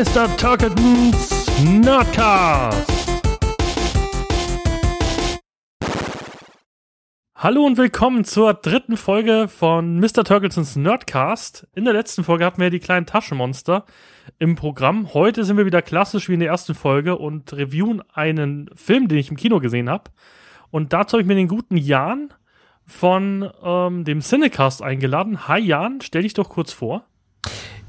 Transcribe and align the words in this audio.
Mr. 0.00 0.34
Turkletons 0.38 1.46
Nerdcast. 1.62 2.90
Hallo 7.34 7.66
und 7.66 7.76
willkommen 7.76 8.24
zur 8.24 8.54
dritten 8.54 8.96
Folge 8.96 9.46
von 9.48 10.00
Mr. 10.00 10.24
Turkletons 10.24 10.76
Nerdcast. 10.76 11.68
In 11.74 11.84
der 11.84 11.92
letzten 11.92 12.24
Folge 12.24 12.46
hatten 12.46 12.62
wir 12.62 12.70
die 12.70 12.78
kleinen 12.78 13.04
Taschenmonster 13.04 13.84
im 14.38 14.56
Programm. 14.56 15.12
Heute 15.12 15.44
sind 15.44 15.58
wir 15.58 15.66
wieder 15.66 15.82
klassisch 15.82 16.30
wie 16.30 16.34
in 16.34 16.40
der 16.40 16.48
ersten 16.48 16.74
Folge 16.74 17.18
und 17.18 17.52
reviewen 17.52 18.02
einen 18.14 18.70
Film, 18.74 19.06
den 19.06 19.18
ich 19.18 19.28
im 19.28 19.36
Kino 19.36 19.60
gesehen 19.60 19.90
habe. 19.90 20.04
Und 20.70 20.94
dazu 20.94 21.12
habe 21.12 21.22
ich 21.22 21.28
mir 21.28 21.34
den 21.34 21.46
guten 21.46 21.76
Jan 21.76 22.32
von 22.86 23.50
ähm, 23.62 24.04
dem 24.06 24.22
Cinecast 24.22 24.80
eingeladen. 24.80 25.46
Hi 25.46 25.60
Jan, 25.60 26.00
stell 26.00 26.22
dich 26.22 26.32
doch 26.32 26.48
kurz 26.48 26.72
vor. 26.72 27.04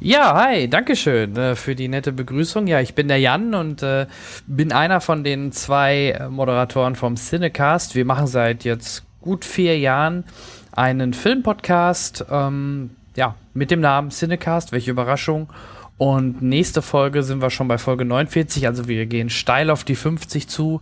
Ja, 0.03 0.33
hi, 0.33 0.67
Dankeschön 0.67 1.35
äh, 1.35 1.55
für 1.55 1.75
die 1.75 1.87
nette 1.87 2.11
Begrüßung. 2.11 2.65
Ja, 2.65 2.81
ich 2.81 2.95
bin 2.95 3.07
der 3.07 3.19
Jan 3.19 3.53
und 3.53 3.83
äh, 3.83 4.07
bin 4.47 4.71
einer 4.71 4.99
von 4.99 5.23
den 5.23 5.51
zwei 5.51 6.17
äh, 6.19 6.27
Moderatoren 6.27 6.95
vom 6.95 7.17
Cinecast. 7.17 7.93
Wir 7.93 8.03
machen 8.03 8.25
seit 8.25 8.63
jetzt 8.63 9.03
gut 9.21 9.45
vier 9.45 9.77
Jahren 9.77 10.23
einen 10.71 11.13
Filmpodcast, 11.13 12.25
ähm, 12.31 12.95
ja, 13.15 13.35
mit 13.53 13.69
dem 13.69 13.79
Namen 13.79 14.09
Cinecast. 14.09 14.71
Welche 14.71 14.89
Überraschung. 14.89 15.49
Und 15.99 16.41
nächste 16.41 16.81
Folge 16.81 17.21
sind 17.21 17.43
wir 17.43 17.51
schon 17.51 17.67
bei 17.67 17.77
Folge 17.77 18.03
49, 18.03 18.65
also 18.65 18.87
wir 18.87 19.05
gehen 19.05 19.29
steil 19.29 19.69
auf 19.69 19.83
die 19.83 19.93
50 19.93 20.47
zu. 20.47 20.81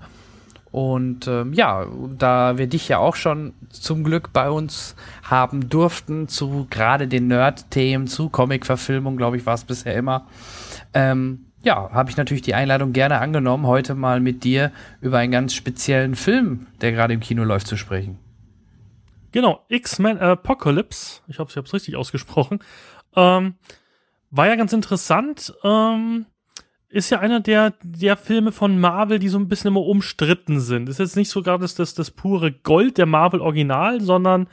Und 0.72 1.28
ähm, 1.28 1.54
ja, 1.54 1.86
da 2.18 2.58
wir 2.58 2.68
dich 2.68 2.88
ja 2.88 3.00
auch 3.00 3.16
schon 3.16 3.54
zum 3.70 4.04
Glück 4.04 4.32
bei 4.34 4.50
uns 4.50 4.96
haben 5.24 5.70
durften, 5.70 6.28
zu 6.28 6.68
gerade 6.70 7.08
den 7.08 7.28
Nerd-Themen, 7.28 8.08
zu 8.08 8.30
Comic-Verfilmung, 8.30 9.18
glaube 9.18 9.38
ich, 9.38 9.46
war 9.46 9.56
es 9.56 9.64
bisher 9.64 9.96
immer. 9.96 10.28
Ähm, 10.94 11.46
ja, 11.64 11.92
habe 11.92 12.10
ich 12.10 12.18
natürlich 12.18 12.44
die 12.44 12.54
Einladung 12.54 12.94
gerne 12.94 13.20
angenommen, 13.20 13.68
heute 13.68 13.96
mal 13.96 14.20
mit 14.20 14.44
dir 14.44 14.72
über 15.02 15.18
einen 15.18 15.32
ganz 15.32 15.54
speziellen 15.54 16.16
Film, 16.16 16.68
der 16.82 16.92
gerade 16.92 17.14
im 17.14 17.20
Kino 17.20 17.44
läuft, 17.44 17.68
zu 17.68 17.76
sprechen. 17.76 18.20
Genau, 19.32 19.66
X-Men 19.68 20.20
Apocalypse, 20.20 21.22
ich 21.28 21.40
hoffe, 21.40 21.52
ich 21.52 21.58
habe 21.58 21.68
es 21.68 21.74
richtig 21.74 21.96
ausgesprochen, 21.96 22.60
ähm, 23.16 23.56
war 24.32 24.48
ja 24.48 24.56
ganz 24.56 24.74
interessant. 24.74 25.54
Ähm, 25.64 26.26
ist 26.90 27.10
ja 27.12 27.20
einer 27.20 27.40
der, 27.40 27.74
der 27.84 28.18
Filme 28.18 28.52
von 28.52 28.80
Marvel, 28.80 29.20
die 29.20 29.30
so 29.30 29.38
ein 29.38 29.48
bisschen 29.48 29.70
immer 29.70 29.82
umstritten 29.82 30.60
sind. 30.60 30.90
Ist 30.90 31.00
jetzt 31.00 31.16
nicht 31.16 31.30
so 31.30 31.44
gerade 31.44 31.62
das, 31.62 31.76
das, 31.76 31.94
das 31.94 32.12
pure 32.12 32.52
Gold 32.52 32.98
der 32.98 33.06
Marvel 33.06 33.42
Original, 33.42 34.02
sondern 34.02 34.48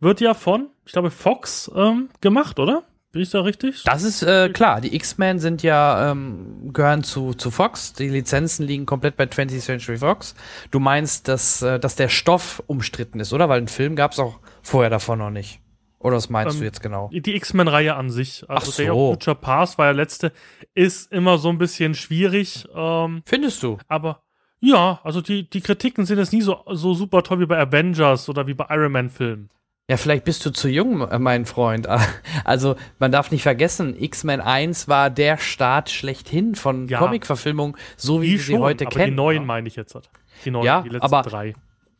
wird 0.00 0.20
ja 0.20 0.34
von, 0.34 0.68
ich 0.84 0.92
glaube, 0.92 1.10
Fox 1.10 1.70
ähm, 1.74 2.10
gemacht, 2.20 2.58
oder? 2.58 2.84
Bin 3.10 3.22
ich 3.22 3.30
da 3.30 3.40
richtig? 3.40 3.84
Das 3.84 4.02
ist 4.02 4.22
äh, 4.22 4.50
klar. 4.50 4.82
Die 4.82 4.94
X-Men 4.94 5.38
sind 5.38 5.62
ja, 5.62 6.10
ähm, 6.10 6.74
gehören 6.74 7.02
zu, 7.02 7.32
zu 7.32 7.50
Fox. 7.50 7.94
Die 7.94 8.08
Lizenzen 8.08 8.66
liegen 8.66 8.84
komplett 8.84 9.16
bei 9.16 9.24
20th 9.24 9.60
Century 9.60 9.96
Fox. 9.96 10.34
Du 10.70 10.78
meinst, 10.78 11.26
dass, 11.26 11.62
äh, 11.62 11.80
dass 11.80 11.96
der 11.96 12.10
Stoff 12.10 12.62
umstritten 12.66 13.18
ist, 13.18 13.32
oder? 13.32 13.48
Weil 13.48 13.58
einen 13.58 13.68
Film 13.68 13.96
gab 13.96 14.12
es 14.12 14.18
auch 14.18 14.40
vorher 14.62 14.90
davon 14.90 15.20
noch 15.20 15.30
nicht. 15.30 15.60
Oder 16.00 16.16
was 16.16 16.28
meinst 16.28 16.56
ähm, 16.56 16.60
du 16.60 16.64
jetzt 16.64 16.82
genau? 16.82 17.10
Die 17.12 17.34
X-Men-Reihe 17.34 17.94
an 17.96 18.10
sich. 18.10 18.48
Also 18.48 18.70
Ach 18.70 18.74
so. 18.74 18.82
Day 18.82 18.90
of 18.90 19.14
Future 19.14 19.36
Past 19.36 19.78
war 19.78 19.86
ja 19.86 19.92
letzte, 19.92 20.32
ist 20.74 21.12
immer 21.12 21.38
so 21.38 21.48
ein 21.48 21.58
bisschen 21.58 21.94
schwierig. 21.94 22.66
Ähm, 22.74 23.22
Findest 23.26 23.62
du? 23.62 23.78
Aber 23.88 24.22
ja, 24.60 25.00
also 25.02 25.20
die, 25.20 25.48
die 25.48 25.60
Kritiken 25.60 26.04
sind 26.04 26.18
jetzt 26.18 26.32
nie 26.32 26.42
so, 26.42 26.60
so 26.72 26.94
super 26.94 27.22
toll 27.22 27.40
wie 27.40 27.46
bei 27.46 27.58
Avengers 27.58 28.28
oder 28.28 28.46
wie 28.46 28.54
bei 28.54 28.66
Iron 28.70 28.92
Man-Filmen. 28.92 29.50
Ja, 29.90 29.96
vielleicht 29.96 30.24
bist 30.24 30.44
du 30.44 30.50
zu 30.50 30.68
jung, 30.68 31.00
äh, 31.08 31.18
mein 31.18 31.46
Freund. 31.46 31.88
Also, 32.44 32.76
man 32.98 33.12
darf 33.12 33.30
nicht 33.30 33.42
vergessen, 33.42 33.94
X-Men 33.98 34.40
1 34.40 34.88
war 34.88 35.10
der 35.10 35.36
Start 35.38 35.90
schlechthin 35.90 36.54
von 36.54 36.88
ja, 36.88 36.98
Comic-Verfilmung, 36.98 37.76
so 37.96 38.22
wie 38.22 38.32
wir 38.32 38.38
sie 38.38 38.58
heute 38.58 38.86
aber 38.86 38.94
kennen. 38.94 39.12
Die 39.12 39.16
neuen 39.16 39.44
meine 39.46 39.68
ich 39.68 39.76
jetzt. 39.76 39.98
Die 40.44 40.50
neuen, 40.50 40.64
ja, 40.64 40.82
die 40.82 40.90
letzten 40.90 41.04
aber, 41.04 41.22
drei. 41.22 41.54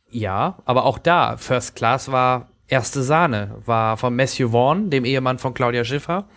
Ja, 0.09 0.57
aber 0.65 0.85
auch 0.85 0.97
da, 0.97 1.37
First 1.37 1.75
Class 1.75 2.11
war 2.11 2.49
Erste 2.69 3.01
Sahne 3.01 3.55
war 3.65 3.97
von 3.97 4.15
Matthew 4.15 4.51
Vaughn, 4.51 4.91
dem 4.91 5.03
Ehemann 5.03 5.39
von 5.39 5.55
Claudia 5.55 5.83
Schiffer. 5.83 6.27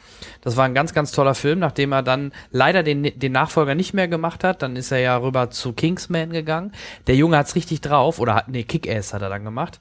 Das 0.41 0.57
war 0.57 0.65
ein 0.65 0.75
ganz, 0.75 0.95
ganz 0.95 1.13
toller 1.13 1.35
Film, 1.35 1.59
nachdem 1.59 1.93
er 1.93 2.03
dann 2.03 2.33
leider 2.51 2.83
den, 2.83 3.03
den 3.03 3.33
Nachfolger 3.33 3.75
nicht 3.75 3.93
mehr 3.93 4.09
gemacht 4.09 4.43
hat. 4.43 4.63
Dann 4.63 4.75
ist 4.75 4.91
er 4.91 4.99
ja 4.99 5.17
rüber 5.19 5.51
zu 5.51 5.75
Kingsman 5.75 6.31
gegangen. 6.31 6.73
Der 7.07 7.17
Junge 7.17 7.37
hat's 7.37 7.55
richtig 7.55 7.83
drauf, 7.83 8.19
oder 8.19 8.35
hat, 8.35 8.49
nee, 8.49 8.65
Kick-Ass 8.65 9.13
hat 9.13 9.21
er 9.21 9.29
dann 9.29 9.45
gemacht. 9.45 9.79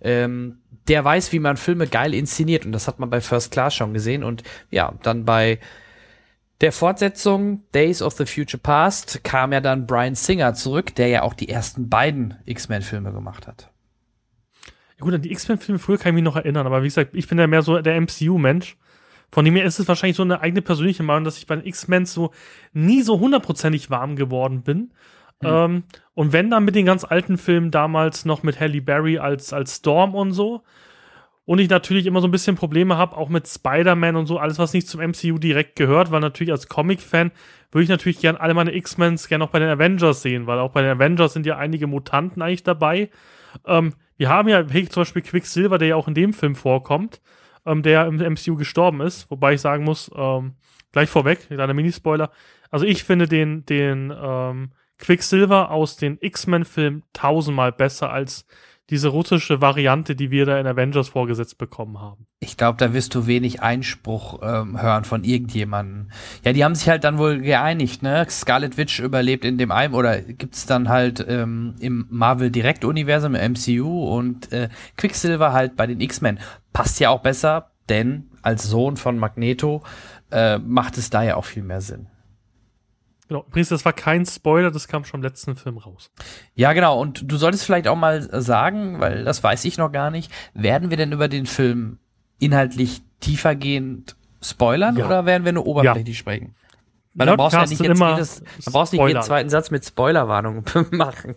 Ähm, 0.00 0.58
der 0.88 1.04
weiß, 1.04 1.32
wie 1.32 1.38
man 1.38 1.58
Filme 1.58 1.86
geil 1.86 2.14
inszeniert 2.14 2.64
und 2.64 2.72
das 2.72 2.88
hat 2.88 2.98
man 2.98 3.10
bei 3.10 3.20
First 3.20 3.52
Class 3.52 3.74
schon 3.74 3.94
gesehen 3.94 4.24
und 4.24 4.42
ja, 4.70 4.94
dann 5.02 5.24
bei 5.24 5.58
der 6.60 6.72
Fortsetzung 6.72 7.62
Days 7.74 8.02
of 8.02 8.14
the 8.14 8.26
Future 8.26 8.60
Past 8.60 9.22
kam 9.24 9.52
ja 9.52 9.60
dann 9.60 9.86
Brian 9.86 10.14
Singer 10.14 10.54
zurück, 10.54 10.94
der 10.94 11.08
ja 11.08 11.22
auch 11.22 11.34
die 11.34 11.48
ersten 11.48 11.88
beiden 11.88 12.34
X-Men-Filme 12.44 13.12
gemacht 13.12 13.46
hat. 13.46 13.69
Gut, 15.00 15.14
an 15.14 15.22
die 15.22 15.32
X-Men-Filme 15.32 15.78
früher 15.78 15.98
kann 15.98 16.10
ich 16.10 16.14
mich 16.14 16.24
noch 16.24 16.36
erinnern, 16.36 16.66
aber 16.66 16.82
wie 16.82 16.86
gesagt, 16.86 17.14
ich 17.14 17.26
bin 17.28 17.38
ja 17.38 17.46
mehr 17.46 17.62
so 17.62 17.80
der 17.80 18.00
MCU-Mensch. 18.00 18.76
Von 19.32 19.44
dem 19.44 19.54
her 19.54 19.64
ist 19.64 19.78
es 19.78 19.88
wahrscheinlich 19.88 20.16
so 20.16 20.22
eine 20.22 20.40
eigene 20.40 20.62
persönliche 20.62 21.02
Meinung, 21.02 21.24
dass 21.24 21.38
ich 21.38 21.46
bei 21.46 21.56
den 21.56 21.66
X-Men 21.66 22.04
so 22.04 22.32
nie 22.72 23.02
so 23.02 23.20
hundertprozentig 23.20 23.90
warm 23.90 24.16
geworden 24.16 24.62
bin. 24.62 24.92
Mhm. 25.40 25.48
Ähm, 25.48 25.82
und 26.14 26.32
wenn 26.32 26.50
dann 26.50 26.64
mit 26.64 26.74
den 26.74 26.86
ganz 26.86 27.04
alten 27.04 27.38
Filmen 27.38 27.70
damals 27.70 28.24
noch 28.24 28.42
mit 28.42 28.60
Halle 28.60 28.82
Berry 28.82 29.18
als, 29.18 29.52
als 29.52 29.76
Storm 29.76 30.14
und 30.14 30.32
so. 30.32 30.62
Und 31.46 31.58
ich 31.58 31.68
natürlich 31.68 32.06
immer 32.06 32.20
so 32.20 32.28
ein 32.28 32.30
bisschen 32.30 32.54
Probleme 32.54 32.96
habe, 32.96 33.16
auch 33.16 33.28
mit 33.28 33.48
Spider-Man 33.48 34.14
und 34.14 34.26
so, 34.26 34.38
alles, 34.38 34.58
was 34.60 34.72
nicht 34.72 34.86
zum 34.86 35.00
MCU 35.00 35.38
direkt 35.38 35.74
gehört, 35.74 36.12
weil 36.12 36.20
natürlich 36.20 36.52
als 36.52 36.68
Comic-Fan 36.68 37.32
würde 37.72 37.82
ich 37.82 37.88
natürlich 37.88 38.20
gern 38.20 38.36
alle 38.36 38.54
meine 38.54 38.72
X-Mens 38.74 39.26
gerne 39.26 39.44
auch 39.44 39.50
bei 39.50 39.58
den 39.58 39.68
Avengers 39.68 40.22
sehen, 40.22 40.46
weil 40.46 40.60
auch 40.60 40.70
bei 40.70 40.82
den 40.82 40.92
Avengers 40.92 41.32
sind 41.32 41.46
ja 41.46 41.56
einige 41.56 41.88
Mutanten 41.88 42.42
eigentlich 42.42 42.62
dabei. 42.62 43.10
Ähm, 43.66 43.94
wir 44.20 44.28
haben 44.28 44.50
ja 44.50 44.66
zum 44.66 45.00
Beispiel 45.00 45.22
Quicksilver, 45.22 45.78
der 45.78 45.88
ja 45.88 45.96
auch 45.96 46.06
in 46.06 46.12
dem 46.12 46.34
Film 46.34 46.54
vorkommt, 46.54 47.22
ähm, 47.64 47.82
der 47.82 48.06
im 48.06 48.16
MCU 48.16 48.54
gestorben 48.54 49.00
ist. 49.00 49.30
Wobei 49.30 49.54
ich 49.54 49.62
sagen 49.62 49.82
muss, 49.82 50.10
ähm, 50.14 50.56
gleich 50.92 51.08
vorweg, 51.08 51.46
kleiner 51.46 51.72
Minispoiler. 51.72 52.30
Also 52.70 52.84
ich 52.84 53.02
finde 53.02 53.26
den, 53.26 53.64
den 53.64 54.12
ähm, 54.14 54.72
Quicksilver 54.98 55.70
aus 55.70 55.96
den 55.96 56.18
X-Men-Filmen 56.20 57.02
tausendmal 57.14 57.72
besser 57.72 58.12
als 58.12 58.46
diese 58.90 59.08
russische 59.08 59.60
Variante, 59.60 60.16
die 60.16 60.30
wir 60.30 60.46
da 60.46 60.58
in 60.58 60.66
Avengers 60.66 61.08
vorgesetzt 61.08 61.58
bekommen 61.58 62.00
haben. 62.00 62.26
Ich 62.40 62.56
glaube, 62.56 62.78
da 62.78 62.92
wirst 62.92 63.14
du 63.14 63.26
wenig 63.26 63.62
Einspruch 63.62 64.40
ähm, 64.42 64.80
hören 64.80 65.04
von 65.04 65.24
irgendjemandem. 65.24 66.10
Ja, 66.44 66.52
die 66.52 66.64
haben 66.64 66.74
sich 66.74 66.88
halt 66.88 67.04
dann 67.04 67.18
wohl 67.18 67.40
geeinigt, 67.40 68.02
ne? 68.02 68.26
Scarlet 68.28 68.76
Witch 68.76 69.00
überlebt 69.00 69.44
in 69.44 69.58
dem 69.58 69.70
einen 69.70 69.94
oder 69.94 70.20
gibt's 70.20 70.66
dann 70.66 70.88
halt 70.88 71.24
ähm, 71.28 71.74
im 71.80 72.06
Marvel 72.10 72.50
Direkt-Universum, 72.50 73.34
im 73.34 73.52
MCU 73.52 74.08
und 74.08 74.52
äh, 74.52 74.68
Quicksilver 74.96 75.52
halt 75.52 75.76
bei 75.76 75.86
den 75.86 76.00
X-Men. 76.00 76.38
Passt 76.72 77.00
ja 77.00 77.10
auch 77.10 77.20
besser, 77.20 77.70
denn 77.88 78.30
als 78.42 78.64
Sohn 78.64 78.96
von 78.96 79.18
Magneto 79.18 79.82
äh, 80.30 80.58
macht 80.58 80.98
es 80.98 81.10
da 81.10 81.22
ja 81.22 81.36
auch 81.36 81.44
viel 81.44 81.62
mehr 81.62 81.80
Sinn. 81.80 82.08
Genau, 83.30 83.44
übrigens, 83.46 83.68
das 83.68 83.84
war 83.84 83.92
kein 83.92 84.26
Spoiler, 84.26 84.72
das 84.72 84.88
kam 84.88 85.04
schon 85.04 85.20
im 85.20 85.22
letzten 85.22 85.54
Film 85.54 85.78
raus. 85.78 86.10
Ja, 86.56 86.72
genau, 86.72 87.00
und 87.00 87.30
du 87.30 87.36
solltest 87.36 87.64
vielleicht 87.64 87.86
auch 87.86 87.94
mal 87.94 88.28
sagen, 88.42 88.98
weil 88.98 89.22
das 89.22 89.44
weiß 89.44 89.64
ich 89.66 89.78
noch 89.78 89.92
gar 89.92 90.10
nicht, 90.10 90.32
werden 90.52 90.90
wir 90.90 90.96
denn 90.96 91.12
über 91.12 91.28
den 91.28 91.46
Film 91.46 92.00
inhaltlich 92.40 93.02
tiefergehend 93.20 94.16
spoilern 94.42 94.96
ja. 94.96 95.06
oder 95.06 95.26
werden 95.26 95.44
wir 95.44 95.52
nur 95.52 95.64
oberflächlich 95.64 96.16
ja. 96.16 96.20
sprechen? 96.20 96.56
Weil 97.14 97.28
du 97.28 97.36
brauchst 97.36 97.54
ja 97.54 97.66
nicht 97.66 97.80
jetzt 97.80 98.00
jedes, 98.00 98.42
du 98.64 98.72
brauchst 98.72 98.92
nicht 98.92 99.06
jeden 99.06 99.22
zweiten 99.22 99.48
Satz 99.48 99.70
mit 99.70 99.84
Spoilerwarnung 99.84 100.64
machen. 100.90 101.36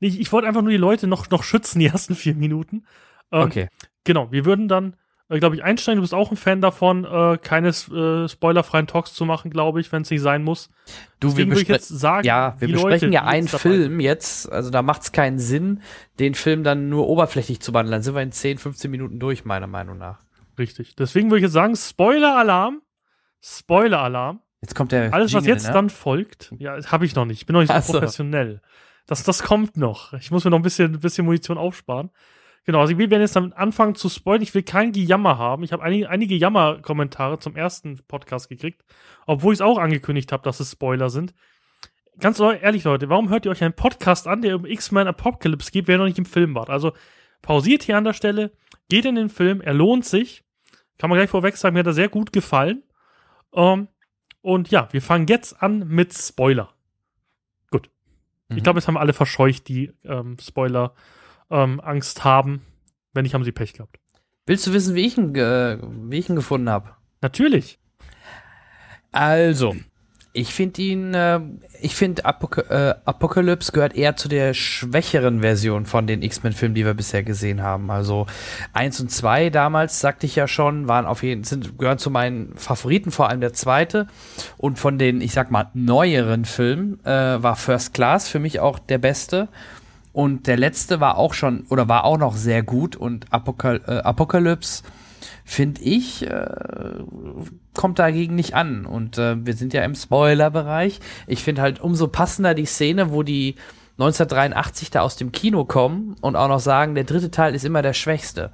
Ich, 0.00 0.20
ich 0.20 0.30
wollte 0.32 0.46
einfach 0.46 0.60
nur 0.60 0.72
die 0.72 0.76
Leute 0.76 1.06
noch, 1.06 1.30
noch 1.30 1.44
schützen, 1.44 1.78
die 1.78 1.86
ersten 1.86 2.14
vier 2.14 2.34
Minuten. 2.34 2.84
Ähm, 3.30 3.44
okay. 3.44 3.68
Genau, 4.04 4.30
wir 4.32 4.44
würden 4.44 4.68
dann 4.68 4.96
äh, 5.28 5.38
glaube 5.38 5.56
ich, 5.56 5.62
Einstein, 5.62 5.96
du 5.96 6.02
bist 6.02 6.14
auch 6.14 6.30
ein 6.30 6.36
Fan 6.36 6.60
davon, 6.60 7.04
äh, 7.04 7.38
keine 7.38 7.68
äh, 7.68 8.28
spoilerfreien 8.28 8.86
Talks 8.86 9.14
zu 9.14 9.24
machen, 9.24 9.50
glaube 9.50 9.80
ich, 9.80 9.90
wenn 9.92 10.02
es 10.02 10.10
nicht 10.10 10.20
sein 10.20 10.42
muss. 10.42 10.70
Du, 11.20 11.28
Deswegen 11.28 11.50
wir 11.50 11.58
würde 11.58 11.72
jetzt 11.72 11.88
sagen, 11.88 12.26
ja, 12.26 12.54
wir 12.58 12.68
besprechen 12.68 13.08
Leute, 13.08 13.14
ja 13.14 13.24
einen 13.24 13.48
Film 13.48 14.00
jetzt, 14.00 14.50
also 14.50 14.70
da 14.70 14.82
macht 14.82 15.02
es 15.02 15.12
keinen 15.12 15.38
Sinn, 15.38 15.82
den 16.18 16.34
Film 16.34 16.64
dann 16.64 16.88
nur 16.88 17.08
oberflächlich 17.08 17.60
zu 17.60 17.72
behandeln. 17.72 17.92
Dann 17.92 18.02
sind 18.02 18.14
wir 18.14 18.22
in 18.22 18.32
10, 18.32 18.58
15 18.58 18.90
Minuten 18.90 19.18
durch, 19.18 19.44
meiner 19.44 19.66
Meinung 19.66 19.98
nach. 19.98 20.20
Richtig. 20.58 20.96
Deswegen 20.96 21.30
würde 21.30 21.38
ich 21.38 21.44
jetzt 21.44 21.52
sagen, 21.52 21.76
Spoiler-Alarm. 21.76 22.82
Spoiler-Alarm. 23.40 24.40
Jetzt 24.60 24.74
kommt 24.74 24.92
der. 24.92 25.12
Alles, 25.12 25.32
Jingle, 25.32 25.42
was 25.42 25.48
jetzt 25.48 25.66
ne? 25.68 25.72
dann 25.72 25.90
folgt, 25.90 26.54
ja, 26.58 26.78
habe 26.84 27.04
ich 27.04 27.14
noch 27.16 27.24
nicht. 27.24 27.40
Ich 27.40 27.46
bin 27.46 27.54
noch 27.54 27.60
nicht 27.60 27.72
so, 27.72 27.80
so. 27.80 27.98
professionell. 27.98 28.60
Das, 29.06 29.24
das 29.24 29.42
kommt 29.42 29.76
noch. 29.76 30.12
Ich 30.12 30.30
muss 30.30 30.44
mir 30.44 30.50
noch 30.50 30.58
ein 30.58 30.62
bisschen, 30.62 30.94
ein 30.94 31.00
bisschen 31.00 31.24
Munition 31.24 31.58
aufsparen. 31.58 32.10
Genau, 32.64 32.80
also 32.80 32.96
wir 32.96 33.10
werden 33.10 33.22
jetzt 33.22 33.34
damit 33.34 33.56
anfangen 33.56 33.96
zu 33.96 34.08
spoilern. 34.08 34.42
Ich 34.42 34.54
will 34.54 34.62
kein 34.62 34.92
Gejammer 34.92 35.36
haben. 35.36 35.64
Ich 35.64 35.72
habe 35.72 35.82
einige, 35.82 36.08
einige 36.08 36.36
Jammer-Kommentare 36.36 37.38
zum 37.40 37.56
ersten 37.56 37.98
Podcast 38.06 38.48
gekriegt, 38.48 38.84
obwohl 39.26 39.52
ich 39.52 39.58
es 39.58 39.62
auch 39.62 39.78
angekündigt 39.78 40.30
habe, 40.30 40.44
dass 40.44 40.60
es 40.60 40.70
Spoiler 40.70 41.10
sind. 41.10 41.34
Ganz 42.20 42.38
ehrlich, 42.38 42.84
Leute, 42.84 43.08
warum 43.08 43.30
hört 43.30 43.46
ihr 43.46 43.50
euch 43.50 43.64
einen 43.64 43.74
Podcast 43.74 44.28
an, 44.28 44.42
der 44.42 44.54
um 44.54 44.66
X-Men 44.66 45.08
Apocalypse 45.08 45.72
geht, 45.72 45.88
wer 45.88 45.98
noch 45.98 46.04
nicht 46.04 46.18
im 46.18 46.24
Film 46.24 46.54
war? 46.54 46.68
Also 46.68 46.92
pausiert 47.40 47.82
hier 47.82 47.96
an 47.96 48.04
der 48.04 48.12
Stelle, 48.12 48.52
geht 48.88 49.06
in 49.06 49.16
den 49.16 49.28
Film, 49.28 49.60
er 49.60 49.74
lohnt 49.74 50.04
sich. 50.04 50.44
Kann 50.98 51.10
man 51.10 51.18
gleich 51.18 51.30
vorweg 51.30 51.56
sagen, 51.56 51.74
mir 51.74 51.80
hat 51.80 51.86
er 51.86 51.94
sehr 51.94 52.08
gut 52.08 52.32
gefallen. 52.32 52.84
Um, 53.50 53.80
ähm, 53.80 53.88
Und 54.40 54.70
ja, 54.70 54.88
wir 54.92 55.02
fangen 55.02 55.26
jetzt 55.26 55.62
an 55.62 55.88
mit 55.88 56.14
Spoiler. 56.14 56.68
Gut. 57.70 57.90
Mhm. 58.48 58.58
Ich 58.58 58.62
glaube, 58.62 58.78
jetzt 58.78 58.86
haben 58.86 58.96
alle 58.96 59.12
verscheucht, 59.14 59.68
die 59.68 59.92
ähm, 60.04 60.36
Spoiler 60.40 60.94
ähm, 61.52 61.80
Angst 61.80 62.24
haben. 62.24 62.62
Wenn 63.12 63.22
nicht, 63.22 63.34
haben 63.34 63.44
sie 63.44 63.52
Pech 63.52 63.74
gehabt. 63.74 63.98
Willst 64.46 64.66
du 64.66 64.72
wissen, 64.72 64.94
wie 64.94 65.06
ich 65.06 65.16
ihn, 65.16 65.34
äh, 65.34 65.78
wie 65.82 66.18
ich 66.18 66.28
ihn 66.28 66.36
gefunden 66.36 66.68
habe? 66.68 66.90
Natürlich. 67.20 67.78
Also, 69.12 69.76
ich 70.34 70.54
finde 70.54 70.80
ihn, 70.80 71.12
äh, 71.12 71.40
ich 71.82 71.94
finde 71.94 72.24
Apok 72.24 72.58
äh, 72.70 72.94
Apocalypse 73.04 73.72
gehört 73.72 73.94
eher 73.94 74.16
zu 74.16 74.28
der 74.28 74.54
schwächeren 74.54 75.40
Version 75.40 75.84
von 75.84 76.06
den 76.06 76.22
X-Men-Filmen, 76.22 76.74
die 76.74 76.86
wir 76.86 76.94
bisher 76.94 77.22
gesehen 77.22 77.62
haben. 77.62 77.90
Also 77.90 78.26
eins 78.72 78.98
und 78.98 79.10
zwei 79.10 79.50
damals, 79.50 80.00
sagte 80.00 80.24
ich 80.24 80.34
ja 80.34 80.48
schon, 80.48 80.88
waren 80.88 81.04
auf 81.04 81.22
jeden 81.22 81.44
sind 81.44 81.78
gehören 81.78 81.98
zu 81.98 82.10
meinen 82.10 82.56
Favoriten, 82.56 83.10
vor 83.10 83.28
allem 83.28 83.42
der 83.42 83.52
zweite. 83.52 84.06
Und 84.56 84.78
von 84.78 84.98
den, 84.98 85.20
ich 85.20 85.32
sag 85.32 85.50
mal, 85.50 85.70
neueren 85.74 86.46
Filmen 86.46 87.04
äh, 87.04 87.42
war 87.42 87.54
First 87.56 87.92
Class 87.92 88.28
für 88.28 88.38
mich 88.38 88.58
auch 88.58 88.78
der 88.78 88.98
beste. 88.98 89.48
Und 90.12 90.46
der 90.46 90.56
letzte 90.56 91.00
war 91.00 91.16
auch 91.16 91.32
schon 91.32 91.64
oder 91.68 91.88
war 91.88 92.04
auch 92.04 92.18
noch 92.18 92.36
sehr 92.36 92.62
gut 92.62 92.96
und 92.96 93.32
Apocal 93.32 93.80
äh, 93.86 93.98
Apocalypse 93.98 94.82
finde 95.44 95.82
ich, 95.82 96.26
äh, 96.26 96.46
kommt 97.74 97.98
dagegen 97.98 98.34
nicht 98.34 98.54
an. 98.54 98.86
Und 98.86 99.18
äh, 99.18 99.44
wir 99.44 99.54
sind 99.54 99.72
ja 99.72 99.82
im 99.82 99.94
Spoiler-Bereich. 99.94 101.00
Ich 101.26 101.42
finde 101.42 101.62
halt 101.62 101.80
umso 101.80 102.08
passender 102.08 102.54
die 102.54 102.66
Szene, 102.66 103.12
wo 103.12 103.22
die 103.22 103.56
1983 103.98 104.90
da 104.90 105.00
aus 105.00 105.16
dem 105.16 105.32
Kino 105.32 105.64
kommen 105.64 106.16
und 106.20 106.36
auch 106.36 106.48
noch 106.48 106.60
sagen, 106.60 106.94
der 106.94 107.04
dritte 107.04 107.30
Teil 107.30 107.54
ist 107.54 107.64
immer 107.64 107.82
der 107.82 107.92
schwächste. 107.92 108.50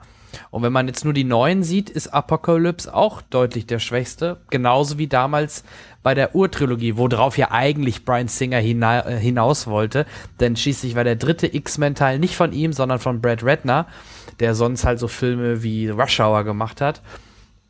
Und 0.51 0.63
wenn 0.63 0.73
man 0.73 0.89
jetzt 0.89 1.05
nur 1.05 1.15
die 1.15 1.25
neuen 1.25 1.63
sieht, 1.63 1.91
ist 1.91 2.09
Apocalypse 2.09 2.93
auch 2.93 3.23
deutlich 3.23 3.67
der 3.67 3.79
schwächste. 3.79 4.41
Genauso 4.51 4.99
wie 4.99 5.07
damals 5.07 5.65
bei 6.03 6.15
der 6.15 6.35
Urtrilogie, 6.35 6.97
worauf 6.97 7.39
ja 7.39 7.51
eigentlich 7.51 8.05
Brian 8.05 8.29
Singer 8.29 8.59
hina 8.59 9.07
äh, 9.07 9.19
hinaus 9.19 9.67
wollte. 9.67 10.07
Denn 10.41 10.57
schließlich 10.57 10.95
war 10.95 11.05
der 11.05 11.17
dritte 11.17 11.55
X-Men-Teil 11.55 12.19
nicht 12.19 12.37
von 12.37 12.53
ihm, 12.53 12.73
sondern 12.73 12.99
von 12.99 13.21
Brad 13.21 13.43
Redner 13.43 13.87
der 14.41 14.55
sonst 14.55 14.85
halt 14.85 14.99
so 14.99 15.09
Filme 15.09 15.63
wie 15.63 15.89
Rush 15.89 16.21
Hour 16.21 16.45
gemacht 16.45 16.81
hat, 16.81 17.03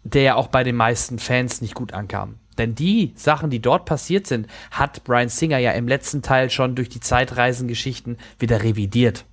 der 0.04 0.22
ja 0.22 0.34
auch 0.34 0.49
bei 0.49 0.64
den 0.64 0.76
meisten 0.76 1.19
Fans 1.19 1.61
nicht 1.61 1.75
gut 1.75 1.93
ankam. 1.93 2.37
Denn 2.56 2.75
die 2.75 3.12
Sachen, 3.14 3.50
die 3.50 3.61
dort 3.61 3.84
passiert 3.84 4.26
sind, 4.26 4.49
hat 4.70 5.04
Brian 5.04 5.28
Singer 5.28 5.58
ja 5.58 5.72
im 5.72 5.87
letzten 5.87 6.22
Teil 6.22 6.50
schon 6.50 6.75
durch 6.75 6.88
die 6.88 7.00
Zeitreisengeschichten 7.00 8.19
wieder 8.38 8.62
revidiert. 8.62 9.25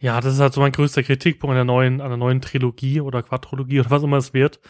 Ja, 0.00 0.20
das 0.20 0.34
ist 0.34 0.40
halt 0.40 0.52
so 0.52 0.60
mein 0.60 0.72
größter 0.72 1.02
Kritikpunkt 1.02 1.52
an 1.52 1.56
der 1.56 1.64
neuen, 1.64 2.00
an 2.00 2.08
der 2.08 2.16
neuen 2.16 2.40
Trilogie 2.40 3.00
oder 3.00 3.22
Quadrologie 3.22 3.80
oder 3.80 3.90
was 3.90 4.02
immer 4.02 4.18
es 4.18 4.32
wird. 4.32 4.60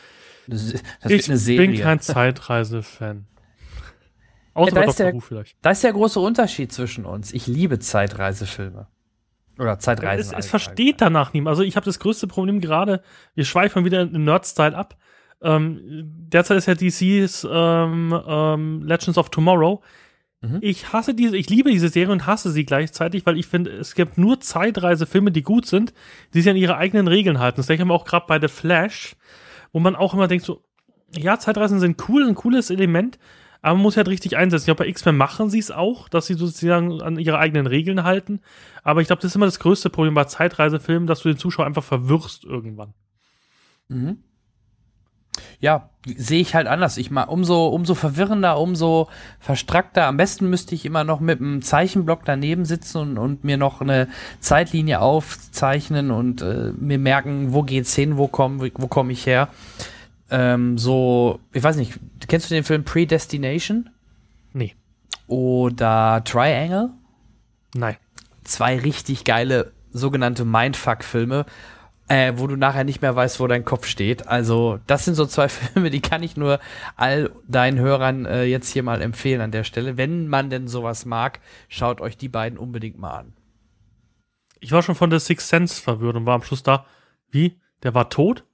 Das, 0.47 0.73
das 1.03 1.13
ich 1.13 1.29
wird 1.29 1.59
bin 1.59 1.77
kein 1.77 2.01
Zeitreise-Fan. 2.01 3.27
Außer 4.55 4.75
ja, 4.75 4.83
da, 4.83 4.89
ist 4.89 4.99
der, 4.99 5.21
vielleicht. 5.21 5.57
da 5.63 5.71
ist 5.71 5.85
der 5.85 5.93
große 5.93 6.19
Unterschied 6.19 6.73
zwischen 6.73 7.05
uns. 7.05 7.33
Ich 7.33 7.47
liebe 7.47 7.79
Zeitreisefilme. 7.79 8.89
Oder 9.59 9.79
Zeitreisen. 9.79 10.35
Es, 10.35 10.47
es 10.47 10.51
versteht 10.51 11.01
danach 11.01 11.33
niemand. 11.33 11.53
Also 11.53 11.63
ich 11.63 11.77
habe 11.77 11.85
das 11.85 11.99
größte 11.99 12.27
Problem 12.27 12.61
gerade, 12.61 13.03
wir 13.35 13.45
schweifen 13.45 13.85
wieder 13.85 14.03
in 14.03 14.25
Nerd-Style 14.25 14.77
ab. 14.77 14.97
Ähm, 15.43 15.81
derzeit 15.85 16.59
ist 16.59 16.67
ja 16.67 16.75
DC's 16.75 17.47
ähm, 17.49 18.19
ähm, 18.27 18.83
Legends 18.83 19.19
of 19.19 19.31
Tomorrow. 19.31 19.83
Mhm. 20.41 20.59
Ich 20.61 20.93
hasse 20.93 21.15
diese, 21.15 21.37
ich 21.37 21.51
liebe 21.51 21.71
diese 21.71 21.89
Serie 21.89 22.13
und 22.13 22.27
hasse 22.27 22.51
sie 22.51 22.65
gleichzeitig, 22.65 23.27
weil 23.27 23.37
ich 23.39 23.47
finde, 23.47 23.73
es 23.73 23.95
gibt 23.95 24.19
nur 24.19 24.41
Zeitreisefilme, 24.41 25.33
die 25.33 25.43
gut 25.43 25.67
sind, 25.67 25.93
die 26.33 26.41
sich 26.41 26.51
an 26.51 26.57
ihre 26.57 26.77
eigenen 26.77 27.09
Regeln 27.09 27.41
halten. 27.41 27.57
Das 27.57 27.67
denke 27.67 27.83
ich 27.83 27.87
mir 27.87 27.95
auch 27.95 28.05
gerade 28.05 28.27
bei 28.29 28.41
The 28.41 28.49
Flash, 28.49 29.17
wo 29.73 29.81
man 29.81 29.97
auch 29.97 30.15
immer 30.15 30.29
denkt 30.29 30.45
so, 30.45 30.63
ja, 31.17 31.39
Zeitreisen 31.39 31.81
sind 31.81 32.09
cool, 32.09 32.27
ein 32.27 32.35
cooles 32.35 32.71
Element, 32.71 33.19
aber 33.63 33.75
man 33.75 33.83
muss 33.83 33.97
halt 33.97 34.09
richtig 34.09 34.37
einsetzen. 34.37 34.65
Ich 34.65 34.67
glaube, 34.67 34.85
bei 34.85 34.89
X-Men 34.89 35.17
machen 35.17 35.51
sie 35.51 35.59
es 35.59 35.73
auch, 35.73 36.09
dass 36.09 36.27
sie 36.27 36.35
sozusagen 36.35 37.03
an 37.03 37.19
ihre 37.19 37.39
eigenen 37.39 37.67
Regeln 37.67 38.05
halten. 38.05 38.41
Aber 38.85 39.01
ich 39.01 39.09
glaube, 39.09 39.21
das 39.23 39.33
ist 39.33 39.37
immer 39.37 39.47
das 39.47 39.59
größte 39.59 39.91
Problem 39.91 40.15
bei 40.15 40.25
Zeitreisefilmen, 40.25 41.09
dass 41.09 41.23
du 41.23 41.29
den 41.29 41.39
Zuschauer 41.39 41.67
einfach 41.67 41.83
verwirrst 41.83 42.45
irgendwann. 42.45 42.95
Mhm. 43.89 44.23
Ja, 45.61 45.91
sehe 46.05 46.41
ich 46.41 46.55
halt 46.55 46.67
anders. 46.67 46.97
Ich 46.97 47.11
mal 47.11 47.25
umso 47.25 47.69
umso 47.69 47.95
verwirrender, 47.95 48.59
umso 48.59 49.09
verstrackter. 49.41 50.07
Am 50.07 50.17
besten 50.17 50.49
müsste 50.51 50.75
ich 50.75 50.85
immer 50.85 51.05
noch 51.05 51.21
mit 51.21 51.41
einem 51.41 51.63
Zeichenblock 51.63 52.25
daneben 52.25 52.65
sitzen 52.65 52.99
und, 52.99 53.19
und 53.19 53.45
mir 53.45 53.57
noch 53.57 53.81
eine 53.81 54.09
Zeitlinie 54.41 55.01
aufzeichnen 55.01 56.11
und 56.11 56.43
äh, 56.43 56.73
mir 56.79 56.99
merken, 56.99 57.53
wo 57.53 57.63
geht's 57.63 57.95
hin, 57.95 58.17
wo 58.17 58.29
komme 58.29 58.71
wo 58.75 58.87
komme 58.87 59.13
ich 59.13 59.27
her 59.27 59.49
ähm, 60.31 60.77
so, 60.79 61.41
ich 61.53 61.63
weiß 61.63 61.77
nicht, 61.77 61.99
kennst 62.27 62.51
du 62.51 62.55
den 62.55 62.65
Film 62.65 62.85
Predestination? 62.85 63.91
Nee. 64.53 64.75
Oder 65.27 66.23
Triangle? 66.25 66.91
Nein. 67.75 67.97
Zwei 68.45 68.79
richtig 68.79 69.25
geile 69.25 69.73
sogenannte 69.93 70.45
Mindfuck-Filme, 70.45 71.47
äh, 72.09 72.33
wo 72.37 72.47
du 72.47 72.57
nachher 72.57 72.85
nicht 72.85 73.03
mehr 73.03 73.15
weißt, 73.15 73.39
wo 73.39 73.47
dein 73.47 73.65
Kopf 73.65 73.87
steht. 73.87 74.27
Also, 74.27 74.81
das 74.87 75.05
sind 75.05 75.15
so 75.15 75.27
zwei 75.27 75.49
Filme, 75.49 75.91
die 75.91 76.01
kann 76.01 76.23
ich 76.23 76.37
nur 76.37 76.59
all 76.97 77.31
deinen 77.47 77.79
Hörern 77.79 78.27
äh, 78.27 78.45
jetzt 78.45 78.73
hier 78.73 78.83
mal 78.83 79.03
empfehlen 79.03 79.41
an 79.41 79.53
der 79.53 79.65
Stelle. 79.65 79.97
Wenn 79.97 80.29
man 80.29 80.51
denn 80.51 80.69
sowas 80.69 81.05
mag, 81.05 81.41
schaut 81.69 82.01
euch 82.01 82.17
die 82.17 82.29
beiden 82.29 82.59
unbedingt 82.59 82.99
mal 82.99 83.19
an. 83.19 83.33
Ich 84.61 84.73
war 84.73 84.83
schon 84.83 84.95
von 84.95 85.11
The 85.11 85.21
Sixth 85.21 85.49
Sense 85.49 85.81
verwirrt 85.81 86.17
und 86.17 86.27
war 86.27 86.35
am 86.35 86.43
Schluss 86.43 86.63
da, 86.63 86.87
wie? 87.31 87.61
Der 87.83 87.95
war 87.95 88.09
tot? 88.09 88.45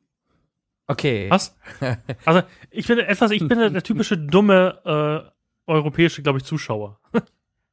Okay. 0.86 1.30
Was? 1.30 1.56
Also, 2.24 2.42
ich 2.70 2.86
bin 2.86 2.98
etwas, 2.98 3.30
ich 3.30 3.46
bin 3.46 3.58
der 3.58 3.82
typische 3.82 4.18
dumme 4.18 4.80
äh, 4.84 5.70
europäische, 5.70 6.22
glaube 6.22 6.38
ich, 6.38 6.44
Zuschauer. 6.44 6.98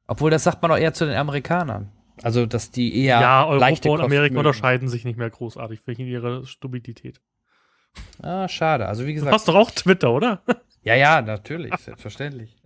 Obwohl, 0.06 0.30
das 0.30 0.44
sagt 0.44 0.62
man 0.62 0.70
auch 0.70 0.78
eher 0.78 0.94
zu 0.94 1.06
den 1.06 1.16
Amerikanern. 1.16 1.90
Also, 2.22 2.46
dass 2.46 2.70
die 2.70 2.96
eher. 2.96 3.20
Ja, 3.20 3.46
Europa 3.46 3.88
und 3.90 4.00
Amerika 4.00 4.38
unterscheiden 4.38 4.88
sich 4.88 5.04
nicht 5.04 5.18
mehr 5.18 5.30
großartig 5.30 5.80
wegen 5.86 6.06
ihrer 6.06 6.46
Stupidität. 6.46 7.20
Ah, 8.22 8.48
schade. 8.48 8.86
Also, 8.86 9.06
wie 9.06 9.14
gesagt. 9.14 9.30
Du 9.30 9.34
hast 9.34 9.48
doch 9.48 9.54
auch 9.54 9.70
Twitter, 9.70 10.12
oder? 10.12 10.42
Ja, 10.84 10.96
ja, 10.96 11.22
natürlich, 11.22 11.72
selbstverständlich. 11.76 12.56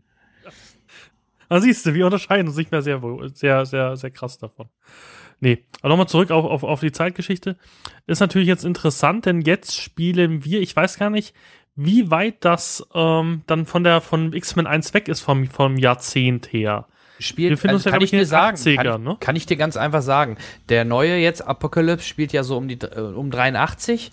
Da 1.50 1.60
siehst 1.60 1.84
du, 1.84 1.92
wir 1.92 2.06
unterscheiden 2.06 2.48
uns 2.48 2.56
nicht 2.56 2.72
mehr 2.72 2.80
sehr, 2.80 2.98
sehr, 3.34 3.66
sehr, 3.66 3.94
sehr 3.94 4.10
krass 4.10 4.38
davon. 4.38 4.70
Nee, 5.38 5.64
aber 5.80 5.90
nochmal 5.90 6.08
zurück 6.08 6.30
auf, 6.30 6.46
auf, 6.46 6.62
auf 6.62 6.80
die 6.80 6.92
Zeitgeschichte. 6.92 7.58
Ist 8.06 8.20
natürlich 8.20 8.48
jetzt 8.48 8.64
interessant, 8.64 9.26
denn 9.26 9.42
jetzt 9.42 9.76
spielen 9.78 10.46
wir, 10.46 10.62
ich 10.62 10.75
weiß 10.75 10.98
gar 10.98 11.10
nicht, 11.10 11.34
wie 11.75 12.10
weit 12.10 12.42
das 12.44 12.86
ähm, 12.94 13.42
dann 13.46 13.66
von 13.66 13.84
der 13.84 14.00
von 14.00 14.32
X-Men 14.32 14.66
1 14.66 14.94
weg 14.94 15.08
ist 15.08 15.20
vom, 15.20 15.46
vom 15.46 15.76
Jahrzehnt 15.76 16.52
her. 16.52 16.86
Spielt, 17.18 17.52
also 17.52 17.75
uns 17.75 17.85
ja, 17.85 17.90
kann 17.90 18.02
ich 18.02 18.11
dir 18.11 18.26
sagen, 18.26 18.56
80er, 18.56 18.82
kann, 18.82 19.02
ne? 19.02 19.16
kann 19.20 19.37
ich 19.37 19.46
dir 19.46 19.56
ganz 19.56 19.76
einfach 19.76 20.02
sagen. 20.02 20.37
Der 20.68 20.85
neue 20.85 21.16
jetzt, 21.16 21.46
Apocalypse, 21.46 22.06
spielt 22.06 22.32
ja 22.32 22.42
so 22.42 22.56
um 22.56 22.68
die 22.68 22.78
äh, 22.80 23.00
um 23.00 23.30
83 23.30 24.11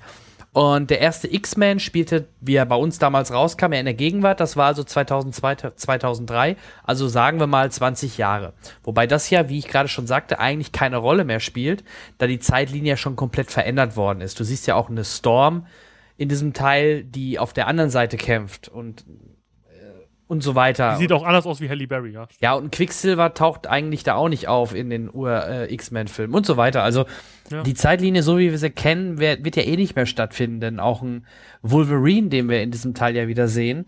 und 0.54 0.92
der 0.92 1.02
erste 1.02 1.34
X-Men 1.34 1.80
spielte, 1.80 2.28
wie 2.40 2.54
er 2.54 2.68
bei 2.68 2.76
uns 2.76 3.00
damals 3.00 3.34
rauskam, 3.34 3.74
ja 3.74 3.80
in 3.80 3.86
der 3.86 3.96
Gegenwart. 3.96 4.40
Das 4.40 4.56
war 4.56 4.68
also 4.68 4.84
2002, 4.84 5.72
2003. 5.76 6.58
Also 6.84 7.08
sagen 7.08 7.40
wir 7.40 7.48
mal 7.48 7.72
20 7.72 8.20
Jahre. 8.20 8.54
Wobei 8.84 9.08
das 9.08 9.32
ja, 9.32 9.50
wie 9.50 9.58
ich 9.58 9.68
gerade 9.68 9.90
schon 9.90 10.06
sagte, 10.06 10.40
eigentlich 10.40 10.72
keine 10.72 10.98
Rolle 10.98 11.26
mehr 11.26 11.40
spielt, 11.40 11.84
da 12.20 12.28
die 12.28 12.40
Zeitlinie 12.40 12.98
schon 12.98 13.16
komplett 13.16 13.50
verändert 13.50 13.98
worden 13.98 14.22
ist. 14.22 14.40
Du 14.40 14.44
siehst 14.44 14.68
ja 14.68 14.76
auch 14.76 14.90
eine 14.92 15.04
Storm 15.04 15.66
in 16.18 16.30
diesem 16.30 16.54
Teil, 16.54 17.04
die 17.04 17.40
auf 17.40 17.54
der 17.54 17.66
anderen 17.66 17.90
Seite 17.90 18.18
kämpft 18.18 18.70
und 18.70 19.06
und 20.34 20.42
so 20.42 20.56
weiter. 20.56 20.94
Die 20.94 21.04
sieht 21.04 21.12
auch 21.14 21.24
anders 21.24 21.46
aus 21.46 21.62
wie 21.62 21.70
Halle 21.70 21.88
Berry, 21.88 22.12
ja. 22.12 22.28
Ja, 22.42 22.54
und 22.54 22.72
Quicksilver 22.72 23.34
taucht 23.36 23.68
eigentlich 23.68 24.04
da 24.04 24.16
auch 24.16 24.30
nicht 24.30 24.48
auf 24.48 24.74
in 24.74 24.90
den 24.90 25.10
Ur-X-Men-Filmen 25.14 26.34
äh, 26.34 26.38
und 26.38 26.46
so 26.46 26.58
weiter. 26.58 26.84
Also 26.84 27.06
ja. 27.52 27.62
die 27.62 27.76
Zeitlinie, 27.76 28.24
so 28.24 28.40
wie 28.40 28.50
wir 28.50 28.58
sie 28.58 28.72
kennen, 28.72 29.20
wird, 29.20 29.46
wird 29.46 29.56
ja 29.56 29.64
eh 29.64 29.78
nicht 29.78 29.96
mehr 29.96 30.08
stattfinden, 30.08 30.60
denn 30.60 30.80
auch 30.80 31.04
ein 31.04 31.26
Wolverine, 31.62 32.30
den 32.30 32.50
wir 32.50 32.64
in 32.64 32.72
diesem 32.72 32.96
Teil 32.96 33.16
ja 33.16 33.28
wieder 33.28 33.48
sehen, 33.48 33.86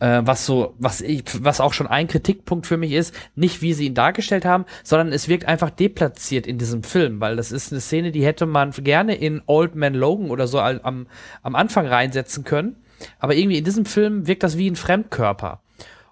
äh, 0.00 0.20
was 0.22 0.44
so, 0.44 0.74
was 0.78 1.00
ich, 1.00 1.24
was 1.42 1.60
auch 1.60 1.72
schon 1.72 1.86
ein 1.86 2.06
Kritikpunkt 2.06 2.66
für 2.66 2.76
mich 2.76 2.92
ist, 2.92 3.14
nicht 3.34 3.62
wie 3.62 3.72
sie 3.72 3.86
ihn 3.86 3.94
dargestellt 3.94 4.44
haben, 4.44 4.66
sondern 4.84 5.12
es 5.12 5.28
wirkt 5.28 5.46
einfach 5.46 5.70
deplatziert 5.70 6.46
in 6.46 6.58
diesem 6.58 6.82
Film, 6.82 7.22
weil 7.22 7.36
das 7.36 7.52
ist 7.52 7.72
eine 7.72 7.80
Szene, 7.80 8.12
die 8.12 8.24
hätte 8.24 8.44
man 8.44 8.72
gerne 8.72 9.14
in 9.14 9.40
Old 9.46 9.76
Man 9.76 9.94
Logan 9.94 10.30
oder 10.30 10.46
so 10.46 10.60
am, 10.60 11.06
am 11.42 11.54
Anfang 11.54 11.86
reinsetzen 11.86 12.44
können 12.44 12.76
aber 13.18 13.34
irgendwie 13.34 13.58
in 13.58 13.64
diesem 13.64 13.84
Film 13.84 14.26
wirkt 14.26 14.42
das 14.42 14.58
wie 14.58 14.70
ein 14.70 14.76
Fremdkörper. 14.76 15.60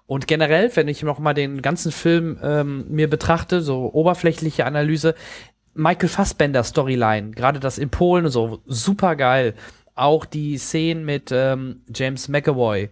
Und 0.09 0.25
generell, 0.25 0.75
wenn 0.75 0.87
ich 0.87 1.03
noch 1.03 1.19
mal 1.19 1.35
den 1.35 1.61
ganzen 1.61 1.91
Film 1.91 2.39
ähm, 2.41 2.85
mir 2.89 3.07
betrachte, 3.07 3.61
so 3.61 3.93
oberflächliche 3.93 4.65
Analyse, 4.65 5.13
Michael 5.75 6.09
Fassbender 6.09 6.63
Storyline, 6.63 7.29
gerade 7.29 7.59
das 7.59 7.77
in 7.77 7.91
Polen 7.91 8.25
und 8.25 8.31
so, 8.31 8.59
super 8.65 9.15
geil. 9.15 9.53
Auch 9.93 10.25
die 10.25 10.57
Szenen 10.57 11.05
mit 11.05 11.29
ähm, 11.31 11.83
James 11.93 12.27
McAvoy, 12.27 12.89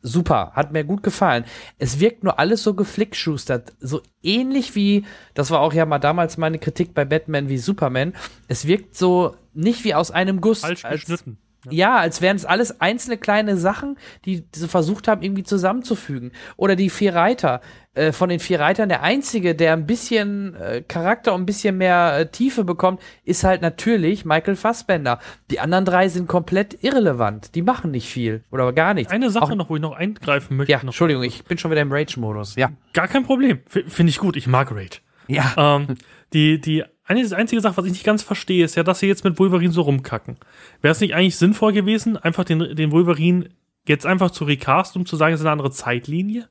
super, 0.00 0.52
hat 0.54 0.70
mir 0.70 0.84
gut 0.84 1.02
gefallen. 1.02 1.44
Es 1.78 1.98
wirkt 1.98 2.22
nur 2.22 2.38
alles 2.38 2.62
so 2.62 2.74
geflickschustert, 2.74 3.72
so 3.80 4.00
ähnlich 4.22 4.76
wie, 4.76 5.04
das 5.34 5.50
war 5.50 5.62
auch 5.62 5.72
ja 5.72 5.84
mal 5.86 5.98
damals 5.98 6.38
meine 6.38 6.60
Kritik 6.60 6.94
bei 6.94 7.04
Batman 7.04 7.48
wie 7.48 7.58
Superman. 7.58 8.14
Es 8.46 8.68
wirkt 8.68 8.96
so 8.96 9.34
nicht 9.54 9.82
wie 9.82 9.94
aus 9.94 10.12
einem 10.12 10.40
Guss. 10.40 10.60
Falsch 10.60 10.84
geschnitten. 10.84 11.36
Ja, 11.68 11.96
als 11.96 12.22
wären 12.22 12.36
es 12.36 12.46
alles 12.46 12.80
einzelne 12.80 13.18
kleine 13.18 13.56
Sachen, 13.56 13.98
die 14.24 14.44
sie 14.54 14.68
versucht 14.68 15.08
haben, 15.08 15.22
irgendwie 15.22 15.42
zusammenzufügen. 15.42 16.32
Oder 16.56 16.76
die 16.76 16.88
vier 16.90 17.14
Reiter. 17.14 17.60
Äh, 17.92 18.12
von 18.12 18.28
den 18.28 18.38
vier 18.38 18.60
Reitern 18.60 18.88
der 18.88 19.02
einzige, 19.02 19.54
der 19.54 19.72
ein 19.72 19.84
bisschen 19.84 20.54
äh, 20.54 20.80
Charakter 20.86 21.34
und 21.34 21.42
ein 21.42 21.46
bisschen 21.46 21.76
mehr 21.76 22.16
äh, 22.18 22.26
Tiefe 22.30 22.62
bekommt, 22.64 23.00
ist 23.24 23.42
halt 23.44 23.62
natürlich 23.62 24.24
Michael 24.24 24.54
Fassbender. 24.56 25.18
Die 25.50 25.58
anderen 25.60 25.84
drei 25.84 26.08
sind 26.08 26.28
komplett 26.28 26.82
irrelevant. 26.84 27.54
Die 27.56 27.62
machen 27.62 27.90
nicht 27.90 28.08
viel 28.08 28.44
oder 28.52 28.72
gar 28.72 28.94
nichts. 28.94 29.12
Eine 29.12 29.30
Sache 29.30 29.44
Auch- 29.44 29.54
noch, 29.56 29.68
wo 29.70 29.76
ich 29.76 29.82
noch 29.82 29.92
eingreifen 29.96 30.56
möchte. 30.56 30.70
Ja, 30.72 30.78
noch. 30.78 30.84
Entschuldigung, 30.84 31.24
ich 31.24 31.44
bin 31.44 31.58
schon 31.58 31.70
wieder 31.72 31.82
im 31.82 31.92
Rage-Modus. 31.92 32.54
Ja. 32.54 32.70
Gar 32.92 33.08
kein 33.08 33.24
Problem. 33.24 33.58
Finde 33.66 34.10
ich 34.10 34.18
gut. 34.18 34.36
Ich 34.36 34.46
mag 34.46 34.70
Raid. 34.70 35.02
Ja. 35.26 35.52
ähm, 35.56 35.96
die, 36.32 36.60
die 36.60 36.84
eine, 37.10 37.36
einzige 37.36 37.60
Sache, 37.60 37.76
was 37.76 37.84
ich 37.86 37.92
nicht 37.92 38.04
ganz 38.04 38.22
verstehe, 38.22 38.64
ist 38.64 38.76
ja, 38.76 38.82
dass 38.82 39.00
sie 39.00 39.06
jetzt 39.06 39.24
mit 39.24 39.38
Wolverine 39.38 39.72
so 39.72 39.82
rumkacken. 39.82 40.38
Wäre 40.80 40.92
es 40.92 41.00
nicht 41.00 41.14
eigentlich 41.14 41.36
sinnvoll 41.36 41.72
gewesen, 41.72 42.16
einfach 42.16 42.44
den, 42.44 42.76
den 42.76 42.92
Wolverine 42.92 43.48
jetzt 43.86 44.06
einfach 44.06 44.30
zu 44.30 44.44
recast, 44.44 44.96
um 44.96 45.06
zu 45.06 45.16
sagen, 45.16 45.34
es 45.34 45.40
ist 45.40 45.46
eine 45.46 45.52
andere 45.52 45.70
Zeitlinie? 45.70 46.48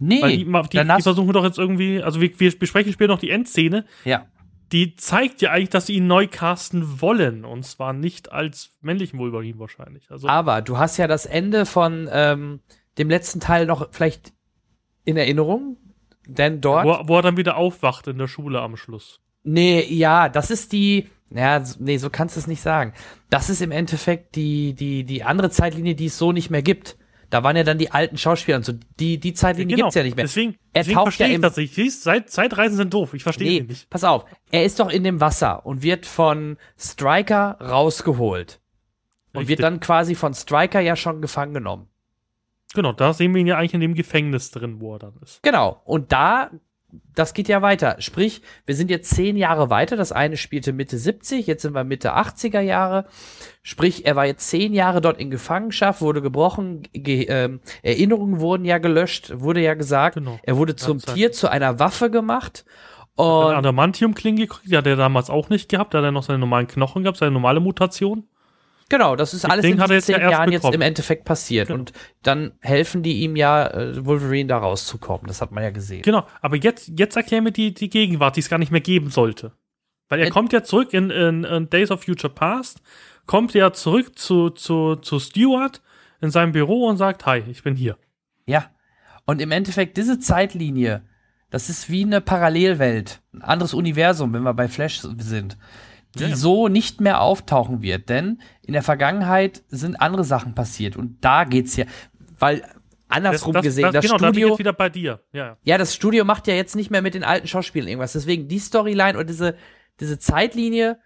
Nee, 0.00 0.22
Weil 0.22 0.36
die, 0.36 0.44
die, 0.44 0.94
die 0.96 1.02
versuchen 1.02 1.32
doch 1.32 1.44
jetzt 1.44 1.58
irgendwie, 1.58 2.02
also 2.02 2.20
wir, 2.20 2.38
wir 2.40 2.58
besprechen 2.58 2.92
später 2.92 3.12
noch 3.12 3.20
die 3.20 3.30
Endszene, 3.30 3.84
ja. 4.04 4.26
die 4.72 4.96
zeigt 4.96 5.42
ja 5.42 5.50
eigentlich, 5.50 5.68
dass 5.68 5.86
sie 5.86 5.94
ihn 5.94 6.06
neu 6.06 6.26
casten 6.26 7.00
wollen. 7.00 7.44
Und 7.44 7.64
zwar 7.64 7.92
nicht 7.92 8.32
als 8.32 8.72
männlichen 8.80 9.18
Wolverine 9.18 9.58
wahrscheinlich. 9.58 10.10
Also, 10.10 10.26
Aber 10.26 10.62
du 10.62 10.78
hast 10.78 10.96
ja 10.96 11.06
das 11.06 11.26
Ende 11.26 11.66
von 11.66 12.08
ähm, 12.10 12.60
dem 12.98 13.10
letzten 13.10 13.40
Teil 13.40 13.66
noch 13.66 13.88
vielleicht 13.92 14.32
in 15.04 15.16
Erinnerung. 15.16 15.76
Denn 16.26 16.60
dort. 16.60 16.86
wo, 16.86 17.08
wo 17.08 17.16
er 17.16 17.22
dann 17.22 17.36
wieder 17.36 17.56
aufwacht 17.56 18.06
in 18.06 18.18
der 18.18 18.28
Schule 18.28 18.60
am 18.60 18.76
Schluss. 18.76 19.20
Nee, 19.42 19.84
ja, 19.92 20.28
das 20.28 20.50
ist 20.50 20.72
die. 20.72 21.08
Ja, 21.32 21.62
nee, 21.78 21.96
so 21.98 22.10
kannst 22.10 22.34
du 22.36 22.40
es 22.40 22.46
nicht 22.46 22.60
sagen. 22.60 22.92
Das 23.30 23.48
ist 23.50 23.62
im 23.62 23.70
Endeffekt 23.70 24.34
die, 24.34 24.74
die, 24.74 25.04
die 25.04 25.22
andere 25.22 25.50
Zeitlinie, 25.50 25.94
die 25.94 26.06
es 26.06 26.18
so 26.18 26.32
nicht 26.32 26.50
mehr 26.50 26.62
gibt. 26.62 26.96
Da 27.30 27.44
waren 27.44 27.56
ja 27.56 27.62
dann 27.62 27.78
die 27.78 27.92
alten 27.92 28.18
Schauspieler 28.18 28.56
und 28.56 28.64
so. 28.64 28.72
Die, 28.98 29.20
die 29.20 29.32
Zeitlinie 29.34 29.76
gibt's 29.76 29.94
ja 29.94 30.02
nicht 30.02 30.16
mehr. 30.16 30.24
Deswegen, 30.24 30.56
Er 30.72 30.82
deswegen 30.82 30.96
taucht 30.98 31.18
ja 31.20 31.26
ich 31.28 31.34
im- 31.34 31.42
das 31.42 31.56
nicht. 31.56 32.02
Zeit, 32.02 32.28
Zeitreisen 32.28 32.76
sind 32.76 32.92
doof. 32.92 33.14
Ich 33.14 33.22
verstehe 33.22 33.62
Nee, 33.62 33.68
nicht. 33.68 33.88
pass 33.88 34.02
auf. 34.02 34.24
Er 34.50 34.64
ist 34.64 34.80
doch 34.80 34.90
in 34.90 35.04
dem 35.04 35.20
Wasser 35.20 35.64
und 35.64 35.84
wird 35.84 36.06
von 36.06 36.56
Striker 36.76 37.56
rausgeholt. 37.60 38.60
Und 39.32 39.42
Richtig. 39.42 39.48
wird 39.58 39.62
dann 39.62 39.78
quasi 39.78 40.16
von 40.16 40.34
Striker 40.34 40.80
ja 40.80 40.96
schon 40.96 41.22
gefangen 41.22 41.54
genommen. 41.54 41.86
Genau, 42.74 42.92
da 42.92 43.12
sehen 43.12 43.32
wir 43.32 43.40
ihn 43.40 43.46
ja 43.46 43.56
eigentlich 43.58 43.74
in 43.74 43.80
dem 43.80 43.94
Gefängnis 43.94 44.50
drin, 44.50 44.80
wo 44.80 44.94
er 44.94 44.98
dann 44.98 45.14
ist. 45.22 45.40
Genau. 45.44 45.80
Und 45.84 46.10
da, 46.10 46.50
das 47.14 47.34
geht 47.34 47.48
ja 47.48 47.62
weiter. 47.62 47.96
Sprich, 47.98 48.42
wir 48.66 48.74
sind 48.74 48.90
jetzt 48.90 49.10
zehn 49.10 49.36
Jahre 49.36 49.70
weiter. 49.70 49.96
Das 49.96 50.12
eine 50.12 50.36
spielte 50.36 50.72
Mitte 50.72 50.98
70, 50.98 51.46
jetzt 51.46 51.62
sind 51.62 51.74
wir 51.74 51.84
Mitte 51.84 52.16
80er 52.16 52.60
Jahre. 52.60 53.06
Sprich, 53.62 54.06
er 54.06 54.16
war 54.16 54.26
jetzt 54.26 54.48
zehn 54.48 54.72
Jahre 54.72 55.00
dort 55.00 55.18
in 55.18 55.30
Gefangenschaft, 55.30 56.00
wurde 56.00 56.22
gebrochen, 56.22 56.82
ge 56.92 57.26
ähm, 57.28 57.60
Erinnerungen 57.82 58.40
wurden 58.40 58.64
ja 58.64 58.78
gelöscht, 58.78 59.32
wurde 59.34 59.60
ja 59.60 59.74
gesagt. 59.74 60.16
Genau. 60.16 60.38
Er 60.42 60.56
wurde 60.56 60.76
zum 60.76 60.98
Zeit. 60.98 61.14
Tier, 61.14 61.32
zu 61.32 61.50
einer 61.50 61.78
Waffe 61.78 62.10
gemacht. 62.10 62.64
Und 63.16 63.54
Adamantium-Klinge 63.54 64.42
gekriegt, 64.42 64.70
die 64.72 64.76
hat 64.76 64.86
er 64.86 64.96
damals 64.96 65.28
auch 65.28 65.50
nicht 65.50 65.68
gehabt. 65.68 65.92
Da 65.92 65.98
hat 65.98 66.04
er 66.04 66.12
noch 66.12 66.22
seine 66.22 66.38
normalen 66.38 66.68
Knochen 66.68 67.02
gehabt, 67.02 67.18
seine 67.18 67.32
normale 67.32 67.60
Mutation. 67.60 68.24
Genau, 68.90 69.16
das 69.16 69.32
ist 69.32 69.46
alles 69.46 69.62
Ding 69.62 69.72
in 69.72 69.78
diesen 69.80 69.92
jetzt 69.94 70.08
ja 70.10 70.18
zehn 70.18 70.30
Jahren 70.30 70.52
jetzt 70.52 70.60
bekommen. 70.60 70.74
im 70.74 70.82
Endeffekt 70.82 71.24
passiert. 71.24 71.68
Genau. 71.68 71.78
Und 71.80 71.92
dann 72.22 72.52
helfen 72.60 73.02
die 73.02 73.20
ihm 73.22 73.36
ja, 73.36 73.66
äh, 73.68 74.04
Wolverine 74.04 74.48
da 74.48 74.58
rauszukommen. 74.58 75.26
Das 75.26 75.40
hat 75.40 75.50
man 75.52 75.64
ja 75.64 75.70
gesehen. 75.70 76.02
Genau, 76.02 76.26
aber 76.42 76.56
jetzt, 76.56 76.90
jetzt 76.98 77.16
erklären 77.16 77.44
wir 77.46 77.52
die, 77.52 77.72
die 77.72 77.88
Gegenwart, 77.88 78.36
die 78.36 78.40
es 78.40 78.50
gar 78.50 78.58
nicht 78.58 78.70
mehr 78.72 78.82
geben 78.82 79.08
sollte. 79.08 79.52
Weil 80.10 80.20
er 80.20 80.26
Ä- 80.26 80.30
kommt 80.30 80.52
ja 80.52 80.62
zurück 80.62 80.92
in, 80.92 81.08
in, 81.10 81.44
in 81.44 81.70
Days 81.70 81.90
of 81.90 82.04
Future 82.04 82.32
Past, 82.32 82.82
kommt 83.24 83.54
ja 83.54 83.72
zurück 83.72 84.18
zu, 84.18 84.50
zu, 84.50 84.96
zu 84.96 85.18
Stewart 85.18 85.80
in 86.20 86.30
seinem 86.30 86.52
Büro 86.52 86.86
und 86.86 86.98
sagt, 86.98 87.24
hi, 87.24 87.42
ich 87.48 87.62
bin 87.62 87.76
hier. 87.76 87.96
Ja. 88.44 88.70
Und 89.24 89.40
im 89.40 89.52
Endeffekt, 89.52 89.96
diese 89.96 90.18
Zeitlinie, 90.18 91.02
das 91.50 91.68
ist 91.68 91.88
wie 91.90 92.02
eine 92.04 92.20
Parallelwelt, 92.20 93.22
ein 93.32 93.42
anderes 93.42 93.72
Universum, 93.74 94.32
wenn 94.32 94.42
wir 94.42 94.54
bei 94.54 94.66
Flash 94.68 95.00
sind, 95.18 95.56
die 96.16 96.24
Ja, 96.24 96.36
so 96.36 96.68
nicht 96.68 97.00
mehr 97.00 97.20
auftauchen 97.20 97.82
wird. 97.82 98.08
Denn 98.08 98.40
in 98.62 98.72
der 98.72 98.82
Vergangenheit 98.82 99.62
sind 99.68 100.00
andere 100.00 100.24
Sachen 100.24 100.54
passiert. 100.54 100.96
Und 100.96 101.24
da 101.24 101.44
geht's 101.44 101.76
ja, 101.76 101.84
weil 102.38 102.62
andersrum 103.08 103.54
gesehen, 103.60 103.92
das, 103.92 104.04
genau, 104.04 104.18
da 104.18 104.26
bin 104.26 104.30
ich 104.30 104.36
Studio, 104.36 104.48
jetzt 104.48 104.58
wieder 104.58 104.72
bei 104.72 104.88
dir. 104.88 105.20
Ja, 105.32 105.46
ja. 105.46 105.56
ja, 105.62 105.78
das 105.78 105.94
Studio 105.94 106.24
macht 106.24 106.46
ja 106.46 106.54
jetzt 106.54 106.76
nicht 106.76 106.90
mehr 106.90 107.02
mit 107.02 107.14
den 107.14 107.24
alten 107.24 107.46
Schauspielern 107.46 107.88
irgendwas. 107.88 108.12
Deswegen 108.12 108.48
die 108.48 108.58
Storyline 108.58 109.18
und 109.18 109.28
diese, 109.28 109.56
diese 110.00 110.18
Zeitlinie 110.18 110.98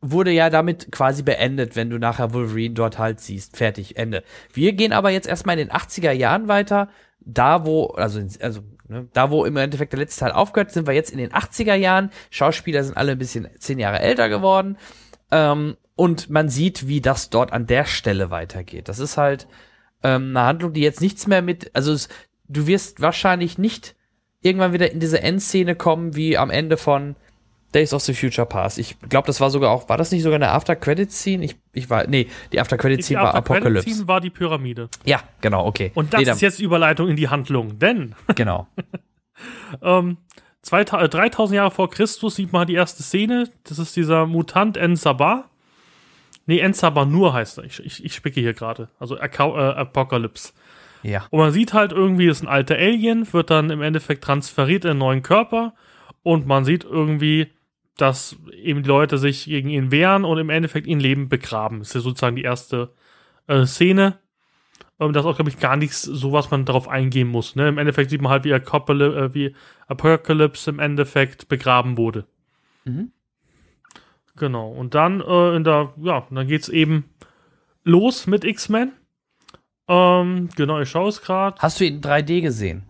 wurde 0.00 0.30
ja 0.30 0.50
damit 0.50 0.92
quasi 0.92 1.22
beendet, 1.22 1.76
wenn 1.76 1.90
du 1.90 1.98
nachher 1.98 2.32
Wolverine 2.32 2.74
dort 2.74 2.98
halt 2.98 3.20
siehst. 3.20 3.56
Fertig, 3.56 3.96
Ende. 3.96 4.22
Wir 4.52 4.72
gehen 4.72 4.92
aber 4.92 5.10
jetzt 5.10 5.26
erstmal 5.26 5.58
in 5.58 5.68
den 5.68 5.76
80er 5.76 6.12
Jahren 6.12 6.48
weiter. 6.48 6.88
Da, 7.28 7.66
wo, 7.66 7.86
also, 7.88 8.20
also, 8.40 8.60
ne, 8.88 9.08
da, 9.12 9.30
wo 9.30 9.44
im 9.44 9.56
Endeffekt 9.56 9.92
der 9.92 10.00
letzte 10.00 10.20
Teil 10.20 10.32
aufgehört, 10.32 10.70
sind 10.70 10.86
wir 10.86 10.94
jetzt 10.94 11.10
in 11.10 11.18
den 11.18 11.32
80er 11.32 11.74
Jahren. 11.74 12.10
Schauspieler 12.30 12.84
sind 12.84 12.96
alle 12.96 13.12
ein 13.12 13.18
bisschen 13.18 13.48
zehn 13.58 13.78
Jahre 13.78 13.98
älter 13.98 14.28
geworden. 14.28 14.78
Ähm, 15.32 15.76
und 15.96 16.30
man 16.30 16.48
sieht, 16.48 16.86
wie 16.86 17.00
das 17.00 17.30
dort 17.30 17.52
an 17.52 17.66
der 17.66 17.84
Stelle 17.84 18.30
weitergeht. 18.30 18.88
Das 18.88 19.00
ist 19.00 19.16
halt 19.16 19.48
ähm, 20.04 20.36
eine 20.36 20.46
Handlung, 20.46 20.72
die 20.72 20.82
jetzt 20.82 21.00
nichts 21.00 21.26
mehr 21.26 21.42
mit, 21.42 21.74
also 21.74 21.92
es, 21.92 22.08
du 22.48 22.66
wirst 22.66 23.00
wahrscheinlich 23.00 23.58
nicht 23.58 23.96
irgendwann 24.40 24.72
wieder 24.72 24.92
in 24.92 25.00
diese 25.00 25.22
Endszene 25.22 25.74
kommen, 25.74 26.14
wie 26.14 26.38
am 26.38 26.50
Ende 26.50 26.76
von 26.76 27.16
Days 27.74 27.92
of 27.92 28.02
the 28.02 28.14
Future 28.14 28.46
Past. 28.46 28.78
Ich 28.78 28.98
glaube, 29.08 29.26
das 29.26 29.40
war 29.40 29.50
sogar 29.50 29.70
auch, 29.70 29.88
war 29.88 29.96
das 29.96 30.10
nicht 30.10 30.22
sogar 30.22 30.36
eine 30.36 30.50
After-Credit-Scene? 30.50 31.44
Ich, 31.44 31.56
ich 31.72 31.90
war, 31.90 32.06
nee, 32.06 32.28
die 32.52 32.60
After-Credit-Scene 32.60 33.20
war 33.20 33.34
Apocalypse. 33.34 33.90
Scene 33.90 34.08
war 34.08 34.20
die 34.20 34.30
Pyramide. 34.30 34.88
Ja, 35.04 35.20
genau, 35.40 35.66
okay. 35.66 35.92
Und 35.94 36.14
das 36.14 36.22
nee, 36.22 36.30
ist 36.30 36.40
jetzt 36.40 36.58
die 36.58 36.64
Überleitung 36.64 37.08
in 37.08 37.16
die 37.16 37.28
Handlung, 37.28 37.78
denn 37.78 38.14
genau. 38.34 38.66
ähm, 39.82 40.18
2000, 40.62 41.04
äh, 41.04 41.08
3000 41.08 41.56
Jahre 41.56 41.70
vor 41.70 41.90
Christus 41.90 42.36
sieht 42.36 42.52
man 42.52 42.66
die 42.66 42.74
erste 42.74 43.02
Szene. 43.02 43.48
Das 43.64 43.78
ist 43.78 43.94
dieser 43.96 44.26
Mutant 44.26 44.76
En-Sabah. 44.76 45.44
Nee, 46.46 46.60
En-Sabah 46.60 47.04
nur 47.04 47.32
heißt 47.32 47.58
er. 47.58 47.64
Ich, 47.64 47.84
ich, 47.84 48.04
ich 48.04 48.14
spicke 48.14 48.40
hier 48.40 48.54
gerade. 48.54 48.88
Also 48.98 49.16
äh, 49.16 49.28
Apocalypse. 49.28 50.52
Ja. 51.02 51.26
Und 51.30 51.38
man 51.40 51.52
sieht 51.52 51.72
halt 51.72 51.92
irgendwie, 51.92 52.26
ist 52.26 52.42
ein 52.42 52.48
alter 52.48 52.76
Alien, 52.76 53.32
wird 53.32 53.50
dann 53.50 53.70
im 53.70 53.82
Endeffekt 53.82 54.24
transferiert 54.24 54.84
in 54.84 54.92
einen 54.92 54.98
neuen 54.98 55.22
Körper. 55.22 55.74
Und 56.22 56.46
man 56.46 56.64
sieht 56.64 56.84
irgendwie, 56.84 57.52
dass 57.96 58.36
eben 58.52 58.82
die 58.82 58.88
Leute 58.88 59.18
sich 59.18 59.46
gegen 59.46 59.68
ihn 59.68 59.90
wehren 59.90 60.24
und 60.24 60.38
im 60.38 60.50
Endeffekt 60.50 60.86
ihn 60.86 61.00
leben 61.00 61.28
begraben. 61.28 61.78
Das 61.80 61.88
ist 61.88 61.94
ja 61.94 62.00
sozusagen 62.00 62.36
die 62.36 62.42
erste 62.42 62.92
äh, 63.46 63.64
Szene. 63.64 64.18
Ähm, 65.00 65.12
das 65.12 65.24
ist 65.24 65.30
auch, 65.30 65.36
glaube 65.36 65.50
ich, 65.50 65.58
gar 65.58 65.76
nichts, 65.76 66.02
so 66.02 66.32
was 66.32 66.50
man 66.50 66.64
darauf 66.64 66.88
eingehen 66.88 67.28
muss. 67.28 67.56
Ne? 67.56 67.68
Im 67.68 67.78
Endeffekt 67.78 68.10
sieht 68.10 68.20
man 68.20 68.30
halt, 68.30 68.44
wie, 68.44 68.54
Apocalypse, 68.54 69.18
äh, 69.18 69.34
wie 69.34 69.54
Apocalypse 69.86 70.70
im 70.70 70.78
Endeffekt 70.78 71.48
begraben 71.48 71.96
wurde. 71.96 72.26
Mhm. 72.84 73.12
Genau. 74.36 74.70
Und 74.70 74.94
dann 74.94 75.20
äh, 75.20 75.56
in 75.56 75.64
der, 75.64 75.94
ja, 76.02 76.26
dann 76.30 76.46
geht's 76.46 76.68
eben 76.68 77.10
los 77.84 78.26
mit 78.26 78.44
X-Men. 78.44 78.92
Ähm, 79.88 80.48
genau, 80.56 80.80
ich 80.80 80.90
schaue 80.90 81.08
es 81.08 81.22
gerade. 81.22 81.56
Hast 81.60 81.80
du 81.80 81.84
ihn 81.84 81.96
in 81.96 82.00
3D 82.02 82.42
gesehen? 82.42 82.85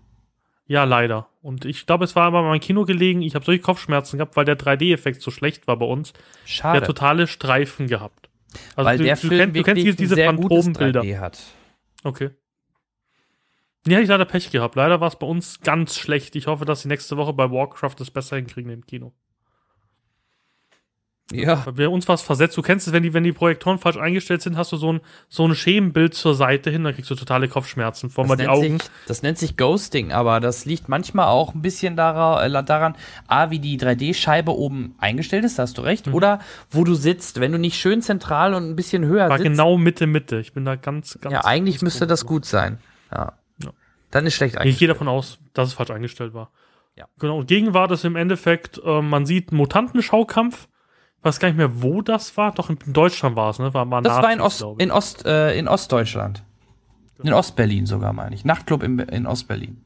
Ja, 0.66 0.84
leider. 0.84 1.28
Und 1.42 1.64
ich 1.64 1.86
glaube, 1.86 2.04
es 2.04 2.16
war 2.16 2.24
aber 2.24 2.42
mein 2.42 2.60
Kino 2.60 2.84
gelegen. 2.84 3.22
Ich 3.22 3.34
habe 3.34 3.44
solche 3.44 3.62
Kopfschmerzen 3.62 4.18
gehabt, 4.18 4.36
weil 4.36 4.44
der 4.44 4.58
3D-Effekt 4.58 5.22
so 5.22 5.30
schlecht 5.30 5.66
war 5.68 5.76
bei 5.76 5.86
uns. 5.86 6.12
Der 6.12 6.20
Schade. 6.44 6.80
hat 6.80 6.86
totale 6.86 7.26
Streifen 7.26 7.86
gehabt. 7.86 8.28
Also 8.74 8.88
weil 8.88 8.98
du, 8.98 9.04
der 9.04 9.16
du, 9.16 9.28
Film 9.28 9.52
kennst, 9.52 9.68
du 9.68 9.84
kennst 9.84 10.00
diese 10.00 10.16
Phantombilder. 10.16 11.02
3D 11.02 11.18
hat. 11.18 11.40
Okay. 12.02 12.30
Nee, 13.86 13.94
hatte 13.94 14.02
ich 14.02 14.08
leider 14.08 14.24
Pech 14.24 14.50
gehabt. 14.50 14.74
Leider 14.74 15.00
war 15.00 15.08
es 15.08 15.16
bei 15.16 15.26
uns 15.26 15.60
ganz 15.60 15.96
schlecht. 15.96 16.34
Ich 16.34 16.48
hoffe, 16.48 16.64
dass 16.64 16.82
sie 16.82 16.88
nächste 16.88 17.16
Woche 17.16 17.32
bei 17.32 17.50
Warcraft 17.50 17.94
das 17.98 18.10
besser 18.10 18.36
hinkriegen 18.36 18.72
im 18.72 18.84
Kino. 18.84 19.12
Ja. 21.32 21.56
Bei 21.64 21.72
bei 21.72 21.88
uns 21.88 22.06
war 22.06 22.14
es 22.14 22.22
versetzt. 22.22 22.56
Du 22.56 22.62
kennst 22.62 22.86
es, 22.86 22.92
wenn 22.92 23.02
die, 23.02 23.12
wenn 23.12 23.24
die 23.24 23.32
Projektoren 23.32 23.78
falsch 23.78 23.96
eingestellt 23.96 24.42
sind, 24.42 24.56
hast 24.56 24.70
du 24.70 24.76
so 24.76 24.92
ein, 24.92 25.00
so 25.28 25.44
ein 25.46 25.56
Schemenbild 25.56 26.14
zur 26.14 26.36
Seite 26.36 26.70
hin, 26.70 26.84
dann 26.84 26.94
kriegst 26.94 27.10
du 27.10 27.16
totale 27.16 27.48
Kopfschmerzen. 27.48 28.10
Vor 28.10 28.24
Das 28.24 28.30
allem 28.30 28.38
die 28.38 28.44
nennt, 28.46 28.56
Augen. 28.56 28.78
sich, 28.78 28.90
das 29.08 29.22
nennt 29.22 29.36
sich 29.38 29.56
Ghosting, 29.56 30.12
aber 30.12 30.38
das 30.38 30.66
liegt 30.66 30.88
manchmal 30.88 31.26
auch 31.26 31.52
ein 31.52 31.62
bisschen 31.62 31.96
daran, 31.96 32.48
äh, 32.54 32.64
daran 32.64 32.94
A, 33.26 33.50
wie 33.50 33.58
die 33.58 33.76
3D-Scheibe 33.76 34.52
oben 34.54 34.94
eingestellt 34.98 35.44
ist, 35.44 35.58
da 35.58 35.64
hast 35.64 35.76
du 35.78 35.82
recht, 35.82 36.06
oder 36.06 36.38
wo 36.70 36.84
du 36.84 36.94
sitzt. 36.94 37.40
Wenn 37.40 37.50
du 37.50 37.58
nicht 37.58 37.76
schön 37.76 38.02
zentral 38.02 38.54
und 38.54 38.68
ein 38.70 38.76
bisschen 38.76 39.04
höher 39.04 39.28
War 39.28 39.38
sitzt, 39.38 39.50
genau 39.50 39.76
Mitte, 39.78 40.06
Mitte. 40.06 40.38
Ich 40.38 40.52
bin 40.52 40.64
da 40.64 40.76
ganz, 40.76 41.18
ganz. 41.20 41.32
ja, 41.32 41.44
eigentlich 41.44 41.76
ganz 41.76 41.82
müsste 41.82 42.06
das 42.06 42.24
gut 42.24 42.44
sein. 42.44 42.78
Ja. 43.10 43.32
Ja. 43.64 43.70
Dann 44.12 44.26
ist 44.26 44.34
schlecht 44.34 44.54
Ich 44.54 44.60
eigentlich. 44.60 44.78
gehe 44.78 44.86
davon 44.86 45.08
aus, 45.08 45.40
dass 45.54 45.66
es 45.70 45.74
falsch 45.74 45.90
eingestellt 45.90 46.34
war. 46.34 46.50
Ja. 46.94 47.06
Genau. 47.18 47.38
Und 47.38 47.48
Gegenwart 47.48 47.90
ist 47.90 48.04
im 48.04 48.14
Endeffekt, 48.14 48.80
äh, 48.84 49.02
man 49.02 49.26
sieht 49.26 49.50
einen 49.50 49.58
Mutantenschaukampf. 49.58 50.68
Ich 51.18 51.24
weiß 51.24 51.40
gar 51.40 51.48
nicht 51.48 51.56
mehr, 51.56 51.82
wo 51.82 52.02
das 52.02 52.36
war. 52.36 52.52
Doch 52.52 52.70
in 52.70 52.78
Deutschland 52.86 53.36
war 53.36 53.50
es, 53.50 53.58
ne? 53.58 53.72
War, 53.74 53.90
war 53.90 54.02
Das 54.02 54.22
war 54.22 54.32
in, 54.32 54.40
Ost, 54.40 54.64
in, 54.78 54.90
Ost, 54.90 55.26
äh, 55.26 55.58
in 55.58 55.66
Ostdeutschland. 55.66 56.42
In 57.22 57.32
Ostberlin 57.32 57.86
sogar, 57.86 58.12
meine 58.12 58.34
ich. 58.34 58.44
Nachtclub 58.44 58.82
in, 58.82 58.98
in 58.98 59.26
Ostberlin. 59.26 59.80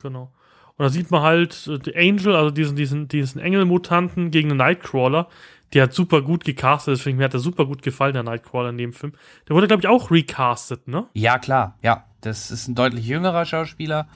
Genau. 0.00 0.30
Und 0.76 0.84
da 0.84 0.90
sieht 0.90 1.10
man 1.10 1.22
halt 1.22 1.66
äh, 1.66 1.78
die 1.78 1.96
Angel, 1.96 2.36
also 2.36 2.50
diesen, 2.50 2.76
diesen, 2.76 3.08
diesen 3.08 3.40
Engelmutanten 3.40 4.30
gegen 4.30 4.50
einen 4.50 4.58
Nightcrawler, 4.58 5.28
die 5.74 5.82
hat 5.82 5.92
super 5.92 6.22
gut 6.22 6.44
gecastet, 6.44 6.96
deswegen 6.96 7.18
mir 7.18 7.24
hat 7.24 7.34
er 7.34 7.40
super 7.40 7.66
gut 7.66 7.82
gefallen, 7.82 8.14
der 8.14 8.22
Nightcrawler 8.22 8.70
in 8.70 8.78
dem 8.78 8.92
Film. 8.92 9.12
Der 9.48 9.56
wurde, 9.56 9.66
glaube 9.66 9.82
ich, 9.82 9.88
auch 9.88 10.10
recastet, 10.10 10.88
ne? 10.88 11.06
Ja, 11.12 11.38
klar, 11.38 11.76
ja. 11.82 12.04
Das 12.20 12.50
ist 12.50 12.66
ein 12.66 12.74
deutlich 12.74 13.06
jüngerer 13.06 13.44
Schauspieler. 13.44 14.08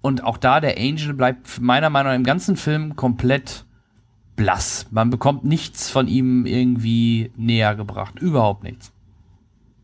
Und 0.00 0.24
auch 0.24 0.36
da, 0.36 0.60
der 0.60 0.78
Angel 0.78 1.14
bleibt 1.14 1.60
meiner 1.60 1.90
Meinung 1.90 2.12
nach 2.12 2.16
im 2.16 2.24
ganzen 2.24 2.56
Film 2.56 2.96
komplett 2.96 3.65
blass. 4.36 4.86
Man 4.90 5.10
bekommt 5.10 5.44
nichts 5.44 5.90
von 5.90 6.08
ihm 6.08 6.46
irgendwie 6.46 7.32
näher 7.36 7.74
gebracht. 7.74 8.18
Überhaupt 8.20 8.62
nichts. 8.62 8.92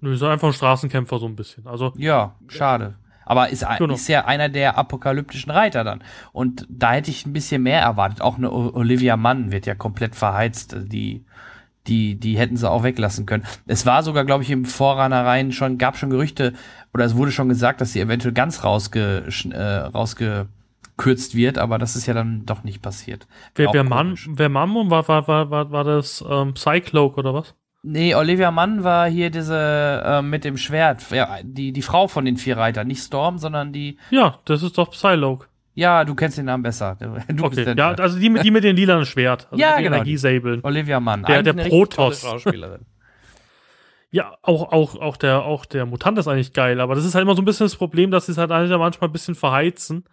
Nö, 0.00 0.14
ist 0.14 0.22
einfach 0.22 0.48
ein 0.48 0.54
Straßenkämpfer 0.54 1.18
so 1.18 1.26
ein 1.26 1.36
bisschen. 1.36 1.66
Also, 1.66 1.92
Ja, 1.96 2.34
schade. 2.48 2.94
Aber 3.24 3.50
ist, 3.50 3.64
Genau. 3.78 3.94
ist 3.94 4.08
ja 4.08 4.24
einer 4.24 4.48
der 4.48 4.76
apokalyptischen 4.76 5.52
Reiter 5.52 5.84
dann. 5.84 6.02
Und 6.32 6.66
da 6.68 6.92
hätte 6.92 7.10
ich 7.10 7.24
ein 7.24 7.32
bisschen 7.32 7.62
mehr 7.62 7.80
erwartet. 7.80 8.20
Auch 8.20 8.36
eine 8.36 8.50
Olivia 8.50 9.16
Mann 9.16 9.52
wird 9.52 9.64
ja 9.64 9.74
komplett 9.76 10.16
verheizt. 10.16 10.76
Die, 10.78 11.24
die, 11.86 12.16
die 12.16 12.36
hätten 12.36 12.56
sie 12.56 12.68
auch 12.68 12.82
weglassen 12.82 13.24
können. 13.24 13.44
Es 13.66 13.86
war 13.86 14.02
sogar, 14.02 14.24
glaube 14.24 14.42
ich, 14.42 14.50
im 14.50 14.64
Vorranereien 14.64 15.52
schon, 15.52 15.78
gab 15.78 15.96
schon 15.96 16.10
Gerüchte, 16.10 16.52
oder 16.92 17.04
es 17.04 17.14
wurde 17.16 17.30
schon 17.32 17.48
gesagt, 17.48 17.80
dass 17.80 17.92
sie 17.92 18.00
eventuell 18.00 18.34
ganz 18.34 18.64
rausge, 18.64 19.24
äh, 19.50 19.56
rausgekürzt 20.98 21.34
wird, 21.34 21.58
aber 21.58 21.78
das 21.78 21.96
ist 21.96 22.06
ja 22.06 22.14
dann 22.14 22.44
doch 22.46 22.64
nicht 22.64 22.82
passiert. 22.82 23.26
wer, 23.54 23.72
wer, 23.72 23.84
Mann, 23.84 24.16
wer 24.28 24.48
Mammon 24.48 24.90
war, 24.90 25.06
war, 25.08 25.26
war, 25.28 25.50
war, 25.50 25.70
war 25.70 25.84
das 25.84 26.24
ähm, 26.28 26.54
Cycloak 26.56 27.18
oder 27.18 27.34
was? 27.34 27.54
Nee, 27.84 28.14
Olivia 28.14 28.52
Mann 28.52 28.84
war 28.84 29.08
hier 29.10 29.30
diese 29.30 30.02
äh, 30.04 30.22
mit 30.22 30.44
dem 30.44 30.56
Schwert, 30.56 31.10
ja, 31.10 31.38
die, 31.42 31.72
die 31.72 31.82
Frau 31.82 32.06
von 32.06 32.24
den 32.24 32.36
vier 32.36 32.56
Reitern, 32.56 32.86
nicht 32.86 33.02
Storm, 33.02 33.38
sondern 33.38 33.72
die, 33.72 33.98
Ja, 34.10 34.38
das 34.44 34.62
ist 34.62 34.78
doch 34.78 34.90
Psylocke. 34.92 35.46
ja, 35.74 36.04
du 36.04 36.14
kennst 36.14 36.38
den 36.38 36.44
Namen 36.44 36.62
besser. 36.62 36.96
Du 37.28 37.44
Okay, 37.44 37.64
der- 37.64 37.76
ja, 37.76 37.90
also 37.94 38.18
die 38.20 38.30
mit, 38.30 38.44
die 38.44 38.50
mit 38.52 38.62
den 38.62 38.76
lilanen 38.76 39.04
Schwert. 39.06 39.48
Also 39.50 39.60
Ja, 39.60 39.78
die 39.78 39.82
genau. 39.84 39.96
Energiesabeln. 39.96 40.60
Olivia 40.62 41.00
Mann. 41.00 41.24
Der- 41.24 41.42
der 41.42 41.54
Protoss. 41.54 42.24
Ja, 44.14 44.34
auch, 44.42 44.70
auch, 44.72 44.94
auch, 45.00 45.16
der, 45.16 45.42
auch 45.42 45.64
der 45.64 45.86
Mutant 45.86 46.18
ist 46.18 46.28
eigentlich 46.28 46.52
geil, 46.52 46.80
aber 46.82 46.94
das 46.94 47.06
ist 47.06 47.14
halt 47.14 47.22
immer 47.22 47.34
so 47.34 47.40
ein 47.40 47.46
bisschen 47.46 47.64
das 47.64 47.76
Problem, 47.76 48.10
dass 48.10 48.26
sie 48.26 48.32
es 48.32 48.38
halt 48.38 48.50
eigentlich 48.50 48.76
manchmal 48.78 49.08
ein 49.08 49.12
bisschen 49.12 49.34
verheizen, 49.34 50.04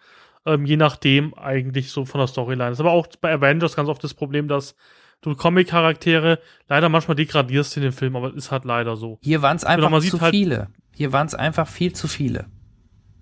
ähm, 0.46 0.66
je 0.66 0.78
nachdem 0.78 1.34
eigentlich 1.36 1.92
so 1.92 2.06
von 2.06 2.20
der 2.20 2.28
Storyline. 2.28 2.70
Das 2.70 2.78
ist 2.78 2.82
aber 2.82 2.92
auch 2.92 3.08
bei 3.22 3.34
Avengers 3.34 3.76
ganz 3.76 3.90
oft 3.90 4.04
das 4.04 4.14
Problem, 4.14 4.48
dass 4.48 4.76
du 5.22 5.36
Comic-Charaktere 5.36 6.40
leider 6.68 6.90
manchmal 6.90 7.16
degradierst 7.16 7.76
in 7.78 7.84
den 7.84 7.92
Film, 7.92 8.16
aber 8.16 8.34
ist 8.34 8.52
halt 8.52 8.66
leider 8.66 8.96
so. 8.96 9.20
Hier 9.22 9.42
waren 9.42 9.58
es 9.58 9.64
einfach 9.66 9.88
Genau, 9.90 10.00
zu 10.00 10.22
halt- 10.22 10.34
viele. 10.34 10.68
Hier 10.96 11.14
waren 11.14 11.28
es 11.28 11.36
einfach 11.36 11.68
viel 11.68 11.94
zu 11.94 12.08
viele. 12.08 12.48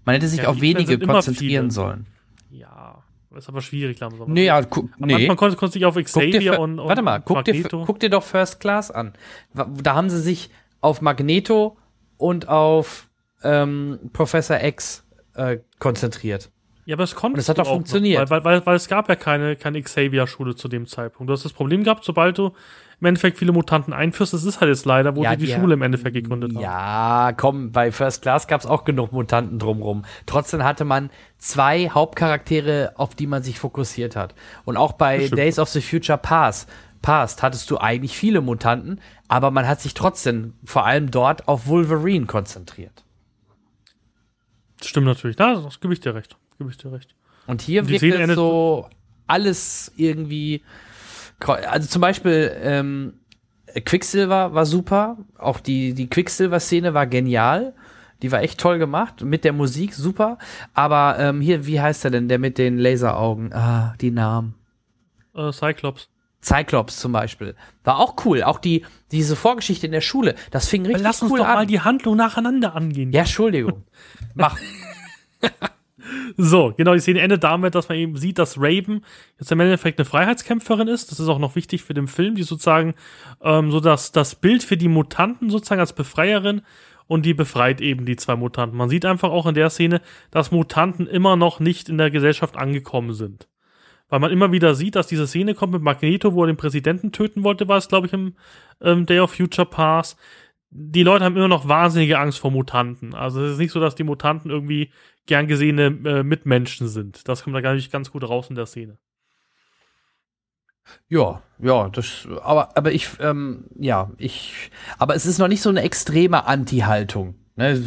Man 0.05 0.15
hätte 0.15 0.27
sich 0.27 0.41
Ja, 0.41 0.47
auf 0.49 0.61
wenige 0.61 0.97
konzentrieren 0.99 1.69
sollen. 1.69 2.07
Ja, 2.49 3.03
ist 3.35 3.49
aber 3.49 3.61
schwierig 3.61 3.99
langsam. 3.99 4.31
Nee, 4.31 4.45
ja, 4.45 4.61
gu 4.61 4.89
Man, 4.97 5.09
nee. 5.09 5.27
man 5.27 5.37
konnte, 5.37 5.57
konnte 5.57 5.73
sich 5.73 5.85
auf 5.85 5.95
Xavier 5.95 6.41
Fir- 6.41 6.59
und, 6.59 6.79
und 6.79 6.87
warte 6.87 7.01
mal, 7.01 7.19
guck 7.19 7.43
dir, 7.43 7.61
guck 7.63 7.99
dir 7.99 8.09
doch 8.09 8.23
First 8.23 8.59
Class 8.59 8.89
an. 8.89 9.13
Da 9.53 9.93
haben 9.95 10.09
sie 10.09 10.21
sich 10.21 10.49
auf 10.81 11.01
Magneto 11.01 11.77
und 12.17 12.47
auf 12.47 13.09
ähm, 13.43 13.99
Professor 14.13 14.63
X 14.63 15.05
äh, 15.35 15.57
konzentriert. 15.79 16.51
Ja, 16.87 16.95
aber 16.95 17.03
es 17.03 17.15
konnte 17.15 17.33
Und 17.35 17.39
es 17.41 17.49
hat 17.49 17.57
doch 17.57 17.67
funktioniert. 17.67 18.29
Weil, 18.29 18.43
weil, 18.45 18.59
weil, 18.59 18.65
weil 18.65 18.75
es 18.77 18.87
gab 18.87 19.09
ja 19.09 19.17
keine, 19.17 19.57
keine 19.57 19.81
Xavier-Schule 19.81 20.55
zu 20.55 20.69
dem 20.69 20.87
Zeitpunkt. 20.87 21.29
Du 21.29 21.33
hast 21.33 21.43
das 21.43 21.51
Problem 21.51 21.83
gehabt, 21.83 22.05
sobald 22.05 22.37
du 22.37 22.53
im 23.01 23.07
Endeffekt 23.07 23.37
viele 23.37 23.51
Mutanten 23.51 23.91
einführst, 23.93 24.31
das 24.33 24.45
ist 24.45 24.61
halt 24.61 24.69
jetzt 24.69 24.85
leider, 24.85 25.13
wo 25.17 25.21
Ja, 25.21 25.31
die 25.35 25.41
die 25.45 25.45
die- 25.47 25.51
Schule 25.59 25.73
im 25.73 25.81
Endeffekt 25.81 26.13
gegründet 26.15 26.55
haben. 26.55 26.61
Ja, 26.61 27.33
komm, 27.35 27.73
bei 27.73 27.91
First 27.91 28.21
Class 28.21 28.47
gab 28.47 28.61
es 28.61 28.65
auch 28.65 28.85
genug 28.85 29.11
Mutanten 29.11 29.59
drumrum. 29.59 30.05
Trotzdem 30.27 30.63
hatte 30.63 30.85
man 30.85 31.09
zwei 31.37 31.89
Hauptcharaktere, 31.89 32.93
auf 32.95 33.15
die 33.15 33.27
man 33.27 33.43
sich 33.43 33.59
fokussiert 33.59 34.15
hat. 34.15 34.33
Und 34.63 34.77
auch 34.77 34.93
bei. 34.93 35.27
Days 35.27 35.59
of 35.59 35.67
the 35.67 35.81
Future 35.81 36.17
Past, 36.17 36.69
Past 37.01 37.43
hattest 37.43 37.69
du 37.69 37.77
eigentlich 37.79 38.17
viele 38.17 38.39
Mutanten, 38.39 39.01
aber 39.27 39.51
man 39.51 39.67
hat 39.67 39.81
sich 39.81 39.93
trotzdem 39.93 40.53
vor 40.63 40.85
allem 40.85 41.11
dort 41.11 41.49
auf 41.49 41.67
Wolverine 41.67 42.27
konzentriert. 42.27 43.03
Das 44.79 44.87
stimmt 44.87 45.07
natürlich. 45.07 45.35
Da 45.35 45.55
das 45.55 45.81
gebe 45.81 45.93
ich 45.93 45.99
dir 45.99 46.15
recht. 46.15 46.37
Gebe 46.57 46.69
ich 46.69 46.77
dir 46.77 46.91
recht. 46.91 47.15
Und 47.45 47.61
hier 47.61 47.83
Die 47.83 48.01
wirkt 48.01 48.29
es 48.29 48.35
so 48.35 48.87
alles 49.27 49.91
irgendwie. 49.95 50.63
Also 51.45 51.87
zum 51.87 52.01
Beispiel 52.01 52.51
ähm, 52.61 53.13
Quicksilver 53.85 54.53
war 54.53 54.65
super. 54.65 55.17
Auch 55.37 55.59
die, 55.59 55.93
die 55.93 56.09
Quicksilver-Szene 56.09 56.93
war 56.93 57.07
genial. 57.07 57.73
Die 58.21 58.31
war 58.31 58.41
echt 58.41 58.59
toll 58.59 58.79
gemacht. 58.79 59.21
Mit 59.21 59.43
der 59.43 59.53
Musik 59.53 59.93
super. 59.93 60.39
Aber 60.73 61.17
ähm, 61.19 61.41
hier, 61.41 61.67
wie 61.67 61.79
heißt 61.79 62.03
er 62.05 62.11
denn? 62.11 62.27
Der 62.27 62.39
mit 62.39 62.57
den 62.57 62.77
Laseraugen. 62.77 63.53
Ah, 63.53 63.93
die 64.01 64.11
Namen. 64.11 64.55
Äh, 65.35 65.51
Cyclops. 65.51 66.09
Cyclops 66.41 66.99
zum 66.99 67.11
Beispiel. 67.11 67.55
War 67.83 67.99
auch 67.99 68.15
cool. 68.25 68.41
Auch 68.43 68.59
die, 68.59 68.85
diese 69.11 69.35
Vorgeschichte 69.35 69.85
in 69.85 69.91
der 69.91 70.01
Schule. 70.01 70.35
Das 70.51 70.67
fing 70.67 70.85
richtig 70.85 71.03
Lass 71.03 71.21
uns 71.21 71.31
cool 71.31 71.39
doch 71.39 71.47
an. 71.47 71.53
mal 71.53 71.67
die 71.67 71.81
Handlung 71.81 72.15
nacheinander 72.15 72.75
angehen. 72.75 73.11
ja, 73.11 73.21
Entschuldigung. 73.21 73.83
Mach. 74.33 74.57
So, 76.37 76.73
genau, 76.77 76.93
die 76.93 76.99
Szene 76.99 77.21
endet 77.21 77.43
damit, 77.43 77.75
dass 77.75 77.89
man 77.89 77.97
eben 77.97 78.15
sieht, 78.15 78.39
dass 78.39 78.57
Raven 78.57 79.03
jetzt 79.39 79.51
im 79.51 79.59
Endeffekt 79.59 79.99
eine 79.99 80.05
Freiheitskämpferin 80.05 80.87
ist. 80.87 81.11
Das 81.11 81.19
ist 81.19 81.27
auch 81.27 81.39
noch 81.39 81.55
wichtig 81.55 81.83
für 81.83 81.93
den 81.93 82.07
Film, 82.07 82.35
die 82.35 82.43
sozusagen 82.43 82.93
ähm, 83.41 83.71
so 83.71 83.79
das, 83.79 84.11
das 84.11 84.35
Bild 84.35 84.63
für 84.63 84.77
die 84.77 84.87
Mutanten 84.87 85.49
sozusagen 85.49 85.81
als 85.81 85.93
Befreierin 85.93 86.61
und 87.07 87.25
die 87.25 87.33
befreit 87.33 87.81
eben 87.81 88.05
die 88.05 88.15
zwei 88.15 88.35
Mutanten. 88.35 88.77
Man 88.77 88.89
sieht 88.89 89.05
einfach 89.05 89.29
auch 89.29 89.45
in 89.45 89.55
der 89.55 89.69
Szene, 89.69 90.01
dass 90.31 90.51
Mutanten 90.51 91.07
immer 91.07 91.35
noch 91.35 91.59
nicht 91.59 91.89
in 91.89 91.97
der 91.97 92.11
Gesellschaft 92.11 92.57
angekommen 92.57 93.13
sind. 93.13 93.47
Weil 94.09 94.19
man 94.19 94.31
immer 94.31 94.51
wieder 94.51 94.75
sieht, 94.75 94.95
dass 94.95 95.07
diese 95.07 95.27
Szene 95.27 95.53
kommt 95.53 95.73
mit 95.73 95.81
Magneto, 95.81 96.33
wo 96.33 96.43
er 96.43 96.47
den 96.47 96.57
Präsidenten 96.57 97.11
töten 97.11 97.43
wollte, 97.43 97.67
war 97.67 97.77
es, 97.77 97.89
glaube 97.89 98.07
ich, 98.07 98.13
im 98.13 98.35
ähm, 98.81 99.05
Day 99.05 99.19
of 99.19 99.33
Future 99.33 99.67
Pass. 99.67 100.15
Die 100.69 101.03
Leute 101.03 101.25
haben 101.25 101.35
immer 101.35 101.47
noch 101.47 101.67
wahnsinnige 101.67 102.19
Angst 102.19 102.39
vor 102.39 102.51
Mutanten. 102.51 103.13
Also 103.13 103.43
es 103.43 103.53
ist 103.53 103.57
nicht 103.57 103.71
so, 103.71 103.79
dass 103.79 103.95
die 103.95 104.03
Mutanten 104.03 104.51
irgendwie 104.51 104.91
gern 105.27 105.47
gesehene 105.47 105.85
äh, 106.05 106.23
Mitmenschen 106.23 106.87
sind. 106.87 107.27
Das 107.27 107.43
kommt 107.43 107.55
da 107.55 107.61
gar 107.61 107.73
nicht 107.73 107.91
ganz 107.91 108.11
gut 108.11 108.23
raus 108.23 108.49
in 108.49 108.55
der 108.55 108.65
Szene. 108.65 108.97
Ja, 111.09 111.41
ja, 111.59 111.89
das, 111.89 112.27
aber, 112.41 112.77
aber 112.77 112.91
ich, 112.91 113.09
ähm, 113.19 113.65
ja, 113.77 114.11
ich, 114.17 114.71
aber 114.97 115.15
es 115.15 115.25
ist 115.25 115.37
noch 115.37 115.47
nicht 115.47 115.61
so 115.61 115.69
eine 115.69 115.81
extreme 115.81 116.45
Anti-Haltung, 116.45 117.35
ne, 117.55 117.81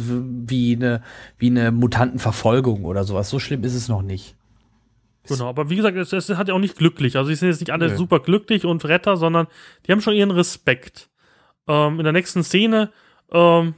wie 0.47 0.75
eine, 0.75 1.01
wie 1.37 1.49
eine 1.49 1.71
Mutantenverfolgung 1.71 2.85
oder 2.85 3.03
sowas. 3.03 3.29
So 3.29 3.39
schlimm 3.39 3.63
ist 3.63 3.75
es 3.75 3.87
noch 3.87 4.01
nicht. 4.01 4.35
Genau, 5.27 5.47
aber 5.47 5.69
wie 5.69 5.75
gesagt, 5.75 5.97
es, 5.97 6.13
es 6.13 6.29
hat 6.29 6.47
ja 6.47 6.53
auch 6.53 6.59
nicht 6.59 6.77
glücklich. 6.77 7.15
Also, 7.17 7.29
die 7.29 7.35
sind 7.35 7.49
jetzt 7.49 7.59
nicht 7.59 7.71
alle 7.71 7.89
Nö. 7.89 7.95
super 7.95 8.19
glücklich 8.19 8.65
und 8.65 8.83
Retter, 8.85 9.17
sondern 9.17 9.47
die 9.85 9.91
haben 9.91 10.01
schon 10.01 10.15
ihren 10.15 10.31
Respekt. 10.31 11.09
Ähm, 11.67 11.99
in 11.99 12.03
der 12.03 12.13
nächsten 12.13 12.43
Szene, 12.43 12.91
ähm, 13.31 13.75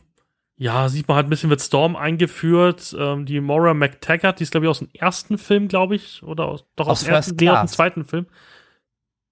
ja, 0.63 0.87
sieht 0.87 1.09
man 1.09 1.17
halt 1.17 1.27
ein 1.27 1.29
bisschen, 1.29 1.49
wird 1.49 1.59
Storm 1.59 1.97
eingeführt. 1.97 2.95
Ähm, 2.97 3.25
die 3.25 3.41
Maura 3.41 3.73
McTaggart, 3.73 4.39
die 4.39 4.43
ist, 4.43 4.51
glaube 4.51 4.65
ich, 4.65 4.69
aus 4.69 4.79
dem 4.79 4.87
ersten 4.93 5.37
Film, 5.37 5.67
glaube 5.67 5.95
ich, 5.95 6.23
oder 6.23 6.45
aus, 6.45 6.63
doch 6.77 6.87
Aus 6.87 7.01
aus, 7.01 7.03
dem 7.03 7.13
ersten, 7.13 7.35
nee, 7.37 7.49
aus 7.49 7.59
dem 7.59 7.67
zweiten 7.67 8.05
Film. 8.05 8.27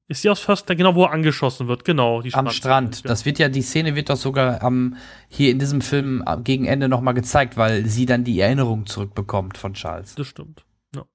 Ist 0.10 0.26
die 0.26 0.30
aus 0.30 0.42
First, 0.42 0.68
genau, 0.68 0.94
wo 0.94 1.06
er 1.06 1.12
angeschossen 1.12 1.70
wird, 1.70 1.86
genau. 1.86 2.22
Die 2.22 2.34
Am 2.34 2.50
Strand-. 2.50 3.08
Das 3.08 3.26
wird 3.26 3.40
ja, 3.40 3.48
die 3.48 3.62
Szene 3.62 3.96
wird 3.96 4.10
doch 4.10 4.18
sogar 4.18 4.62
am, 4.62 4.98
hier 5.30 5.52
in 5.52 5.60
diesem 5.60 5.80
Film 5.80 6.22
gegen 6.44 6.66
Ende 6.66 6.90
nochmal 6.90 7.14
gezeigt, 7.14 7.56
weil 7.56 7.86
sie 7.86 8.06
dann 8.06 8.26
die 8.26 8.38
Erinnerung 8.42 8.86
zurückbekommt 8.86 9.58
von 9.58 9.74
Charles. 9.74 10.16
Das 10.16 10.28
stimmt. 10.28 10.66
Ja. 10.94 11.06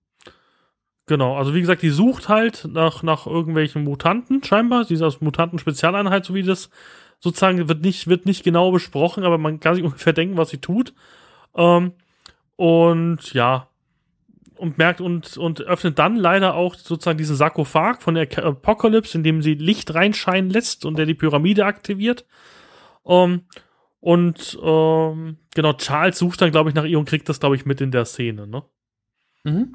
Genau, 1.04 1.36
also 1.36 1.52
wie 1.52 1.60
gesagt, 1.60 1.82
die 1.82 1.90
sucht 1.90 2.30
halt 2.30 2.66
nach, 2.72 3.02
nach 3.02 3.26
irgendwelchen 3.26 3.84
Mutanten, 3.84 4.42
scheinbar. 4.42 4.84
Sie 4.84 4.94
ist 4.94 5.02
aus 5.02 5.20
Mutanten-Spezialeinheit, 5.20 6.24
so 6.24 6.32
wie 6.32 6.42
das 6.42 6.70
sozusagen 7.18 7.68
wird 7.68 7.82
nicht, 7.82 8.06
wird 8.06 8.26
nicht 8.26 8.44
genau 8.44 8.70
besprochen, 8.70 9.24
aber 9.24 9.38
man 9.38 9.60
kann 9.60 9.74
sich 9.74 9.84
ungefähr 9.84 10.12
denken, 10.12 10.36
was 10.36 10.50
sie 10.50 10.58
tut. 10.58 10.94
Ähm, 11.54 11.92
und 12.56 13.32
ja, 13.32 13.68
und 14.56 14.78
merkt 14.78 15.00
und, 15.00 15.36
und 15.36 15.60
öffnet 15.62 15.98
dann 15.98 16.16
leider 16.16 16.54
auch 16.54 16.74
sozusagen 16.74 17.18
diesen 17.18 17.36
Sarkophag 17.36 18.00
von 18.00 18.14
der 18.14 18.26
Apocalypse, 18.44 19.18
in 19.18 19.24
dem 19.24 19.42
sie 19.42 19.54
Licht 19.54 19.94
reinscheinen 19.94 20.50
lässt 20.50 20.84
und 20.84 20.96
der 20.96 21.06
die 21.06 21.14
Pyramide 21.14 21.66
aktiviert. 21.66 22.24
Ähm, 23.04 23.42
und 24.00 24.58
ähm, 24.62 25.36
genau, 25.54 25.72
Charles 25.74 26.18
sucht 26.18 26.40
dann, 26.40 26.50
glaube 26.50 26.70
ich, 26.70 26.74
nach 26.74 26.84
ihr 26.84 26.98
und 26.98 27.08
kriegt 27.08 27.28
das, 27.28 27.40
glaube 27.40 27.56
ich, 27.56 27.66
mit 27.66 27.80
in 27.80 27.90
der 27.90 28.04
Szene, 28.04 28.46
ne? 28.46 28.62
Mhm. 29.44 29.74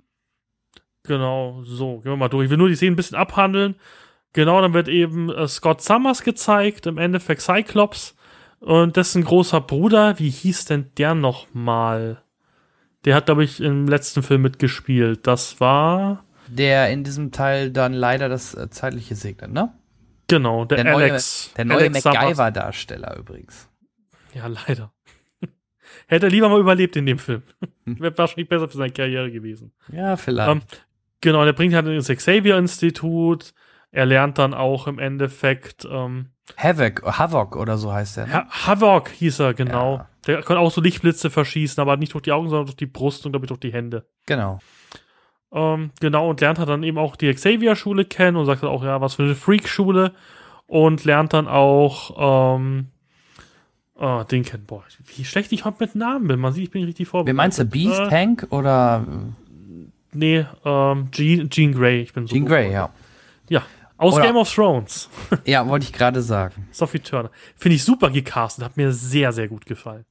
Genau, 1.04 1.64
so, 1.64 2.00
gehen 2.00 2.12
wir 2.12 2.18
mal 2.18 2.30
durch. 2.30 2.46
Ich 2.46 2.50
will 2.50 2.58
nur 2.58 2.70
die 2.70 2.76
Szene 2.76 2.94
ein 2.94 2.96
bisschen 2.96 3.18
abhandeln. 3.18 3.76
Genau, 4.34 4.62
dann 4.62 4.74
wird 4.74 4.88
eben 4.88 5.30
äh, 5.30 5.48
Scott 5.48 5.82
Summers 5.82 6.24
gezeigt, 6.24 6.86
im 6.88 6.98
Endeffekt 6.98 7.42
Cyclops 7.42 8.16
und 8.60 8.96
dessen 8.96 9.24
großer 9.24 9.60
Bruder, 9.62 10.20
wie 10.20 10.30
hieß 10.30 10.66
denn 10.66 10.92
der 10.98 11.16
nochmal? 11.16 12.22
Der 13.06 13.16
hat, 13.16 13.26
glaube 13.26 13.44
ich, 13.44 13.60
im 13.60 13.88
letzten 13.88 14.22
Film 14.24 14.44
mitgespielt. 14.44 15.26
Das 15.28 15.60
war, 15.60 16.24
Der 16.48 16.92
in 16.92 17.04
diesem 17.04 17.32
Teil 17.32 17.72
dann 17.72 17.94
leider 17.94 18.30
das 18.30 18.54
äh, 18.54 18.70
zeitliche 18.70 19.16
segnet, 19.16 19.52
ne? 19.52 19.74
genau, 20.28 20.64
der, 20.66 20.84
Der 20.84 20.94
neue, 20.94 21.12
Alex. 21.12 21.52
der 21.58 21.66
neue 21.66 21.78
Alex 21.90 22.04
Summers. 22.04 22.18
MacGyver-Darsteller 22.38 23.18
übrigens. 23.18 23.68
Ja, 24.34 24.48
leider. 24.48 24.94
Hätte 26.08 26.28
er 26.28 26.30
lieber 26.32 26.48
mal 26.48 26.60
überlebt 26.60 26.96
in 26.96 27.06
dem 27.06 27.20
Film. 27.20 27.42
Wäre 27.86 28.18
wahrscheinlich 28.18 28.48
besser 28.48 28.70
für 28.70 28.78
seine 28.78 28.94
Karriere 28.94 29.30
gewesen. 29.32 29.74
Ja, 29.92 30.16
vielleicht. 30.16 30.50
Ähm, 30.50 30.62
Genau, 31.24 31.46
der 31.46 31.54
bringt 31.54 31.76
halt 31.76 31.86
ins 31.86 32.08
Xavier-Institut. 32.08 33.54
Er 33.92 34.06
lernt 34.06 34.38
dann 34.38 34.54
auch 34.54 34.88
im 34.88 35.00
Endeffekt 35.00 35.86
ähm, 35.90 36.28
Havoc, 36.58 37.04
Havoc 37.04 37.56
oder 37.56 37.78
so 37.78 37.92
heißt 37.92 38.18
der. 38.18 38.28
Ne? 38.28 38.34
Ha 38.34 38.48
Havok 38.68 39.10
hieß 39.10 39.40
er, 39.40 39.54
genau. 39.54 39.98
Ja. 39.98 40.08
Der 40.28 40.42
kann 40.44 40.58
auch 40.58 40.72
so 40.72 40.82
Lichtblitze 40.82 41.30
verschießen, 41.30 41.82
aber 41.82 41.98
nicht 41.98 42.14
durch 42.14 42.24
die 42.24 42.32
Augen, 42.32 42.50
sondern 42.50 42.68
durch 42.68 42.78
die 42.78 42.86
Brust 42.86 43.26
und 43.26 43.32
glaube 43.34 43.46
ich 43.46 43.50
durch 43.50 43.60
die 43.60 43.74
Hände. 43.74 44.06
Genau. 44.28 44.60
Ähm, 45.52 45.92
genau, 46.00 46.30
und 46.30 46.40
lernt 46.40 46.60
dann 46.60 46.84
eben 46.84 46.98
auch 46.98 47.16
die 47.16 47.34
Xavier-Schule 47.34 48.06
kennen 48.06 48.38
und 48.38 48.46
sagt 48.46 48.64
dann 48.64 48.70
auch, 48.70 48.84
ja, 48.84 49.02
was 49.02 49.16
für 49.16 49.24
eine 49.24 49.36
Freak-Schule. 49.36 50.14
Und 50.68 51.04
lernt 51.04 51.34
dann 51.34 51.50
auch, 51.50 52.56
ähm, 52.56 52.88
oh, 53.96 54.24
den 54.24 54.44
kennen, 54.44 54.64
boah, 54.66 54.84
wie 55.18 55.26
schlecht 55.26 55.52
ich 55.52 55.66
heute 55.66 55.78
mit 55.82 55.96
Namen 55.96 56.28
bin. 56.28 56.40
Man 56.40 56.54
sieht, 56.54 56.64
ich 56.66 56.72
bin 56.72 56.86
richtig 56.86 57.10
vorbereitet. 57.10 57.34
Wie 57.34 57.38
meinst 57.38 57.60
du, 57.60 57.66
Beast, 57.66 58.00
Äh, 58.00 58.10
Hank 58.10 58.48
oder 58.52 59.06
Nee, 60.14 60.46
ähm, 60.66 61.10
Jean, 61.12 61.50
Jean 61.50 61.74
Grey. 61.74 62.02
Ich 62.02 62.14
bin 62.14 62.28
so 62.28 62.34
Jean 62.34 62.46
Grey, 62.46 62.72
ja. 62.72 62.90
Ja, 63.50 63.64
aus 64.02 64.16
Oder- 64.16 64.24
Game 64.26 64.36
of 64.38 64.54
Thrones. 64.54 65.10
Ja, 65.46 65.68
wollte 65.68 65.86
ich 65.86 65.94
gerade 65.94 66.22
sagen. 66.22 66.68
Sophie 66.72 67.00
Turner. 67.00 67.30
Finde 67.56 67.76
ich 67.76 67.84
super 67.84 68.10
gecastet, 68.10 68.66
hat 68.66 68.76
mir 68.78 68.92
sehr, 68.92 69.32
sehr 69.32 69.48
gut 69.48 69.66
gefallen. 69.66 70.06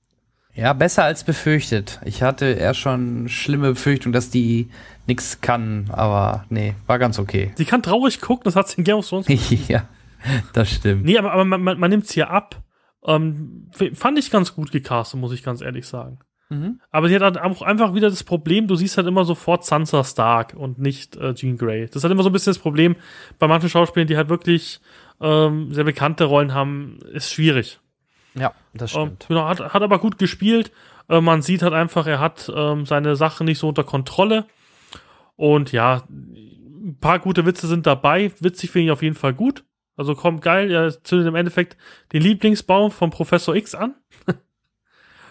Ja, 0.55 0.73
besser 0.73 1.05
als 1.05 1.25
befürchtet. 1.25 2.01
Ich 2.05 2.23
hatte 2.23 2.47
eher 2.47 2.75
schon 2.75 3.29
schlimme 3.29 3.71
Befürchtung, 3.71 4.13
dass 4.13 4.31
die 4.31 4.71
nix 5.07 5.41
kann, 5.41 5.91
aber 5.93 6.45
nee, 6.51 6.75
war 6.87 6.99
ganz 6.99 7.19
okay. 7.19 7.53
Sie 7.57 7.65
kann 7.65 7.83
traurig 7.83 8.21
gucken, 8.21 8.45
das 8.45 8.57
hat 8.57 8.69
sie 8.69 8.79
in 8.79 8.85
Game 8.85 8.97
of 8.97 9.09
Thrones 9.09 9.27
ja, 9.69 9.89
das 10.53 10.71
stimmt. 10.71 11.05
Nee, 11.05 11.19
aber, 11.19 11.33
aber 11.33 11.45
man, 11.45 11.63
man, 11.63 11.79
man 11.79 11.91
nimmt 11.91 12.05
es 12.05 12.13
hier 12.13 12.31
ab. 12.31 12.63
Ähm, 13.05 13.71
fand 13.95 14.19
ich 14.19 14.31
ganz 14.31 14.55
gut 14.55 14.71
gecastet, 14.73 15.19
muss 15.21 15.33
ich 15.33 15.43
ganz 15.43 15.63
ehrlich 15.63 15.87
sagen. 15.87 16.19
Mhm. 16.51 16.81
Aber 16.91 17.09
sie 17.09 17.15
hat 17.15 17.23
halt 17.23 17.39
auch 17.41 17.63
einfach 17.63 17.95
wieder 17.95 18.11
das 18.11 18.25
Problem, 18.25 18.67
du 18.67 18.75
siehst 18.75 18.97
halt 18.97 19.07
immer 19.07 19.25
sofort 19.25 19.65
Sansa 19.65 20.05
Stark 20.05 20.55
und 20.55 20.79
nicht 20.79 21.17
äh, 21.17 21.33
Jean 21.35 21.57
Grey. 21.57 21.87
Das 21.87 21.97
ist 21.97 22.03
halt 22.05 22.13
immer 22.13 22.23
so 22.25 22.29
ein 22.29 22.33
bisschen 22.33 22.51
das 22.53 22.59
Problem 22.59 22.97
bei 23.39 23.47
manchen 23.49 23.69
Schauspielern, 23.71 24.09
die 24.09 24.17
halt 24.17 24.29
wirklich 24.29 24.81
ähm, 25.21 25.73
sehr 25.73 25.85
bekannte 25.85 26.25
Rollen 26.25 26.53
haben, 26.53 26.99
ist 27.13 27.33
schwierig. 27.33 27.79
Ja, 28.35 28.53
das 28.75 28.95
Ähm, 28.95 29.03
stimmt. 29.07 29.27
genau, 29.29 29.47
hat, 29.49 29.61
hat 29.61 29.83
aber 29.83 29.99
gut 30.01 30.19
gespielt. 30.19 30.73
Äh, 31.09 31.21
man 31.21 31.41
sieht 31.43 31.63
halt 31.63 31.73
einfach, 31.73 32.07
er 32.07 32.19
hat 32.21 32.51
ähm, 32.55 32.85
seine 32.87 33.17
Sachen 33.17 33.47
nicht 33.47 33.59
so 33.59 33.69
unter 33.69 33.85
Kontrolle. 33.85 34.47
Und 35.37 35.73
ja, 35.73 36.03
ein 36.11 36.97
paar 37.01 37.19
gute 37.21 37.47
Witze 37.47 37.67
sind 37.67 37.87
dabei. 37.87 38.33
Witzig 38.41 38.71
finde 38.71 38.87
ich 38.87 38.91
auf 38.93 39.03
jeden 39.03 39.15
Fall 39.17 39.35
gut. 39.35 39.65
Also 39.97 40.15
kommt 40.15 40.43
geil, 40.43 40.71
er 40.71 41.03
zündet 41.05 41.29
im 41.29 41.35
Endeffekt 41.35 41.77
den 42.13 42.23
Lieblingsbaum 42.23 42.91
von 42.91 43.11
Professor 43.11 43.55
X 43.55 43.75
an. 43.77 43.95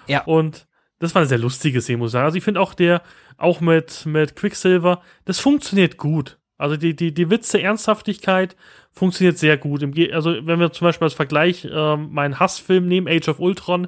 Ja. 0.08 0.24
Und 0.24 0.66
das 1.00 1.16
war 1.16 1.22
eine 1.22 1.30
sehr 1.30 1.38
lustige 1.38 1.82
Szene, 1.82 1.98
muss 1.98 2.10
ich 2.10 2.14
sagen. 2.14 2.26
Also 2.26 2.38
ich 2.38 2.44
finde 2.44 2.62
auch 2.62 2.74
der, 2.74 3.02
auch 3.38 3.62
mit, 3.62 4.06
mit 4.06 4.36
Quicksilver, 4.36 5.02
das 5.26 5.40
funktioniert 5.40 5.98
gut. 5.98 6.38
Also 6.58 6.76
die, 6.76 6.94
die, 6.96 7.14
die 7.14 7.30
Witze, 7.30 7.62
Ernsthaftigkeit 7.62 8.58
funktioniert 8.92 9.38
sehr 9.38 9.58
gut. 9.58 9.82
Also 10.12 10.46
wenn 10.46 10.60
wir 10.60 10.74
zum 10.74 10.86
Beispiel 10.86 11.06
als 11.06 11.14
Vergleich 11.14 11.68
ähm, 11.72 12.10
meinen 12.12 12.40
Hassfilm 12.40 12.88
nehmen, 12.88 13.08
Age 13.08 13.30
of 13.30 13.40
Ultron, 13.40 13.88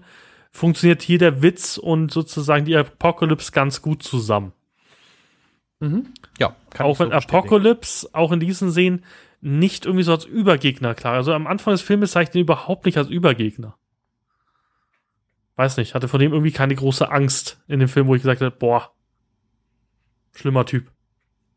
funktioniert 0.51 1.01
hier 1.01 1.17
der 1.17 1.41
Witz 1.41 1.77
und 1.77 2.11
sozusagen 2.11 2.65
die 2.65 2.75
Apocalypse 2.75 3.51
ganz 3.51 3.81
gut 3.81 4.03
zusammen. 4.03 4.53
Mhm. 5.81 6.13
Ja, 6.39 6.55
kann 6.69 6.85
auch 6.85 6.91
ich 6.91 6.97
so 6.97 7.03
wenn 7.03 7.09
bestätigen. 7.09 7.37
Apocalypse 7.37 8.09
auch 8.13 8.31
in 8.31 8.39
diesen 8.39 8.71
Szenen 8.71 9.03
nicht 9.41 9.85
irgendwie 9.85 10.03
so 10.03 10.13
als 10.13 10.25
Übergegner 10.25 10.93
klar. 10.93 11.15
Also 11.15 11.33
am 11.33 11.47
Anfang 11.47 11.73
des 11.73 11.81
Filmes 11.81 12.11
zeigt 12.11 12.35
ihn 12.35 12.41
überhaupt 12.41 12.85
nicht 12.85 12.97
als 12.97 13.09
Übergegner. 13.09 13.75
Weiß 15.61 15.77
nicht, 15.77 15.93
hatte 15.93 16.07
von 16.07 16.19
dem 16.19 16.31
irgendwie 16.33 16.51
keine 16.51 16.73
große 16.73 17.11
Angst 17.11 17.59
in 17.67 17.79
dem 17.79 17.87
Film, 17.87 18.07
wo 18.07 18.15
ich 18.15 18.23
gesagt 18.23 18.41
habe, 18.41 18.49
boah, 18.49 18.89
schlimmer 20.33 20.65
Typ. 20.65 20.89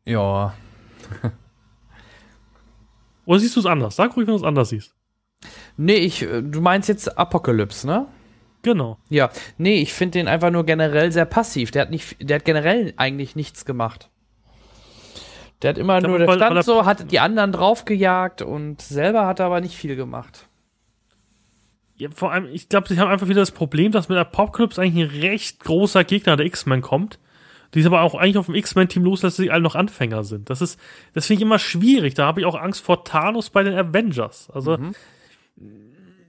Ja. 0.05 0.53
Oder 3.25 3.39
siehst 3.39 3.55
du 3.55 3.61
es 3.61 3.65
anders? 3.65 3.95
Sag 3.95 4.15
ruhig, 4.15 4.27
wenn 4.27 4.33
du 4.33 4.39
es 4.39 4.43
anders 4.43 4.69
siehst. 4.69 4.93
Nee, 5.75 5.95
ich, 5.95 6.21
äh, 6.21 6.43
du 6.43 6.61
meinst 6.61 6.87
jetzt 6.87 7.17
Apocalypse, 7.17 7.87
ne? 7.87 8.05
Genau. 8.61 8.99
Ja. 9.09 9.31
Nee, 9.57 9.81
ich 9.81 9.91
finde 9.91 10.19
den 10.19 10.27
einfach 10.27 10.51
nur 10.51 10.65
generell 10.65 11.11
sehr 11.11 11.25
passiv. 11.25 11.71
Der 11.71 11.81
hat 11.81 11.89
nicht, 11.89 12.17
der 12.19 12.35
hat 12.35 12.45
generell 12.45 12.93
eigentlich 12.97 13.35
nichts 13.35 13.65
gemacht. 13.65 14.11
Der 15.63 15.69
hat 15.71 15.79
immer 15.79 15.97
glaub, 15.99 16.09
nur, 16.11 16.19
der 16.19 16.27
er- 16.27 16.35
stand 16.35 16.63
so, 16.63 16.85
hat 16.85 17.11
die 17.11 17.19
anderen 17.19 17.51
draufgejagt 17.51 18.43
und 18.43 18.83
selber 18.83 19.25
hat 19.25 19.39
er 19.39 19.47
aber 19.47 19.61
nicht 19.61 19.75
viel 19.75 19.95
gemacht. 19.95 20.47
Ja, 21.97 22.09
vor 22.13 22.31
allem, 22.31 22.47
ich 22.51 22.67
glaube, 22.67 22.87
sie 22.89 22.99
haben 22.99 23.09
einfach 23.09 23.27
wieder 23.29 23.39
das 23.41 23.51
Problem, 23.51 23.91
dass 23.91 24.09
mit 24.09 24.17
Apocalypse 24.17 24.81
eigentlich 24.81 25.09
ein 25.13 25.19
recht 25.21 25.59
großer 25.61 26.03
Gegner 26.03 26.35
der 26.35 26.45
X-Men 26.45 26.81
kommt. 26.81 27.19
Die 27.73 27.79
ist 27.79 27.85
aber 27.85 28.01
auch 28.01 28.15
eigentlich 28.15 28.37
auf 28.37 28.45
dem 28.47 28.55
X-Men-Team 28.55 29.03
loslässt, 29.03 29.37
dass 29.39 29.43
sie 29.43 29.51
alle 29.51 29.61
noch 29.63 29.75
Anfänger 29.75 30.23
sind. 30.23 30.49
Das 30.49 30.61
ist, 30.61 30.79
das 31.13 31.25
finde 31.27 31.39
ich 31.39 31.45
immer 31.45 31.59
schwierig. 31.59 32.13
Da 32.13 32.25
habe 32.25 32.39
ich 32.41 32.45
auch 32.45 32.55
Angst 32.55 32.81
vor 32.83 33.03
Thanos 33.05 33.49
bei 33.49 33.63
den 33.63 33.73
Avengers. 33.77 34.49
Also, 34.53 34.77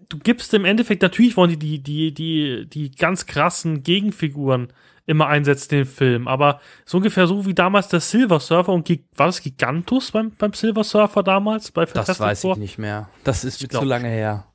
du 0.09 0.19
gibst 0.19 0.55
im 0.55 0.65
Endeffekt, 0.65 1.03
natürlich 1.03 1.37
wollen 1.37 1.51
die 1.51 1.59
die, 1.59 1.83
die, 1.83 2.15
die, 2.15 2.67
die 2.69 2.91
ganz 2.93 3.27
krassen 3.27 3.83
Gegenfiguren 3.83 4.73
immer 5.09 5.29
einsetzen 5.29 5.75
in 5.75 5.81
den 5.83 5.87
Film, 5.87 6.27
aber 6.27 6.61
so 6.85 6.97
ungefähr 6.97 7.29
so 7.29 7.47
wie 7.47 7.55
damals 7.55 7.87
der 7.89 8.01
Silver 8.01 8.41
Surfer 8.41 8.73
und 8.73 8.87
Gig- 8.89 9.05
war 9.17 9.27
das 9.27 9.41
Gigantus 9.41 10.11
beim, 10.11 10.33
beim 10.33 10.53
Silver 10.53 10.83
Surfer 10.83 11.23
damals? 11.23 11.71
Bei 11.71 11.85
Das 11.85 11.93
Fantastic 11.93 12.27
weiß 12.27 12.41
Four? 12.41 12.53
ich 12.55 12.59
nicht 12.59 12.79
mehr. 12.79 13.09
Das 13.23 13.45
ist 13.45 13.55
Ich 13.63 13.69
zu 13.69 13.69
glaub- 13.69 13.85
lange 13.85 14.09
her. 14.09 14.47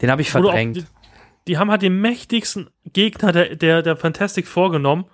Den 0.00 0.10
habe 0.10 0.22
ich 0.22 0.28
auch 0.28 0.32
verdrängt. 0.32 0.76
Die, 0.76 0.84
die 1.48 1.58
haben 1.58 1.70
halt 1.70 1.82
den 1.82 2.00
mächtigsten 2.00 2.70
Gegner 2.92 3.32
der, 3.32 3.56
der, 3.56 3.82
der 3.82 3.96
Fantastic 3.96 4.46
vorgenommen 4.46 5.06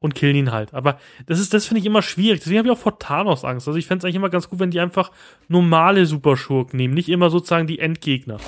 und 0.00 0.14
killen 0.14 0.36
ihn 0.36 0.52
halt. 0.52 0.74
Aber 0.74 0.98
das 1.26 1.40
ist, 1.40 1.52
das 1.54 1.66
finde 1.66 1.80
ich 1.80 1.86
immer 1.86 2.02
schwierig. 2.02 2.40
Deswegen 2.40 2.58
habe 2.58 2.68
ich 2.68 2.72
auch 2.72 2.78
vor 2.78 2.98
Thanos 2.98 3.44
Angst. 3.44 3.66
Also 3.66 3.78
ich 3.78 3.86
fände 3.86 4.00
es 4.00 4.04
eigentlich 4.04 4.16
immer 4.16 4.30
ganz 4.30 4.48
gut, 4.48 4.60
wenn 4.60 4.70
die 4.70 4.80
einfach 4.80 5.10
normale 5.48 6.06
Superschurken 6.06 6.76
nehmen, 6.76 6.94
nicht 6.94 7.08
immer 7.08 7.30
sozusagen 7.30 7.66
die 7.66 7.78
Endgegner. 7.78 8.38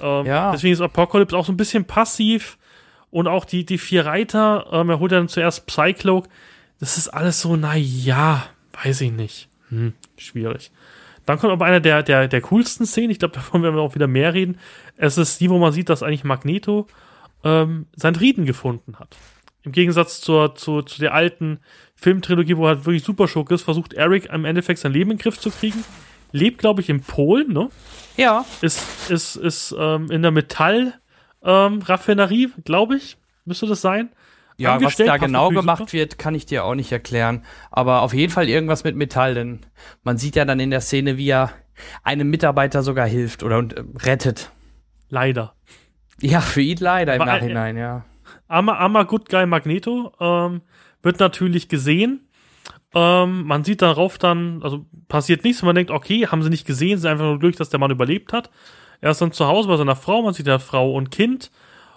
Ähm, 0.00 0.26
Ja. 0.26 0.50
Deswegen 0.52 0.72
ist 0.72 0.80
Apocalypse 0.80 1.36
auch 1.36 1.46
so 1.46 1.52
ein 1.52 1.56
bisschen 1.56 1.84
passiv 1.84 2.58
und 3.10 3.28
auch 3.28 3.44
die, 3.44 3.64
die 3.64 3.78
vier 3.78 4.06
Reiter, 4.06 4.66
ähm, 4.72 4.90
er 4.90 4.98
holt 4.98 5.12
dann 5.12 5.28
zuerst 5.28 5.66
Psycloak. 5.66 6.28
Das 6.80 6.96
ist 6.96 7.08
alles 7.08 7.40
so, 7.40 7.54
na 7.56 7.76
ja, 7.76 8.42
weiß 8.82 9.02
ich 9.02 9.12
nicht. 9.12 9.48
Hm, 9.68 9.92
schwierig. 10.16 10.72
Dann 11.26 11.38
kommt 11.38 11.52
aber 11.52 11.64
einer 11.64 11.80
der, 11.80 12.02
der, 12.02 12.28
der 12.28 12.40
coolsten 12.40 12.86
Szenen, 12.86 13.10
ich 13.10 13.18
glaube, 13.18 13.34
davon 13.34 13.62
werden 13.62 13.76
wir 13.76 13.82
auch 13.82 13.94
wieder 13.94 14.06
mehr 14.06 14.34
reden. 14.34 14.58
Es 14.96 15.18
ist 15.18 15.40
die, 15.40 15.50
wo 15.50 15.58
man 15.58 15.72
sieht, 15.72 15.88
dass 15.88 16.02
eigentlich 16.02 16.24
Magneto 16.24 16.86
ähm, 17.44 17.86
seinen 17.94 18.14
Frieden 18.14 18.44
gefunden 18.44 18.98
hat. 18.98 19.16
Im 19.62 19.72
Gegensatz 19.72 20.20
zur, 20.20 20.54
zu, 20.56 20.82
zu 20.82 21.00
der 21.00 21.14
alten 21.14 21.60
Filmtrilogie, 21.94 22.56
wo 22.56 22.64
er 22.64 22.76
halt 22.76 22.86
wirklich 22.86 23.04
super 23.04 23.28
Schurke 23.28 23.54
ist, 23.54 23.62
versucht 23.62 23.94
Eric 23.94 24.26
im 24.26 24.44
Endeffekt 24.44 24.80
sein 24.80 24.92
Leben 24.92 25.12
in 25.12 25.18
den 25.18 25.22
Griff 25.22 25.38
zu 25.38 25.50
kriegen. 25.50 25.84
Lebt, 26.32 26.58
glaube 26.58 26.80
ich, 26.80 26.88
in 26.88 27.02
Polen, 27.02 27.52
ne? 27.52 27.68
Ja. 28.16 28.44
Ist, 28.60 29.10
ist, 29.10 29.36
ist 29.36 29.74
ähm, 29.78 30.10
in 30.10 30.22
der 30.22 30.30
Metall 30.30 30.94
ähm, 31.44 31.80
glaube 32.64 32.96
ich. 32.96 33.16
Müsste 33.44 33.66
das 33.66 33.80
sein? 33.80 34.10
Ja, 34.62 34.80
was 34.80 34.96
da 34.96 35.16
genau 35.16 35.50
gemacht 35.50 35.78
super. 35.78 35.92
wird, 35.92 36.18
kann 36.18 36.34
ich 36.34 36.46
dir 36.46 36.64
auch 36.64 36.74
nicht 36.74 36.92
erklären. 36.92 37.44
Aber 37.70 38.02
auf 38.02 38.14
jeden 38.14 38.32
Fall 38.32 38.48
irgendwas 38.48 38.84
mit 38.84 38.96
Metall, 38.96 39.34
denn 39.34 39.60
man 40.02 40.18
sieht 40.18 40.36
ja 40.36 40.44
dann 40.44 40.60
in 40.60 40.70
der 40.70 40.80
Szene, 40.80 41.16
wie 41.16 41.28
er 41.28 41.52
einem 42.02 42.30
Mitarbeiter 42.30 42.82
sogar 42.82 43.06
hilft 43.06 43.42
oder 43.42 43.58
und, 43.58 43.74
äh, 43.74 43.82
rettet. 44.04 44.50
Leider. 45.08 45.54
Ja, 46.20 46.40
für 46.40 46.62
ihn 46.62 46.78
leider 46.80 47.14
im 47.14 47.22
Aber, 47.22 47.32
äh, 47.32 47.34
Nachhinein, 47.34 47.76
ja. 47.76 48.04
Armer, 48.48 48.78
armer 48.78 49.04
Good 49.04 49.28
Guy 49.28 49.46
Magneto 49.46 50.12
ähm, 50.20 50.62
wird 51.02 51.20
natürlich 51.20 51.68
gesehen. 51.68 52.28
Ähm, 52.94 53.44
man 53.44 53.64
sieht 53.64 53.82
darauf 53.82 54.18
dann, 54.18 54.62
also 54.62 54.84
passiert 55.08 55.44
nichts, 55.44 55.62
man 55.62 55.74
denkt, 55.74 55.90
okay, 55.90 56.26
haben 56.26 56.42
sie 56.42 56.50
nicht 56.50 56.66
gesehen, 56.66 56.94
es 56.94 57.00
ist 57.00 57.06
einfach 57.06 57.24
nur 57.24 57.38
Glück, 57.38 57.56
dass 57.56 57.70
der 57.70 57.80
Mann 57.80 57.90
überlebt 57.90 58.32
hat. 58.32 58.50
Er 59.00 59.10
ist 59.10 59.20
dann 59.20 59.32
zu 59.32 59.46
Hause 59.46 59.68
bei 59.68 59.76
seiner 59.76 59.96
Frau, 59.96 60.22
man 60.22 60.34
sieht 60.34 60.46
ja 60.46 60.58
Frau 60.58 60.92
und 60.92 61.10
Kind 61.10 61.50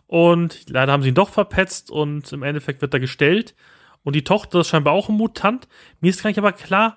und 0.07 0.69
leider 0.69 0.91
haben 0.91 1.03
sie 1.03 1.09
ihn 1.09 1.15
doch 1.15 1.29
verpetzt 1.29 1.91
und 1.91 2.31
im 2.31 2.43
Endeffekt 2.43 2.81
wird 2.81 2.93
er 2.93 2.99
gestellt. 2.99 3.55
Und 4.03 4.15
die 4.15 4.23
Tochter 4.23 4.59
ist 4.59 4.67
scheinbar 4.67 4.93
auch 4.93 5.09
ein 5.09 5.15
Mutant. 5.17 5.67
Mir 5.99 6.11
ist 6.11 6.21
gar 6.21 6.29
nicht 6.29 6.37
aber 6.37 6.51
klar, 6.51 6.95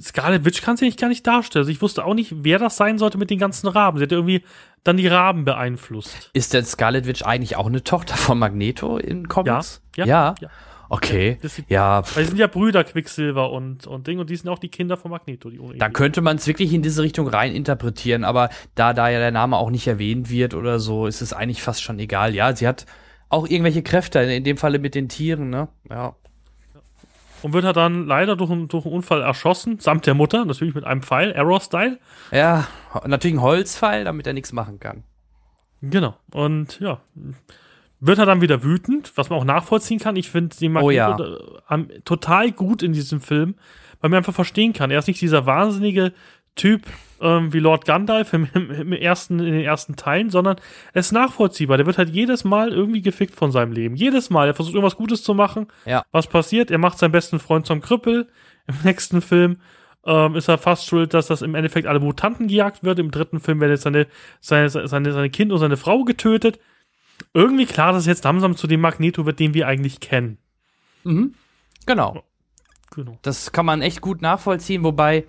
Scarlet 0.00 0.44
Witch 0.44 0.62
kann 0.62 0.76
sie 0.76 0.86
nicht 0.86 0.98
gar 0.98 1.08
nicht 1.08 1.26
darstellen. 1.26 1.62
Also 1.62 1.70
ich 1.70 1.82
wusste 1.82 2.04
auch 2.04 2.14
nicht, 2.14 2.32
wer 2.44 2.58
das 2.58 2.76
sein 2.76 2.98
sollte 2.98 3.18
mit 3.18 3.30
den 3.30 3.38
ganzen 3.38 3.68
Raben. 3.68 3.98
Sie 3.98 4.04
hat 4.04 4.12
irgendwie 4.12 4.42
dann 4.84 4.96
die 4.96 5.06
Raben 5.06 5.44
beeinflusst. 5.44 6.30
Ist 6.32 6.54
denn 6.54 6.64
Scarlet 6.64 7.06
Witch 7.06 7.22
eigentlich 7.24 7.56
auch 7.56 7.66
eine 7.66 7.84
Tochter 7.84 8.16
von 8.16 8.38
Magneto 8.38 8.96
in 8.96 9.28
Comics? 9.28 9.82
Ja, 9.96 10.06
Ja. 10.06 10.34
ja. 10.40 10.48
Okay. 10.90 11.38
Das 11.42 11.54
sieht- 11.56 11.70
Ja, 11.70 11.98
Weil 12.14 12.24
sie 12.24 12.28
sind 12.30 12.38
ja 12.38 12.46
Brüder, 12.46 12.82
Quicksilver 12.84 13.50
und, 13.52 13.86
und 13.86 14.06
Ding, 14.06 14.18
und 14.18 14.30
die 14.30 14.36
sind 14.36 14.48
auch 14.48 14.58
die 14.58 14.68
Kinder 14.70 14.96
von 14.96 15.10
Magneto. 15.10 15.50
Die 15.50 15.58
ohne 15.60 15.76
Da 15.76 15.88
könnte 15.90 16.20
man 16.22 16.36
es 16.36 16.46
wirklich 16.46 16.72
in 16.72 16.82
diese 16.82 17.02
Richtung 17.02 17.28
rein 17.28 17.54
interpretieren, 17.54 18.24
aber 18.24 18.48
da 18.74 18.92
da 18.94 19.08
ja 19.10 19.18
der 19.18 19.30
Name 19.30 19.56
auch 19.58 19.70
nicht 19.70 19.86
erwähnt 19.86 20.30
wird 20.30 20.54
oder 20.54 20.78
so, 20.80 21.06
ist 21.06 21.20
es 21.20 21.32
eigentlich 21.32 21.62
fast 21.62 21.82
schon 21.82 21.98
egal. 21.98 22.34
Ja, 22.34 22.54
sie 22.56 22.66
hat 22.66 22.86
auch 23.28 23.46
irgendwelche 23.46 23.82
Kräfte, 23.82 24.20
in 24.20 24.44
dem 24.44 24.56
Falle 24.56 24.78
mit 24.78 24.94
den 24.94 25.08
Tieren, 25.10 25.50
ne? 25.50 25.68
Ja. 25.90 26.14
und 27.42 27.52
wird 27.52 27.64
er 27.64 27.72
dann 27.74 28.06
leider 28.06 28.34
durch, 28.34 28.50
einen- 28.50 28.66
durch 28.68 28.84
einen 28.86 28.94
Unfall 28.94 29.20
erschossen, 29.22 29.78
samt 29.78 30.06
der 30.06 30.14
Mutter, 30.14 30.44
natürlich 30.44 30.74
mit 30.74 30.84
einem 30.84 31.02
Pfeil, 31.02 31.36
Arrow-Style. 31.36 31.98
Ja, 32.32 32.66
natürlich 33.06 33.36
ein 33.36 33.42
Holzpfeil, 33.42 34.04
damit 34.04 34.26
er 34.26 34.32
nichts 34.32 34.52
machen 34.52 34.80
kann. 34.80 35.04
Genau. 35.80 36.16
Und 36.32 36.80
ja, 36.80 37.00
wird 38.00 38.18
er 38.18 38.26
dann 38.26 38.40
wieder 38.40 38.62
wütend, 38.62 39.12
was 39.16 39.30
man 39.30 39.38
auch 39.38 39.44
nachvollziehen 39.44 39.98
kann. 39.98 40.16
Ich 40.16 40.30
finde 40.30 40.56
den 40.56 40.76
Oh 40.76 40.90
ja. 40.90 41.16
äh, 41.68 42.00
total 42.04 42.52
gut 42.52 42.82
in 42.82 42.92
diesem 42.92 43.20
Film, 43.20 43.56
weil 44.00 44.10
man 44.10 44.18
einfach 44.18 44.34
verstehen 44.34 44.72
kann. 44.72 44.90
Er 44.90 44.98
ist 44.98 45.08
nicht 45.08 45.20
dieser 45.20 45.46
wahnsinnige 45.46 46.12
Typ 46.54 46.82
ähm, 47.20 47.52
wie 47.52 47.58
Lord 47.58 47.84
Gandalf 47.84 48.32
im, 48.32 48.48
im, 48.54 48.70
im, 48.70 48.92
ersten, 48.92 49.40
in 49.40 49.52
den 49.52 49.62
ersten 49.64 49.96
Teilen, 49.96 50.30
sondern 50.30 50.56
er 50.92 51.00
ist 51.00 51.12
nachvollziehbar. 51.12 51.76
Der 51.76 51.86
wird 51.86 51.98
halt 51.98 52.10
jedes 52.10 52.44
Mal 52.44 52.72
irgendwie 52.72 53.02
gefickt 53.02 53.34
von 53.34 53.50
seinem 53.50 53.72
Leben. 53.72 53.96
Jedes 53.96 54.30
Mal. 54.30 54.46
Er 54.46 54.54
versucht 54.54 54.74
irgendwas 54.74 54.96
Gutes 54.96 55.22
zu 55.22 55.34
machen. 55.34 55.66
Ja. 55.84 56.04
Was 56.12 56.26
passiert? 56.26 56.70
Er 56.70 56.78
macht 56.78 56.98
seinen 56.98 57.12
besten 57.12 57.38
Freund 57.38 57.66
zum 57.66 57.80
Krüppel. 57.80 58.28
Im 58.66 58.74
nächsten 58.84 59.20
Film 59.22 59.58
ähm, 60.04 60.36
ist 60.36 60.48
er 60.48 60.58
fast 60.58 60.86
schuld, 60.86 61.14
dass 61.14 61.26
das 61.26 61.42
im 61.42 61.54
Endeffekt 61.54 61.86
alle 61.86 62.00
Mutanten 62.00 62.46
gejagt 62.46 62.84
wird. 62.84 62.98
Im 62.98 63.10
dritten 63.10 63.40
Film 63.40 63.60
werden 63.60 63.72
jetzt 63.72 63.82
seine, 63.82 64.06
seine, 64.40 64.68
seine, 64.68 65.12
seine 65.12 65.30
Kind 65.30 65.52
und 65.52 65.58
seine 65.58 65.76
Frau 65.76 66.04
getötet. 66.04 66.60
Irgendwie 67.38 67.66
klar, 67.66 67.92
dass 67.92 68.00
es 68.00 68.06
jetzt 68.06 68.24
langsam 68.24 68.56
zu 68.56 68.66
dem 68.66 68.80
Magneto 68.80 69.24
wird, 69.24 69.38
den 69.38 69.54
wir 69.54 69.68
eigentlich 69.68 70.00
kennen. 70.00 70.38
Mhm. 71.04 71.34
Genau. 71.86 72.24
genau. 72.92 73.16
Das 73.22 73.52
kann 73.52 73.64
man 73.64 73.80
echt 73.80 74.00
gut 74.00 74.22
nachvollziehen, 74.22 74.82
wobei 74.82 75.24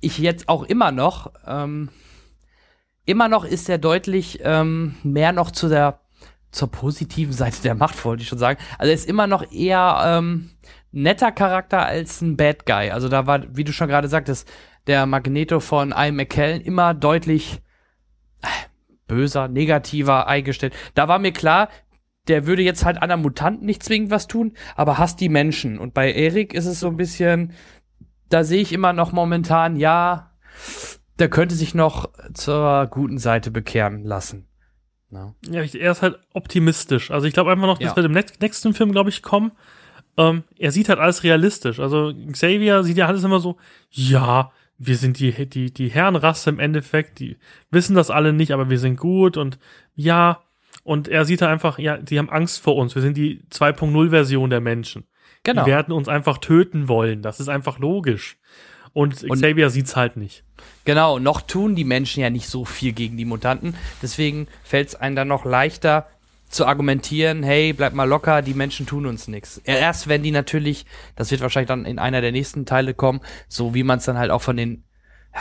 ich 0.00 0.18
jetzt 0.18 0.50
auch 0.50 0.62
immer 0.62 0.92
noch, 0.92 1.32
ähm, 1.46 1.88
immer 3.06 3.28
noch 3.28 3.46
ist 3.46 3.70
er 3.70 3.78
deutlich 3.78 4.40
ähm, 4.42 4.96
mehr 5.02 5.32
noch 5.32 5.50
zu 5.50 5.70
der, 5.70 6.02
zur 6.52 6.70
positiven 6.70 7.32
Seite 7.32 7.62
der 7.62 7.74
Macht, 7.74 8.04
wollte 8.04 8.22
ich 8.22 8.28
schon 8.28 8.36
sagen. 8.36 8.60
Also 8.76 8.90
er 8.90 8.94
ist 8.94 9.08
immer 9.08 9.26
noch 9.26 9.50
eher 9.50 10.02
ähm, 10.04 10.50
netter 10.92 11.32
Charakter 11.32 11.86
als 11.86 12.20
ein 12.20 12.36
Bad 12.36 12.66
Guy. 12.66 12.90
Also 12.90 13.08
da 13.08 13.26
war, 13.26 13.56
wie 13.56 13.64
du 13.64 13.72
schon 13.72 13.88
gerade 13.88 14.08
sagtest, 14.08 14.46
der 14.86 15.06
Magneto 15.06 15.60
von 15.60 15.92
Ian 15.92 16.16
McKellen 16.16 16.60
immer 16.60 16.92
deutlich 16.92 17.62
böser, 19.08 19.48
negativer 19.48 20.28
eingestellt. 20.28 20.74
Da 20.94 21.08
war 21.08 21.18
mir 21.18 21.32
klar, 21.32 21.68
der 22.28 22.46
würde 22.46 22.62
jetzt 22.62 22.84
halt 22.84 23.02
anderen 23.02 23.22
Mutanten 23.22 23.66
nicht 23.66 23.82
zwingend 23.82 24.10
was 24.10 24.28
tun, 24.28 24.52
aber 24.76 24.98
hasst 24.98 25.20
die 25.20 25.28
Menschen. 25.28 25.78
Und 25.78 25.94
bei 25.94 26.12
Erik 26.12 26.54
ist 26.54 26.66
es 26.66 26.78
so 26.78 26.88
ein 26.88 26.96
bisschen, 26.96 27.52
da 28.28 28.44
sehe 28.44 28.60
ich 28.60 28.72
immer 28.72 28.92
noch 28.92 29.12
momentan, 29.12 29.76
ja, 29.76 30.30
der 31.18 31.28
könnte 31.28 31.54
sich 31.54 31.74
noch 31.74 32.10
zur 32.34 32.86
guten 32.86 33.18
Seite 33.18 33.50
bekehren 33.50 34.04
lassen. 34.04 34.46
No. 35.10 35.34
Ja, 35.48 35.62
er 35.62 35.92
ist 35.92 36.02
halt 36.02 36.18
optimistisch. 36.34 37.10
Also 37.10 37.26
ich 37.26 37.32
glaube 37.32 37.50
einfach 37.50 37.66
noch, 37.66 37.78
das 37.78 37.90
ja. 37.90 37.96
wird 37.96 38.06
im 38.06 38.24
nächsten 38.40 38.74
Film, 38.74 38.92
glaube 38.92 39.08
ich, 39.08 39.22
kommen. 39.22 39.52
Ähm, 40.18 40.44
er 40.58 40.70
sieht 40.70 40.88
halt 40.88 40.98
alles 40.98 41.22
realistisch. 41.24 41.80
Also 41.80 42.12
Xavier 42.30 42.82
sieht 42.82 42.98
ja 42.98 43.06
alles 43.06 43.24
immer 43.24 43.40
so, 43.40 43.56
ja, 43.90 44.52
wir 44.78 44.96
sind 44.96 45.18
die, 45.18 45.32
die, 45.46 45.72
die 45.72 45.88
Herrenrasse 45.88 46.50
im 46.50 46.60
Endeffekt, 46.60 47.18
die 47.18 47.36
wissen 47.70 47.94
das 47.94 48.10
alle 48.10 48.32
nicht, 48.32 48.52
aber 48.52 48.70
wir 48.70 48.78
sind 48.78 48.96
gut 48.96 49.36
und 49.36 49.58
ja, 49.94 50.42
und 50.84 51.08
er 51.08 51.24
sieht 51.24 51.42
da 51.42 51.50
einfach, 51.50 51.78
ja, 51.78 51.98
die 51.98 52.18
haben 52.18 52.30
Angst 52.30 52.62
vor 52.62 52.76
uns. 52.76 52.94
Wir 52.94 53.02
sind 53.02 53.16
die 53.16 53.42
2.0-Version 53.50 54.48
der 54.48 54.60
Menschen. 54.60 55.04
Genau. 55.42 55.64
Die 55.64 55.70
werden 55.70 55.92
uns 55.92 56.08
einfach 56.08 56.38
töten 56.38 56.88
wollen. 56.88 57.20
Das 57.20 57.40
ist 57.40 57.48
einfach 57.48 57.78
logisch. 57.78 58.38
Und 58.94 59.16
Xavier 59.16 59.66
und, 59.66 59.70
sieht's 59.70 59.96
halt 59.96 60.16
nicht. 60.16 60.44
Genau, 60.84 61.18
noch 61.18 61.42
tun 61.42 61.74
die 61.74 61.84
Menschen 61.84 62.20
ja 62.20 62.30
nicht 62.30 62.48
so 62.48 62.64
viel 62.64 62.92
gegen 62.92 63.16
die 63.16 63.24
Mutanten. 63.24 63.74
Deswegen 64.00 64.48
fällt 64.64 64.88
es 64.88 64.94
einem 64.94 65.14
dann 65.14 65.28
noch 65.28 65.44
leichter 65.44 66.06
zu 66.48 66.66
argumentieren, 66.66 67.42
hey, 67.42 67.72
bleib 67.72 67.92
mal 67.92 68.08
locker, 68.08 68.42
die 68.42 68.54
Menschen 68.54 68.86
tun 68.86 69.06
uns 69.06 69.28
nichts. 69.28 69.58
Erst 69.64 70.08
wenn 70.08 70.22
die 70.22 70.30
natürlich, 70.30 70.86
das 71.16 71.30
wird 71.30 71.40
wahrscheinlich 71.40 71.68
dann 71.68 71.84
in 71.84 71.98
einer 71.98 72.20
der 72.20 72.32
nächsten 72.32 72.66
Teile 72.66 72.94
kommen, 72.94 73.20
so 73.48 73.74
wie 73.74 73.82
man 73.82 73.98
es 73.98 74.04
dann 74.04 74.18
halt 74.18 74.30
auch 74.30 74.42
von 74.42 74.56
den 74.56 74.84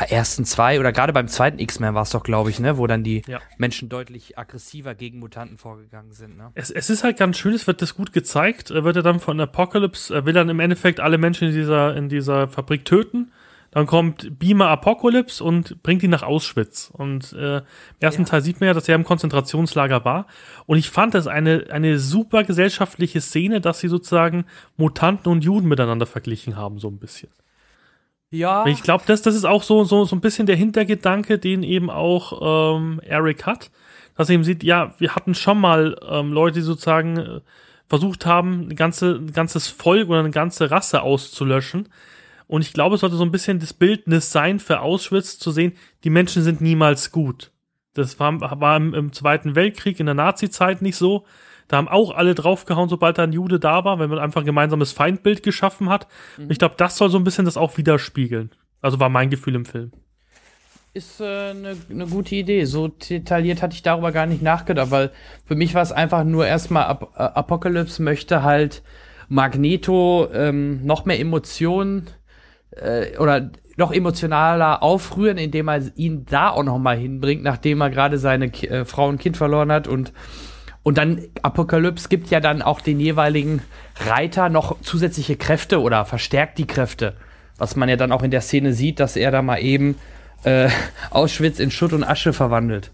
ersten 0.10 0.46
zwei 0.46 0.80
oder 0.80 0.92
gerade 0.92 1.14
beim 1.14 1.28
zweiten 1.28 1.60
X-Men 1.60 1.94
war 1.96 2.04
es 2.04 2.12
doch, 2.12 2.24
glaube 2.24 2.50
ich, 2.50 2.60
ne, 2.60 2.78
wo 2.78 2.88
dann 2.88 3.04
die 3.04 3.24
ja. 3.28 3.40
Menschen 3.58 3.90
deutlich 3.90 4.38
aggressiver 4.38 4.96
gegen 4.96 5.20
Mutanten 5.20 5.58
vorgegangen 5.58 6.12
sind. 6.12 6.38
Ne? 6.38 6.52
Es, 6.54 6.70
es 6.70 6.90
ist 6.90 7.04
halt 7.04 7.18
ganz 7.18 7.38
schön, 7.38 7.54
es 7.54 7.68
wird 7.68 7.82
das 7.82 7.96
gut 7.96 8.14
gezeigt. 8.14 8.70
Er 8.70 8.84
wird 8.84 8.98
er 8.98 9.04
dann 9.04 9.20
von 9.20 9.40
Apocalypse, 9.40 10.14
er 10.14 10.26
will 10.26 10.34
dann 10.34 10.50
im 10.50 10.60
Endeffekt 10.60 11.00
alle 11.00 11.18
Menschen 11.18 11.48
in 11.48 11.54
dieser, 11.56 11.96
in 11.96 12.10
dieser 12.10 12.48
Fabrik 12.48 12.86
töten. 12.86 13.32
Dann 13.72 13.86
kommt 13.86 14.40
Beamer 14.40 14.70
Apocalypse 14.70 15.44
und 15.44 15.84
bringt 15.84 16.04
ihn 16.04 16.10
nach 16.10 16.24
Auschwitz. 16.24 16.92
Und 16.92 17.34
äh, 17.34 17.58
im 17.58 17.64
ersten 18.00 18.24
ja. 18.24 18.30
Teil 18.30 18.42
sieht 18.42 18.60
man 18.60 18.68
ja, 18.68 18.74
dass 18.74 18.88
er 18.88 18.96
im 18.96 19.04
Konzentrationslager 19.04 20.06
war. 20.06 20.28
Und 20.66 20.78
ich 20.78 20.90
fand 20.90 21.14
das 21.14 21.28
eine, 21.28 21.68
eine 21.70 22.00
super 22.00 22.44
gesellschaftliche 22.44 23.22
Szene, 23.22 23.62
dass 23.62 23.80
sie 23.80 23.88
sozusagen 23.88 24.46
Mutanten 24.78 25.32
und 25.32 25.44
Juden 25.44 25.68
miteinander 25.68 26.06
verglichen 26.06 26.56
haben, 26.56 26.80
so 26.80 26.88
ein 26.88 27.00
bisschen. 27.00 27.30
Ja. 28.30 28.66
Ich 28.66 28.84
glaube, 28.84 29.04
das, 29.08 29.22
das 29.22 29.36
ist 29.36 29.46
auch 29.46 29.64
so, 29.64 29.84
so, 29.84 30.06
so 30.06 30.16
ein 30.16 30.22
bisschen 30.22 30.48
der 30.48 30.56
Hintergedanke, 30.56 31.40
den 31.40 31.64
eben 31.64 31.90
auch 31.90 32.76
ähm, 32.78 33.00
Eric 33.04 33.46
hat. 33.46 33.72
Dass 34.16 34.30
er 34.30 34.36
eben 34.36 34.44
sieht, 34.44 34.64
ja, 34.64 34.94
wir 34.98 35.16
hatten 35.16 35.36
schon 35.36 35.60
mal 35.60 35.96
ähm, 36.10 36.34
Leute, 36.34 36.56
die 36.56 36.66
sozusagen 36.66 37.18
äh, 37.18 37.42
versucht 37.88 38.26
haben, 38.26 38.70
ein, 38.70 38.76
ganze, 38.76 39.16
ein 39.16 39.32
ganzes 39.32 39.68
Volk 39.68 40.10
oder 40.10 40.20
eine 40.20 40.32
ganze 40.32 40.72
Rasse 40.72 41.02
auszulöschen. 41.02 41.90
Und 42.48 42.62
ich 42.62 42.74
glaube, 42.74 42.96
es 42.96 43.02
sollte 43.02 43.18
so 43.18 43.26
ein 43.26 43.32
bisschen 43.32 43.60
das 43.60 43.74
Bildnis 43.74 44.32
sein 44.32 44.60
für 44.60 44.80
Auschwitz 44.80 45.38
zu 45.38 45.52
sehen, 45.52 45.74
die 46.04 46.10
Menschen 46.10 46.44
sind 46.44 46.62
niemals 46.62 47.12
gut. 47.12 47.52
Das 47.94 48.20
war, 48.20 48.40
war 48.40 48.78
im, 48.78 48.94
im 48.94 49.12
Zweiten 49.12 49.56
Weltkrieg, 49.56 50.00
in 50.00 50.06
der 50.06 50.16
Nazi-Zeit 50.16 50.82
nicht 50.82 50.96
so. 50.96 51.26
Da 51.68 51.78
haben 51.78 51.90
auch 51.90 52.12
alle 52.12 52.36
draufgehauen, 52.36 52.88
sobald 52.88 53.18
da 53.18 53.24
ein 53.24 53.34
Jude 53.34 53.60
da 53.60 53.84
war, 53.84 54.00
wenn 54.00 54.10
man 54.10 54.20
einfach 54.20 54.42
ein 54.42 54.46
gemeinsames 54.46 54.94
Feindbild 54.94 55.44
geschaffen 55.44 55.90
hat. 55.90 56.08
Mhm. 56.38 56.50
Ich 56.50 56.60
glaube, 56.60 56.76
das 56.78 56.96
soll 56.96 57.10
so 57.10 57.18
ein 57.18 57.26
bisschen 57.26 57.46
das 57.46 57.58
auch 57.58 57.78
widerspiegeln. 57.78 58.52
Also 58.82 59.00
war 59.00 59.10
mein 59.10 59.30
Gefühl 59.30 59.56
im 59.56 59.66
Film. 59.66 59.92
Ist 60.94 61.22
eine 61.22 61.50
äh, 61.50 61.54
ne, 61.54 61.78
ne 61.90 62.08
gute 62.08 62.36
Idee. 62.36 62.64
So 62.64 62.88
detailliert 62.88 63.62
hatte 63.62 63.76
ich 63.76 63.84
darüber 63.84 64.14
gar 64.14 64.26
nicht 64.26 64.42
nachgedacht, 64.42 64.92
weil 64.92 65.12
für 65.46 65.56
mich 65.56 65.74
war 65.74 65.82
es 65.82 65.92
einfach 65.92 66.24
nur 66.24 66.48
erstmal 66.48 66.86
Ap 66.86 67.14
äh, 67.16 67.22
Apocalypse 67.22 68.02
möchte 68.02 68.44
halt 68.44 68.84
Magneto 69.28 70.30
ähm, 70.32 70.86
noch 70.86 71.04
mehr 71.04 71.20
Emotionen 71.20 72.08
äh, 72.72 73.18
oder 73.18 73.50
noch 73.78 73.92
emotionaler 73.92 74.82
aufrühren, 74.82 75.38
indem 75.38 75.70
er 75.70 75.82
ihn 75.96 76.26
da 76.26 76.50
auch 76.50 76.64
noch 76.64 76.80
mal 76.80 76.98
hinbringt, 76.98 77.44
nachdem 77.44 77.82
er 77.82 77.90
gerade 77.90 78.18
seine 78.18 78.48
äh, 78.48 78.86
Frau 78.86 79.08
und 79.08 79.20
Kind 79.20 79.38
verloren 79.38 79.72
hat 79.72 79.88
und 79.88 80.14
und 80.88 80.98
dann 80.98 81.22
Apokalypse 81.42 82.08
gibt 82.08 82.30
ja 82.30 82.40
dann 82.40 82.62
auch 82.62 82.80
den 82.80 83.02
jeweiligen 83.02 83.62
Reiter 84.06 84.48
noch 84.48 84.80
zusätzliche 84.80 85.36
Kräfte 85.36 85.82
oder 85.82 86.06
verstärkt 86.06 86.58
die 86.60 86.66
Kräfte. 86.66 87.18
Was 87.58 87.76
man 87.76 87.90
ja 87.90 87.98
dann 87.98 88.14
auch 88.14 88.24
in 88.24 88.32
der 88.32 88.40
Szene 88.40 88.72
sieht, 88.72 89.02
dass 89.02 89.18
er 89.18 89.32
da 89.32 89.42
mal 89.42 89.58
eben 89.58 89.96
äh, 90.44 90.70
Auschwitz 91.10 91.60
in 91.60 91.72
Schutt 91.72 91.92
und 91.92 92.06
Asche 92.06 92.32
verwandelt. 92.32 92.92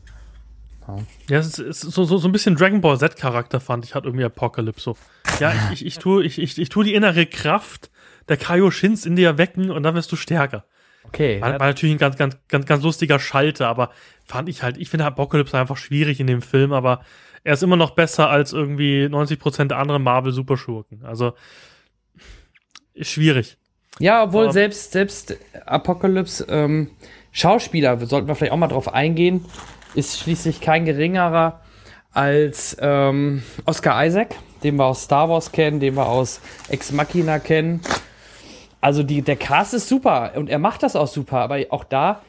Ja, 0.88 0.98
ja 1.30 1.38
es 1.38 1.60
ist 1.60 1.82
so, 1.82 2.04
so, 2.04 2.18
so 2.18 2.28
ein 2.28 2.32
bisschen 2.32 2.56
Dragon 2.56 2.82
Ball 2.82 2.98
Z-Charakter, 2.98 3.60
fand 3.60 3.86
ich, 3.86 3.94
hat 3.94 4.06
irgendwie 4.06 4.26
Apokalypse 4.26 4.84
so. 4.84 4.98
Ja, 5.40 5.54
ich, 5.72 5.82
ich, 5.82 5.86
ich, 5.86 6.00
tue, 6.00 6.24
ich, 6.24 6.40
ich, 6.40 6.58
ich 6.58 6.70
tue 6.70 6.86
die 6.86 6.96
innere 6.96 7.28
Kraft 7.28 7.92
der 8.30 8.38
Kaioshins 8.38 9.06
in 9.06 9.16
dir 9.16 9.38
wecken 9.38 9.72
und 9.72 9.84
dann 9.84 9.96
wirst 9.96 10.12
du 10.12 10.16
stärker. 10.16 10.66
Okay. 11.06 11.42
War, 11.42 11.60
war, 11.60 11.68
natürlich 11.68 11.96
ein 11.96 12.00
ganz, 12.00 12.18
ganz, 12.18 12.38
ganz, 12.48 12.66
ganz 12.66 12.84
lustiger 12.84 13.20
Schalter, 13.20 13.68
aber 13.68 13.92
fand 14.26 14.50
ich 14.50 14.64
halt, 14.64 14.78
ich 14.78 14.90
finde 14.90 15.06
Apokalypse 15.06 15.58
einfach 15.58 15.78
schwierig 15.78 16.20
in 16.20 16.28
dem 16.28 16.42
Film, 16.42 16.72
aber 16.74 17.02
er 17.44 17.54
ist 17.54 17.64
immer 17.64 17.76
noch 17.76 17.92
besser 17.92 18.30
als 18.30 18.54
irgendwie 18.54 19.06
90% 19.06 19.66
der 19.66 19.78
anderen 19.78 20.02
Marvel-Superschurken. 20.04 21.04
Also 21.04 21.34
schwierig. 23.00 23.58
Ja, 24.00 24.24
obwohl 24.24 24.46
Aber 24.46 24.54
selbst, 24.54 24.92
selbst 24.94 25.38
Apocalypse 25.66 26.46
ähm, 26.50 26.92
Schauspieler, 27.32 28.00
sollten 28.06 28.28
wir 28.28 28.36
vielleicht 28.36 28.54
auch 28.54 28.58
mal 28.58 28.68
drauf 28.68 28.94
eingehen, 28.94 29.46
ist 29.94 30.20
schließlich 30.20 30.62
kein 30.62 30.86
geringerer 30.86 31.62
als 32.12 32.78
ähm, 32.80 33.44
Oscar 33.66 34.06
Isaac, 34.06 34.36
den 34.64 34.78
wir 34.78 34.86
aus 34.86 35.04
Star 35.04 35.30
Wars 35.30 35.52
kennen, 35.52 35.80
den 35.80 35.96
wir 35.96 36.08
aus 36.08 36.42
Ex 36.70 36.92
Machina 36.92 37.40
kennen. 37.40 37.82
Also 38.84 39.02
die, 39.02 39.22
der 39.22 39.38
Cast 39.38 39.74
ist 39.74 39.88
super 39.88 40.34
und 40.36 40.50
er 40.50 40.60
macht 40.60 40.84
das 40.84 40.98
auch 40.98 41.08
super, 41.08 41.40
aber 41.40 41.60
auch 41.70 41.86
da 41.86 42.22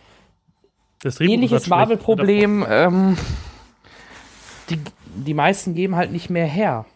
ähnliches 1.19 1.67
Marvel-Problem. 1.67 2.65
Ähm, 2.69 3.17
die, 4.71 4.79
die 5.17 5.35
meisten 5.35 5.75
geben 5.75 5.97
halt 5.97 6.13
nicht 6.13 6.31
mehr 6.31 6.47
her. 6.47 6.87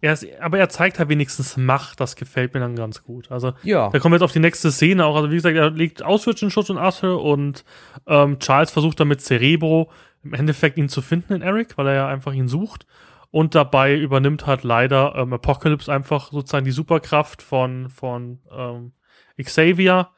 Er 0.00 0.14
ist, 0.14 0.26
aber 0.40 0.58
er 0.58 0.70
zeigt 0.70 0.98
halt 0.98 1.10
wenigstens 1.10 1.58
Macht, 1.58 2.00
das 2.00 2.16
gefällt 2.16 2.54
mir 2.54 2.60
dann 2.60 2.74
ganz 2.74 3.04
gut. 3.04 3.30
Also, 3.30 3.52
ja. 3.62 3.90
da 3.90 3.98
kommen 3.98 4.14
wir 4.14 4.16
jetzt 4.16 4.24
auf 4.24 4.32
die 4.32 4.40
nächste 4.40 4.72
Szene 4.72 5.04
auch. 5.04 5.14
Also, 5.14 5.30
wie 5.30 5.34
gesagt, 5.34 5.56
er 5.56 5.70
legt 5.70 6.02
Auschwitz 6.02 6.40
in 6.40 6.50
Schutt 6.50 6.70
und 6.70 6.78
Asche 6.78 7.16
und 7.16 7.64
ähm, 8.06 8.38
Charles 8.38 8.70
versucht 8.70 8.98
dann 8.98 9.08
mit 9.08 9.20
Cerebro 9.20 9.90
im 10.24 10.32
Endeffekt 10.32 10.78
ihn 10.78 10.88
zu 10.88 11.02
finden 11.02 11.34
in 11.34 11.42
Eric, 11.42 11.76
weil 11.76 11.88
er 11.88 11.94
ja 11.94 12.08
einfach 12.08 12.32
ihn 12.32 12.48
sucht. 12.48 12.86
Und 13.30 13.54
dabei 13.54 13.96
übernimmt 13.96 14.46
halt 14.46 14.64
leider 14.64 15.14
ähm, 15.16 15.32
Apocalypse 15.32 15.92
einfach 15.92 16.32
sozusagen 16.32 16.64
die 16.64 16.72
Superkraft 16.72 17.42
von, 17.42 17.88
von 17.88 18.40
ähm, 18.50 18.92
Xavier 19.40 20.08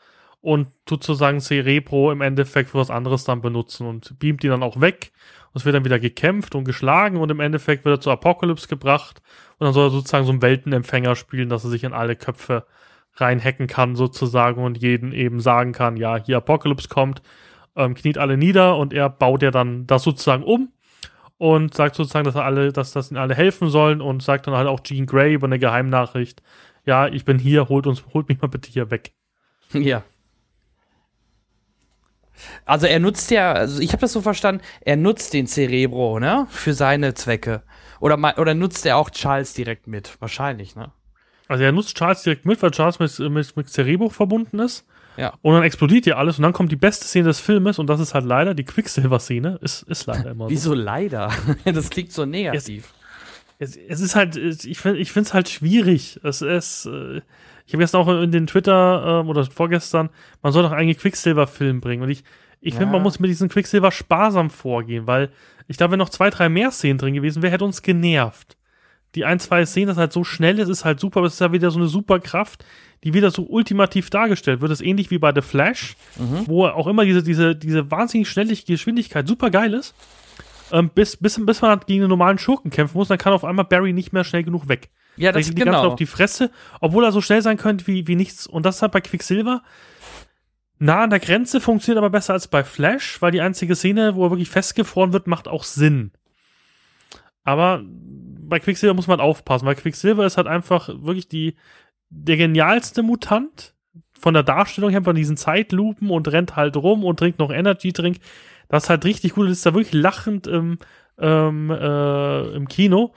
und 0.40 0.68
tut 0.87 1.05
sozusagen 1.05 1.40
Cerebro 1.40 2.11
im 2.11 2.20
Endeffekt 2.20 2.70
für 2.70 2.79
was 2.79 2.90
anderes 2.90 3.25
dann 3.25 3.42
benutzen 3.42 3.87
und 3.87 4.18
beamt 4.18 4.42
ihn 4.44 4.51
dann 4.51 4.62
auch 4.62 4.81
weg. 4.81 5.12
Es 5.55 5.64
wird 5.64 5.75
dann 5.75 5.85
wieder 5.85 6.01
gekämpft 6.01 6.55
und 6.55 6.64
geschlagen 6.64 7.18
und 7.18 7.31
im 7.31 7.40
Endeffekt 7.40 7.85
wird 7.85 7.98
er 7.98 8.01
zu 8.01 8.11
Apocalypse 8.11 8.66
gebracht. 8.66 9.22
Und 9.59 9.66
dann 9.66 9.75
soll 9.75 9.88
er 9.88 9.90
sozusagen 9.90 10.25
so 10.25 10.33
einen 10.33 10.42
Weltenempfänger 10.42 11.14
spielen, 11.14 11.51
dass 11.51 11.64
er 11.64 11.70
sich 11.70 11.85
in 11.85 11.92
alle 11.92 12.16
Köpfe 12.16 12.64
reinhacken 13.16 13.66
kann 13.66 13.94
sozusagen 13.94 14.64
und 14.64 14.79
jeden 14.79 15.12
eben 15.12 15.40
sagen 15.40 15.72
kann, 15.72 15.98
ja, 15.98 16.16
hier 16.16 16.38
Apocalypse 16.38 16.88
kommt, 16.88 17.22
ähm, 17.77 17.94
kniet 17.94 18.16
alle 18.16 18.38
nieder 18.38 18.79
und 18.79 18.94
er 18.94 19.11
baut 19.11 19.42
ja 19.42 19.51
dann 19.51 19.87
das 19.87 20.03
sozusagen 20.03 20.42
um 20.42 20.72
und 21.42 21.74
sagt 21.74 21.96
sozusagen, 21.96 22.24
dass 22.24 22.37
er 22.37 22.44
alle, 22.44 22.72
dass 22.72 22.92
das 22.92 23.11
ihnen 23.11 23.18
alle 23.18 23.35
helfen 23.35 23.68
sollen 23.68 24.00
und 24.00 24.22
sagt 24.22 24.46
dann 24.46 24.55
halt 24.55 24.68
auch 24.68 24.78
Jean 24.78 25.07
Grey 25.07 25.35
über 25.35 25.48
eine 25.48 25.59
Geheimnachricht, 25.59 26.40
ja, 26.87 27.09
ich 27.09 27.24
bin 27.24 27.40
hier, 27.40 27.68
holt 27.68 27.88
uns, 27.88 28.05
holt 28.14 28.28
mich 28.28 28.40
mal 28.40 28.46
bitte 28.46 28.70
hier 28.70 28.92
weg. 28.92 29.12
Ja. 29.72 30.05
Also 32.64 32.87
er 32.87 33.00
nutzt 33.00 33.31
ja, 33.31 33.52
also 33.52 33.81
ich 33.81 33.92
habe 33.92 34.00
das 34.00 34.12
so 34.12 34.20
verstanden, 34.20 34.62
er 34.83 34.96
nutzt 34.96 35.33
den 35.33 35.46
Cerebro, 35.48 36.20
ne, 36.20 36.46
für 36.48 36.74
seine 36.74 37.14
Zwecke. 37.14 37.62
Oder, 37.98 38.16
oder 38.38 38.55
nutzt 38.55 38.87
er 38.87 38.96
auch 38.96 39.11
Charles 39.11 39.55
direkt 39.55 39.88
mit? 39.88 40.20
Wahrscheinlich, 40.20 40.76
ne? 40.76 40.92
Also 41.48 41.64
er 41.64 41.72
nutzt 41.72 41.96
Charles 41.96 42.22
direkt 42.22 42.46
mit, 42.46 42.62
weil 42.62 42.70
Charles 42.70 43.00
mit, 43.00 43.18
mit, 43.18 43.57
mit 43.57 43.68
Cerebro 43.68 44.11
verbunden 44.11 44.61
ist. 44.61 44.87
Ja. 45.16 45.35
Und 45.42 45.55
dann 45.55 45.62
explodiert 45.62 46.07
ja 46.07 46.16
alles 46.16 46.38
und 46.38 46.42
dann 46.42 46.53
kommt 46.53 46.72
die 46.72 46.77
beste 46.77 47.05
Szene 47.07 47.27
des 47.27 47.40
Filmes 47.40 47.79
und 47.79 47.87
das 47.88 48.01
ist 48.01 48.14
halt 48.14 48.25
leider 48.25 48.55
die 48.55 48.64
Quicksilver-Szene. 48.64 49.59
Ist, 49.62 49.83
ist 49.83 50.07
leider 50.07 50.31
immer 50.31 50.44
so. 50.46 50.51
Wieso 50.51 50.75
leider? 50.75 51.31
das 51.64 51.90
klingt 51.90 52.12
so 52.12 52.25
negativ. 52.25 52.92
Es, 53.59 53.77
es 53.77 54.01
ist 54.01 54.16
halt, 54.16 54.37
es- 54.37 54.64
ich 54.64 54.79
finde 54.79 54.98
ich 55.01 55.12
finde 55.12 55.29
es 55.29 55.35
halt 55.35 55.48
schwierig. 55.48 56.18
Es 56.22 56.42
ist, 56.42 56.87
äh, 56.87 57.18
ich 57.66 57.75
habe 57.75 57.83
gestern 57.83 58.01
auch 58.01 58.09
in 58.22 58.33
den 58.33 58.46
Twitter 58.46 59.20
ähm, 59.22 59.29
oder 59.29 59.44
vorgestern, 59.44 60.11
man 60.42 60.53
soll 60.53 60.62
doch 60.62 60.72
eigentlich 60.72 60.98
Quicksilver-Film 60.98 61.81
bringen. 61.81 62.03
Und 62.03 62.11
ich, 62.11 62.25
ich 62.61 62.75
finde, 62.75 62.87
Ja. 62.87 62.92
man 62.92 63.03
muss 63.03 63.20
mit 63.20 63.31
diesem 63.31 63.48
Quicksilver 63.48 63.90
sparsam 63.92 64.51
vorgehen, 64.51 65.07
weil 65.07 65.31
ich 65.68 65.77
glaube, 65.77 65.92
wenn 65.92 65.98
noch 65.98 66.09
zwei, 66.11 66.31
drei 66.31 66.48
mehr 66.48 66.70
Szenen 66.70 66.98
drin 66.98 67.14
gewesen 67.14 67.42
wäre, 67.42 67.53
hätte 67.53 67.64
uns 67.64 67.83
genervt. 67.83 68.57
Die 69.14 69.25
ein, 69.27 69.38
zwei 69.38 69.64
Szenen, 69.66 69.88
das 69.88 69.96
halt 69.98 70.12
so 70.12 70.25
schnell 70.25 70.59
ist, 70.59 70.68
ist 70.68 70.85
halt 70.85 70.98
super, 70.98 71.18
aber 71.18 71.27
es 71.27 71.35
ist 71.35 71.40
ja 71.40 71.53
wieder 71.53 71.70
so 71.70 71.79
eine 71.79 71.87
super 71.88 72.18
Kraft, 72.18 72.64
die 73.04 73.14
wieder 73.14 73.30
so 73.30 73.44
ultimativ 73.44 74.10
dargestellt 74.10 74.60
wird. 74.60 74.70
Das 74.70 74.80
ist 74.80 74.86
ähnlich 74.86 75.10
wie 75.10 75.18
bei 75.18 75.32
The 75.34 75.40
Flash, 75.40 75.96
wo 76.46 76.66
auch 76.66 76.86
immer 76.86 77.04
diese, 77.04 77.22
diese, 77.22 77.56
diese 77.56 77.90
wahnsinnig 77.90 78.28
schnelle 78.28 78.54
Geschwindigkeit 78.54 79.26
super 79.26 79.50
geil 79.50 79.74
ist. 79.74 79.94
Ähm, 80.70 80.90
bis, 80.94 81.16
bis, 81.16 81.44
bis 81.44 81.60
man 81.60 81.80
gegen 81.86 82.02
einen 82.02 82.08
normalen 82.08 82.38
Schurken 82.38 82.70
kämpfen 82.70 82.96
muss, 82.96 83.08
dann 83.08 83.18
kann 83.18 83.32
auf 83.32 83.44
einmal 83.44 83.66
Barry 83.66 83.92
nicht 83.92 84.12
mehr 84.12 84.24
schnell 84.24 84.42
genug 84.42 84.68
weg. 84.68 84.90
Ja, 85.16 85.30
das 85.30 85.46
geht 85.48 85.58
die 85.58 85.62
ganze 85.62 85.80
genau. 85.80 85.92
auf 85.92 85.96
die 85.96 86.06
Fresse, 86.06 86.50
obwohl 86.80 87.04
er 87.04 87.12
so 87.12 87.20
schnell 87.20 87.42
sein 87.42 87.58
könnte 87.58 87.86
wie, 87.86 88.06
wie 88.06 88.16
nichts. 88.16 88.46
Und 88.46 88.64
das 88.64 88.76
ist 88.76 88.82
halt 88.82 88.92
bei 88.92 89.02
Quicksilver 89.02 89.62
nah 90.78 91.04
an 91.04 91.10
der 91.10 91.20
Grenze, 91.20 91.60
funktioniert 91.60 91.98
aber 91.98 92.10
besser 92.10 92.32
als 92.32 92.48
bei 92.48 92.64
Flash, 92.64 93.20
weil 93.20 93.30
die 93.30 93.40
einzige 93.40 93.76
Szene, 93.76 94.16
wo 94.16 94.24
er 94.24 94.30
wirklich 94.30 94.50
festgefroren 94.50 95.12
wird, 95.12 95.26
macht 95.26 95.46
auch 95.46 95.64
Sinn. 95.64 96.10
Aber 97.44 97.82
bei 97.84 98.58
Quicksilver 98.58 98.94
muss 98.94 99.06
man 99.06 99.20
aufpassen, 99.20 99.66
weil 99.66 99.74
Quicksilver 99.74 100.26
ist 100.26 100.36
halt 100.36 100.46
einfach 100.46 100.88
wirklich 100.88 101.28
die, 101.28 101.56
der 102.14 102.37
genialste 102.37 103.03
Mutant 103.03 103.75
von 104.18 104.35
der 104.35 104.42
Darstellung 104.42 104.90
her, 104.90 105.03
von 105.03 105.16
diesen 105.16 105.37
Zeitlupen 105.37 106.11
und 106.11 106.29
rennt 106.29 106.55
halt 106.55 106.77
rum 106.77 107.05
und 107.05 107.18
trinkt 107.18 107.38
noch 107.38 107.51
Energy-Drink. 107.51 108.18
Das 108.68 108.85
ist 108.85 108.90
halt 108.90 109.05
richtig 109.05 109.35
gut, 109.35 109.46
das 109.46 109.59
ist 109.59 109.66
da 109.66 109.75
wirklich 109.75 109.94
lachend 109.94 110.46
im, 110.46 110.79
ähm, 111.18 111.70
äh, 111.70 112.55
im 112.55 112.68
Kino. 112.68 113.12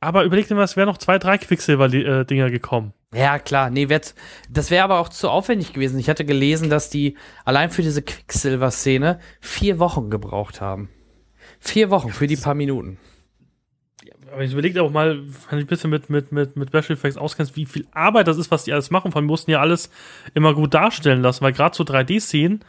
Aber 0.00 0.24
überleg 0.24 0.48
dir 0.48 0.54
mal, 0.54 0.64
es 0.64 0.76
wären 0.76 0.88
noch 0.88 0.98
zwei, 0.98 1.18
drei 1.18 1.38
Quicksilver-Dinger 1.38 2.50
gekommen. 2.50 2.94
Ja, 3.14 3.38
klar. 3.38 3.70
Nee, 3.70 3.86
das 4.48 4.70
wäre 4.70 4.84
aber 4.84 4.98
auch 4.98 5.10
zu 5.10 5.28
aufwendig 5.28 5.72
gewesen. 5.72 5.98
Ich 5.98 6.08
hatte 6.08 6.24
gelesen, 6.24 6.70
dass 6.70 6.90
die 6.90 7.16
allein 7.44 7.70
für 7.70 7.82
diese 7.82 8.02
Quicksilver-Szene 8.02 9.20
vier 9.40 9.78
Wochen 9.78 10.10
gebraucht 10.10 10.60
haben. 10.60 10.88
Vier 11.58 11.90
Wochen 11.90 12.10
für 12.10 12.26
die 12.26 12.36
paar 12.36 12.54
Minuten. 12.54 12.98
Aber 14.32 14.42
ich 14.44 14.52
überlege 14.52 14.82
auch 14.82 14.90
mal, 14.90 15.18
wenn 15.18 15.58
du 15.58 15.64
ein 15.64 15.66
bisschen 15.66 15.90
mit, 15.90 16.08
mit, 16.08 16.30
mit, 16.32 16.56
mit 16.56 16.68
Special 16.68 16.92
Effects 16.92 17.16
auskennst, 17.16 17.56
wie 17.56 17.66
viel 17.66 17.86
Arbeit 17.92 18.28
das 18.28 18.38
ist, 18.38 18.50
was 18.50 18.64
die 18.64 18.72
alles 18.72 18.90
machen. 18.90 19.10
Vor 19.12 19.18
allem 19.20 19.26
mussten 19.26 19.50
ja 19.50 19.60
alles 19.60 19.90
immer 20.34 20.54
gut 20.54 20.74
darstellen 20.74 21.22
lassen, 21.22 21.42
weil 21.42 21.52
gerade 21.52 21.76
so 21.76 21.82
3D-Szenen 21.84 22.60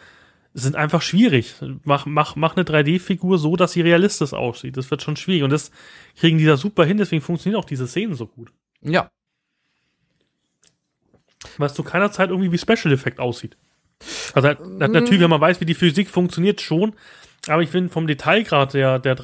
sind 0.53 0.75
einfach 0.75 1.01
schwierig. 1.01 1.53
Mach, 1.83 2.05
mach, 2.05 2.35
mach 2.35 2.55
eine 2.57 2.65
3D-Figur 2.65 3.37
so, 3.37 3.55
dass 3.55 3.73
sie 3.73 3.81
realistisch 3.81 4.33
aussieht. 4.33 4.75
Das 4.75 4.89
wird 4.91 5.01
schon 5.01 5.15
schwierig. 5.15 5.43
Und 5.43 5.51
das 5.51 5.71
kriegen 6.17 6.37
die 6.37 6.45
da 6.45 6.57
super 6.57 6.83
hin, 6.83 6.97
deswegen 6.97 7.21
funktionieren 7.21 7.61
auch 7.61 7.65
diese 7.65 7.87
Szenen 7.87 8.15
so 8.15 8.27
gut. 8.27 8.51
Ja. 8.81 9.09
Weil 11.57 11.67
es 11.67 11.73
zu 11.73 11.83
keiner 11.83 12.11
Zeit 12.11 12.29
irgendwie 12.29 12.51
wie 12.51 12.57
Special 12.57 12.93
Effect 12.93 13.19
aussieht. 13.19 13.55
Also 14.33 14.47
halt, 14.47 14.59
na- 14.65 14.87
natürlich, 14.87 15.21
wenn 15.21 15.29
man 15.29 15.41
weiß, 15.41 15.61
wie 15.61 15.65
die 15.65 15.73
Physik 15.73 16.09
funktioniert, 16.09 16.59
schon. 16.59 16.95
Aber 17.47 17.61
ich 17.61 17.69
finde 17.69 17.89
vom 17.89 18.07
Detailgrad 18.07 18.73
der, 18.73 18.99
der 18.99 19.15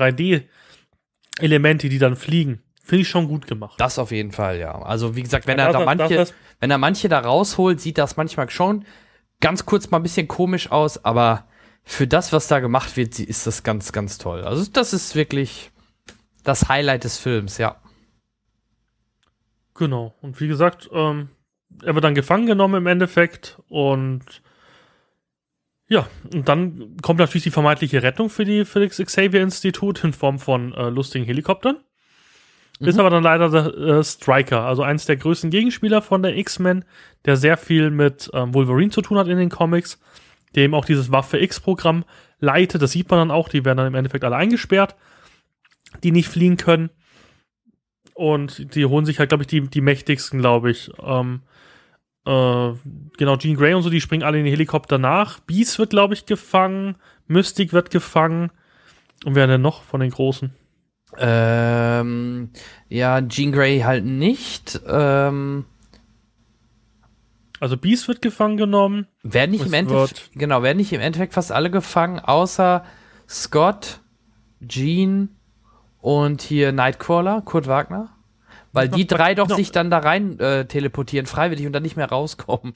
3D-Elemente, 1.39 1.89
die 1.89 1.99
dann 1.99 2.15
fliegen, 2.15 2.61
finde 2.83 3.01
ich 3.01 3.09
schon 3.09 3.27
gut 3.27 3.47
gemacht. 3.47 3.79
Das 3.79 3.99
auf 3.99 4.11
jeden 4.11 4.31
Fall, 4.31 4.59
ja. 4.59 4.71
Also, 4.81 5.15
wie 5.15 5.23
gesagt, 5.23 5.47
wenn 5.47 5.57
Ja, 5.57 5.67
er 5.67 5.73
da 5.73 5.85
manche, 5.85 6.15
das- 6.15 6.33
wenn 6.59 6.71
er 6.71 6.77
manche 6.77 7.09
da 7.09 7.19
rausholt, 7.19 7.79
sieht 7.81 7.97
das 7.97 8.17
manchmal 8.17 8.49
schon 8.49 8.85
ganz 9.39 9.65
kurz 9.65 9.89
mal 9.91 9.97
ein 9.99 10.03
bisschen 10.03 10.27
komisch 10.27 10.71
aus, 10.71 11.03
aber 11.05 11.45
für 11.83 12.07
das, 12.07 12.33
was 12.33 12.47
da 12.47 12.59
gemacht 12.59 12.97
wird, 12.97 13.19
ist 13.19 13.47
das 13.47 13.63
ganz, 13.63 13.91
ganz 13.91 14.17
toll. 14.17 14.43
Also, 14.43 14.69
das 14.71 14.93
ist 14.93 15.15
wirklich 15.15 15.71
das 16.43 16.67
Highlight 16.69 17.03
des 17.03 17.17
Films, 17.17 17.57
ja. 17.57 17.77
Genau. 19.75 20.15
Und 20.21 20.39
wie 20.41 20.47
gesagt, 20.47 20.89
ähm, 20.91 21.29
er 21.83 21.93
wird 21.93 22.03
dann 22.03 22.15
gefangen 22.15 22.47
genommen 22.47 22.75
im 22.75 22.87
Endeffekt 22.87 23.59
und 23.69 24.23
ja, 25.89 26.07
und 26.33 26.47
dann 26.47 26.97
kommt 27.01 27.19
natürlich 27.19 27.43
die 27.43 27.51
vermeintliche 27.51 28.03
Rettung 28.03 28.29
für 28.29 28.45
die 28.45 28.65
Felix 28.65 28.97
Xavier 28.97 29.41
Institut 29.41 30.03
in 30.03 30.13
Form 30.13 30.39
von 30.39 30.73
äh, 30.73 30.89
lustigen 30.89 31.25
Helikoptern. 31.25 31.77
Ist 32.79 32.99
aber 32.99 33.09
dann 33.09 33.23
leider 33.23 33.49
der 33.49 33.73
äh, 33.75 34.03
Striker, 34.03 34.61
also 34.61 34.83
eins 34.83 35.05
der 35.05 35.17
größten 35.17 35.49
Gegenspieler 35.49 36.03
von 36.03 36.21
der 36.21 36.37
X-Men, 36.37 36.85
der 37.25 37.35
sehr 37.35 37.57
viel 37.57 37.89
mit 37.89 38.29
ähm, 38.33 38.53
Wolverine 38.53 38.91
zu 38.91 39.01
tun 39.01 39.17
hat 39.17 39.27
in 39.27 39.37
den 39.37 39.49
Comics, 39.49 39.99
der 40.53 40.65
eben 40.65 40.75
auch 40.75 40.85
dieses 40.85 41.11
Waffe 41.11 41.39
X-Programm 41.39 42.05
leitet. 42.39 42.81
Das 42.81 42.91
sieht 42.91 43.09
man 43.09 43.19
dann 43.19 43.31
auch, 43.31 43.49
die 43.49 43.65
werden 43.65 43.77
dann 43.77 43.87
im 43.87 43.95
Endeffekt 43.95 44.23
alle 44.23 44.35
eingesperrt, 44.35 44.95
die 46.03 46.11
nicht 46.11 46.27
fliehen 46.27 46.57
können. 46.57 46.91
Und 48.13 48.75
die 48.75 48.85
holen 48.85 49.05
sich 49.05 49.17
halt, 49.17 49.29
glaube 49.29 49.43
ich, 49.43 49.47
die, 49.47 49.61
die 49.61 49.81
mächtigsten, 49.81 50.39
glaube 50.39 50.69
ich. 50.69 50.91
Ähm, 51.01 51.41
äh, 52.27 52.73
genau, 53.17 53.37
Jean 53.37 53.55
Grey 53.55 53.73
und 53.73 53.81
so, 53.83 53.89
die 53.89 54.01
springen 54.01 54.23
alle 54.23 54.37
in 54.39 54.45
den 54.45 54.51
Helikopter 54.51 54.97
nach. 54.97 55.39
Beast 55.39 55.79
wird, 55.79 55.91
glaube 55.91 56.13
ich, 56.13 56.25
gefangen. 56.25 56.95
Mystic 57.27 57.73
wird 57.73 57.89
gefangen. 57.89 58.51
Und 59.25 59.35
wer 59.35 59.47
denn 59.47 59.61
noch 59.61 59.81
von 59.83 59.99
den 60.01 60.11
Großen? 60.11 60.51
Ähm, 61.17 62.49
ja, 62.89 63.21
Jean 63.27 63.51
Grey 63.51 63.79
halt 63.79 64.05
nicht. 64.05 64.79
Ähm, 64.87 65.65
Also 67.59 67.77
Beast 67.77 68.07
wird 68.07 68.21
gefangen 68.21 68.57
genommen. 68.57 69.07
werden 69.23 69.51
nicht 69.51 69.65
im 69.65 69.73
Endeffekt, 69.73 70.29
genau, 70.35 70.61
werden 70.61 70.77
nicht 70.77 70.93
im 70.93 71.01
Endeffekt 71.01 71.33
fast 71.33 71.51
alle 71.51 71.71
gefangen, 71.71 72.19
außer 72.19 72.83
Scott, 73.27 74.01
Jean 74.67 75.29
und 75.99 76.41
hier 76.41 76.71
Nightcrawler, 76.71 77.41
Kurt 77.41 77.67
Wagner. 77.67 78.09
Weil 78.77 78.89
die 78.89 79.05
drei 79.07 79.35
doch 79.35 79.49
sich 79.49 79.71
dann 79.71 79.89
da 79.91 79.99
rein 79.99 80.39
äh, 80.39 80.65
teleportieren, 80.65 81.25
freiwillig 81.25 81.65
und 81.65 81.73
dann 81.73 81.83
nicht 81.83 81.97
mehr 81.97 82.09
rauskommen. 82.09 82.73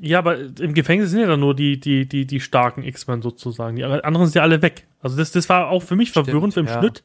Ja, 0.00 0.18
aber 0.18 0.38
im 0.38 0.74
Gefängnis 0.74 1.10
sind 1.10 1.20
ja 1.20 1.26
dann 1.26 1.40
nur 1.40 1.54
die, 1.54 1.78
die, 1.78 2.08
die, 2.08 2.26
die 2.26 2.40
starken 2.40 2.82
X-Men 2.82 3.22
sozusagen. 3.22 3.76
Die 3.76 3.84
anderen 3.84 4.26
sind 4.26 4.34
ja 4.34 4.42
alle 4.42 4.60
weg. 4.62 4.86
Also 5.00 5.16
das, 5.16 5.30
das 5.32 5.48
war 5.48 5.68
auch 5.68 5.82
für 5.82 5.94
mich 5.96 6.08
Stimmt, 6.08 6.26
verwirrend 6.26 6.56
im 6.56 6.66
ja. 6.66 6.78
Schnitt, 6.78 7.04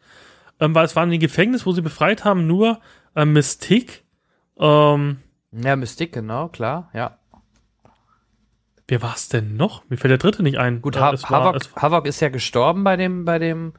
ähm, 0.59 0.73
weil 0.73 0.85
es 0.85 0.95
waren 0.95 1.11
im 1.11 1.19
Gefängnis, 1.19 1.65
wo 1.65 1.71
sie 1.71 1.81
befreit 1.83 2.25
haben, 2.25 2.47
nur 2.47 2.79
ähm, 3.15 3.33
Mystique. 3.33 4.03
Ähm, 4.59 5.17
Ja, 5.51 5.75
Mystik, 5.75 6.13
genau, 6.13 6.47
klar, 6.47 6.89
ja. 6.93 7.17
wer 8.87 9.01
war 9.03 9.13
es 9.15 9.29
denn 9.29 9.55
noch? 9.55 9.83
Mir 9.89 9.97
fällt 9.97 10.11
der 10.11 10.17
dritte 10.17 10.41
nicht 10.43 10.57
ein. 10.57 10.81
Gut, 10.81 10.95
Äh, 10.95 10.99
ha 10.99 11.11
war- 11.13 11.29
Havok, 11.53 11.61
Havok 11.75 12.05
ist 12.07 12.19
ja 12.21 12.29
gestorben 12.29 12.83
bei 12.83 12.95
dem, 12.97 13.23
bei 13.25 13.37
dem, 13.39 13.73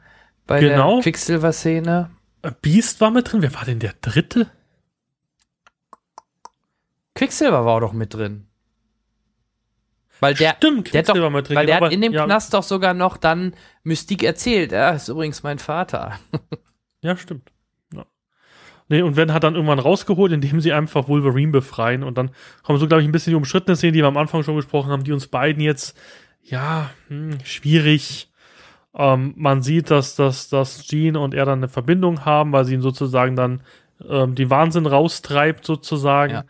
bei 0.46 0.60
Genau. 0.60 0.94
der 0.96 1.02
Quicksilver-Szene. 1.02 2.10
Beast 2.62 3.00
war 3.00 3.10
mit 3.10 3.30
drin. 3.30 3.42
Wer 3.42 3.54
war 3.54 3.64
denn 3.64 3.78
der 3.78 3.94
dritte? 4.00 4.50
Quicksilver 7.14 7.64
war 7.64 7.74
auch 7.74 7.80
doch 7.80 7.92
mit 7.92 8.14
drin. 8.14 8.46
Weil 10.20 10.34
der, 10.34 10.54
Stimmt, 10.56 10.92
der 10.92 11.02
doch, 11.02 11.08
Quicksilver 11.08 11.30
mit 11.30 11.48
drin, 11.48 11.56
weil 11.56 11.66
der 11.66 11.76
genau, 11.76 11.86
hat 11.86 11.92
in 11.92 12.00
dem 12.02 12.12
ja, 12.12 12.24
Knast 12.24 12.54
doch 12.54 12.62
sogar 12.62 12.94
noch 12.94 13.16
dann 13.16 13.54
Mystik 13.82 14.22
erzählt. 14.22 14.72
Er 14.72 14.94
ist 14.94 15.08
übrigens 15.08 15.42
mein 15.42 15.58
Vater. 15.58 16.18
Ja, 17.02 17.16
stimmt. 17.16 17.50
Ja. 17.94 18.04
Nee, 18.88 19.00
und 19.00 19.16
werden 19.16 19.32
hat 19.32 19.42
dann 19.42 19.54
irgendwann 19.54 19.78
rausgeholt, 19.78 20.32
indem 20.32 20.60
sie 20.60 20.74
einfach 20.74 21.08
Wolverine 21.08 21.50
befreien. 21.50 22.02
Und 22.02 22.18
dann 22.18 22.30
kommen 22.62 22.78
so, 22.78 22.86
glaube 22.86 23.00
ich, 23.00 23.08
ein 23.08 23.12
bisschen 23.12 23.30
die 23.30 23.36
umstrittene 23.36 23.74
Szene, 23.74 23.92
die 23.92 24.00
wir 24.00 24.06
am 24.06 24.18
Anfang 24.18 24.42
schon 24.42 24.56
gesprochen 24.56 24.90
haben, 24.90 25.02
die 25.02 25.12
uns 25.12 25.26
beiden 25.26 25.62
jetzt, 25.62 25.96
ja, 26.42 26.90
hm, 27.08 27.38
schwierig. 27.42 28.29
Ähm, 28.94 29.34
man 29.36 29.62
sieht, 29.62 29.90
dass, 29.90 30.16
dass, 30.16 30.48
dass 30.48 30.82
Jean 30.86 31.16
und 31.16 31.34
er 31.34 31.44
dann 31.44 31.60
eine 31.60 31.68
Verbindung 31.68 32.24
haben, 32.24 32.52
weil 32.52 32.64
sie 32.64 32.74
ihn 32.74 32.80
sozusagen 32.80 33.36
dann 33.36 33.62
ähm, 34.08 34.34
die 34.34 34.50
Wahnsinn 34.50 34.86
raustreibt, 34.86 35.64
sozusagen. 35.64 36.32
Ja. 36.32 36.44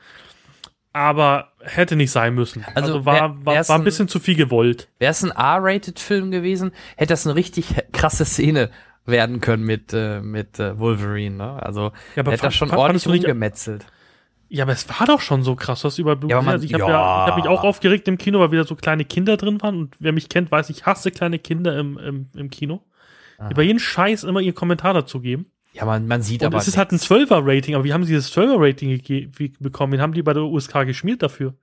Aber 0.92 1.52
hätte 1.60 1.94
nicht 1.94 2.10
sein 2.10 2.34
müssen. 2.34 2.64
Also 2.74 2.94
Also, 2.94 3.04
war, 3.06 3.44
war, 3.44 3.68
war 3.68 3.76
ein 3.76 3.84
bisschen 3.84 4.08
zu 4.08 4.18
viel 4.18 4.34
gewollt. 4.36 4.88
Wäre 4.98 5.10
es 5.12 5.22
ein 5.22 5.30
R-Rated-Film 5.30 6.30
gewesen, 6.30 6.72
hätte 6.96 7.12
das 7.12 7.26
eine 7.26 7.36
richtig 7.36 7.74
krasse 7.92 8.24
Szene 8.24 8.70
werden 9.06 9.40
können 9.40 9.64
mit, 9.64 9.92
äh, 9.92 10.20
mit 10.20 10.58
äh, 10.58 10.78
Wolverine. 10.78 11.36
Ne? 11.36 11.62
Also 11.62 11.92
Ja, 12.16 12.22
aber 12.22 12.32
hätte 12.32 12.42
das 12.42 12.54
schon 12.54 12.68
fand- 12.68 12.80
ordentlich 12.80 13.04
du 13.04 13.10
nicht- 13.12 13.24
rumgemetzelt. 13.24 13.86
Ja, 14.52 14.64
aber 14.64 14.72
es 14.72 14.88
war 14.88 15.06
doch 15.06 15.20
schon 15.20 15.42
so 15.44 15.54
krass, 15.54 15.84
was 15.84 15.98
über 15.98 16.18
Ja, 16.26 16.36
aber 16.38 16.44
man- 16.44 16.54
also 16.54 16.66
ich 16.66 16.74
habe 16.74 16.82
ja. 16.82 16.88
ja, 16.90 17.26
hab 17.26 17.36
mich 17.36 17.46
auch 17.46 17.62
aufgeregt 17.62 18.08
im 18.08 18.18
Kino, 18.18 18.40
weil 18.40 18.50
wieder 18.50 18.64
so 18.64 18.74
kleine 18.74 19.04
Kinder 19.04 19.36
drin 19.36 19.62
waren. 19.62 19.76
Und 19.78 19.96
wer 20.00 20.12
mich 20.12 20.28
kennt, 20.28 20.50
weiß, 20.50 20.70
ich 20.70 20.84
hasse 20.86 21.10
kleine 21.12 21.38
Kinder 21.38 21.78
im, 21.78 21.96
im, 21.98 22.26
im 22.36 22.50
Kino. 22.50 22.82
Die 23.48 23.54
bei 23.54 23.62
jedem 23.62 23.78
Scheiß 23.78 24.24
immer 24.24 24.40
ihren 24.40 24.54
Kommentar 24.54 24.92
dazu 24.92 25.20
geben. 25.20 25.46
Ja, 25.72 25.84
man, 25.86 26.06
man 26.06 26.20
sieht 26.20 26.42
Und 26.42 26.48
aber. 26.48 26.58
es 26.58 26.68
ist 26.68 26.76
halt 26.76 26.90
ein 26.92 26.98
12er-Rating, 26.98 27.74
aber 27.76 27.84
wie 27.84 27.92
haben 27.94 28.04
sie 28.04 28.12
das 28.14 28.30
12er-Rating 28.36 28.90
gege- 28.98 29.30
wie- 29.38 29.54
bekommen? 29.60 29.92
Wen 29.94 30.00
haben 30.02 30.12
die 30.12 30.22
bei 30.22 30.34
der 30.34 30.42
USK 30.42 30.84
geschmiert 30.84 31.22
dafür? 31.22 31.54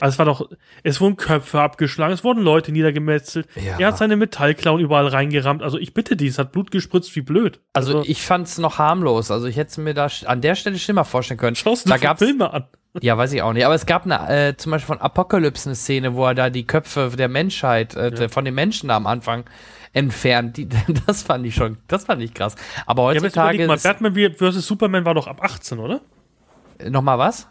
Also 0.00 0.14
es 0.14 0.18
war 0.18 0.26
doch, 0.26 0.48
es 0.82 1.00
wurden 1.00 1.16
Köpfe 1.16 1.60
abgeschlagen, 1.60 2.12
es 2.12 2.22
wurden 2.24 2.42
Leute 2.42 2.72
niedergemetzelt. 2.72 3.48
Ja. 3.56 3.78
Er 3.78 3.88
hat 3.88 3.98
seine 3.98 4.16
Metallklauen 4.16 4.80
überall 4.80 5.06
reingerammt. 5.08 5.62
Also 5.62 5.78
ich 5.78 5.94
bitte 5.94 6.16
die, 6.16 6.26
es 6.26 6.38
hat 6.38 6.52
Blut 6.52 6.70
gespritzt 6.70 7.14
wie 7.16 7.20
blöd. 7.22 7.60
Also, 7.72 8.02
ich 8.04 8.22
fand's 8.22 8.58
noch 8.58 8.78
harmlos. 8.78 9.30
Also 9.30 9.46
ich 9.46 9.56
hätte 9.56 9.80
mir 9.80 9.94
da 9.94 10.08
an 10.26 10.40
der 10.40 10.54
Stelle 10.54 10.78
schlimmer 10.78 11.04
vorstellen 11.04 11.38
können. 11.38 11.56
schaust 11.56 11.86
du 11.86 11.90
da 11.90 11.96
gab's, 11.96 12.18
Filme 12.22 12.52
an. 12.52 12.64
ja, 13.00 13.16
weiß 13.16 13.32
ich 13.32 13.42
auch 13.42 13.52
nicht. 13.52 13.64
Aber 13.64 13.74
es 13.74 13.86
gab 13.86 14.04
eine, 14.04 14.28
äh, 14.48 14.56
zum 14.56 14.72
Beispiel 14.72 14.86
von 14.86 15.00
Apocalypse 15.00 15.68
eine 15.68 15.76
Szene, 15.76 16.14
wo 16.14 16.26
er 16.26 16.34
da 16.34 16.50
die 16.50 16.66
Köpfe 16.66 17.10
der 17.16 17.28
Menschheit, 17.28 17.94
äh, 17.94 18.10
der- 18.10 18.28
von 18.28 18.44
den 18.44 18.54
Menschen 18.54 18.88
da 18.88 18.96
am 18.96 19.06
Anfang 19.06 19.44
entfernt. 19.92 20.56
Die, 20.58 20.68
das 21.06 21.22
fand 21.22 21.46
ich 21.46 21.54
schon, 21.54 21.78
das 21.88 22.04
fand 22.04 22.22
ich 22.22 22.34
krass. 22.34 22.54
Aber 22.86 23.12
Ja, 23.14 23.18
aber 23.20 23.24
heutzutage 23.28 23.66
mal, 23.66 23.78
Batman 23.78 24.14
vs. 24.14 24.66
Superman 24.66 25.04
war 25.04 25.14
doch 25.14 25.26
ab 25.26 25.42
18, 25.42 25.78
oder? 25.78 26.00
noch 26.90 27.00
mal 27.02 27.18
was? 27.18 27.48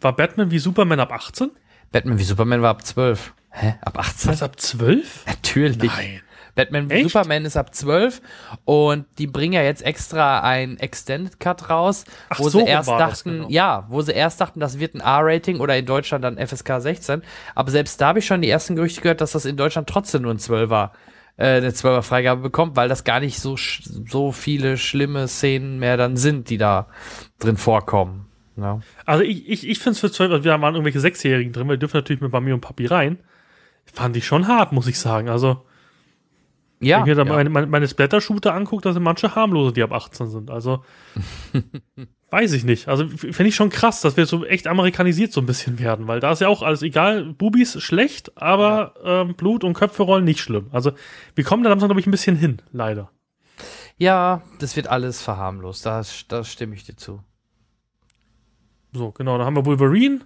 War 0.00 0.16
Batman 0.16 0.50
wie 0.50 0.58
Superman 0.58 0.98
ab 0.98 1.12
18? 1.12 1.50
Batman 1.92 2.18
wie 2.18 2.24
Superman 2.24 2.62
war 2.62 2.70
ab 2.70 2.84
12. 2.84 3.34
Hä? 3.50 3.74
Ab 3.80 3.98
18? 3.98 4.30
Was, 4.30 4.42
ab 4.42 4.60
12? 4.60 5.26
Natürlich. 5.26 5.92
Nein. 5.92 6.20
Batman 6.54 6.90
wie? 6.90 7.02
Superman 7.04 7.44
ist 7.44 7.56
ab 7.56 7.74
12 7.74 8.20
und 8.64 9.06
die 9.18 9.26
bringen 9.26 9.54
ja 9.54 9.62
jetzt 9.62 9.82
extra 9.82 10.40
ein 10.40 10.78
Extended 10.78 11.38
Cut 11.40 11.70
raus, 11.70 12.04
Ach, 12.28 12.40
wo 12.40 12.48
so 12.48 12.60
sie 12.60 12.66
erst 12.66 12.88
war 12.88 12.98
dachten, 12.98 13.30
genau. 13.30 13.48
ja, 13.48 13.86
wo 13.88 14.02
sie 14.02 14.12
erst 14.12 14.40
dachten, 14.40 14.60
das 14.60 14.78
wird 14.78 14.94
ein 14.94 15.00
R-Rating 15.00 15.60
oder 15.60 15.76
in 15.76 15.86
Deutschland 15.86 16.24
dann 16.24 16.38
FSK 16.38 16.80
16, 16.80 17.22
aber 17.54 17.70
selbst 17.70 18.00
da 18.00 18.08
habe 18.08 18.18
ich 18.18 18.26
schon 18.26 18.42
die 18.42 18.50
ersten 18.50 18.76
Gerüchte 18.76 19.00
gehört, 19.00 19.20
dass 19.20 19.32
das 19.32 19.44
in 19.44 19.56
Deutschland 19.56 19.88
trotzdem 19.88 20.22
nur 20.22 20.32
ein 20.32 20.38
12er 20.38 20.90
äh, 21.36 21.56
eine 21.56 21.70
12er 21.70 22.02
Freigabe 22.02 22.42
bekommt, 22.42 22.76
weil 22.76 22.88
das 22.88 23.04
gar 23.04 23.20
nicht 23.20 23.40
so 23.40 23.56
so 23.56 24.32
viele 24.32 24.76
schlimme 24.76 25.28
Szenen 25.28 25.78
mehr 25.78 25.96
dann 25.96 26.16
sind, 26.16 26.50
die 26.50 26.58
da 26.58 26.88
drin 27.38 27.56
vorkommen. 27.56 28.29
Ja. 28.60 28.80
Also 29.06 29.22
ich, 29.24 29.48
ich, 29.48 29.68
ich 29.68 29.78
finde 29.78 29.92
es 29.92 30.00
für 30.00 30.10
12, 30.10 30.30
also 30.30 30.44
wir 30.44 30.60
waren 30.60 30.74
irgendwelche 30.74 31.00
Sechsjährigen 31.00 31.52
drin, 31.52 31.68
weil 31.68 31.76
die 31.76 31.80
dürfen 31.80 31.96
natürlich 31.96 32.20
mit 32.20 32.32
Mami 32.32 32.52
und 32.52 32.60
Papi 32.60 32.86
rein. 32.86 33.18
Fand 33.92 34.16
ich 34.16 34.26
schon 34.26 34.46
hart, 34.46 34.72
muss 34.72 34.86
ich 34.86 34.98
sagen. 34.98 35.28
Also, 35.28 35.64
Ja, 36.80 36.96
wenn 36.98 37.02
ich 37.02 37.08
mir 37.08 37.24
da 37.24 37.30
ja. 37.30 37.36
meine, 37.36 37.50
meine, 37.50 37.66
meine 37.66 37.88
Splatter-Shooter 37.88 38.54
angucke, 38.54 38.82
da 38.82 38.92
sind 38.92 39.02
manche 39.02 39.34
harmlose, 39.34 39.72
die 39.72 39.82
ab 39.82 39.92
18 39.92 40.28
sind. 40.28 40.50
Also, 40.50 40.84
weiß 42.30 42.52
ich 42.52 42.64
nicht. 42.64 42.88
Also, 42.88 43.08
finde 43.08 43.46
ich 43.48 43.56
schon 43.56 43.70
krass, 43.70 44.00
dass 44.00 44.16
wir 44.16 44.26
so 44.26 44.44
echt 44.44 44.66
amerikanisiert 44.68 45.32
so 45.32 45.40
ein 45.40 45.46
bisschen 45.46 45.78
werden, 45.78 46.06
weil 46.06 46.20
da 46.20 46.32
ist 46.32 46.40
ja 46.40 46.48
auch 46.48 46.62
alles 46.62 46.82
egal. 46.82 47.34
Bubis 47.34 47.82
schlecht, 47.82 48.36
aber 48.36 48.94
ähm, 49.04 49.34
Blut 49.34 49.64
und 49.64 49.74
Köpfe 49.74 50.02
rollen 50.04 50.24
nicht 50.24 50.40
schlimm. 50.40 50.68
Also, 50.72 50.92
wir 51.34 51.44
kommen 51.44 51.62
da 51.64 51.70
langsam, 51.70 51.88
glaube 51.88 52.00
ich, 52.00 52.06
ein 52.06 52.12
bisschen 52.12 52.36
hin, 52.36 52.62
leider. 52.72 53.10
ja, 53.98 54.42
das 54.58 54.76
wird 54.76 54.86
alles 54.88 55.20
verharmlost, 55.22 55.84
da, 55.84 56.02
da 56.28 56.44
stimme 56.44 56.74
ich 56.74 56.84
dir 56.84 56.96
zu. 56.96 57.22
So, 58.92 59.12
genau, 59.12 59.38
da 59.38 59.44
haben 59.44 59.56
wir 59.56 59.66
Wolverine. 59.66 60.20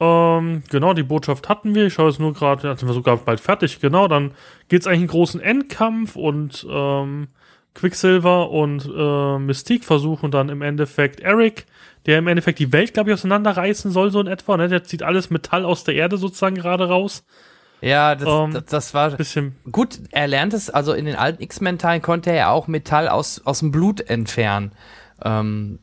Ähm, 0.00 0.62
genau, 0.70 0.94
die 0.94 1.02
Botschaft 1.02 1.48
hatten 1.48 1.74
wir. 1.74 1.86
Ich 1.86 1.94
schaue 1.94 2.08
jetzt 2.08 2.20
nur 2.20 2.32
gerade, 2.32 2.62
da 2.62 2.76
sind 2.76 2.88
wir 2.88 2.94
sogar 2.94 3.18
bald 3.18 3.40
fertig. 3.40 3.80
Genau, 3.80 4.08
dann 4.08 4.32
geht 4.68 4.80
es 4.80 4.86
eigentlich 4.86 5.00
einen 5.00 5.08
großen 5.08 5.40
Endkampf 5.40 6.16
und 6.16 6.66
ähm, 6.68 7.28
Quicksilver 7.74 8.50
und 8.50 8.90
äh, 8.96 9.38
Mystique 9.38 9.84
versuchen 9.84 10.30
dann 10.30 10.48
im 10.48 10.62
Endeffekt 10.62 11.20
Eric, 11.20 11.66
der 12.06 12.18
im 12.18 12.26
Endeffekt 12.26 12.58
die 12.58 12.72
Welt, 12.72 12.94
glaube 12.94 13.10
ich, 13.10 13.14
auseinanderreißen 13.14 13.90
soll, 13.90 14.10
so 14.10 14.20
in 14.20 14.26
etwa. 14.26 14.56
Ne? 14.56 14.68
Der 14.68 14.84
zieht 14.84 15.02
alles 15.02 15.30
Metall 15.30 15.64
aus 15.64 15.84
der 15.84 15.94
Erde 15.94 16.16
sozusagen 16.16 16.56
gerade 16.56 16.88
raus. 16.88 17.24
Ja, 17.82 18.14
das, 18.14 18.28
Ähm, 18.28 18.52
das, 18.52 18.64
das 18.66 18.94
war 18.94 19.10
Bisschen, 19.10 19.56
Gut, 19.70 20.00
er 20.10 20.28
lernt 20.28 20.52
es, 20.52 20.68
also 20.68 20.92
in 20.92 21.04
den 21.04 21.16
alten 21.16 21.42
X-Men-Teilen 21.42 22.02
konnte 22.02 22.30
er 22.30 22.36
ja 22.36 22.50
auch 22.50 22.66
Metall 22.66 23.08
aus, 23.08 23.40
aus 23.44 23.60
dem 23.60 23.70
Blut 23.70 24.00
entfernen. 24.00 24.72
Ähm, 25.22 25.78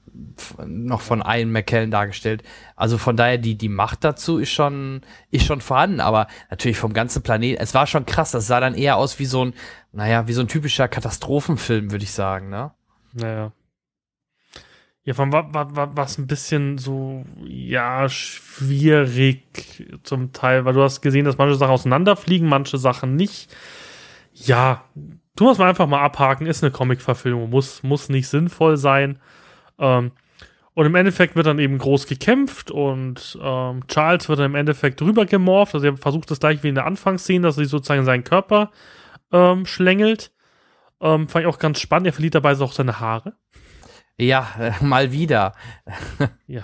noch 0.66 1.02
von 1.02 1.24
Ian 1.26 1.52
McKellen 1.52 1.92
dargestellt. 1.92 2.44
Also 2.76 2.98
von 2.98 3.18
daher, 3.18 3.38
die, 3.38 3.56
die 3.56 3.70
Macht 3.70 4.04
dazu 4.04 4.38
ist 4.38 4.52
schon, 4.52 5.02
ist 5.32 5.46
schon 5.46 5.62
vorhanden, 5.62 6.00
aber 6.00 6.28
natürlich 6.50 6.78
vom 6.78 6.94
ganzen 6.94 7.24
Planeten. 7.24 7.62
Es 7.62 7.74
war 7.74 7.88
schon 7.88 8.06
krass, 8.06 8.32
das 8.32 8.48
sah 8.48 8.60
dann 8.60 8.76
eher 8.76 8.98
aus 8.98 9.20
wie 9.20 9.26
so 9.26 9.46
ein, 9.46 9.54
naja, 9.92 10.28
wie 10.28 10.34
so 10.34 10.42
ein 10.42 10.48
typischer 10.48 10.88
Katastrophenfilm, 10.88 11.92
würde 11.92 12.04
ich 12.04 12.12
sagen, 12.12 12.50
ne? 12.50 12.72
naja. 13.14 13.52
Ja, 15.04 15.14
von 15.14 15.32
war, 15.32 15.54
war, 15.54 15.96
was 15.96 16.18
ein 16.18 16.28
bisschen 16.28 16.78
so, 16.78 17.24
ja, 17.46 18.10
schwierig 18.10 19.88
zum 20.04 20.34
Teil, 20.34 20.66
weil 20.66 20.74
du 20.74 20.84
hast 20.84 21.00
gesehen, 21.00 21.24
dass 21.24 21.38
manche 21.38 21.56
Sachen 21.56 21.72
auseinanderfliegen, 21.72 22.50
manche 22.50 22.78
Sachen 22.78 23.16
nicht. 23.16 23.50
Ja, 24.34 24.84
wir 24.94 25.52
es 25.52 25.58
mal 25.58 25.70
einfach 25.70 25.88
mal 25.88 26.02
abhaken, 26.02 26.46
ist 26.46 26.62
eine 26.62 26.72
Comic-Verfilmung, 26.72 27.50
muss, 27.50 27.84
muss 27.84 28.10
nicht 28.10 28.28
sinnvoll 28.28 28.76
sein. 28.76 29.20
Ähm, 29.80 30.12
und 30.78 30.86
im 30.86 30.94
Endeffekt 30.94 31.36
wird 31.36 31.48
dann 31.48 31.58
eben 31.58 31.80
groß 31.80 32.06
gekämpft 32.06 32.70
und 32.70 33.36
ähm, 33.42 33.88
Charles 33.88 34.30
wird 34.30 34.38
dann 34.38 34.52
im 34.52 34.56
Endeffekt 34.56 35.02
drüber 35.02 35.26
gemorpht. 35.26 35.74
Also 35.74 35.88
er 35.88 35.98
versucht 35.98 36.30
das 36.30 36.40
gleich 36.40 36.62
wie 36.62 36.70
in 36.70 36.76
der 36.76 36.86
Anfangsszene, 36.86 37.48
dass 37.48 37.58
er 37.58 37.64
sich 37.64 37.72
sozusagen 37.72 38.06
seinen 38.06 38.24
Körper 38.24 38.72
ähm, 39.32 39.66
schlängelt. 39.66 40.32
Ähm, 41.02 41.28
fand 41.30 41.46
ich 41.46 41.52
auch 41.52 41.58
ganz 41.58 41.80
spannend. 41.80 42.06
Er 42.06 42.14
verliert 42.14 42.36
dabei 42.36 42.56
auch 42.60 42.74
seine 42.74 43.00
Haare. 43.00 43.34
Ja, 44.20 44.48
äh, 44.60 44.72
mal 44.84 45.12
wieder. 45.12 45.54
Ja. 46.46 46.64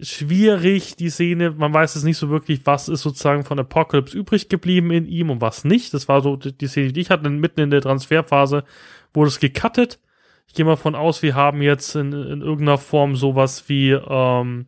Schwierig, 0.00 0.96
die 0.96 1.10
Szene. 1.10 1.50
Man 1.50 1.74
weiß 1.74 1.96
es 1.96 2.02
nicht 2.04 2.16
so 2.16 2.30
wirklich, 2.30 2.64
was 2.64 2.88
ist 2.88 3.02
sozusagen 3.02 3.44
von 3.44 3.58
Apocalypse 3.58 4.16
übrig 4.16 4.48
geblieben 4.48 4.90
in 4.90 5.04
ihm 5.04 5.28
und 5.28 5.42
was 5.42 5.64
nicht. 5.64 5.92
Das 5.92 6.08
war 6.08 6.22
so 6.22 6.36
die 6.36 6.56
die 6.56 6.68
Szene, 6.68 6.92
die 6.92 7.00
ich 7.00 7.10
hatte. 7.10 7.28
Mitten 7.28 7.60
in 7.60 7.70
der 7.70 7.82
Transferphase 7.82 8.64
wurde 9.12 9.28
es 9.28 9.38
gecuttet. 9.38 9.98
Ich 10.46 10.54
gehe 10.54 10.64
mal 10.64 10.76
von 10.76 10.94
aus, 10.94 11.22
wir 11.22 11.34
haben 11.34 11.62
jetzt 11.62 11.94
in, 11.96 12.12
in 12.12 12.40
irgendeiner 12.40 12.78
Form 12.78 13.16
sowas 13.16 13.68
wie, 13.68 13.90
ähm, 13.90 14.66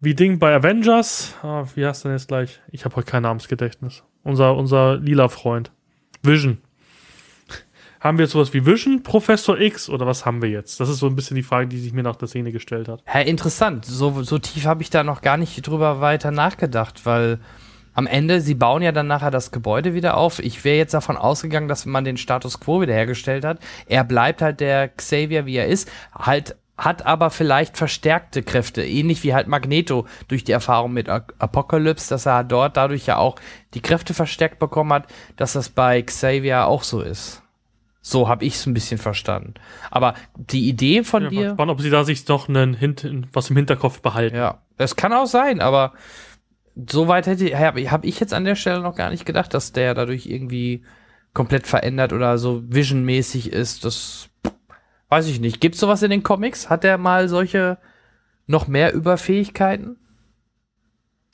wie 0.00 0.14
Ding 0.14 0.38
bei 0.38 0.54
Avengers. 0.54 1.36
Ah, 1.42 1.64
wie 1.74 1.86
heißt 1.86 2.04
denn 2.04 2.12
jetzt 2.12 2.28
gleich? 2.28 2.60
Ich 2.70 2.84
habe 2.84 2.96
heute 2.96 3.10
kein 3.10 3.22
Namensgedächtnis. 3.22 4.02
Unser, 4.22 4.56
unser 4.56 4.96
lila 4.96 5.28
Freund. 5.28 5.70
Vision. 6.22 6.58
Haben 8.00 8.16
wir 8.16 8.24
jetzt 8.24 8.32
sowas 8.32 8.54
wie 8.54 8.64
Vision, 8.64 9.02
Professor 9.02 9.60
X 9.60 9.90
oder 9.90 10.06
was 10.06 10.24
haben 10.24 10.40
wir 10.40 10.48
jetzt? 10.48 10.80
Das 10.80 10.88
ist 10.88 10.98
so 10.98 11.06
ein 11.06 11.16
bisschen 11.16 11.34
die 11.34 11.42
Frage, 11.42 11.68
die 11.68 11.78
sich 11.78 11.92
mir 11.92 12.02
nach 12.02 12.16
der 12.16 12.28
Szene 12.28 12.50
gestellt 12.50 12.88
hat. 12.88 13.02
Ja, 13.06 13.20
interessant. 13.20 13.84
So, 13.84 14.22
so 14.22 14.38
tief 14.38 14.64
habe 14.64 14.82
ich 14.82 14.88
da 14.88 15.04
noch 15.04 15.20
gar 15.20 15.36
nicht 15.36 15.66
drüber 15.66 16.00
weiter 16.00 16.30
nachgedacht, 16.30 17.04
weil 17.04 17.40
am 17.94 18.06
Ende, 18.06 18.40
sie 18.40 18.54
bauen 18.54 18.82
ja 18.82 18.92
dann 18.92 19.06
nachher 19.06 19.30
das 19.30 19.50
Gebäude 19.50 19.94
wieder 19.94 20.16
auf. 20.16 20.38
Ich 20.38 20.64
wäre 20.64 20.76
jetzt 20.78 20.94
davon 20.94 21.16
ausgegangen, 21.16 21.68
dass 21.68 21.86
man 21.86 22.04
den 22.04 22.16
Status 22.16 22.60
quo 22.60 22.80
wiederhergestellt 22.80 23.44
hat. 23.44 23.58
Er 23.86 24.04
bleibt 24.04 24.42
halt 24.42 24.60
der 24.60 24.88
Xavier, 24.88 25.46
wie 25.46 25.56
er 25.56 25.66
ist, 25.66 25.90
halt 26.14 26.56
hat 26.78 27.04
aber 27.04 27.28
vielleicht 27.28 27.76
verstärkte 27.76 28.42
Kräfte, 28.42 28.82
ähnlich 28.82 29.22
wie 29.22 29.34
halt 29.34 29.48
Magneto 29.48 30.06
durch 30.28 30.44
die 30.44 30.52
Erfahrung 30.52 30.94
mit 30.94 31.10
A- 31.10 31.26
Apocalypse, 31.38 32.08
dass 32.08 32.24
er 32.24 32.42
dort 32.42 32.78
dadurch 32.78 33.04
ja 33.04 33.18
auch 33.18 33.36
die 33.74 33.82
Kräfte 33.82 34.14
verstärkt 34.14 34.58
bekommen 34.58 34.94
hat, 34.94 35.06
dass 35.36 35.52
das 35.52 35.68
bei 35.68 36.00
Xavier 36.00 36.66
auch 36.66 36.82
so 36.82 37.02
ist. 37.02 37.42
So 38.00 38.30
habe 38.30 38.46
ich 38.46 38.54
es 38.54 38.64
ein 38.64 38.72
bisschen 38.72 38.96
verstanden. 38.96 39.54
Aber 39.90 40.14
die 40.36 40.70
Idee 40.70 41.04
von 41.04 41.24
Ja, 41.24 41.28
dir. 41.28 41.44
gespannt, 41.48 41.70
ob 41.70 41.82
sie 41.82 41.90
da 41.90 42.04
sich 42.04 42.24
doch 42.24 42.48
einen 42.48 42.72
Hint, 42.72 43.06
was 43.34 43.50
im 43.50 43.56
Hinterkopf 43.56 44.00
behalten. 44.00 44.36
Ja, 44.36 44.62
es 44.78 44.96
kann 44.96 45.12
auch 45.12 45.26
sein, 45.26 45.60
aber 45.60 45.92
so 46.74 47.08
weit 47.08 47.26
hätte 47.26 47.58
habe 47.58 47.90
hab 47.90 48.04
ich 48.04 48.20
jetzt 48.20 48.34
an 48.34 48.44
der 48.44 48.54
Stelle 48.54 48.80
noch 48.80 48.96
gar 48.96 49.10
nicht 49.10 49.26
gedacht, 49.26 49.52
dass 49.54 49.72
der 49.72 49.94
dadurch 49.94 50.26
irgendwie 50.26 50.82
komplett 51.34 51.66
verändert 51.66 52.12
oder 52.12 52.38
so 52.38 52.62
visionmäßig 52.66 53.52
ist. 53.52 53.84
Das 53.84 54.28
weiß 55.08 55.28
ich 55.28 55.40
nicht. 55.40 55.60
Gibt's 55.60 55.80
sowas 55.80 56.02
in 56.02 56.10
den 56.10 56.22
Comics? 56.22 56.70
Hat 56.70 56.84
der 56.84 56.98
mal 56.98 57.28
solche 57.28 57.78
noch 58.46 58.66
mehr 58.66 58.92
Überfähigkeiten? 58.94 59.96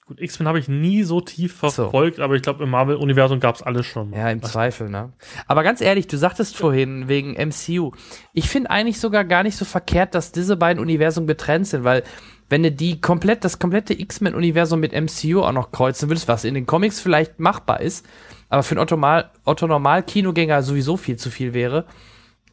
Gut, 0.07 0.21
X-Men 0.21 0.47
habe 0.47 0.61
ich 0.61 0.69
nie 0.69 1.03
so 1.03 1.21
tief 1.21 1.59
so. 1.61 1.69
verfolgt, 1.69 2.21
aber 2.21 2.37
ich 2.37 2.43
glaube, 2.43 2.63
im 2.63 2.71
Marvel-Universum 2.71 3.41
gab 3.41 3.57
es 3.57 3.63
alles 3.63 3.87
schon. 3.87 4.13
Ja, 4.13 4.31
im 4.31 4.41
Zweifel, 4.41 4.89
ne? 4.89 5.13
Aber 5.49 5.65
ganz 5.65 5.81
ehrlich, 5.81 6.07
du 6.07 6.17
sagtest 6.17 6.57
vorhin 6.57 7.09
wegen 7.09 7.33
MCU. 7.33 7.91
Ich 8.33 8.49
finde 8.49 8.71
eigentlich 8.71 9.01
sogar 9.01 9.25
gar 9.25 9.43
nicht 9.43 9.57
so 9.57 9.65
verkehrt, 9.65 10.15
dass 10.15 10.31
diese 10.31 10.57
beiden 10.57 10.81
Universen 10.81 11.27
getrennt 11.27 11.67
sind, 11.67 11.83
weil 11.83 12.05
wenn 12.49 12.63
du 12.63 12.71
die 12.71 13.01
komplett, 13.01 13.45
das 13.45 13.59
komplette 13.59 13.99
X-Men-Universum 13.99 14.81
mit 14.81 14.93
MCU 14.93 15.43
auch 15.43 15.53
noch 15.53 15.73
kreuzen 15.73 16.09
würdest, 16.09 16.29
was 16.29 16.45
in 16.45 16.55
den 16.55 16.67
Comics 16.67 17.01
vielleicht 17.01 17.41
machbar 17.41 17.81
ist, 17.81 18.07
aber 18.49 18.63
für 18.63 18.73
einen 18.73 18.83
Otto-Normal- 18.83 19.31
Otto-Normal-Kinogänger 19.45 20.63
sowieso 20.63 20.97
viel 20.97 21.17
zu 21.17 21.31
viel 21.31 21.55
wäre, 21.55 21.87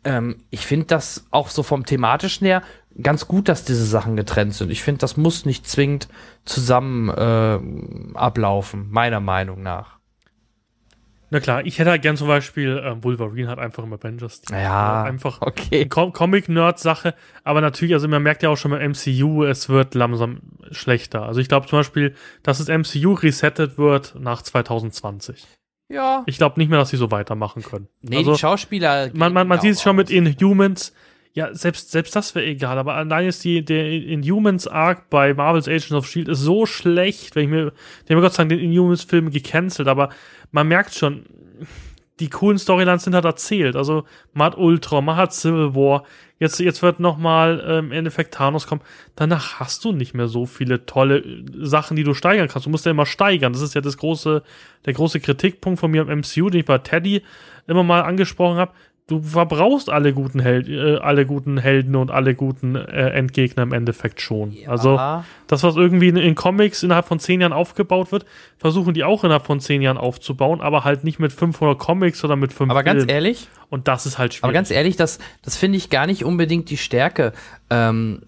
ähm, 0.03 0.37
ich 0.49 0.65
finde 0.65 0.87
das 0.87 1.25
auch 1.31 1.49
so 1.49 1.63
vom 1.63 1.85
thematischen 1.85 2.45
her 2.45 2.63
ganz 3.01 3.27
gut, 3.27 3.49
dass 3.49 3.65
diese 3.65 3.85
Sachen 3.85 4.15
getrennt 4.15 4.53
sind. 4.53 4.69
Ich 4.69 4.83
finde, 4.83 4.99
das 4.99 5.17
muss 5.17 5.45
nicht 5.45 5.67
zwingend 5.67 6.07
zusammen 6.45 7.09
äh, 7.09 8.17
ablaufen, 8.17 8.87
meiner 8.91 9.19
Meinung 9.19 9.63
nach. 9.63 9.99
Na 11.33 11.39
klar, 11.39 11.65
ich 11.65 11.79
hätte 11.79 11.89
halt 11.89 12.03
gern 12.03 12.15
zum 12.15 12.27
Beispiel, 12.27 12.79
ähm, 12.85 13.03
Wolverine 13.03 13.49
hat 13.49 13.57
einfach 13.57 13.83
im 13.83 13.91
Avengers. 13.91 14.43
Ja, 14.51 15.01
einfach 15.01 15.41
okay. 15.41 15.87
Com 15.87 16.13
Comic-Nerd-Sache, 16.13 17.15
aber 17.43 17.59
natürlich, 17.59 17.95
also 17.95 18.07
man 18.07 18.21
merkt 18.21 18.43
ja 18.43 18.49
auch 18.49 18.55
schon 18.55 18.69
beim 18.69 18.91
MCU, 18.91 19.43
es 19.43 19.67
wird 19.67 19.95
langsam 19.95 20.41
schlechter. 20.69 21.23
Also 21.23 21.41
ich 21.41 21.47
glaube 21.47 21.65
zum 21.65 21.79
Beispiel, 21.79 22.13
dass 22.43 22.63
das 22.63 22.67
MCU 22.67 23.13
resettet 23.13 23.79
wird 23.79 24.13
nach 24.19 24.43
2020. 24.43 25.47
Ja. 25.89 26.21
Ich 26.27 26.37
glaube 26.37 26.59
nicht 26.59 26.69
mehr, 26.69 26.77
dass 26.77 26.89
sie 26.89 26.97
so 26.97 27.09
weitermachen 27.09 27.63
können. 27.63 27.87
Nee, 28.03 28.17
also 28.17 28.33
die 28.33 28.39
Schauspieler. 28.39 29.09
man, 29.13 29.33
man, 29.33 29.47
man 29.47 29.59
sieht 29.59 29.71
es 29.71 29.81
schon 29.81 29.95
mit 29.95 30.11
auch 30.11 30.37
aus. 30.37 30.93
Inhumans. 31.33 31.35
Ja, 31.35 31.53
selbst, 31.53 31.91
selbst 31.91 32.15
das 32.15 32.35
wäre 32.35 32.45
egal, 32.45 32.77
aber 32.77 32.95
allein 32.95 33.27
ist 33.27 33.43
die, 33.43 33.63
der 33.63 33.89
Inhumans 33.89 34.67
Arc 34.67 35.09
bei 35.09 35.33
Marvel's 35.33 35.67
Agents 35.67 35.91
of 35.91 36.05
S.H.I.E.L.D. 36.05 36.31
ist 36.31 36.39
so 36.39 36.65
schlecht, 36.65 37.35
wenn 37.35 37.43
ich 37.45 37.49
mir, 37.49 37.73
die 38.07 38.13
haben 38.13 38.21
Gott 38.21 38.37
Dank 38.37 38.49
den 38.49 38.59
Inhumans-Film 38.59 39.31
gecancelt, 39.31 39.87
aber 39.87 40.09
man 40.51 40.67
merkt 40.67 40.93
schon, 40.93 41.25
die 42.19 42.29
coolen 42.29 42.59
Storylines 42.59 43.03
sind 43.03 43.15
halt 43.15 43.25
erzählt. 43.25 43.75
Also 43.75 44.05
man 44.33 44.47
hat 44.47 44.57
Ultra, 44.57 45.01
man 45.01 45.15
hat 45.15 45.33
Civil 45.33 45.73
War, 45.73 46.03
jetzt, 46.37 46.59
jetzt 46.59 46.83
wird 46.83 46.99
nochmal 46.99 47.63
ähm, 47.67 47.91
Endeffekt 47.91 48.35
Thanos 48.35 48.67
kommen. 48.67 48.81
Danach 49.15 49.59
hast 49.59 49.83
du 49.83 49.91
nicht 49.91 50.13
mehr 50.13 50.27
so 50.27 50.45
viele 50.45 50.85
tolle 50.85 51.17
äh, 51.17 51.43
Sachen, 51.53 51.97
die 51.97 52.03
du 52.03 52.13
steigern 52.13 52.47
kannst. 52.47 52.67
Du 52.67 52.69
musst 52.69 52.85
ja 52.85 52.91
immer 52.91 53.07
steigern. 53.07 53.53
Das 53.53 53.61
ist 53.61 53.73
ja 53.73 53.81
das 53.81 53.97
große, 53.97 54.43
der 54.85 54.93
große 54.93 55.19
Kritikpunkt 55.21 55.79
von 55.79 55.89
mir 55.89 56.01
am 56.01 56.19
MCU, 56.19 56.49
den 56.49 56.59
ich 56.59 56.65
bei 56.65 56.77
Teddy 56.77 57.23
immer 57.65 57.83
mal 57.83 58.01
angesprochen 58.01 58.57
habe 58.57 58.73
du 59.07 59.21
verbrauchst 59.21 59.89
alle 59.89 60.13
guten 60.13 60.39
Held, 60.39 60.69
äh, 60.69 60.97
alle 60.97 61.25
guten 61.25 61.57
Helden 61.57 61.95
und 61.95 62.11
alle 62.11 62.35
guten 62.35 62.75
äh, 62.75 63.09
Endgegner 63.09 63.63
im 63.63 63.73
Endeffekt 63.73 64.21
schon. 64.21 64.51
Ja. 64.51 64.69
Also 64.69 64.99
das, 65.47 65.63
was 65.63 65.75
irgendwie 65.75 66.07
in, 66.07 66.15
in, 66.15 66.35
Comics 66.35 66.83
innerhalb 66.83 67.05
von 67.05 67.19
zehn 67.19 67.41
Jahren 67.41 67.53
aufgebaut 67.53 68.11
wird, 68.11 68.25
versuchen 68.57 68.93
die 68.93 69.03
auch 69.03 69.23
innerhalb 69.23 69.45
von 69.45 69.59
zehn 69.59 69.81
Jahren 69.81 69.97
aufzubauen, 69.97 70.61
aber 70.61 70.83
halt 70.83 71.03
nicht 71.03 71.19
mit 71.19 71.33
500 71.33 71.77
Comics 71.77 72.23
oder 72.23 72.35
mit 72.35 72.53
5 72.53 72.71
Aber 72.71 72.83
Filmen. 72.83 72.99
ganz 72.99 73.11
ehrlich. 73.11 73.49
Und 73.69 73.87
das 73.87 74.05
ist 74.05 74.17
halt 74.17 74.33
schwierig. 74.33 74.43
Aber 74.43 74.53
ganz 74.53 74.71
ehrlich, 74.71 74.95
das, 74.95 75.19
das 75.41 75.57
finde 75.57 75.77
ich 75.77 75.89
gar 75.89 76.07
nicht 76.07 76.23
unbedingt 76.23 76.69
die 76.69 76.77
Stärke. 76.77 77.33
Ähm, 77.69 78.21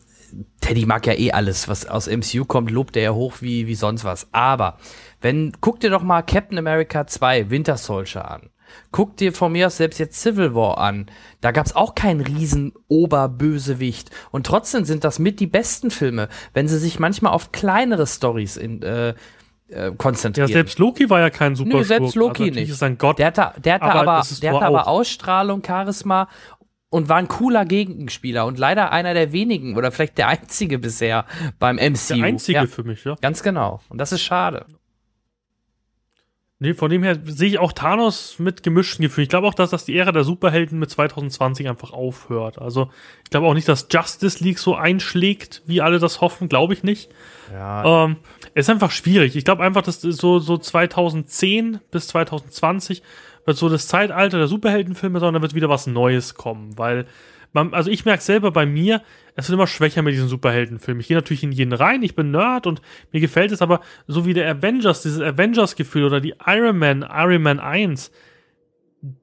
Teddy 0.60 0.86
mag 0.86 1.06
ja 1.08 1.14
eh 1.14 1.32
alles, 1.32 1.70
was 1.70 1.86
aus 1.86 2.08
MCU 2.08 2.46
kommt, 2.46 2.72
lobt 2.72 2.98
er 2.98 3.04
ja 3.04 3.14
hoch 3.14 3.36
wie, 3.40 3.68
wie 3.68 3.76
sonst 3.76 4.04
was. 4.04 4.28
Aber 4.34 4.78
wenn, 5.22 5.54
guck 5.62 5.80
dir 5.80 5.90
doch 5.90 6.04
mal 6.04 6.22
Captain 6.24 6.58
America 6.58 7.08
2 7.08 7.50
Winter 7.50 7.78
Soldier 7.78 8.30
an. 8.30 8.50
Guck 8.92 9.18
dir 9.18 9.34
von 9.34 9.52
mir 9.52 9.68
aus 9.68 9.78
selbst 9.78 10.00
jetzt 10.00 10.22
Civil 10.22 10.56
War 10.56 10.78
an. 10.78 11.08
Da 11.42 11.52
gab 11.52 11.66
es 11.66 11.76
auch 11.76 11.96
keinen 11.96 12.22
riesen 12.22 12.74
Oberbösewicht. 12.88 14.10
Und 14.32 14.46
trotzdem 14.46 14.86
sind 14.86 15.04
das 15.04 15.20
mit 15.20 15.40
die 15.40 15.48
besten 15.48 15.92
Filme, 15.92 16.30
wenn 16.54 16.68
sie 16.68 16.78
sich 16.78 17.00
manchmal 17.00 17.34
auf 17.34 17.52
kleinere 17.52 18.08
Stories 18.08 18.58
in, 18.58 18.82
äh, 18.82 19.14
äh, 19.70 19.92
konzentrieren. 19.98 20.48
Ja, 20.50 20.54
selbst 20.54 20.80
Loki 20.80 21.10
war 21.10 21.20
ja 21.20 21.30
kein 21.30 21.56
super 21.56 21.78
Nö, 21.78 21.84
selbst 21.84 22.16
Loki 22.16 22.44
also, 22.44 22.60
nicht. 22.60 22.70
Ist 22.70 22.84
ein 22.84 22.98
Gott, 22.98 23.20
der 23.20 23.28
hatte, 23.28 23.54
der 23.62 23.76
hatte 23.76 23.86
aber, 23.86 24.12
aber 24.12 24.28
der 24.42 24.54
hatte 24.54 24.66
aber 24.66 24.88
Ausstrahlung, 24.88 25.64
Charisma 25.66 26.30
und 26.90 27.10
war 27.10 27.18
ein 27.18 27.28
cooler 27.28 27.66
Gegenspieler 27.66 28.46
und 28.46 28.58
leider 28.58 28.92
einer 28.92 29.14
der 29.14 29.32
wenigen 29.32 29.76
oder 29.76 29.92
vielleicht 29.92 30.18
der 30.18 30.28
einzige 30.28 30.80
bisher 30.80 31.26
beim 31.60 31.78
MCU. 31.78 32.16
Der 32.16 32.24
einzige 32.24 32.60
ja, 32.60 32.68
für 32.68 32.84
mich, 32.84 33.04
ja. 33.04 33.16
Ganz 33.22 33.44
genau. 33.44 33.82
Und 33.90 33.98
das 33.98 34.12
ist 34.12 34.22
schade. 34.22 34.66
Nee, 36.58 36.74
von 36.74 36.90
dem 36.90 37.04
her 37.04 37.18
sehe 37.26 37.50
ich 37.50 37.60
auch 37.60 37.74
Thanos 37.74 38.40
mit 38.40 38.64
gemischten 38.64 39.04
Gefühlen. 39.04 39.24
Ich 39.24 39.30
glaube 39.30 39.46
auch, 39.46 39.54
dass 39.54 39.72
das 39.72 39.84
die 39.84 39.98
Ära 39.98 40.14
der 40.14 40.24
Superhelden 40.24 40.80
mit 40.80 40.90
2020 40.90 41.68
einfach 41.68 41.92
aufhört. 41.92 42.60
Also 42.60 42.90
ich 43.26 43.30
glaube 43.30 43.48
auch 43.48 43.54
nicht, 43.54 43.68
dass 43.68 43.88
Justice 43.92 44.42
League 44.42 44.60
so 44.60 44.74
einschlägt, 44.74 45.64
wie 45.66 45.82
alle 45.82 46.00
das 46.00 46.22
hoffen. 46.22 46.48
Glaube 46.48 46.74
ich 46.74 46.82
nicht. 46.82 47.12
Ja. 47.52 48.06
Ähm, 48.06 48.16
ist 48.54 48.70
einfach 48.70 48.92
schwierig. 48.92 49.36
Ich 49.36 49.44
glaube 49.44 49.64
einfach, 49.64 49.82
dass 49.82 50.00
so, 50.00 50.40
so 50.40 50.58
2010 50.58 51.82
bis 51.92 52.08
2020 52.08 53.04
wird 53.46 53.58
so 53.58 53.68
das 53.68 53.90
Zeitalter 53.90 54.38
der 54.38 54.48
Superheldenfilme, 54.48 55.20
sondern 55.20 55.42
wird 55.42 55.56
wieder 55.56 55.70
was 55.70 55.88
Neues 55.88 56.36
kommen, 56.36 56.78
weil 56.78 57.06
man, 57.56 57.74
also 57.74 57.90
ich 57.90 58.06
merke 58.06 58.22
selber 58.22 58.52
bei 58.52 58.66
mir, 58.66 59.02
es 59.36 59.50
wird 59.50 59.56
immer 59.56 59.66
schwächer 59.66 60.02
mit 60.02 60.14
diesen 60.14 60.28
Superheldenfilmen. 60.28 61.00
Ich 61.02 61.08
gehe 61.08 61.18
natürlich 61.18 61.44
in 61.44 61.54
jeden 61.54 61.74
rein, 61.74 62.04
ich 62.04 62.14
bin 62.14 62.30
Nerd 62.30 62.68
und 62.68 62.82
mir 63.12 63.22
gefällt 63.22 63.52
es, 63.52 63.62
aber 63.62 63.80
so 64.08 64.26
wie 64.26 64.34
der 64.34 64.50
Avengers, 64.52 65.02
dieses 65.02 65.22
Avengers-Gefühl 65.22 66.04
oder 66.04 66.20
die 66.20 66.36
Iron 66.46 66.78
Man, 66.78 67.02
Iron 67.02 67.42
Man 67.42 67.60
1, 67.60 68.12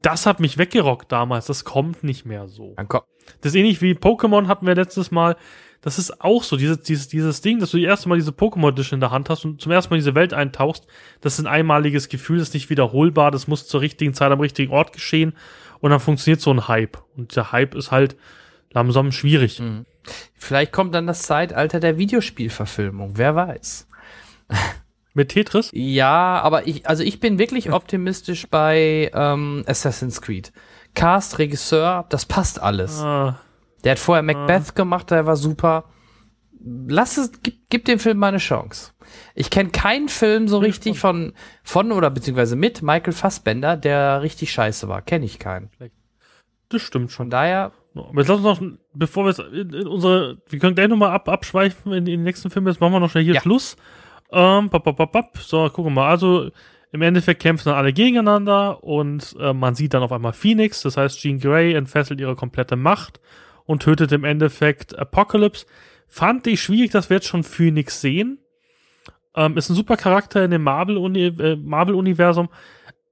das 0.01 0.26
hat 0.26 0.41
mich 0.41 0.59
weggerockt 0.59 1.12
damals. 1.12 1.47
Das 1.47 1.64
kommt 1.64 2.05
nicht 2.05 2.24
mehr 2.24 2.49
so. 2.49 2.74
Das 3.41 3.53
ist 3.53 3.55
ähnlich 3.55 3.83
wie 3.83 3.93
Pokémon 3.93 4.47
hatten 4.47 4.66
wir 4.66 4.74
letztes 4.74 5.11
Mal. 5.11 5.37
Das 5.83 5.99
ist 5.99 6.20
auch 6.20 6.45
so, 6.45 6.57
dieses, 6.57 6.80
dieses, 6.80 7.09
dieses 7.09 7.41
Ding, 7.41 7.59
dass 7.59 7.72
du 7.72 7.76
die 7.76 7.85
erste 7.85 8.09
Mal 8.09 8.16
diese 8.16 8.30
Pokémon 8.30 8.70
Edition 8.70 8.97
in 8.97 9.01
der 9.01 9.11
Hand 9.11 9.28
hast 9.28 9.45
und 9.45 9.61
zum 9.61 9.72
ersten 9.72 9.91
Mal 9.91 9.97
in 9.97 10.03
diese 10.03 10.14
Welt 10.14 10.33
eintauchst. 10.33 10.87
Das 11.20 11.35
ist 11.35 11.41
ein 11.41 11.49
einmaliges 11.49 12.09
Gefühl, 12.09 12.39
das 12.39 12.49
ist 12.49 12.55
nicht 12.55 12.70
wiederholbar, 12.70 13.30
das 13.30 13.49
muss 13.49 13.66
zur 13.66 13.80
richtigen 13.80 14.14
Zeit 14.14 14.30
am 14.30 14.41
richtigen 14.41 14.72
Ort 14.72 14.93
geschehen 14.93 15.35
und 15.83 15.91
dann 15.91 16.01
funktioniert 16.01 16.41
so 16.41 16.51
ein 16.51 16.68
Hype. 16.68 16.97
Und 17.16 17.37
der 17.37 17.53
Hype 17.53 17.74
ist 17.74 17.91
halt 17.91 18.16
langsam 18.70 19.12
schwierig. 19.12 19.61
Mhm. 19.61 19.85
Vielleicht 20.35 20.72
kommt 20.72 20.95
dann 20.95 21.07
das 21.07 21.22
Zeitalter 21.22 21.80
der 21.80 21.99
Videospielverfilmung, 21.99 23.18
wer 23.18 23.35
weiß. 23.35 23.89
Mit 25.14 25.30
Tetris? 25.30 25.70
Ja, 25.74 26.41
aber 26.41 26.66
ich, 26.66 26.89
also 26.89 27.03
ich 27.03 27.20
bin 27.20 27.39
wirklich 27.39 27.72
optimistisch 27.72 28.49
bei 28.49 29.11
ähm, 29.12 29.64
Assassin's 29.66 30.22
Creed. 30.22 30.53
Cast, 30.95 31.39
Regisseur, 31.39 32.07
das 32.09 32.26
passt 32.26 32.62
alles. 32.62 33.01
Ah. 33.01 33.41
Der 33.83 33.93
hat 33.93 33.99
vorher 33.99 34.22
Macbeth 34.22 34.70
ah. 34.70 34.72
gemacht, 34.74 35.11
der 35.11 35.26
war 35.26 35.37
super. 35.37 35.85
Lass 36.64 37.16
es, 37.16 37.32
gib, 37.42 37.68
gib 37.70 37.84
dem 37.86 37.98
Film 37.98 38.18
mal 38.18 38.28
eine 38.28 38.38
Chance. 38.38 38.92
Ich 39.34 39.50
kenne 39.50 39.70
keinen 39.70 40.08
Film 40.08 40.48
so 40.48 40.58
richtig 40.58 40.98
von, 40.98 41.32
von 41.62 41.92
oder 41.92 42.10
beziehungsweise 42.10 42.56
mit 42.56 42.82
Michael 42.82 43.12
Fassbender, 43.12 43.76
der 43.76 44.22
richtig 44.22 44.52
scheiße 44.52 44.88
war. 44.88 45.02
Kenne 45.02 45.24
ich 45.24 45.38
keinen. 45.38 45.70
Das 46.68 46.82
stimmt 46.82 47.10
schon. 47.10 47.24
Von 47.26 47.30
daher. 47.30 47.72
Aber 47.94 48.20
jetzt 48.20 48.28
lass 48.28 48.38
uns 48.38 48.44
noch, 48.44 48.62
bevor 48.94 49.26
wir 49.26 49.52
in, 49.52 49.70
in 49.70 49.86
unsere, 49.86 50.38
wir 50.48 50.58
können 50.58 50.74
gleich 50.74 50.88
nochmal 50.88 51.10
ab, 51.10 51.28
abschweifen 51.28 51.92
in, 51.92 51.98
in 51.98 52.04
den 52.04 52.22
nächsten 52.22 52.48
Film, 52.48 52.66
jetzt 52.66 52.80
machen 52.80 52.92
wir 52.92 53.00
noch 53.00 53.10
schnell 53.10 53.24
hier 53.24 53.34
ja. 53.34 53.40
Schluss. 53.40 53.76
Ähm, 54.30 54.70
bap, 54.70 54.84
bap, 54.84 54.96
bap, 54.96 55.12
bap. 55.12 55.38
So, 55.38 55.68
gucken 55.68 55.86
wir 55.86 56.02
mal. 56.02 56.08
Also, 56.08 56.50
im 56.92 57.02
Endeffekt 57.02 57.42
kämpfen 57.42 57.70
dann 57.70 57.78
alle 57.78 57.92
gegeneinander 57.92 58.84
und 58.84 59.34
äh, 59.40 59.54
man 59.54 59.74
sieht 59.74 59.94
dann 59.94 60.02
auf 60.02 60.12
einmal 60.12 60.34
Phoenix, 60.34 60.82
das 60.82 60.98
heißt, 60.98 61.18
Jean 61.18 61.38
Grey 61.38 61.72
entfesselt 61.72 62.20
ihre 62.20 62.36
komplette 62.36 62.76
Macht 62.76 63.18
und 63.64 63.82
tötet 63.82 64.12
im 64.12 64.24
Endeffekt 64.24 64.98
Apocalypse. 64.98 65.66
Fand 66.14 66.46
ich 66.46 66.60
schwierig, 66.60 66.90
dass 66.90 67.08
wir 67.08 67.16
jetzt 67.16 67.26
schon 67.26 67.42
Phoenix 67.42 68.02
sehen. 68.02 68.38
Ähm, 69.34 69.56
ist 69.56 69.70
ein 69.70 69.74
super 69.74 69.96
Charakter 69.96 70.44
in 70.44 70.50
dem 70.50 70.66
äh, 70.66 70.66
Marvel-Universum, 70.66 72.48
Marvel 72.50 72.58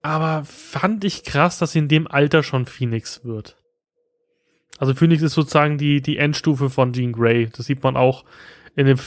aber 0.03 0.45
fand 0.45 1.05
ich 1.05 1.25
krass, 1.25 1.59
dass 1.59 1.73
sie 1.73 1.79
in 1.79 1.89
dem 1.89 2.07
Alter 2.07 2.43
schon 2.43 2.67
Phoenix 2.67 3.25
wird. 3.25 3.57
Also 4.79 4.95
Phoenix 4.95 5.23
ist 5.23 5.35
sozusagen 5.35 5.77
die, 5.77 6.01
die 6.01 6.17
Endstufe 6.17 6.71
von 6.71 6.93
Jean 6.93 7.13
Grey. 7.13 7.51
Das 7.55 7.67
sieht 7.67 7.83
man 7.83 7.97
auch 7.97 8.25
in 8.77 8.87
dem, 8.87 8.99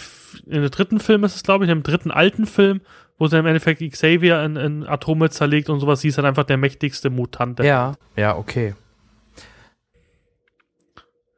in 0.46 0.62
dem 0.62 0.70
dritten 0.70 1.00
Film 1.00 1.24
ist 1.24 1.36
es, 1.36 1.44
glaube 1.44 1.66
ich, 1.66 1.72
in 1.72 1.80
dem 1.80 1.84
dritten 1.84 2.12
alten 2.12 2.46
Film, 2.46 2.82
wo 3.18 3.28
sie 3.28 3.40
im 3.40 3.46
Endeffekt 3.46 3.82
Xavier 3.82 4.44
in, 4.44 4.56
in 4.56 4.88
Atome 4.88 5.30
zerlegt 5.32 5.70
und 5.70 5.80
sowas. 5.80 6.02
Sie 6.02 6.10
ist 6.10 6.18
halt 6.18 6.28
einfach 6.28 6.44
der 6.44 6.58
mächtigste 6.58 7.10
Mutant. 7.10 7.60
Ja, 7.60 7.94
ja, 8.16 8.36
okay. 8.36 8.76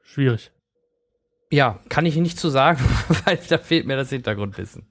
Schwierig. 0.03 0.51
Ja, 1.51 1.79
kann 1.89 2.05
ich 2.05 2.15
nicht 2.15 2.39
zu 2.39 2.49
sagen, 2.49 2.79
weil 3.25 3.39
da 3.49 3.57
fehlt 3.57 3.85
mir 3.85 3.95
das 3.95 4.09
Hintergrundwissen. 4.09 4.87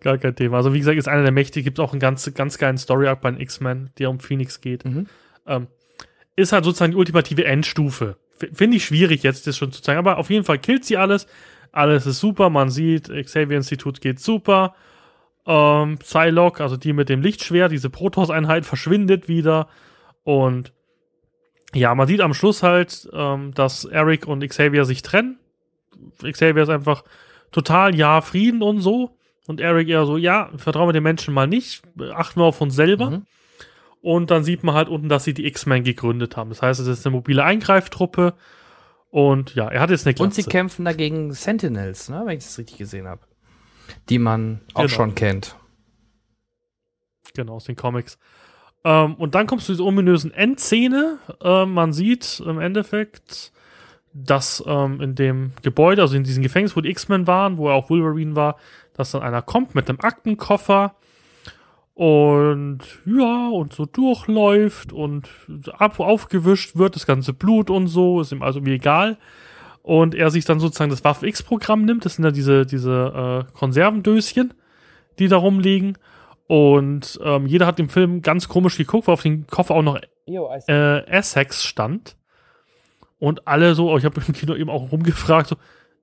Gar 0.00 0.18
kein 0.18 0.36
Thema. 0.36 0.58
Also, 0.58 0.72
wie 0.74 0.78
gesagt, 0.78 0.98
ist 0.98 1.08
einer 1.08 1.22
der 1.22 1.32
Mächte. 1.32 1.62
Gibt 1.62 1.80
auch 1.80 1.92
einen 1.92 2.00
ganz, 2.00 2.32
ganz 2.34 2.58
geilen 2.58 2.78
Story-Arc 2.78 3.20
bei 3.20 3.30
X-Men, 3.30 3.90
der 3.98 4.10
um 4.10 4.20
Phoenix 4.20 4.60
geht. 4.60 4.84
Mhm. 4.84 5.06
Ähm, 5.46 5.66
ist 6.36 6.52
halt 6.52 6.64
sozusagen 6.64 6.92
die 6.92 6.98
ultimative 6.98 7.44
Endstufe. 7.44 8.16
Finde 8.52 8.76
ich 8.76 8.84
schwierig 8.84 9.22
jetzt, 9.22 9.46
das 9.46 9.56
schon 9.56 9.72
zu 9.72 9.82
zeigen. 9.82 9.98
Aber 9.98 10.18
auf 10.18 10.30
jeden 10.30 10.44
Fall 10.44 10.58
killt 10.58 10.84
sie 10.84 10.96
alles. 10.96 11.26
Alles 11.72 12.06
ist 12.06 12.20
super. 12.20 12.50
Man 12.50 12.70
sieht, 12.70 13.08
Xavier-Institut 13.08 14.00
geht 14.00 14.20
super. 14.20 14.74
Ähm, 15.46 15.98
Psylocke, 15.98 16.62
also 16.62 16.76
die 16.76 16.92
mit 16.92 17.08
dem 17.08 17.22
Lichtschwert, 17.22 17.72
diese 17.72 17.90
Protoss-Einheit 17.90 18.66
verschwindet 18.66 19.28
wieder. 19.28 19.68
Und 20.22 20.72
ja, 21.74 21.94
man 21.94 22.06
sieht 22.06 22.20
am 22.20 22.34
Schluss 22.34 22.62
halt, 22.62 23.08
ähm, 23.12 23.52
dass 23.54 23.84
Eric 23.84 24.26
und 24.26 24.46
Xavier 24.46 24.84
sich 24.84 25.02
trennen. 25.02 25.38
Xavier 26.22 26.62
ist 26.62 26.68
einfach 26.68 27.04
total, 27.52 27.94
ja, 27.94 28.20
Frieden 28.20 28.62
und 28.62 28.80
so. 28.80 29.16
Und 29.46 29.60
Eric 29.60 29.88
eher 29.88 30.06
so, 30.06 30.16
ja, 30.16 30.50
vertrauen 30.56 30.88
wir 30.88 30.92
den 30.92 31.02
Menschen 31.02 31.32
mal 31.32 31.46
nicht, 31.46 31.82
achten 32.12 32.40
wir 32.40 32.44
auf 32.44 32.60
uns 32.60 32.74
selber. 32.74 33.10
Mhm. 33.10 33.26
Und 34.02 34.30
dann 34.30 34.44
sieht 34.44 34.62
man 34.62 34.74
halt 34.74 34.88
unten, 34.88 35.08
dass 35.08 35.24
sie 35.24 35.34
die 35.34 35.46
X-Men 35.46 35.84
gegründet 35.84 36.36
haben. 36.36 36.50
Das 36.50 36.62
heißt, 36.62 36.80
es 36.80 36.86
ist 36.86 37.06
eine 37.06 37.16
mobile 37.16 37.42
Eingreiftruppe. 37.42 38.34
Und 39.10 39.54
ja, 39.54 39.68
er 39.68 39.80
hat 39.80 39.90
jetzt 39.90 40.06
eine 40.06 40.14
Klasse. 40.14 40.24
Und 40.26 40.34
sie 40.34 40.44
kämpfen 40.44 40.84
dagegen 40.84 41.32
Sentinels, 41.32 42.08
ne, 42.08 42.22
wenn 42.24 42.38
ich 42.38 42.44
das 42.44 42.58
richtig 42.58 42.78
gesehen 42.78 43.08
habe. 43.08 43.22
Die 44.08 44.18
man 44.18 44.60
auch 44.74 44.82
genau. 44.82 44.88
schon 44.94 45.14
kennt. 45.14 45.56
Genau, 47.34 47.54
aus 47.54 47.64
den 47.64 47.76
Comics. 47.76 48.18
Ähm, 48.86 49.14
und 49.14 49.34
dann 49.34 49.48
kommst 49.48 49.68
du 49.68 49.72
zu 49.72 49.78
dieser 49.78 49.84
ominösen 49.84 50.32
Endszene. 50.32 51.18
Ähm, 51.42 51.74
man 51.74 51.92
sieht 51.92 52.40
im 52.46 52.60
Endeffekt, 52.60 53.50
dass 54.12 54.62
ähm, 54.64 55.00
in 55.00 55.16
dem 55.16 55.52
Gebäude, 55.62 56.02
also 56.02 56.16
in 56.16 56.22
diesem 56.22 56.44
Gefängnis, 56.44 56.76
wo 56.76 56.80
die 56.80 56.90
X-Men 56.90 57.26
waren, 57.26 57.58
wo 57.58 57.68
auch 57.68 57.90
Wolverine 57.90 58.36
war, 58.36 58.56
dass 58.94 59.10
dann 59.10 59.22
einer 59.22 59.42
kommt 59.42 59.74
mit 59.74 59.88
einem 59.88 59.98
Aktenkoffer 60.00 60.94
und 61.94 62.78
ja, 63.04 63.48
und 63.48 63.72
so 63.72 63.86
durchläuft 63.86 64.92
und 64.92 65.28
ab, 65.72 65.98
aufgewischt 65.98 66.76
wird, 66.76 66.94
das 66.94 67.06
ganze 67.06 67.32
Blut 67.32 67.70
und 67.70 67.88
so, 67.88 68.20
ist 68.20 68.30
ihm 68.30 68.42
also 68.42 68.64
wie 68.64 68.74
egal. 68.74 69.18
Und 69.82 70.14
er 70.14 70.30
sich 70.30 70.44
dann 70.44 70.60
sozusagen 70.60 70.90
das 70.90 71.02
Waff-X-Programm 71.02 71.84
nimmt, 71.84 72.04
das 72.04 72.14
sind 72.14 72.24
ja 72.24 72.30
diese, 72.30 72.66
diese 72.66 73.46
äh, 73.50 73.52
Konservendöschen, 73.52 74.54
die 75.18 75.26
da 75.26 75.38
rumliegen 75.38 75.98
und 76.48 77.18
ähm, 77.22 77.46
jeder 77.46 77.66
hat 77.66 77.80
im 77.80 77.88
Film 77.88 78.22
ganz 78.22 78.48
komisch 78.48 78.76
geguckt, 78.76 79.08
weil 79.08 79.14
auf 79.14 79.22
dem 79.22 79.46
Koffer 79.46 79.74
auch 79.74 79.82
noch 79.82 79.98
äh, 80.26 81.06
Essex 81.06 81.64
stand. 81.64 82.16
Und 83.18 83.48
alle 83.48 83.74
so, 83.74 83.90
oh, 83.90 83.98
ich 83.98 84.04
habe 84.04 84.20
im 84.26 84.34
Kino 84.34 84.54
eben 84.54 84.70
auch 84.70 84.92
rumgefragt, 84.92 85.48
so, 85.48 85.56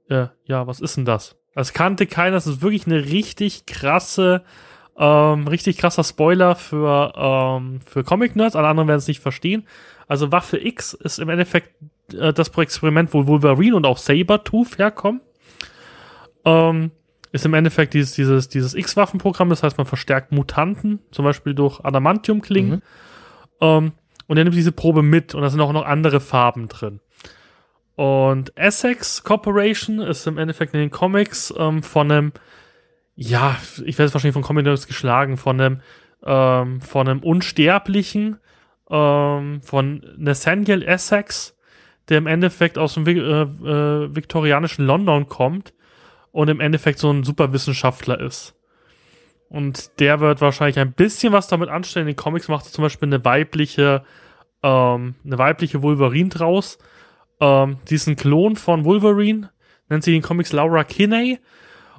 äh, 0.10 0.28
ja, 0.46 0.68
was 0.68 0.82
ist 0.82 0.98
denn 0.98 1.06
das? 1.06 1.38
Das 1.56 1.74
kannte 1.74 2.08
keiner, 2.08 2.36
das 2.36 2.48
ist 2.48 2.62
wirklich 2.62 2.88
eine 2.88 3.06
richtig 3.06 3.66
krasse, 3.66 4.44
ähm, 4.98 5.48
richtig 5.48 5.78
krasser 5.78 6.04
Spoiler 6.04 6.56
für, 6.56 7.14
ähm, 7.16 7.80
für 7.86 8.04
Comic-Nerds, 8.04 8.56
alle 8.56 8.68
anderen 8.68 8.88
werden 8.88 8.98
es 8.98 9.08
nicht 9.08 9.20
verstehen. 9.20 9.68
Also 10.08 10.32
Waffe 10.32 10.58
X 10.58 10.94
ist 10.94 11.20
im 11.20 11.30
Endeffekt 11.30 11.76
äh, 12.14 12.34
das 12.34 12.50
Experiment, 12.50 13.14
wo 13.14 13.28
Wolverine 13.28 13.76
und 13.76 13.86
auch 13.86 13.98
Sabertooth 13.98 14.78
herkommen. 14.80 15.22
Ähm, 16.44 16.92
ist 17.34 17.46
im 17.46 17.56
Endeffekt 17.56 17.96
dieses, 17.96 18.14
dieses, 18.14 18.48
dieses 18.48 18.76
X-Waffenprogramm, 18.76 19.50
das 19.50 19.64
heißt, 19.64 19.78
man 19.78 19.88
verstärkt 19.88 20.32
Mutanten, 20.32 21.00
zum 21.12 21.26
Beispiel 21.26 21.56
durch 21.56 21.84
Adamantium-Klingen. 21.84 22.76
Mhm. 22.76 22.82
Ähm, 23.60 23.92
und 24.28 24.38
er 24.38 24.44
nimmt 24.44 24.56
diese 24.56 24.72
Probe 24.72 25.02
mit 25.02 25.34
und 25.34 25.42
da 25.42 25.50
sind 25.50 25.60
auch 25.60 25.74
noch 25.74 25.86
andere 25.86 26.20
Farben 26.20 26.68
drin. 26.68 27.00
Und 27.96 28.56
Essex 28.56 29.24
Corporation 29.24 30.00
ist 30.00 30.28
im 30.28 30.38
Endeffekt 30.38 30.76
in 30.76 30.80
den 30.80 30.92
Comics 30.92 31.52
ähm, 31.58 31.82
von 31.82 32.12
einem, 32.12 32.34
ja, 33.16 33.58
ich 33.84 33.98
werde 33.98 34.08
es 34.08 34.14
wahrscheinlich 34.14 34.34
von 34.34 34.44
Comics 34.44 34.88
geschlagen, 34.88 35.36
von 35.36 35.60
einem, 35.60 35.82
ähm, 36.24 36.82
von 36.82 37.08
einem 37.08 37.22
Unsterblichen, 37.22 38.38
ähm, 38.92 39.62
von 39.64 40.06
Nathaniel 40.18 40.84
Essex, 40.84 41.58
der 42.10 42.20
im 42.20 42.28
Endeffekt 42.28 42.78
aus 42.78 42.94
dem 42.94 43.08
äh, 43.08 43.42
äh, 43.42 44.16
viktorianischen 44.16 44.86
London 44.86 45.28
kommt 45.28 45.74
und 46.34 46.50
im 46.50 46.60
Endeffekt 46.60 47.00
so 47.00 47.10
ein 47.10 47.24
Superwissenschaftler 47.24 48.20
ist. 48.20 48.56
Und 49.48 50.00
der 50.00 50.20
wird 50.20 50.42
wahrscheinlich 50.42 50.80
ein 50.80 50.92
bisschen 50.92 51.32
was 51.32 51.48
damit 51.48 51.70
anstellen. 51.70 52.08
In 52.08 52.14
den 52.14 52.18
Comics 52.18 52.48
macht 52.48 52.66
er 52.66 52.72
zum 52.72 52.82
Beispiel 52.82 53.08
eine 53.08 53.24
weibliche, 53.24 54.04
ähm, 54.64 55.14
eine 55.24 55.38
weibliche 55.38 55.84
Wolverine 55.84 56.30
draus. 56.30 56.80
Ähm, 57.40 57.78
die 57.88 57.96
ist 57.96 58.08
ein 58.08 58.16
Klon 58.16 58.56
von 58.56 58.84
Wolverine, 58.84 59.52
nennt 59.90 60.04
sie 60.04 60.16
in 60.16 60.22
den 60.22 60.28
Comics 60.28 60.52
Laura 60.52 60.84
Kinney 60.84 61.38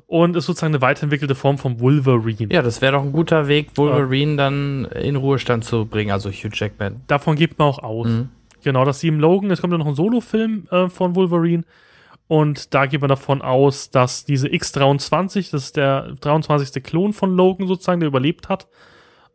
und 0.09 0.35
ist 0.35 0.47
sozusagen 0.47 0.75
eine 0.75 0.83
weiterentwickelte 0.83 1.37
Form 1.37 1.57
von 1.57 1.79
Wolverine. 1.79 2.53
Ja, 2.53 2.63
das 2.63 2.83
wäre 2.83 2.95
doch 2.95 3.05
ein 3.05 3.13
guter 3.13 3.47
Weg, 3.47 3.71
Wolverine 3.77 4.33
ja. 4.33 4.37
dann 4.37 4.85
in 4.87 5.15
Ruhestand 5.15 5.65
zu 5.65 5.87
bringen, 5.87 6.11
also 6.11 6.29
Hugh 6.29 6.51
Jackman. 6.53 7.03
Davon 7.07 7.37
geht 7.37 7.57
man 7.57 7.69
auch 7.69 7.79
aus. 7.79 8.09
Mhm. 8.09 8.31
Genau, 8.65 8.85
dass 8.85 8.99
sie 8.99 9.09
im 9.09 9.21
Logan, 9.21 9.53
es 9.53 9.61
kommt 9.61 9.73
ja 9.73 9.79
noch 9.79 9.87
ein 9.87 9.95
Solo-Film 9.95 10.67
äh, 10.73 10.89
von 10.89 11.15
Wolverine 11.15 11.63
und 12.27 12.73
da 12.75 12.87
geht 12.87 13.01
man 13.01 13.09
davon 13.09 13.43
aus, 13.43 13.91
dass 13.91 14.25
diese 14.25 14.49
X23, 14.49 15.51
das 15.51 15.65
ist 15.65 15.77
der 15.77 16.15
23. 16.21 16.83
Klon 16.83 17.13
von 17.13 17.35
Logan 17.35 17.67
sozusagen, 17.67 18.01
der 18.01 18.09
überlebt 18.09 18.49
hat, 18.49 18.67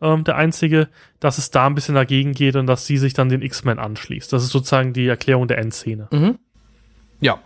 ähm, 0.01 0.23
der 0.23 0.37
einzige, 0.37 0.89
dass 1.19 1.37
es 1.37 1.51
da 1.51 1.67
ein 1.67 1.75
bisschen 1.75 1.95
dagegen 1.95 2.33
geht 2.33 2.55
und 2.55 2.67
dass 2.67 2.85
sie 2.85 2.97
sich 2.97 3.13
dann 3.13 3.29
den 3.29 3.41
X-Men 3.41 3.79
anschließt. 3.79 4.33
Das 4.33 4.43
ist 4.43 4.51
sozusagen 4.51 4.93
die 4.93 5.07
Erklärung 5.07 5.47
der 5.47 5.59
Endszene. 5.59 6.07
Mhm. 6.11 6.39
Ja. 7.19 7.39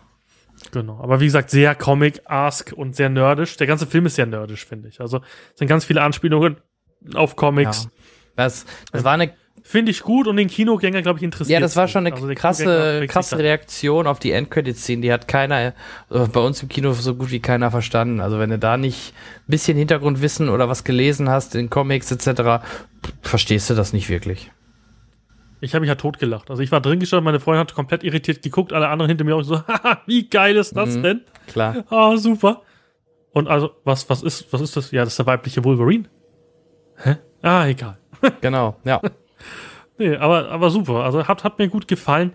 Genau. 0.71 0.99
Aber 1.01 1.19
wie 1.19 1.25
gesagt, 1.25 1.49
sehr 1.49 1.75
Comic-ask 1.75 2.71
und 2.73 2.95
sehr 2.95 3.09
nerdisch. 3.09 3.57
Der 3.57 3.67
ganze 3.67 3.85
Film 3.85 4.05
ist 4.05 4.15
sehr 4.15 4.27
nerdisch, 4.27 4.65
finde 4.65 4.87
ich. 4.87 5.01
Also 5.01 5.17
es 5.51 5.59
sind 5.59 5.67
ganz 5.67 5.83
viele 5.83 6.01
Anspielungen 6.01 6.57
auf 7.15 7.35
Comics. 7.35 7.83
Ja. 7.83 7.89
Das, 8.35 8.65
das 8.91 9.03
war 9.03 9.13
eine 9.13 9.33
Finde 9.65 9.91
ich 9.91 10.01
gut 10.01 10.27
und 10.27 10.35
den 10.35 10.49
Kinogänger, 10.49 11.01
glaube 11.01 11.19
ich, 11.19 11.23
interessiert. 11.23 11.53
Ja, 11.53 11.61
das 11.61 11.77
war 11.77 11.87
schon 11.87 12.05
eine 12.05 12.13
also 12.13 12.27
krasse, 12.35 13.07
krasse 13.07 13.39
Reaktion 13.39 14.07
auf 14.07 14.19
die 14.19 14.31
Endcredit-Szene. 14.31 15.01
Die 15.01 15.11
hat 15.11 15.29
keiner, 15.29 15.67
äh, 15.67 15.73
bei 16.09 16.41
uns 16.41 16.61
im 16.61 16.67
Kino 16.67 16.91
so 16.91 17.15
gut 17.15 17.31
wie 17.31 17.39
keiner 17.39 17.71
verstanden. 17.71 18.19
Also 18.19 18.39
wenn 18.39 18.49
du 18.49 18.59
da 18.59 18.75
nicht 18.75 19.13
ein 19.47 19.51
bisschen 19.51 19.77
Hintergrundwissen 19.77 20.49
oder 20.49 20.67
was 20.67 20.83
gelesen 20.83 21.29
hast 21.29 21.55
in 21.55 21.69
Comics 21.69 22.11
etc., 22.11 22.61
verstehst 23.21 23.69
du 23.69 23.73
das 23.73 23.93
nicht 23.93 24.09
wirklich. 24.09 24.51
Ich 25.61 25.73
habe 25.73 25.79
mich 25.79 25.87
ja 25.87 25.95
totgelacht. 25.95 26.49
Also 26.51 26.61
ich 26.61 26.73
war 26.73 26.81
drin 26.81 26.99
gestanden, 26.99 27.23
meine 27.23 27.39
Freundin 27.39 27.61
hat 27.61 27.73
komplett 27.73 28.03
irritiert 28.03 28.41
geguckt, 28.41 28.73
alle 28.73 28.89
anderen 28.89 29.07
hinter 29.07 29.23
mir 29.23 29.37
auch 29.37 29.43
so, 29.43 29.59
haha, 29.67 30.01
wie 30.05 30.27
geil 30.27 30.57
ist 30.57 30.75
das 30.75 30.97
mhm, 30.97 31.03
denn? 31.03 31.21
Klar. 31.47 31.85
Ah, 31.89 32.17
super. 32.17 32.63
Und 33.31 33.47
also, 33.47 33.71
was, 33.85 34.09
was 34.09 34.23
ist, 34.23 34.51
was 34.51 34.59
ist 34.59 34.75
das? 34.75 34.91
Ja, 34.91 35.05
das 35.05 35.13
ist 35.13 35.19
der 35.19 35.25
weibliche 35.25 35.63
Wolverine. 35.63 36.09
Hä? 36.97 37.15
Ah, 37.41 37.65
egal. 37.65 37.97
Genau, 38.41 38.75
ja. 38.83 39.01
Nee, 39.97 40.15
aber, 40.15 40.49
aber 40.49 40.69
super. 40.69 41.03
Also 41.03 41.27
hat, 41.27 41.43
hat 41.43 41.59
mir 41.59 41.67
gut 41.67 41.87
gefallen. 41.87 42.33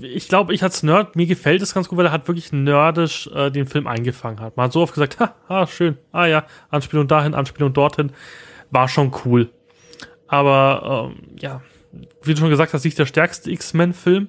Ich 0.00 0.28
glaube, 0.28 0.54
ich 0.54 0.62
als 0.62 0.82
Nerd, 0.82 1.16
mir 1.16 1.26
gefällt 1.26 1.60
es 1.60 1.74
ganz 1.74 1.88
gut, 1.88 1.98
weil 1.98 2.06
er 2.06 2.12
hat 2.12 2.28
wirklich 2.28 2.52
nerdisch 2.52 3.28
äh, 3.34 3.50
den 3.50 3.66
Film 3.66 3.86
eingefangen 3.86 4.40
hat. 4.40 4.56
Man 4.56 4.64
hat 4.64 4.72
so 4.72 4.82
oft 4.82 4.94
gesagt, 4.94 5.18
ha, 5.18 5.34
ah, 5.48 5.66
schön, 5.66 5.98
ah 6.12 6.26
ja, 6.26 6.46
Anspielung 6.70 7.08
dahin, 7.08 7.34
Anspielung 7.34 7.72
dorthin. 7.72 8.12
War 8.70 8.88
schon 8.88 9.12
cool. 9.24 9.50
Aber 10.28 11.12
ähm, 11.12 11.36
ja, 11.40 11.60
wie 12.22 12.34
du 12.34 12.40
schon 12.40 12.50
gesagt 12.50 12.72
hast, 12.72 12.84
nicht 12.84 12.98
der 12.98 13.06
stärkste 13.06 13.50
X-Men-Film. 13.50 14.28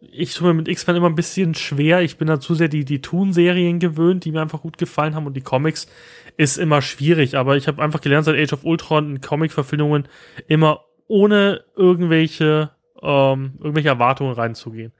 Ich 0.00 0.34
tue 0.34 0.48
mir 0.48 0.54
mit 0.54 0.68
X-Men 0.68 0.96
immer 0.96 1.08
ein 1.08 1.16
bisschen 1.16 1.54
schwer. 1.54 2.02
Ich 2.02 2.18
bin 2.18 2.28
da 2.28 2.38
zu 2.38 2.54
sehr 2.54 2.68
die, 2.68 2.84
die 2.84 3.00
Toon-Serien 3.00 3.78
gewöhnt, 3.78 4.24
die 4.24 4.32
mir 4.32 4.42
einfach 4.42 4.62
gut 4.62 4.78
gefallen 4.78 5.14
haben. 5.14 5.26
Und 5.26 5.34
die 5.34 5.40
Comics 5.40 5.88
ist 6.36 6.56
immer 6.56 6.82
schwierig. 6.82 7.36
Aber 7.36 7.56
ich 7.56 7.66
habe 7.66 7.82
einfach 7.82 8.00
gelernt, 8.00 8.26
seit 8.26 8.36
Age 8.36 8.52
of 8.52 8.64
Ultron 8.64 9.16
in 9.16 9.20
Comic-Verfilmungen 9.20 10.06
immer 10.46 10.84
ohne 11.08 11.64
irgendwelche, 11.76 12.70
ähm, 13.02 13.54
irgendwelche 13.58 13.88
Erwartungen 13.88 14.32
reinzugehen. 14.34 14.92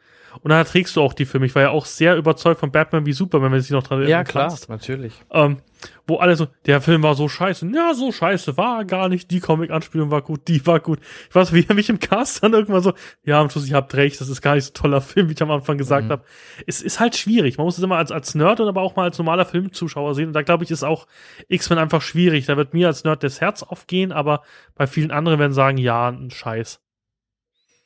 Und 0.42 0.50
dann 0.50 0.64
trägst 0.66 0.94
du 0.96 1.02
auch 1.02 1.14
die 1.14 1.24
Filme. 1.24 1.46
Ich 1.46 1.54
war 1.54 1.62
ja 1.62 1.70
auch 1.70 1.86
sehr 1.86 2.16
überzeugt 2.16 2.60
von 2.60 2.70
Batman 2.70 3.06
wie 3.06 3.12
Superman, 3.12 3.46
wenn 3.46 3.52
man 3.52 3.60
sich 3.60 3.70
noch 3.70 3.82
dran 3.82 3.98
erinnern 4.00 4.10
Ja, 4.10 4.24
klar, 4.24 4.48
kannst. 4.48 4.68
natürlich. 4.68 5.14
Ähm, 5.32 5.58
wo 6.06 6.16
alle 6.16 6.36
so, 6.36 6.48
der 6.66 6.80
Film 6.80 7.02
war 7.02 7.14
so 7.14 7.28
scheiße. 7.28 7.70
Ja, 7.74 7.92
so 7.94 8.12
scheiße 8.12 8.56
war 8.56 8.84
gar 8.84 9.08
nicht. 9.08 9.30
Die 9.30 9.40
Comic-Anspielung 9.40 10.10
war 10.10 10.22
gut, 10.22 10.48
die 10.48 10.66
war 10.66 10.80
gut. 10.80 11.00
Ich 11.28 11.34
weiß, 11.34 11.52
wie 11.52 11.66
er 11.68 11.74
mich 11.74 11.88
im 11.88 12.00
Cast 12.00 12.42
dann 12.42 12.54
irgendwann 12.54 12.82
so, 12.82 12.94
ja, 13.24 13.40
am 13.40 13.50
Schluss, 13.50 13.66
ich 13.66 13.74
habt 13.74 13.94
recht, 13.94 14.20
das 14.20 14.28
ist 14.28 14.40
gar 14.40 14.54
nicht 14.54 14.64
so 14.64 14.70
ein 14.70 14.74
toller 14.74 15.00
Film, 15.00 15.28
wie 15.28 15.34
ich 15.34 15.42
am 15.42 15.50
Anfang 15.50 15.78
gesagt 15.78 16.06
mhm. 16.06 16.12
habe. 16.12 16.24
Es 16.66 16.80
ist 16.80 16.98
halt 16.98 17.16
schwierig. 17.16 17.58
Man 17.58 17.64
muss 17.64 17.78
es 17.78 17.84
immer 17.84 17.96
als, 17.96 18.10
als 18.10 18.34
Nerd 18.34 18.60
und 18.60 18.68
aber 18.68 18.82
auch 18.82 18.96
mal 18.96 19.04
als 19.04 19.18
normaler 19.18 19.44
Filmzuschauer 19.44 20.14
sehen. 20.14 20.28
Und 20.28 20.32
da 20.32 20.42
glaube 20.42 20.64
ich, 20.64 20.70
ist 20.70 20.82
auch 20.82 21.06
X-Men 21.48 21.78
einfach 21.78 22.02
schwierig. 22.02 22.46
Da 22.46 22.56
wird 22.56 22.74
mir 22.74 22.86
als 22.86 23.04
Nerd 23.04 23.22
das 23.22 23.40
Herz 23.40 23.62
aufgehen, 23.62 24.12
aber 24.12 24.42
bei 24.74 24.86
vielen 24.86 25.10
anderen 25.10 25.38
werden 25.38 25.52
sagen, 25.52 25.78
ja, 25.78 26.08
ein 26.08 26.30
Scheiß. 26.30 26.80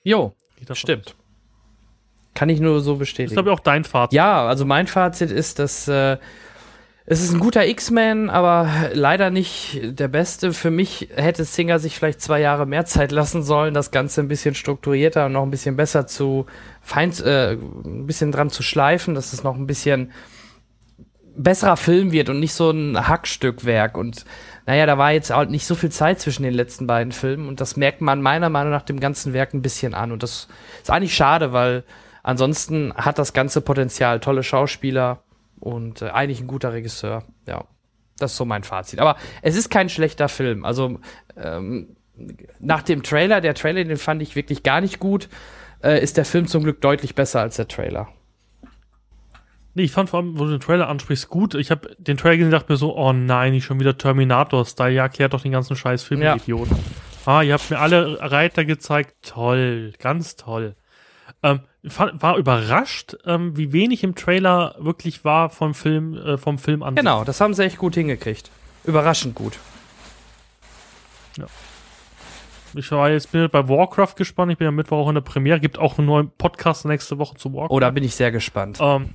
Jo, 0.04 0.34
stimmt. 0.72 1.16
Kann 2.34 2.48
ich 2.48 2.60
nur 2.60 2.80
so 2.80 2.96
bestätigen. 2.96 3.26
Das 3.26 3.32
ist, 3.32 3.36
glaube 3.36 3.50
ich, 3.50 3.54
auch 3.54 3.60
dein 3.60 3.84
Fazit. 3.84 4.16
Ja, 4.16 4.46
also 4.46 4.64
mein 4.64 4.86
Fazit 4.86 5.30
ist, 5.30 5.58
dass 5.58 5.86
äh, 5.86 6.16
es 7.04 7.20
ist 7.20 7.32
ein 7.32 7.40
guter 7.40 7.66
X-Men, 7.66 8.30
aber 8.30 8.90
leider 8.92 9.30
nicht 9.30 9.80
der 9.82 10.08
beste. 10.08 10.52
Für 10.52 10.70
mich 10.70 11.08
hätte 11.14 11.44
Singer 11.44 11.78
sich 11.78 11.96
vielleicht 11.96 12.20
zwei 12.20 12.40
Jahre 12.40 12.64
mehr 12.64 12.84
Zeit 12.84 13.10
lassen 13.10 13.42
sollen, 13.42 13.74
das 13.74 13.90
Ganze 13.90 14.20
ein 14.20 14.28
bisschen 14.28 14.54
strukturierter 14.54 15.26
und 15.26 15.32
noch 15.32 15.42
ein 15.42 15.50
bisschen 15.50 15.76
besser 15.76 16.06
zu 16.06 16.46
fein, 16.80 17.12
äh, 17.24 17.52
ein 17.52 18.06
bisschen 18.06 18.30
dran 18.30 18.50
zu 18.50 18.62
schleifen, 18.62 19.14
dass 19.14 19.32
es 19.32 19.42
noch 19.42 19.56
ein 19.56 19.66
bisschen 19.66 20.12
besserer 21.34 21.76
Film 21.76 22.12
wird 22.12 22.28
und 22.28 22.38
nicht 22.40 22.54
so 22.54 22.70
ein 22.70 23.08
Hackstückwerk. 23.08 23.96
Und 23.96 24.24
naja, 24.66 24.86
da 24.86 24.96
war 24.96 25.12
jetzt 25.12 25.30
halt 25.30 25.50
nicht 25.50 25.66
so 25.66 25.74
viel 25.74 25.90
Zeit 25.90 26.20
zwischen 26.20 26.44
den 26.44 26.54
letzten 26.54 26.86
beiden 26.86 27.12
Filmen 27.12 27.48
und 27.48 27.60
das 27.60 27.76
merkt 27.76 28.00
man 28.00 28.22
meiner 28.22 28.48
Meinung 28.48 28.70
nach 28.70 28.82
dem 28.82 29.00
ganzen 29.00 29.32
Werk 29.32 29.54
ein 29.54 29.62
bisschen 29.62 29.94
an. 29.94 30.12
Und 30.12 30.22
das 30.22 30.46
ist 30.82 30.90
eigentlich 30.90 31.14
schade, 31.14 31.52
weil 31.52 31.84
Ansonsten 32.22 32.94
hat 32.94 33.18
das 33.18 33.32
ganze 33.32 33.60
Potenzial, 33.60 34.20
tolle 34.20 34.42
Schauspieler 34.42 35.22
und 35.62 36.02
äh, 36.02 36.10
eigentlich 36.10 36.40
ein 36.40 36.48
guter 36.48 36.72
Regisseur. 36.72 37.22
Ja, 37.46 37.64
das 38.18 38.32
ist 38.32 38.36
so 38.36 38.44
mein 38.44 38.64
Fazit. 38.64 38.98
Aber 38.98 39.16
es 39.42 39.56
ist 39.56 39.70
kein 39.70 39.88
schlechter 39.88 40.28
Film. 40.28 40.64
Also 40.64 40.98
ähm, 41.36 41.96
nach 42.58 42.82
dem 42.82 43.02
Trailer, 43.02 43.40
der 43.40 43.54
Trailer, 43.54 43.84
den 43.84 43.96
fand 43.96 44.22
ich 44.22 44.34
wirklich 44.34 44.64
gar 44.64 44.80
nicht 44.80 44.98
gut, 44.98 45.28
äh, 45.82 46.02
ist 46.02 46.16
der 46.16 46.24
Film 46.24 46.48
zum 46.48 46.64
Glück 46.64 46.80
deutlich 46.80 47.14
besser 47.14 47.40
als 47.40 47.56
der 47.56 47.68
Trailer. 47.68 48.08
Nee, 49.74 49.84
ich 49.84 49.92
fand 49.92 50.10
vor 50.10 50.20
allem, 50.20 50.38
wo 50.38 50.44
du 50.44 50.50
den 50.50 50.60
Trailer 50.60 50.88
ansprichst, 50.88 51.28
gut. 51.28 51.54
Ich 51.54 51.70
habe 51.70 51.94
den 51.96 52.16
Trailer 52.16 52.36
gesehen 52.36 52.52
und 52.52 52.58
dachte 52.58 52.72
mir 52.72 52.76
so, 52.76 52.94
oh 52.96 53.12
nein, 53.12 53.52
nicht 53.52 53.64
schon 53.64 53.80
wieder 53.80 53.96
Terminator-Style. 53.96 54.92
Ja, 54.92 55.08
klärt 55.08 55.32
doch 55.32 55.40
den 55.40 55.52
ganzen 55.52 55.76
scheiß 55.76 56.02
Film, 56.02 56.22
ja. 56.22 56.34
Idioten. 56.34 56.76
Ah, 57.24 57.42
ihr 57.42 57.54
habt 57.54 57.70
mir 57.70 57.78
alle 57.78 58.18
Reiter 58.20 58.64
gezeigt. 58.64 59.14
Toll, 59.22 59.94
ganz 59.98 60.34
toll. 60.36 60.74
Ähm, 61.42 61.60
war 61.82 62.36
überrascht, 62.36 63.16
ähm, 63.24 63.56
wie 63.56 63.72
wenig 63.72 64.04
im 64.04 64.14
Trailer 64.14 64.76
wirklich 64.78 65.24
war 65.24 65.50
vom 65.50 65.74
Film, 65.74 66.14
äh, 66.14 66.38
vom 66.38 66.58
Film 66.58 66.82
an. 66.82 66.94
Genau, 66.94 67.24
das 67.24 67.40
haben 67.40 67.54
sie 67.54 67.64
echt 67.64 67.78
gut 67.78 67.94
hingekriegt. 67.94 68.50
Überraschend 68.84 69.34
gut. 69.34 69.58
Ja. 71.36 71.46
Ich 72.74 72.90
war 72.90 73.10
jetzt 73.10 73.32
bin 73.32 73.48
bei 73.50 73.68
Warcraft 73.68 74.14
gespannt. 74.16 74.52
Ich 74.52 74.58
bin 74.58 74.64
ja 74.64 74.70
Mittwoch 74.70 74.98
auch 74.98 75.08
in 75.08 75.14
der 75.14 75.22
Premiere. 75.22 75.60
Gibt 75.60 75.78
auch 75.78 75.98
einen 75.98 76.06
neuen 76.06 76.30
Podcast 76.30 76.84
nächste 76.84 77.18
Woche 77.18 77.36
zu 77.36 77.52
Warcraft. 77.52 77.74
Oh, 77.74 77.80
da 77.80 77.90
bin 77.90 78.04
ich 78.04 78.14
sehr 78.14 78.30
gespannt. 78.30 78.78
Ähm, 78.80 79.10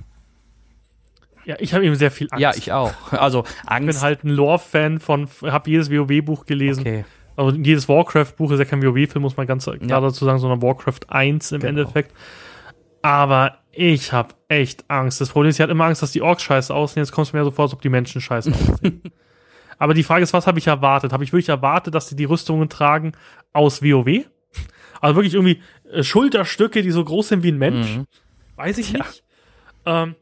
ja, 1.44 1.56
ich 1.58 1.72
habe 1.72 1.84
eben 1.84 1.94
sehr 1.94 2.10
viel 2.10 2.28
Angst. 2.30 2.40
Ja, 2.40 2.52
ich 2.54 2.72
auch. 2.72 2.92
Also 3.10 3.44
Angst. 3.66 3.88
Ich 3.88 3.94
bin 3.96 4.02
halt 4.02 4.24
ein 4.24 4.30
Lore-Fan 4.30 5.00
von, 5.00 5.28
habe 5.42 5.70
jedes 5.70 5.90
WoW-Buch 5.90 6.44
gelesen. 6.44 6.80
Okay. 6.80 7.04
Also 7.36 7.56
jedes 7.56 7.88
Warcraft-Buch 7.88 8.52
ist 8.52 8.58
ja 8.58 8.64
kein 8.64 8.82
WoW-Film, 8.82 9.22
muss 9.22 9.36
man 9.36 9.46
ganz 9.46 9.64
klar 9.64 9.78
ja. 9.80 10.00
dazu 10.00 10.24
sagen, 10.24 10.38
sondern 10.38 10.60
Warcraft 10.60 11.08
1 11.08 11.52
im 11.52 11.60
genau. 11.60 11.70
Endeffekt. 11.70 12.12
Aber 13.02 13.58
ich 13.72 14.12
habe 14.12 14.34
echt 14.48 14.84
Angst. 14.90 15.20
Das 15.20 15.30
Problem 15.30 15.50
ist, 15.50 15.56
ich 15.56 15.60
hatte 15.62 15.72
immer 15.72 15.84
Angst, 15.84 16.02
dass 16.02 16.12
die 16.12 16.22
Orks 16.22 16.42
scheiße 16.42 16.74
aussehen. 16.74 17.02
Jetzt 17.02 17.12
kommt 17.12 17.28
es 17.28 17.32
mir 17.32 17.44
so 17.44 17.50
vor, 17.50 17.64
als 17.64 17.72
ob 17.72 17.80
die 17.82 17.88
Menschen 17.88 18.20
scheiße 18.20 18.50
aussehen. 18.52 19.02
Aber 19.78 19.94
die 19.94 20.02
Frage 20.02 20.24
ist, 20.24 20.32
was 20.32 20.46
habe 20.48 20.58
ich 20.58 20.66
erwartet? 20.66 21.12
Habe 21.12 21.22
ich 21.22 21.32
wirklich 21.32 21.48
erwartet, 21.50 21.94
dass 21.94 22.08
die 22.08 22.16
die 22.16 22.24
Rüstungen 22.24 22.68
tragen 22.68 23.12
aus 23.52 23.82
WoW? 23.82 24.24
Also 25.00 25.14
wirklich 25.16 25.34
irgendwie 25.34 25.62
äh, 25.92 26.02
Schulterstücke, 26.02 26.82
die 26.82 26.90
so 26.90 27.04
groß 27.04 27.28
sind 27.28 27.42
wie 27.44 27.52
ein 27.52 27.58
Mensch. 27.58 27.96
Mhm. 27.98 28.06
Weiß 28.56 28.78
ich 28.78 28.90
Ja. 28.92 28.98
nicht. 29.06 29.22
Ähm, 29.86 30.16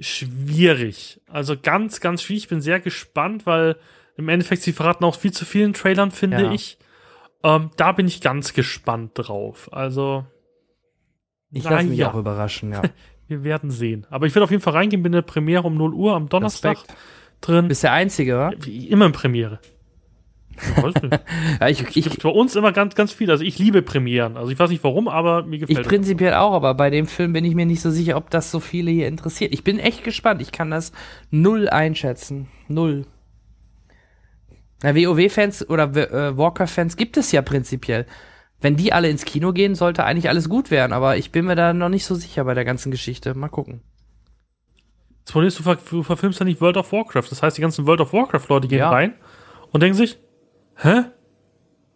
schwierig. 0.00 1.20
Also 1.28 1.54
ganz, 1.60 2.00
ganz 2.00 2.22
schwierig. 2.22 2.44
Ich 2.44 2.48
bin 2.48 2.60
sehr 2.60 2.80
gespannt, 2.80 3.46
weil 3.46 3.76
im 4.16 4.28
Endeffekt 4.28 4.62
sie 4.62 4.72
verraten 4.72 5.04
auch 5.04 5.14
viel 5.16 5.32
zu 5.32 5.44
vielen 5.44 5.72
Trailern, 5.72 6.10
finde 6.10 6.42
Ja. 6.42 6.52
ich. 6.52 6.78
Ähm, 7.42 7.70
da 7.76 7.92
bin 7.92 8.06
ich 8.06 8.20
ganz 8.20 8.52
gespannt 8.52 9.12
drauf. 9.14 9.68
Also, 9.72 10.26
Ich 11.52 11.64
lasse 11.64 11.86
mich 11.86 11.98
ja. 11.98 12.10
auch 12.10 12.14
überraschen, 12.14 12.72
ja. 12.72 12.82
wir 13.28 13.44
werden 13.44 13.70
sehen. 13.70 14.06
Aber 14.10 14.26
ich 14.26 14.34
werde 14.34 14.44
auf 14.44 14.50
jeden 14.50 14.62
Fall 14.62 14.74
reingehen, 14.74 15.02
bin 15.02 15.12
in 15.12 15.18
der 15.18 15.22
Premiere 15.22 15.62
um 15.64 15.76
0 15.76 15.94
Uhr 15.94 16.14
am 16.14 16.28
Donnerstag 16.28 16.78
Respekt. 16.78 16.98
drin. 17.40 17.68
Bist 17.68 17.82
der 17.82 17.92
Einzige, 17.92 18.36
wa? 18.36 18.52
Wie 18.60 18.88
immer 18.88 19.06
in 19.06 19.12
Premiere. 19.12 19.60
Ja, 21.60 21.68
ich, 21.68 21.82
Es 21.82 21.96
ich, 21.96 22.10
gibt 22.10 22.22
bei 22.22 22.28
uns 22.28 22.54
immer 22.56 22.72
ganz, 22.72 22.94
ganz 22.94 23.12
viel. 23.12 23.30
Also 23.30 23.44
ich 23.44 23.58
liebe 23.58 23.82
Premieren. 23.82 24.36
Also 24.36 24.50
ich 24.50 24.58
weiß 24.58 24.70
nicht 24.70 24.84
warum, 24.84 25.08
aber 25.08 25.44
mir 25.44 25.54
ich 25.56 25.60
gefällt 25.60 25.80
es. 25.80 25.88
prinzipiell 25.88 26.34
auch, 26.34 26.52
aber 26.52 26.74
bei 26.74 26.90
dem 26.90 27.06
Film 27.06 27.32
bin 27.32 27.44
ich 27.44 27.54
mir 27.54 27.66
nicht 27.66 27.80
so 27.80 27.90
sicher, 27.90 28.16
ob 28.16 28.30
das 28.30 28.50
so 28.50 28.60
viele 28.60 28.90
hier 28.90 29.08
interessiert. 29.08 29.52
Ich 29.52 29.64
bin 29.64 29.78
echt 29.78 30.04
gespannt. 30.04 30.42
Ich 30.42 30.52
kann 30.52 30.70
das 30.70 30.92
null 31.30 31.68
einschätzen. 31.68 32.48
Null. 32.68 33.06
Na, 34.82 34.94
WoW-Fans 34.94 35.68
oder 35.68 35.84
äh, 35.94 36.36
Warcraft-Fans 36.36 36.96
gibt 36.96 37.16
es 37.16 37.32
ja 37.32 37.42
prinzipiell. 37.42 38.06
Wenn 38.60 38.76
die 38.76 38.92
alle 38.92 39.08
ins 39.08 39.24
Kino 39.24 39.52
gehen, 39.52 39.74
sollte 39.74 40.04
eigentlich 40.04 40.28
alles 40.28 40.48
gut 40.48 40.70
werden, 40.70 40.92
aber 40.92 41.16
ich 41.16 41.32
bin 41.32 41.46
mir 41.46 41.56
da 41.56 41.72
noch 41.72 41.88
nicht 41.88 42.04
so 42.04 42.14
sicher 42.14 42.44
bei 42.44 42.54
der 42.54 42.64
ganzen 42.64 42.90
Geschichte. 42.90 43.34
Mal 43.34 43.48
gucken. 43.48 43.80
Das 45.24 45.32
Problem 45.32 45.48
ist, 45.48 45.58
du, 45.58 45.62
ver 45.62 45.76
du 45.88 46.02
verfilmst 46.02 46.40
ja 46.40 46.44
nicht 46.44 46.60
World 46.60 46.76
of 46.76 46.92
Warcraft. 46.92 47.26
Das 47.30 47.42
heißt, 47.42 47.56
die 47.56 47.62
ganzen 47.62 47.86
World 47.86 48.00
of 48.00 48.12
Warcraft-Leute 48.12 48.68
gehen 48.68 48.78
Ja. 48.80 48.90
rein 48.90 49.14
und 49.70 49.82
denken 49.82 49.96
sich, 49.96 50.18
hä? 50.76 51.04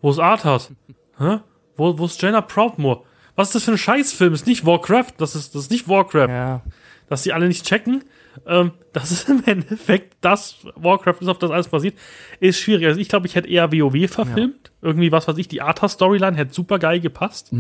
Wo 0.00 0.10
ist 0.10 0.18
Arthas? 0.18 0.72
Hä? 1.18 1.38
Wo, 1.76 1.98
wo 1.98 2.06
ist 2.06 2.20
Jenna 2.22 2.40
Proudmoore? 2.40 3.02
Was 3.36 3.48
ist 3.48 3.54
das 3.56 3.64
für 3.64 3.72
ein 3.72 3.78
Scheißfilm? 3.78 4.32
Ist 4.32 4.46
nicht 4.46 4.64
Warcraft. 4.64 5.14
Das 5.18 5.34
ist, 5.34 5.54
das 5.54 5.62
ist 5.62 5.70
nicht 5.70 5.88
Warcraft. 5.88 6.28
Ja. 6.28 6.60
Dass 7.08 7.22
die 7.22 7.32
alle 7.32 7.48
nicht 7.48 7.66
checken. 7.66 8.04
Ähm, 8.46 8.72
das 8.92 9.10
ist 9.10 9.28
im 9.28 9.42
Endeffekt 9.44 10.16
das 10.20 10.56
Warcraft 10.76 11.16
ist, 11.20 11.28
auf 11.28 11.38
das 11.38 11.50
alles 11.50 11.68
basiert. 11.68 11.94
Ist 12.40 12.58
schwierig. 12.58 12.86
Also 12.86 13.00
ich 13.00 13.08
glaube, 13.08 13.26
ich 13.26 13.34
hätte 13.34 13.48
eher 13.48 13.72
WoW 13.72 14.08
verfilmt. 14.10 14.72
Irgendwie, 14.82 15.12
was 15.12 15.28
weiß 15.28 15.38
ich, 15.38 15.48
die 15.48 15.62
Arthas-Storyline 15.62 16.36
hätte 16.36 16.54
super 16.54 16.78
geil 16.78 17.00
gepasst. 17.00 17.52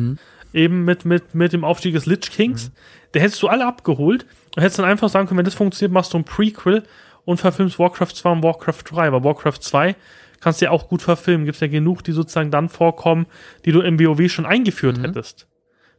Eben 0.52 0.84
mit, 0.84 1.04
mit, 1.04 1.34
mit 1.34 1.52
dem 1.52 1.64
Aufstieg 1.64 1.94
des 1.94 2.06
Lich 2.06 2.30
Kings. 2.30 2.70
Da 3.12 3.20
hättest 3.20 3.42
du 3.42 3.48
alle 3.48 3.66
abgeholt 3.66 4.26
und 4.56 4.62
hättest 4.62 4.78
dann 4.78 4.86
einfach 4.86 5.08
sagen 5.08 5.26
können, 5.28 5.38
wenn 5.38 5.44
das 5.44 5.54
funktioniert, 5.54 5.92
machst 5.92 6.12
du 6.12 6.18
ein 6.18 6.24
Prequel 6.24 6.82
und 7.24 7.38
verfilmst 7.38 7.78
Warcraft 7.78 8.14
2 8.14 8.30
und 8.30 8.42
Warcraft 8.42 8.82
3. 8.90 9.06
Aber 9.08 9.24
Warcraft 9.24 9.58
2 9.60 9.96
kannst 10.40 10.60
du 10.60 10.66
ja 10.66 10.70
auch 10.70 10.88
gut 10.88 11.02
verfilmen. 11.02 11.46
Gibt 11.46 11.60
ja 11.60 11.68
genug, 11.68 12.04
die 12.04 12.12
sozusagen 12.12 12.50
dann 12.50 12.68
vorkommen, 12.68 13.26
die 13.64 13.72
du 13.72 13.80
im 13.80 13.98
WoW 13.98 14.30
schon 14.30 14.46
eingeführt 14.46 14.98
hättest. 15.02 15.46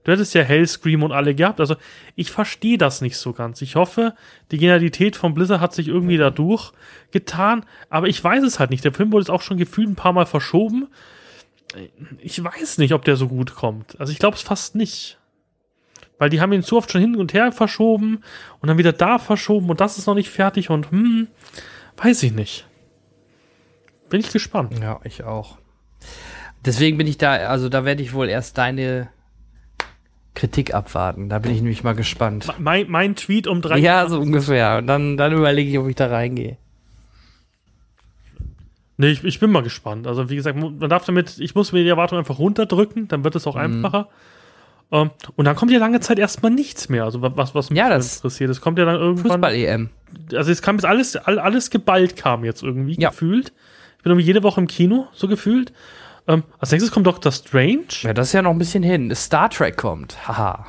Du 0.06 0.12
hättest 0.12 0.36
ja 0.36 0.44
Hellscream 0.44 1.02
und 1.02 1.12
alle 1.12 1.34
gehabt. 1.34 1.60
Also 1.60 1.76
ich 2.16 2.32
verstehe 2.32 2.78
das 2.78 3.02
nicht 3.02 3.18
so 3.18 3.34
ganz. 3.34 3.62
Ich 3.64 3.76
hoffe, 3.76 4.14
die 4.52 4.60
Genialität 4.60 5.16
von 5.16 5.34
Blizzard 5.34 5.60
hat 5.60 5.74
sich 5.74 5.88
irgendwie 5.88 6.18
dadurch 6.18 6.72
getan, 7.12 7.66
aber 7.90 8.08
ich 8.08 8.24
weiß 8.24 8.44
es 8.44 8.60
halt 8.60 8.70
nicht. 8.70 8.86
Der 8.86 8.94
Film 8.94 9.12
wurde 9.12 9.24
jetzt 9.24 9.32
auch 9.32 9.42
schon 9.42 9.58
gefühlt 9.58 9.90
ein 9.90 9.96
paar 9.96 10.14
Mal 10.14 10.28
verschoben. 10.28 10.88
Ich 12.20 12.42
weiß 12.42 12.78
nicht, 12.78 12.94
ob 12.94 13.04
der 13.04 13.16
so 13.16 13.28
gut 13.28 13.56
kommt. 13.56 14.00
Also 14.00 14.14
ich 14.14 14.20
glaube 14.20 14.38
es 14.38 14.44
fast 14.44 14.76
nicht. 14.76 15.18
Weil 16.20 16.30
die 16.30 16.40
haben 16.40 16.54
ihn 16.54 16.64
zu 16.64 16.78
oft 16.78 16.92
schon 16.92 17.02
hin 17.02 17.16
und 17.16 17.34
her 17.34 17.52
verschoben 17.52 18.22
und 18.62 18.70
dann 18.70 18.78
wieder 18.78 18.94
da 18.94 19.18
verschoben 19.18 19.70
und 19.72 19.82
das 19.82 19.98
ist 19.98 20.06
noch 20.06 20.14
nicht 20.14 20.30
fertig 20.30 20.70
und 20.70 20.92
hm, 20.92 21.28
weiß 21.98 22.22
ich 22.22 22.32
nicht. 22.32 22.68
Bin 24.10 24.20
ich 24.20 24.32
gespannt. 24.32 24.80
Ja, 24.80 25.00
ich 25.04 25.24
auch. 25.24 25.58
Deswegen 26.64 26.98
bin 27.00 27.08
ich 27.08 27.18
da, 27.18 27.34
also 27.34 27.70
da 27.70 27.86
werde 27.86 28.04
ich 28.04 28.14
wohl 28.14 28.30
erst 28.30 28.60
deine 28.60 29.10
Kritik 30.36 30.74
abwarten. 30.74 31.30
Da 31.30 31.40
bin 31.40 31.52
ich 31.52 31.62
nämlich 31.62 31.84
mal 31.84 31.96
gespannt. 31.96 32.54
Mein, 32.60 32.90
mein 32.90 33.16
Tweet 33.16 33.48
um 33.48 33.62
drei 33.62 33.78
Ja, 33.80 34.08
so 34.08 34.20
ungefähr. 34.20 34.78
Und 34.80 34.88
dann, 34.88 35.18
dann 35.18 35.34
überlege 35.34 35.70
ich, 35.72 35.78
ob 35.80 35.88
ich 35.88 35.96
da 35.96 36.08
reingehe. 36.08 36.58
Nee, 38.98 39.08
ich, 39.10 39.24
ich 39.24 39.40
bin 39.40 39.52
mal 39.52 39.64
gespannt. 39.64 40.08
Also, 40.08 40.30
wie 40.30 40.36
gesagt, 40.36 40.58
man 40.58 40.80
darf 40.90 41.06
damit, 41.06 41.38
ich 41.40 41.54
muss 41.56 41.72
mir 41.74 41.84
die 41.84 41.90
Erwartung 41.90 42.18
einfach 42.18 42.40
runterdrücken, 42.40 43.08
dann 43.10 43.24
wird 43.24 43.36
es 43.36 43.46
Mhm. 43.46 43.52
auch 43.52 43.56
einfacher. 43.58 44.08
Ähm, 44.92 45.10
und 45.36 45.46
dann 45.46 45.56
kommt 45.56 45.72
ja 45.72 45.80
lange 45.80 46.00
Zeit 46.00 46.20
erstmal 46.20 46.52
nichts 46.52 46.88
mehr. 46.90 47.04
Also, 47.04 47.22
was, 47.22 47.54
was 47.56 47.70
mich 47.70 47.78
Ja, 47.80 47.90
das- 47.90 48.18
interessiert. 48.18 48.50
Es 48.52 48.62
kommt 48.62 48.78
ja 48.80 48.86
dann 48.86 48.96
irgendwann. 48.96 49.32
Fußball-EM. 49.32 49.90
Also, 50.34 50.52
es 50.52 50.62
kam 50.62 50.76
jetzt 50.78 50.86
alles, 50.86 51.16
all- 51.18 51.40
alles 51.40 51.70
geballt 51.72 52.16
kam 52.16 52.46
jetzt 52.46 52.64
irgendwie, 52.64 52.96
Ja. 53.00 53.10
gefühlt. 53.10 53.52
Ich 53.98 54.04
bin 54.04 54.12
irgendwie 54.12 54.28
jede 54.28 54.44
Woche 54.44 54.62
im 54.62 54.68
Kino, 54.68 55.08
so 55.14 55.28
gefühlt. 55.28 55.74
Ähm, 56.28 56.44
als 56.60 56.72
nächstes 56.72 56.92
kommt 56.92 57.06
Doctor 57.06 57.32
Strange. 57.32 57.86
Ja, 58.02 58.14
das 58.14 58.28
ist 58.28 58.34
ja 58.34 58.42
noch 58.42 58.52
ein 58.52 58.58
bisschen 58.58 58.82
hin. 58.84 59.14
Star 59.16 59.50
Trek 59.50 59.78
kommt. 59.78 60.28
Haha. 60.28 60.66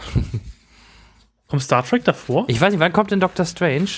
Kommt 1.48 1.62
Star 1.62 1.82
Trek 1.84 2.04
davor? 2.04 2.44
Ich 2.48 2.61
weiß 2.61 2.72
nicht, 2.72 2.80
wann 2.80 2.92
kommt 2.92 3.11
denn 3.11 3.20
Doctor 3.20 3.44
Strange? 3.46 3.88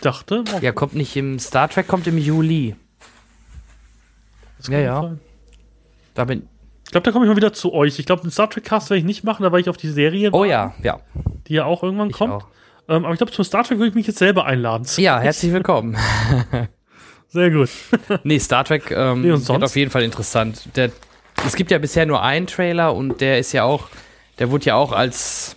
dachte, 0.00 0.42
oh, 0.54 0.58
Ja, 0.60 0.72
kommt 0.72 0.94
nicht 0.94 1.16
im 1.16 1.38
Star 1.38 1.68
Trek, 1.68 1.86
kommt 1.88 2.06
im 2.06 2.18
Juli. 2.18 2.74
ja, 4.68 4.78
ja. 4.78 5.00
sein. 5.02 5.20
Da 6.14 6.24
bin. 6.24 6.48
Ich 6.84 6.90
glaube, 6.90 7.04
da 7.04 7.12
komme 7.12 7.24
ich 7.24 7.28
mal 7.30 7.36
wieder 7.36 7.52
zu 7.52 7.72
euch. 7.72 7.98
Ich 7.98 8.04
glaube, 8.06 8.22
den 8.22 8.30
Star 8.30 8.50
Trek 8.50 8.64
Cast 8.64 8.90
werde 8.90 8.98
ich 8.98 9.04
nicht 9.04 9.24
machen, 9.24 9.42
da 9.44 9.50
werde 9.52 9.60
ich 9.60 9.68
auf 9.68 9.76
die 9.76 9.88
Serie, 9.90 10.30
Oh 10.32 10.44
ja, 10.44 10.74
ja. 10.82 11.00
die 11.46 11.54
ja 11.54 11.64
auch 11.64 11.82
irgendwann 11.82 12.10
Ich 12.10 12.16
kommt. 12.16 12.32
auch. 12.34 12.46
Ähm, 12.88 13.04
aber 13.04 13.14
ich 13.14 13.18
glaube, 13.18 13.32
zum 13.32 13.44
Star 13.44 13.64
Trek 13.64 13.78
würde 13.78 13.88
ich 13.90 13.94
mich 13.94 14.06
jetzt 14.08 14.18
selber 14.18 14.44
einladen. 14.44 14.86
Ja, 14.96 15.18
herzlich 15.20 15.52
willkommen. 15.52 15.96
Sehr 17.32 17.50
gut. 17.50 17.70
Nee, 18.24 18.38
Star 18.38 18.64
Trek 18.64 18.90
ähm, 18.90 19.22
Nee, 19.22 19.32
und 19.32 19.48
wird 19.48 19.64
auf 19.64 19.76
jeden 19.76 19.90
Fall 19.90 20.02
interessant. 20.02 20.68
Der, 20.76 20.90
es 21.46 21.56
gibt 21.56 21.70
ja 21.70 21.78
bisher 21.78 22.04
nur 22.06 22.22
einen 22.22 22.46
Trailer 22.46 22.94
und 22.94 23.20
der 23.20 23.38
ist 23.38 23.52
ja 23.52 23.64
auch, 23.64 23.88
der 24.38 24.50
wurde 24.50 24.66
ja 24.66 24.74
auch 24.74 24.92
als, 24.92 25.56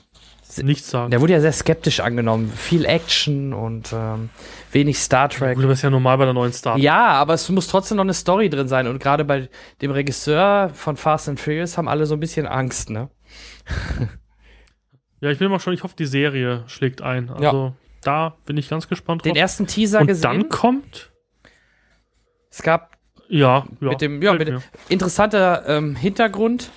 Nichts 0.63 0.89
sagen. 0.89 1.11
der 1.11 1.19
wurde 1.19 1.33
ja 1.33 1.41
sehr 1.41 1.51
skeptisch 1.51 1.99
angenommen. 1.99 2.49
Viel 2.55 2.85
Action 2.85 3.53
und 3.53 3.91
ähm, 3.91 4.29
wenig 4.71 4.97
Star 4.99 5.27
Trek. 5.27 5.55
Gut, 5.55 5.65
aber 5.65 5.73
ist 5.73 5.81
ja 5.81 5.89
normal 5.89 6.17
bei 6.17 6.23
der 6.23 6.33
neuen 6.33 6.53
Star. 6.53 6.77
Ja, 6.77 7.07
aber 7.07 7.33
es 7.33 7.49
muss 7.49 7.67
trotzdem 7.67 7.97
noch 7.97 8.05
eine 8.05 8.13
Story 8.13 8.49
drin 8.49 8.69
sein. 8.69 8.87
Und 8.87 8.99
gerade 8.99 9.25
bei 9.25 9.49
dem 9.81 9.91
Regisseur 9.91 10.69
von 10.73 10.95
Fast 10.95 11.27
and 11.27 11.41
Furious 11.41 11.77
haben 11.77 11.89
alle 11.89 12.05
so 12.05 12.13
ein 12.15 12.21
bisschen 12.21 12.47
Angst, 12.47 12.89
ne? 12.89 13.09
Ja, 15.21 15.31
ich 15.31 15.39
bin 15.39 15.47
immer 15.47 15.59
schon, 15.59 15.73
ich 15.73 15.81
hoffe, 15.83 15.95
die 15.97 16.05
Serie 16.05 16.63
schlägt 16.67 17.01
ein. 17.01 17.27
Ja. 17.39 17.49
Also 17.49 17.73
da 18.01 18.35
bin 18.45 18.57
ich 18.57 18.69
ganz 18.69 18.87
gespannt 18.87 19.21
drauf. 19.21 19.31
Den 19.31 19.35
ersten 19.35 19.65
Teaser 19.65 20.01
Und 20.01 20.07
gesehen. 20.07 20.21
dann 20.21 20.49
kommt, 20.49 21.11
es 22.55 22.61
gab 22.61 22.95
ja, 23.27 23.65
ja. 23.81 23.89
mit 23.89 23.99
dem, 23.99 24.21
ja, 24.21 24.31
mit 24.31 24.47
dem 24.47 24.61
interessanter 24.87 25.67
ähm, 25.67 25.97
Hintergrund. 25.97 26.71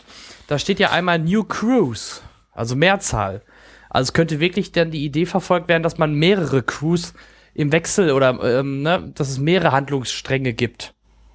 Da 0.49 0.59
steht 0.59 0.81
ja 0.81 0.91
einmal 0.91 1.21
New 1.21 1.45
Cruise, 1.45 2.21
also 2.53 2.75
Mehrzahl. 2.75 3.43
Also 3.89 4.09
es 4.09 4.13
könnte 4.13 4.41
wirklich 4.41 4.73
dann 4.73 4.91
die 4.91 5.05
Idee 5.05 5.25
verfolgt 5.25 5.69
werden, 5.69 5.85
dass 5.85 5.97
man 5.97 6.15
mehrere 6.15 6.65
Crews 6.65 7.15
im 7.55 7.71
Wechsel 7.71 8.11
oder 8.11 8.41
ähm, 8.43 8.83
ne, 8.83 9.13
dass 9.15 9.29
es 9.29 9.39
mehrere 9.39 9.71
Handlungsstränge 9.71 10.53
gibt. 10.53 10.95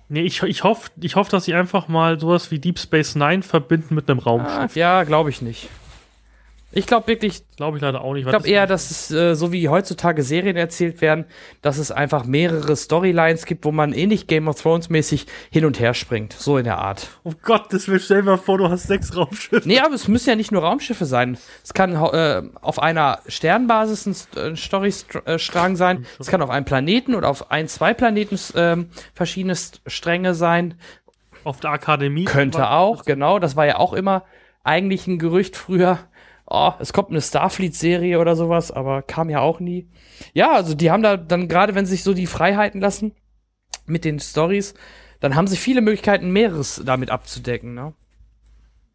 Nee, 0.09 0.23
ich, 0.23 0.43
ich 0.43 0.63
hoffe, 0.65 0.91
ich 0.99 1.15
hoff, 1.15 1.29
dass 1.29 1.45
sie 1.45 1.53
einfach 1.53 1.87
mal 1.87 2.19
sowas 2.19 2.51
wie 2.51 2.59
Deep 2.59 2.79
Space 2.79 3.15
Nine 3.15 3.43
verbinden 3.43 3.95
mit 3.95 4.09
einem 4.09 4.19
Raumschiff. 4.19 4.75
Ah, 4.75 4.79
ja, 4.79 5.03
glaube 5.03 5.29
ich 5.29 5.41
nicht. 5.41 5.69
Ich 6.75 6.87
glaube 6.87 7.07
wirklich, 7.07 7.43
Glaube 7.55 7.77
ich 7.77 7.81
leider 7.83 8.01
auch 8.01 8.13
nicht. 8.13 8.23
ich 8.25 8.29
glaube 8.29 8.47
eher, 8.47 8.65
dass 8.67 8.89
es 8.91 9.11
äh, 9.11 9.35
so 9.35 9.51
wie 9.51 9.69
heutzutage 9.69 10.23
Serien 10.23 10.57
erzählt 10.57 11.01
werden, 11.01 11.25
dass 11.61 11.77
es 11.77 11.91
einfach 11.91 12.25
mehrere 12.25 12.75
Storylines 12.75 13.45
gibt, 13.45 13.63
wo 13.65 13.71
man 13.71 13.93
ähnlich 13.93 14.27
Game 14.27 14.47
of 14.47 14.61
Thrones 14.61 14.89
mäßig 14.89 15.27
hin 15.51 15.65
und 15.65 15.79
her 15.79 15.93
springt, 15.93 16.33
so 16.33 16.57
in 16.57 16.63
der 16.63 16.79
Art. 16.79 17.09
Oh 17.23 17.33
Gott, 17.43 17.71
das 17.71 17.87
will 17.87 17.99
stell 17.99 18.17
dir 18.21 18.31
mal 18.31 18.37
vor, 18.37 18.57
du 18.57 18.69
hast 18.69 18.87
sechs 18.87 19.15
Raumschiffe. 19.15 19.67
Nee, 19.67 19.79
aber 19.79 19.93
es 19.93 20.07
müssen 20.07 20.29
ja 20.29 20.35
nicht 20.35 20.51
nur 20.51 20.63
Raumschiffe 20.63 21.05
sein. 21.05 21.37
Es 21.63 21.73
kann 21.73 21.93
äh, 21.95 22.41
auf 22.61 22.79
einer 22.79 23.19
Sternbasis 23.27 24.05
ein 24.07 24.13
St- 24.13 24.39
äh, 24.39 24.55
Storystrang 24.57 25.75
sein. 25.75 26.05
Es 26.19 26.27
kann 26.27 26.41
auf 26.41 26.49
einem 26.49 26.65
Planeten 26.65 27.15
oder 27.15 27.29
auf 27.29 27.51
ein, 27.51 27.67
zwei 27.67 27.93
Planeten 27.93 28.39
ähm, 28.55 28.89
verschiedene 29.13 29.55
St 29.55 29.81
Stränge 29.85 30.33
sein. 30.33 30.73
Auf 31.43 31.59
der 31.59 31.71
Akademie. 31.71 32.25
Könnte 32.25 32.69
auch, 32.69 33.05
genau. 33.05 33.37
Das 33.37 33.55
war 33.55 33.65
ja 33.65 33.77
auch 33.77 33.93
immer 33.93 34.23
eigentlich 34.63 35.07
ein 35.07 35.19
Gerücht 35.19 35.57
früher. 35.57 35.99
Oh, 36.45 36.71
es 36.79 36.91
kommt 36.93 37.09
eine 37.09 37.21
Starfleet-Serie 37.21 38.19
oder 38.19 38.35
sowas, 38.35 38.71
aber 38.71 39.01
kam 39.01 39.29
ja 39.29 39.39
auch 39.39 39.59
nie. 39.59 39.87
Ja, 40.33 40.51
also 40.53 40.73
die 40.75 40.91
haben 40.91 41.01
da 41.03 41.15
dann 41.17 41.47
gerade, 41.47 41.73
wenn 41.75 41.85
sie 41.85 41.91
sich 41.95 42.03
so 42.03 42.13
die 42.13 42.27
Freiheiten 42.27 42.81
lassen 42.81 43.13
mit 43.85 44.03
den 44.05 44.19
Stories, 44.19 44.73
dann 45.21 45.35
haben 45.35 45.47
sie 45.47 45.55
viele 45.57 45.81
Möglichkeiten, 45.81 46.31
mehreres 46.31 46.81
damit 46.85 47.09
abzudecken. 47.09 47.73
Ne? 47.73 47.93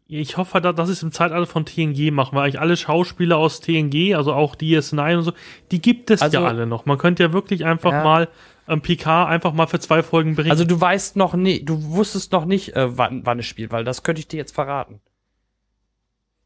Ich 0.07 0.37
hoffe, 0.37 0.61
da- 0.61 0.73
dass 0.73 0.89
es 0.89 1.03
im 1.03 1.11
Zeitalter 1.11 1.45
von 1.47 1.65
TNG 1.65 2.11
machen, 2.11 2.35
weil 2.35 2.43
eigentlich 2.43 2.59
alle 2.59 2.77
Schauspieler 2.77 3.37
aus 3.37 3.61
TNG, 3.61 4.15
also 4.15 4.33
auch 4.33 4.55
DS9 4.55 5.17
und 5.17 5.23
so, 5.23 5.33
die 5.71 5.81
gibt 5.81 6.11
es 6.11 6.21
Also- 6.21 6.39
ja 6.39 6.45
alle 6.47 6.65
noch. 6.67 6.85
Man 6.85 6.97
könnte 6.97 7.23
ja 7.23 7.33
wirklich 7.33 7.65
einfach 7.65 7.91
Ja. 7.91 8.03
mal 8.03 8.27
ähm, 8.67 8.81
Picard 8.81 9.27
einfach 9.29 9.51
mal 9.53 9.65
für 9.65 9.79
zwei 9.79 10.03
Folgen 10.03 10.35
berichten. 10.35 10.51
Also 10.51 10.63
du 10.63 10.79
weißt 10.79 11.15
noch 11.15 11.33
nie, 11.33 11.65
du 11.65 11.81
wusstest 11.85 12.31
noch 12.31 12.45
nicht, 12.45 12.75
äh, 12.75 12.95
wann, 12.99 13.25
wann 13.25 13.39
es 13.39 13.47
spielt, 13.47 13.71
weil 13.71 13.83
das 13.83 14.03
könnte 14.03 14.19
ich 14.19 14.27
dir 14.27 14.37
jetzt 14.37 14.53
verraten. 14.53 15.01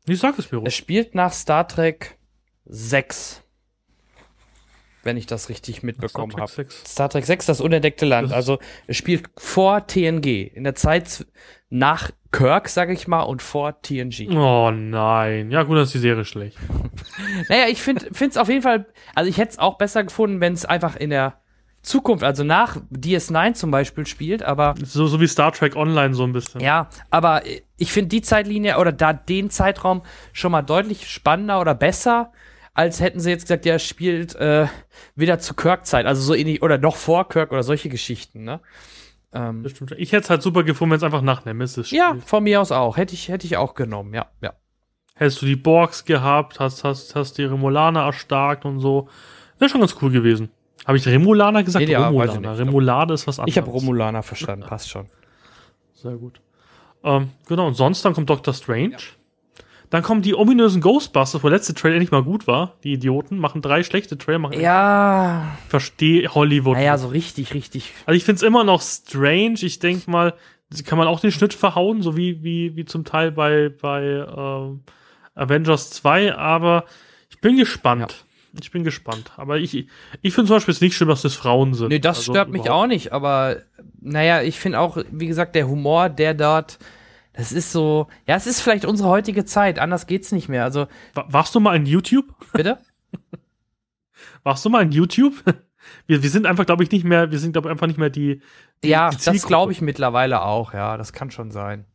Ich 0.07 0.19
sag 0.19 0.37
es 0.39 0.51
mir 0.51 0.57
Es 0.59 0.63
ruhig. 0.63 0.75
spielt 0.75 1.15
nach 1.15 1.31
Star 1.33 1.67
Trek 1.67 2.17
6. 2.65 3.41
wenn 5.05 5.17
ich 5.17 5.25
das 5.25 5.49
richtig 5.49 5.83
mitbekommen 5.83 6.31
Star 6.31 6.41
habe. 6.43 6.51
Trek 6.53 6.71
6. 6.71 6.91
Star 6.91 7.09
Trek 7.09 7.25
6, 7.25 7.45
das 7.45 7.59
unentdeckte 7.59 8.05
Land. 8.05 8.29
Das- 8.29 8.33
Also 8.35 8.59
es 8.87 8.95
spielt 8.95 9.25
vor 9.37 9.85
TNG, 9.85 10.43
in 10.53 10.63
der 10.63 10.75
Zeit 10.75 11.25
nach 11.69 12.09
Kirk, 12.31 12.69
sag 12.69 12.89
ich 12.89 13.05
mal, 13.07 13.23
und 13.23 13.41
vor 13.41 13.81
TNG. 13.81 14.29
Oh 14.31 14.71
nein. 14.71 15.51
Ja, 15.51 15.63
gut, 15.63 15.75
dann 15.75 15.83
ist 15.83 15.93
die 15.93 15.99
Serie 15.99 16.23
schlecht. 16.25 16.57
Naja, 17.49 17.67
ich 17.67 17.81
finde 17.81 18.07
es 18.09 18.37
auf 18.37 18.47
jeden 18.47 18.61
Fall, 18.61 18.85
also 19.13 19.29
ich 19.29 19.37
hätte 19.37 19.51
es 19.51 19.59
auch 19.59 19.77
besser 19.77 20.03
gefunden, 20.05 20.39
wenn 20.39 20.53
es 20.53 20.63
einfach 20.65 20.95
in 20.95 21.09
der 21.09 21.41
Zukunft, 21.83 22.23
also 22.23 22.43
nach 22.43 22.77
DS9 22.91 23.53
zum 23.53 23.69
Beispiel 23.69 24.07
spielt, 24.07 24.41
aber 24.41 24.73
So, 24.83 25.05
so 25.07 25.19
wie 25.21 25.27
Star 25.27 25.51
Trek 25.51 25.75
Online 25.75 26.15
so 26.15 26.23
ein 26.23 26.33
bisschen. 26.33 26.61
ja, 26.61 26.89
aber 27.11 27.43
ich 27.77 27.91
finde 27.91 28.09
die 28.09 28.21
Zeitlinie 28.21 28.77
oder 28.79 28.91
da 28.91 29.13
den 29.13 29.49
Zeitraum 29.49 30.01
schon 30.31 30.51
mal 30.53 30.61
deutlich 30.61 31.07
spannender 31.09 31.59
oder 31.59 31.75
besser, 31.75 32.31
als 32.73 33.01
hätten 33.01 33.19
sie 33.19 33.29
jetzt 33.29 33.43
gesagt, 33.43 33.65
ja, 33.65 33.77
spielt 33.79 34.33
äh, 34.35 34.67
wieder 35.15 35.39
zu 35.39 35.53
Kirk-Zeit, 35.53 36.05
also 36.05 36.21
so 36.21 36.33
ähnlich 36.33 36.61
oder 36.63 36.77
noch 36.77 36.95
vor 36.95 37.27
Kirk 37.27 37.51
oder 37.51 37.63
solche 37.63 37.89
Geschichten, 37.89 38.43
ne? 38.45 38.61
Ähm. 39.33 39.65
Ich 39.97 40.11
hätte 40.13 40.23
es 40.23 40.29
halt 40.29 40.41
super 40.41 40.63
gefunden, 40.63 40.91
wenn 40.91 40.97
es 40.97 41.03
einfach 41.03 41.21
nach 41.21 41.43
Nemesis 41.43 41.87
spielt. 41.87 41.99
ja, 41.99 42.15
von 42.25 42.43
mir 42.43 42.61
aus 42.61 42.71
auch. 42.71 42.97
Hätte 42.97 43.13
ich, 43.13 43.27
hätte 43.29 43.45
ich 43.45 43.57
auch 43.57 43.73
genommen, 43.73 44.13
ja, 44.13 44.27
ja. 44.41 44.53
Hättest 45.15 45.41
du 45.41 45.45
die 45.45 45.55
Borgs 45.55 46.05
gehabt, 46.05 46.59
hast, 46.59 46.83
hast, 46.83 47.15
hast 47.15 47.37
die 47.37 47.43
Remulaner 47.43 48.05
erstarkt 48.05 48.63
und 48.65 48.79
so. 48.79 49.09
Wäre 49.59 49.69
schon 49.69 49.81
ganz 49.81 49.95
cool 50.01 50.11
gewesen. 50.11 50.49
Habe 50.85 50.97
ich 50.97 51.05
Remulaner 51.07 51.63
gesagt? 51.63 51.85
Nee, 51.85 51.91
ja, 51.91 52.07
Romulaner. 52.07 52.51
nicht. 52.51 52.59
Remulade 52.59 53.13
ist 53.13 53.27
was 53.27 53.39
anderes. 53.39 53.53
Ich 53.55 53.61
habe 53.61 53.69
Romulaner 53.71 54.23
verstanden, 54.23 54.65
passt 54.65 54.89
schon. 54.89 55.07
Sehr 55.93 56.15
gut. 56.15 56.41
Ähm, 57.03 57.29
genau, 57.47 57.67
und 57.67 57.75
sonst 57.75 58.03
dann 58.03 58.13
kommt 58.13 58.29
Doctor 58.29 58.53
Strange. 58.53 58.97
Dann 59.89 60.01
kommen 60.01 60.23
die 60.23 60.33
ominösen 60.33 60.81
Ghostbusters, 60.81 61.43
wo 61.43 61.49
der 61.49 61.57
letzte 61.57 61.75
Trailer 61.75 61.99
nicht 61.99 62.11
mal 62.11 62.23
gut 62.23 62.47
war. 62.47 62.73
Die 62.83 62.93
Idioten 62.93 63.37
machen 63.37 63.61
drei 63.61 63.83
schlechte 63.83 64.17
Trailer. 64.17 64.39
Machen 64.39 64.59
Ja, 64.59 65.55
verstehe 65.67 66.33
Hollywood. 66.33 66.77
naja, 66.77 66.97
so 66.97 67.09
richtig, 67.09 67.53
richtig. 67.53 67.93
Also 68.07 68.17
ich 68.17 68.23
finde 68.23 68.37
es 68.37 68.41
immer 68.41 68.63
noch 68.63 68.81
strange. 68.81 69.55
Ich 69.61 69.77
denke 69.77 70.09
mal, 70.09 70.33
kann 70.85 70.97
man 70.97 71.07
auch 71.07 71.19
den 71.19 71.31
Schnitt 71.31 71.53
verhauen, 71.53 72.01
so 72.01 72.17
wie, 72.17 72.43
wie, 72.43 72.75
wie 72.75 72.85
zum 72.85 73.05
Teil 73.05 73.31
bei, 73.31 73.69
bei 73.69 74.01
ähm, 74.03 74.81
Avengers 75.35 75.91
2, 75.91 76.35
aber 76.35 76.85
ich 77.29 77.39
bin 77.39 77.57
gespannt. 77.57 78.25
Ich 78.61 78.69
bin 78.71 78.83
gespannt. 78.83 79.31
Aber 79.37 79.57
ich, 79.57 79.73
ich 80.21 80.33
finde 80.33 80.47
zum 80.47 80.57
Beispiel 80.57 80.73
es 80.73 80.81
nicht 80.81 80.95
schlimm, 80.95 81.09
dass 81.09 81.23
das 81.23 81.33
Frauen 81.35 81.73
sind. 81.73 81.89
Nee, 81.89 81.99
das 81.99 82.17
Also 82.19 82.33
stört 82.33 82.49
mich 82.49 82.61
überhaupt. 82.63 82.83
auch 82.83 82.87
nicht, 82.87 83.11
aber 83.11 83.57
naja, 83.99 84.41
ich 84.43 84.59
finde 84.59 84.79
auch, 84.79 84.97
wie 85.11 85.27
gesagt, 85.27 85.55
der 85.55 85.67
Humor, 85.67 86.09
der 86.09 86.33
dort, 86.35 86.77
das 87.33 87.51
ist 87.51 87.71
so, 87.71 88.07
ja, 88.27 88.35
es 88.35 88.45
ist 88.45 88.61
vielleicht 88.61 88.85
unsere 88.85 89.09
heutige 89.09 89.43
Zeit, 89.45 89.79
anders 89.79 90.05
geht's 90.05 90.31
nicht 90.31 90.49
mehr. 90.49 90.63
Also, 90.63 90.87
Wa- 91.15 91.25
Warst 91.29 91.55
du 91.55 91.59
mal 91.59 91.75
in 91.75 91.85
YouTube? 91.87 92.25
bitte? 92.53 92.77
Warst 94.43 94.63
du 94.65 94.69
mal 94.69 94.83
in 94.83 94.91
YouTube? 94.91 95.33
Wir, 96.07 96.23
wir 96.23 96.29
sind 96.29 96.45
einfach, 96.45 96.65
glaube 96.65 96.81
ich, 96.83 96.91
nicht 96.91 97.03
mehr, 97.03 97.29
wir 97.29 97.39
sind, 97.39 97.51
glaube 97.51 97.67
ich, 97.67 97.71
einfach 97.73 97.87
nicht 97.87 97.99
mehr 97.99 98.09
die. 98.09 98.41
die 98.85 98.87
ja, 98.87 99.09
die 99.09 99.17
das 99.25 99.45
glaube 99.45 99.73
ich 99.73 99.81
mittlerweile 99.81 100.41
auch, 100.41 100.73
ja, 100.73 100.95
das 100.95 101.11
kann 101.11 101.29
schon 101.29 101.51
sein. 101.51 101.85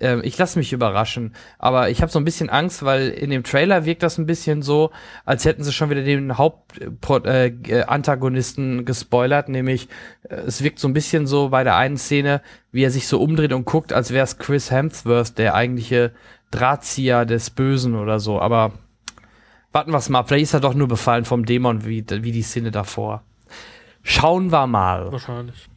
Ähm, 0.00 0.20
ich 0.24 0.36
lasse 0.36 0.58
mich 0.58 0.72
überraschen, 0.72 1.34
aber 1.58 1.90
ich 1.90 2.02
habe 2.02 2.12
so 2.12 2.18
ein 2.18 2.24
bisschen 2.24 2.50
Angst, 2.50 2.84
weil 2.84 3.08
in 3.08 3.30
dem 3.30 3.44
Trailer 3.44 3.84
wirkt 3.84 4.02
das 4.02 4.18
ein 4.18 4.26
bisschen 4.26 4.62
so, 4.62 4.90
als 5.24 5.44
hätten 5.44 5.64
sie 5.64 5.72
schon 5.72 5.90
wieder 5.90 6.02
den 6.02 6.36
Hauptantagonisten 6.36 7.72
äh, 7.72 7.82
Antagonisten 7.82 8.84
gespoilert, 8.84 9.48
nämlich 9.48 9.88
äh, 10.28 10.34
es 10.46 10.62
wirkt 10.62 10.78
so 10.78 10.88
ein 10.88 10.94
bisschen 10.94 11.26
so 11.26 11.48
bei 11.48 11.64
der 11.64 11.76
einen 11.76 11.96
Szene, 11.96 12.42
wie 12.72 12.84
er 12.84 12.90
sich 12.90 13.08
so 13.08 13.20
umdreht 13.20 13.52
und 13.52 13.64
guckt, 13.64 13.92
als 13.92 14.10
wäre 14.12 14.24
es 14.24 14.38
Chris 14.38 14.70
Hemsworth, 14.70 15.38
der 15.38 15.54
eigentliche 15.54 16.12
Drahtzieher 16.50 17.24
des 17.24 17.50
Bösen 17.50 17.96
oder 17.96 18.20
so, 18.20 18.40
aber 18.40 18.72
warten 19.72 19.92
wir 19.92 20.00
mal, 20.10 20.20
ab. 20.20 20.28
vielleicht 20.28 20.44
ist 20.44 20.54
er 20.54 20.60
doch 20.60 20.74
nur 20.74 20.88
befallen 20.88 21.24
vom 21.24 21.44
Dämon 21.44 21.84
wie, 21.84 22.04
wie 22.08 22.32
die 22.32 22.42
Szene 22.42 22.70
davor. 22.70 23.22
Schauen 24.02 24.52
wir 24.52 24.66
mal. 24.66 25.10
Wahrscheinlich. 25.10 25.68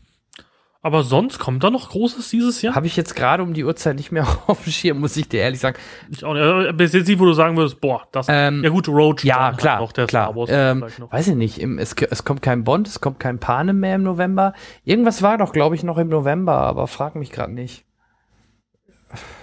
Aber 0.81 1.03
sonst 1.03 1.39
kommt 1.39 1.61
da 1.63 1.69
noch 1.69 1.89
Großes 1.89 2.29
dieses 2.29 2.61
Jahr? 2.61 2.73
Habe 2.73 2.87
ich 2.87 2.95
jetzt 2.95 3.13
gerade 3.13 3.43
um 3.43 3.53
die 3.53 3.65
Uhrzeit 3.65 3.97
nicht 3.97 4.13
mehr 4.13 4.25
auf 4.47 4.63
dem 4.63 4.71
Schirm, 4.71 4.99
muss 4.99 5.17
ich 5.17 5.27
dir 5.27 5.41
ehrlich 5.41 5.59
sagen. 5.59 5.77
Ich 6.09 6.23
auch 6.23 6.33
nicht. 6.33 6.41
Also, 6.41 6.73
bis 6.73 6.93
jetzt 6.93 7.07
nicht, 7.07 7.19
wo 7.19 7.25
du 7.25 7.33
sagen 7.33 7.57
würdest, 7.57 7.81
boah, 7.81 8.07
das. 8.13 8.27
Ähm, 8.29 8.63
ja, 8.63 8.69
gut, 8.69 8.87
Road 8.87 9.23
Ja, 9.25 9.51
klar, 9.51 9.81
noch 9.81 9.91
der 9.91 10.07
klar. 10.07 10.33
Ähm, 10.47 10.85
weiß 10.97 11.27
ich 11.27 11.35
nicht, 11.35 11.59
im, 11.59 11.77
es, 11.79 11.93
es 11.93 12.23
kommt 12.23 12.41
kein 12.41 12.63
Bond, 12.63 12.87
es 12.87 13.01
kommt 13.01 13.19
kein 13.19 13.39
Panem 13.39 13.81
mehr 13.81 13.95
im 13.95 14.03
November. 14.03 14.53
Irgendwas 14.85 15.21
war 15.21 15.37
doch, 15.37 15.51
glaube 15.51 15.75
ich, 15.75 15.83
noch 15.83 15.97
im 15.97 16.07
November, 16.07 16.53
aber 16.53 16.87
frag 16.87 17.15
mich 17.15 17.31
gerade 17.31 17.51
nicht. 17.51 17.83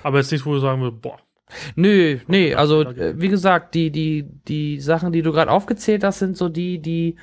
Aber 0.02 0.18
jetzt 0.18 0.32
nicht, 0.32 0.46
wo 0.46 0.54
du 0.54 0.60
sagen 0.60 0.80
würdest, 0.80 1.02
boah. 1.02 1.18
Nö, 1.74 2.18
nee, 2.26 2.54
also 2.54 2.82
äh, 2.82 3.20
wie 3.20 3.28
gesagt, 3.28 3.74
die, 3.74 3.90
die, 3.90 4.24
die 4.48 4.80
Sachen, 4.80 5.12
die 5.12 5.22
du 5.22 5.32
gerade 5.32 5.50
aufgezählt 5.50 6.02
hast, 6.02 6.18
sind 6.18 6.36
so 6.36 6.48
die, 6.48 6.80
die, 6.80 7.16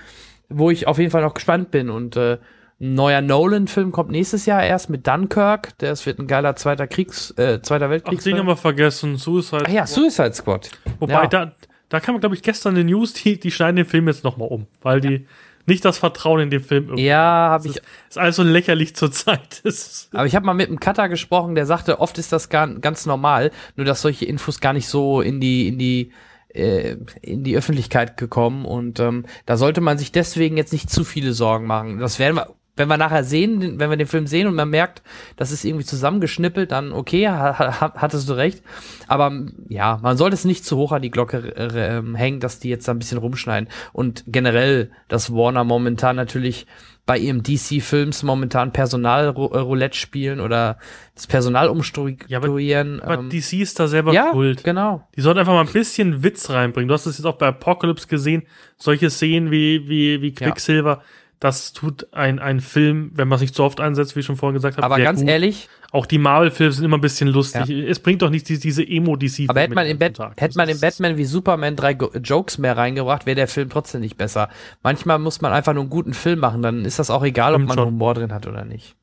wo 0.49 0.69
ich 0.69 0.87
auf 0.87 0.99
jeden 0.99 1.11
Fall 1.11 1.23
noch 1.23 1.33
gespannt 1.33 1.71
bin. 1.71 1.89
Und 1.89 2.15
äh, 2.15 2.37
ein 2.83 2.95
neuer 2.95 3.21
Nolan-Film 3.21 3.91
kommt 3.93 4.11
nächstes 4.11 4.45
Jahr 4.45 4.61
erst 4.61 4.89
mit 4.89 5.07
Dunkirk. 5.07 5.69
Das 5.77 6.05
wird 6.05 6.19
ein 6.19 6.27
geiler 6.27 6.55
zweiter 6.57 6.85
Kriegs, 6.85 7.31
äh, 7.37 7.61
zweiter 7.61 7.89
Ach, 8.03 8.13
den 8.13 8.37
haben 8.37 8.47
wir 8.47 8.57
vergessen. 8.57 9.15
Suicide. 9.15 9.63
Ach 9.65 9.71
ja, 9.71 9.87
Suicide 9.87 10.33
Squad. 10.33 10.69
Wobei, 10.99 11.13
ja. 11.13 11.27
da, 11.27 11.51
da 11.87 11.99
kam, 12.01 12.19
glaube 12.19 12.35
ich, 12.35 12.43
gestern 12.43 12.75
eine 12.75 12.83
News, 12.83 13.13
die, 13.13 13.39
die 13.39 13.51
schneiden 13.51 13.77
den 13.77 13.85
Film 13.85 14.07
jetzt 14.07 14.25
nochmal 14.25 14.49
um, 14.49 14.67
weil 14.81 14.99
die 14.99 15.25
nicht 15.65 15.85
das 15.85 15.97
Vertrauen 15.97 16.41
in 16.41 16.49
den 16.49 16.59
Film 16.59 16.85
irgendwie. 16.87 17.05
Ja, 17.05 17.49
habe 17.51 17.69
ich 17.69 17.77
ist 18.09 18.17
alles 18.17 18.35
so 18.35 18.43
lächerlich 18.43 18.97
zur 18.97 19.13
Zeit. 19.13 19.59
Ist- 19.63 20.09
Aber 20.13 20.25
ich 20.25 20.35
habe 20.35 20.45
mal 20.45 20.53
mit 20.53 20.67
einem 20.67 20.81
Cutter 20.81 21.07
gesprochen, 21.07 21.55
der 21.55 21.65
sagte, 21.65 22.01
oft 22.01 22.17
ist 22.17 22.33
das 22.33 22.49
gar, 22.49 22.67
ganz 22.67 23.05
normal, 23.05 23.51
nur 23.77 23.85
dass 23.85 24.01
solche 24.01 24.25
Infos 24.25 24.59
gar 24.59 24.73
nicht 24.73 24.89
so 24.89 25.21
in 25.21 25.39
die, 25.39 25.69
in 25.69 25.77
die, 25.79 26.11
äh, 26.49 26.97
in 27.21 27.45
die 27.45 27.55
Öffentlichkeit 27.55 28.17
gekommen 28.17 28.65
und 28.65 28.99
ähm, 28.99 29.25
da 29.45 29.55
sollte 29.55 29.79
man 29.79 29.97
sich 29.97 30.11
deswegen 30.11 30.57
jetzt 30.57 30.73
nicht 30.73 30.89
zu 30.89 31.05
viele 31.05 31.31
Sorgen 31.31 31.65
machen. 31.65 31.99
Das 31.99 32.19
werden 32.19 32.35
wir, 32.35 32.53
wenn 32.75 32.87
wir 32.87 32.97
nachher 32.97 33.23
sehen, 33.23 33.79
wenn 33.79 33.89
wir 33.89 33.97
den 33.97 34.07
Film 34.07 34.25
sehen 34.25 34.47
und 34.47 34.55
man 34.55 34.69
merkt, 34.69 35.03
das 35.35 35.51
ist 35.51 35.63
irgendwie 35.63 35.85
zusammengeschnippelt, 35.85 36.71
dann 36.71 36.91
okay, 36.91 37.27
ha, 37.27 37.57
ha, 37.57 37.93
hattest 37.95 38.27
du 38.29 38.33
recht. 38.33 38.63
Aber 39.07 39.31
ja, 39.69 39.99
man 40.01 40.17
sollte 40.17 40.33
es 40.33 40.45
nicht 40.45 40.65
zu 40.65 40.77
hoch 40.77 40.91
an 40.91 41.03
die 41.03 41.11
Glocke 41.11 41.55
äh, 41.55 42.17
hängen, 42.17 42.39
dass 42.39 42.59
die 42.59 42.69
jetzt 42.69 42.87
da 42.87 42.93
ein 42.93 42.99
bisschen 42.99 43.19
rumschneiden. 43.19 43.69
Und 43.91 44.23
generell, 44.27 44.91
dass 45.07 45.31
Warner 45.31 45.63
momentan 45.63 46.15
natürlich 46.15 46.65
bei 47.05 47.17
ihrem 47.17 47.43
DC-Films 47.43 48.23
momentan 48.23 48.71
Personalroulette 48.71 49.97
spielen 49.97 50.39
oder 50.39 50.77
das 51.15 51.27
Personal 51.27 51.67
umstrukturieren. 51.67 53.01
Aber 53.01 53.19
ähm, 53.19 53.29
DC 53.29 53.53
ist 53.53 53.79
da 53.79 53.87
selber 53.87 54.13
ja, 54.13 54.29
schuld. 54.31 54.63
genau. 54.63 55.05
Die 55.15 55.21
sollten 55.21 55.39
einfach 55.39 55.53
mal 55.53 55.65
ein 55.65 55.73
bisschen 55.73 56.23
Witz 56.23 56.49
reinbringen. 56.49 56.87
Du 56.87 56.93
hast 56.93 57.05
es 57.05 57.17
jetzt 57.17 57.25
auch 57.25 57.37
bei 57.37 57.47
Apocalypse 57.47 58.07
gesehen. 58.07 58.43
Solche 58.77 59.09
Szenen 59.09 59.51
wie, 59.51 59.87
wie, 59.89 60.21
wie 60.21 60.33
Quicksilver. 60.33 61.01
Das 61.43 61.73
tut 61.73 62.07
ein, 62.13 62.39
ein 62.39 62.61
Film, 62.61 63.11
wenn 63.15 63.27
man 63.27 63.35
es 63.35 63.41
nicht 63.41 63.53
so 63.53 63.65
oft 63.65 63.81
einsetzt, 63.81 64.15
wie 64.15 64.21
ich 64.21 64.25
schon 64.25 64.37
vorhin 64.37 64.53
gesagt 64.53 64.77
habe. 64.77 64.85
Aber 64.85 64.97
ganz 64.97 65.19
gut. 65.19 65.27
ehrlich, 65.27 65.67
Auch 65.91 66.05
die 66.05 66.17
Marvel-Filme 66.17 66.71
sind 66.71 66.85
immer 66.85 66.97
ein 66.97 67.01
bisschen 67.01 67.27
lustig. 67.27 67.69
Es 67.69 67.99
bringt 67.99 68.21
doch 68.21 68.29
nicht 68.29 68.47
die, 68.47 68.57
diese 68.57 68.81
Emo-DC. 68.81 69.49
aber 69.49 69.59
hätte 69.59 69.75
man, 69.75 69.85
im 69.85 69.99
Bat 69.99 70.13
Tag. 70.15 70.39
hätte 70.39 70.57
man 70.57 70.69
in 70.69 70.79
Batman 70.79 71.17
wie 71.17 71.25
Superman 71.25 71.75
drei 71.75 71.95
Go 71.95 72.11
Jokes 72.17 72.59
mehr 72.59 72.77
reingebracht, 72.77 73.25
wäre 73.25 73.35
der 73.35 73.49
Film 73.49 73.69
trotzdem 73.69 73.99
nicht 73.99 74.15
besser. 74.15 74.47
Manchmal 74.83 75.19
muss 75.19 75.41
man 75.41 75.51
einfach 75.51 75.73
nur 75.73 75.83
einen 75.83 75.89
guten 75.89 76.13
Film 76.13 76.39
machen, 76.39 76.61
dann 76.61 76.85
ist 76.85 76.97
das 76.97 77.09
auch 77.09 77.25
egal, 77.25 77.55
ob 77.55 77.63
man 77.63 77.77
schon. 77.77 77.87
Humor 77.87 78.13
drin 78.13 78.31
hat 78.31 78.47
oder 78.47 78.63
nicht. 78.63 78.95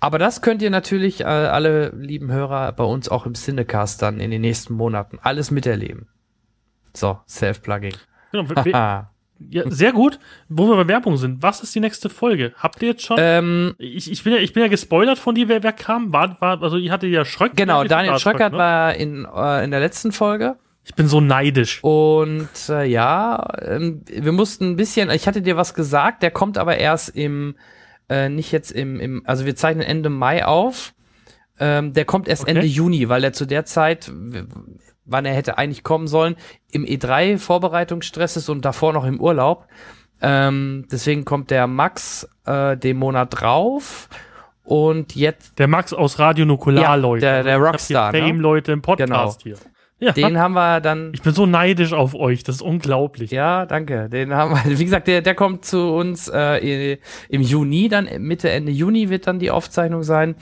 Aber 0.00 0.18
das 0.18 0.42
könnt 0.42 0.60
ihr 0.60 0.70
natürlich, 0.70 1.20
äh, 1.20 1.24
alle 1.24 1.90
lieben 1.90 2.32
Hörer, 2.32 2.72
bei 2.72 2.82
uns 2.82 3.08
auch 3.08 3.26
im 3.26 3.34
Cinecast 3.34 4.02
dann 4.02 4.18
in 4.18 4.32
den 4.32 4.40
nächsten 4.40 4.74
Monaten 4.74 5.20
alles 5.22 5.52
miterleben. 5.52 6.08
So, 6.94 7.20
Self-Plugging. 7.28 7.94
Genau. 8.32 9.04
ja, 9.50 9.70
sehr 9.70 9.92
gut. 9.92 10.18
Wo 10.48 10.68
wir 10.68 10.76
bei 10.76 10.88
Werbung 10.88 11.16
sind. 11.16 11.42
Was 11.42 11.62
ist 11.62 11.74
die 11.74 11.80
nächste 11.80 12.08
Folge? 12.08 12.52
Habt 12.56 12.82
ihr 12.82 12.88
jetzt 12.88 13.02
schon? 13.02 13.16
ähm, 13.20 13.74
ich, 13.78 14.10
ich, 14.10 14.24
bin 14.24 14.32
ja, 14.32 14.38
ich 14.38 14.52
bin 14.52 14.62
ja 14.62 14.68
gespoilert 14.68 15.18
von 15.18 15.34
dir, 15.34 15.48
wer, 15.48 15.62
wer 15.62 15.72
kam. 15.72 16.12
War, 16.12 16.40
war, 16.40 16.62
also, 16.62 16.76
ihr 16.76 16.92
hattet 16.92 17.10
ja 17.10 17.24
Schröck. 17.24 17.56
genau, 17.56 17.84
Daniel 17.84 18.18
Schröckert 18.18 18.52
ne? 18.52 18.58
war 18.58 18.94
in, 18.94 19.26
äh, 19.34 19.64
in 19.64 19.70
der 19.70 19.80
letzten 19.80 20.12
Folge. 20.12 20.56
Ich 20.84 20.94
bin 20.94 21.06
so 21.06 21.20
neidisch. 21.20 21.82
Und 21.82 22.48
äh, 22.68 22.84
ja, 22.84 23.46
ähm, 23.62 24.02
wir 24.06 24.32
mussten 24.32 24.70
ein 24.70 24.76
bisschen, 24.76 25.10
ich 25.10 25.28
hatte 25.28 25.42
dir 25.42 25.56
was 25.56 25.74
gesagt, 25.74 26.22
der 26.22 26.32
kommt 26.32 26.58
aber 26.58 26.76
erst 26.76 27.10
im, 27.10 27.54
äh, 28.08 28.28
nicht 28.28 28.50
jetzt 28.50 28.72
im, 28.72 28.98
im, 28.98 29.22
also 29.24 29.46
wir 29.46 29.54
zeichnen 29.54 29.86
Ende 29.86 30.10
Mai 30.10 30.44
auf. 30.44 30.92
Ähm, 31.60 31.92
der 31.92 32.04
kommt 32.04 32.26
erst 32.26 32.42
Okay. 32.42 32.52
Ende 32.52 32.66
Juni, 32.66 33.08
weil 33.08 33.22
er 33.22 33.32
zu 33.32 33.46
der 33.46 33.64
Zeit, 33.64 34.10
wann 35.04 35.24
er 35.24 35.34
hätte 35.34 35.58
eigentlich 35.58 35.82
kommen 35.82 36.06
sollen, 36.06 36.36
im 36.70 36.84
E3-Vorbereitungsstress 36.84 38.36
ist 38.36 38.48
und 38.48 38.64
davor 38.64 38.92
noch 38.92 39.04
im 39.04 39.20
Urlaub. 39.20 39.66
Ähm, 40.20 40.86
deswegen 40.90 41.24
kommt 41.24 41.50
der 41.50 41.66
Max 41.66 42.28
äh, 42.46 42.76
den 42.76 42.96
Monat 42.96 43.40
drauf. 43.40 44.08
Und 44.64 45.16
jetzt, 45.16 45.58
Der 45.58 45.66
Max 45.66 45.92
aus 45.92 46.20
Radio 46.20 46.44
Nukular, 46.44 46.82
Ja, 46.84 46.94
Leute. 46.94 47.22
der- 47.22 47.42
der 47.42 47.56
Ich 47.56 47.62
hab 47.62 47.72
Rockstar, 47.72 48.12
ne? 48.12 48.20
Fame-Leute 48.20 48.72
im 48.72 48.80
Podcast 48.82 49.42
hier. 49.42 49.56
Ja. 49.98 50.10
den 50.12 50.36
haben 50.38 50.54
wir 50.54 50.80
dann 50.80 51.12
Ich 51.14 51.22
bin 51.22 51.32
so 51.32 51.46
neidisch 51.46 51.92
auf 51.92 52.14
euch. 52.16 52.42
Das 52.42 52.56
ist 52.56 52.62
unglaublich. 52.62 53.30
Ja, 53.30 53.66
danke. 53.66 54.08
Den 54.08 54.34
haben 54.34 54.52
wir, 54.54 54.62
wie 54.78 54.84
gesagt, 54.84 55.06
der, 55.08 55.20
der 55.22 55.34
kommt 55.36 55.64
zu 55.64 55.92
uns 55.94 56.28
äh, 56.28 56.96
im 57.28 57.40
Juni, 57.42 57.88
dann 57.88 58.08
Mitte, 58.18 58.50
Ende 58.50 58.72
Juni 58.72 59.10
wird 59.10 59.26
dann 59.28 59.38
die 59.40 59.50
Aufzeichnung 59.52 60.02
sein. 60.04 60.34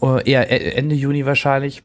Äh, 0.00 0.28
eher 0.30 0.50
äh, 0.50 0.72
Ende 0.76 0.94
Juni 0.96 1.24
wahrscheinlich. 1.26 1.82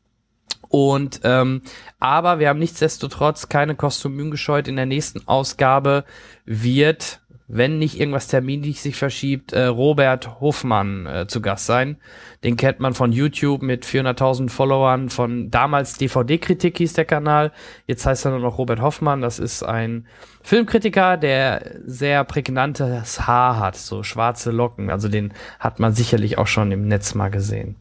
Und 0.70 1.22
ähm, 1.24 1.62
aber 2.00 2.40
wir 2.40 2.50
haben 2.50 2.60
nichtsdestotrotz 2.60 3.50
keine 3.50 3.76
Kostümien 3.76 4.32
gescheut. 4.32 4.68
In 4.68 4.76
der 4.76 4.86
nächsten 4.86 5.28
Ausgabe 5.28 6.04
wird, 6.46 7.22
wenn 7.48 7.80
nicht 7.80 8.00
irgendwas 8.00 8.28
terminlich 8.28 8.82
sich 8.82 8.96
verschiebt, 8.98 9.54
äh, 9.54 9.66
Robert 9.66 10.42
Hofmann 10.42 11.06
äh, 11.06 11.28
zu 11.28 11.42
Gast 11.42 11.66
sein. 11.66 11.98
Den 12.44 12.58
kennt 12.58 12.80
man 12.80 12.94
von 12.94 13.14
YouTube 13.14 13.62
mit 13.62 13.86
400.000 13.86 14.50
Followern. 14.50 15.10
Von 15.10 15.50
damals 15.50 15.94
DVD-Kritik 15.94 16.78
hieß 16.78 16.94
der 16.94 17.06
Kanal. 17.06 17.54
Jetzt 17.88 18.06
heißt 18.06 18.26
er 18.26 18.32
nur 18.32 18.42
noch 18.42 18.58
Robert 18.58 18.82
Hoffmann. 18.82 19.22
Das 19.22 19.40
ist 19.40 19.64
ein 19.64 20.08
Filmkritiker, 20.44 21.16
der 21.16 21.80
sehr 21.86 22.24
prägnantes 22.26 23.26
Haar 23.26 23.60
hat, 23.60 23.78
so 23.78 24.04
schwarze 24.04 24.52
Locken. 24.52 24.90
Also 24.90 25.08
den 25.08 25.34
hat 25.60 25.80
man 25.80 25.94
sicherlich 25.94 26.38
auch 26.38 26.48
schon 26.48 26.72
im 26.72 26.88
Netz 26.88 27.16
mal 27.16 27.30
gesehen. 27.30 27.78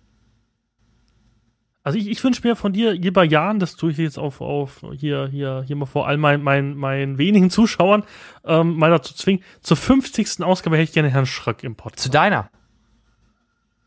Also 1.86 2.00
ich, 2.00 2.08
ich 2.08 2.24
wünsche 2.24 2.40
mir 2.42 2.56
von 2.56 2.72
dir 2.72 2.94
lieber 2.94 3.22
Jan, 3.22 3.60
das 3.60 3.76
tue 3.76 3.92
ich 3.92 3.96
jetzt 3.98 4.18
auf, 4.18 4.40
auf 4.40 4.84
hier, 4.96 5.28
hier, 5.30 5.62
hier 5.64 5.76
mal 5.76 5.86
vor 5.86 6.08
all 6.08 6.16
meinen 6.16 6.42
mein, 6.42 6.74
mein 6.74 7.16
wenigen 7.16 7.48
Zuschauern 7.56 8.02
ähm, 8.44 8.76
mal 8.76 8.90
dazu 8.90 9.14
zwingen. 9.14 9.44
Zur 9.60 9.76
50. 9.76 10.42
Ausgabe 10.42 10.78
hätte 10.78 10.82
ich 10.82 10.92
gerne 10.92 11.10
Herrn 11.10 11.26
Schröck 11.26 11.62
im 11.62 11.76
Podcast. 11.76 12.02
Zu 12.02 12.10
deiner? 12.10 12.50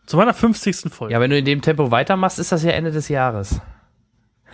Zu 0.06 0.16
meiner 0.16 0.34
50. 0.34 0.93
Folge. 0.93 1.14
Ja, 1.14 1.20
wenn 1.20 1.30
du 1.30 1.38
in 1.38 1.43
dem 1.43 1.62
Tempo 1.62 1.91
weitermachst, 1.91 2.39
ist 2.39 2.54
das 2.54 2.64
ja 2.64 2.72
Ende 2.72 2.91
des 2.91 3.10
Jahres. 3.10 3.60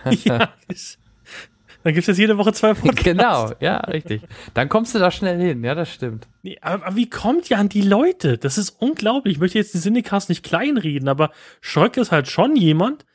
ja, 0.24 0.48
ich, 0.66 0.98
dann 1.84 1.94
gibt 1.94 2.02
es 2.02 2.08
jetzt 2.08 2.18
jede 2.18 2.38
Woche 2.38 2.52
zwei 2.52 2.74
Podcasts. 2.74 3.04
Genau, 3.04 3.52
ja, 3.60 3.76
richtig. 3.76 4.22
Dann 4.54 4.68
kommst 4.68 4.92
du 4.92 4.98
da 4.98 5.12
schnell 5.12 5.40
hin, 5.40 5.62
ja, 5.62 5.76
das 5.76 5.88
stimmt. 5.88 6.26
Nee, 6.42 6.58
aber, 6.62 6.84
aber, 6.84 6.96
wie 6.96 7.08
kommt 7.08 7.48
ja 7.48 7.58
an 7.58 7.68
die 7.68 7.82
Leute? 7.82 8.38
Das 8.38 8.58
ist 8.58 8.70
unglaublich. 8.70 9.36
Ich 9.36 9.40
möchte 9.40 9.58
jetzt 9.58 9.72
die 9.72 9.78
Syndikas 9.78 10.28
nicht 10.28 10.42
kleinreden, 10.42 11.08
aber 11.08 11.30
Schröck 11.60 11.96
ist 11.96 12.10
halt 12.10 12.26
schon 12.26 12.56
jemand, 12.56 13.06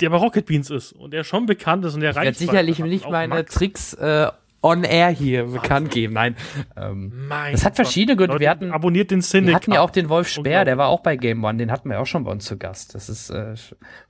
der 0.00 0.10
bei 0.10 0.16
Rocket 0.16 0.46
Beans 0.46 0.70
ist 0.70 0.92
und 0.92 1.12
der 1.12 1.24
schon 1.24 1.46
bekannt 1.46 1.84
ist 1.84 1.94
und 1.94 2.00
der 2.00 2.16
reicht. 2.16 2.40
Ich 2.40 2.52
werde 2.52 2.66
sicherlich 2.66 2.78
nicht 2.78 3.08
meine 3.08 3.34
Max. 3.34 3.54
Tricks 3.54 3.94
äh, 3.94 4.28
on 4.64 4.82
air 4.82 5.10
hier 5.10 5.44
bekannt 5.44 5.90
geben. 5.90 6.14
Nein. 6.14 6.36
Ähm, 6.74 7.28
das 7.28 7.64
hat 7.66 7.76
verschiedene 7.76 8.16
Gründe. 8.16 8.40
wir 8.40 8.48
hatten, 8.48 8.72
abonniert 8.72 9.10
den 9.10 9.20
Cynic. 9.20 9.48
Wir 9.48 9.54
hatten 9.54 9.72
ja 9.72 9.80
auch 9.82 9.90
den 9.90 10.08
Wolf 10.08 10.28
Speer, 10.28 10.64
der 10.64 10.78
war 10.78 10.88
auch 10.88 11.00
bei 11.00 11.16
Game 11.16 11.44
One. 11.44 11.58
Den 11.58 11.70
hatten 11.70 11.90
wir 11.90 12.00
auch 12.00 12.06
schon 12.06 12.24
bei 12.24 12.32
uns 12.32 12.46
zu 12.46 12.56
Gast. 12.56 12.94
Das 12.94 13.10
ist 13.10 13.28
äh, 13.30 13.54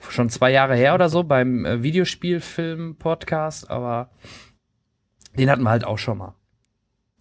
schon 0.09 0.30
zwei 0.30 0.53
Jahre 0.53 0.76
her 0.76 0.95
oder 0.95 1.09
so 1.09 1.24
beim 1.24 1.66
äh, 1.66 1.82
Videospielfilm-Podcast, 1.82 3.68
aber 3.68 4.11
den 5.37 5.51
hatten 5.51 5.62
wir 5.62 5.70
halt 5.70 5.85
auch 5.85 5.99
schon 5.99 6.18
mal. 6.18 6.35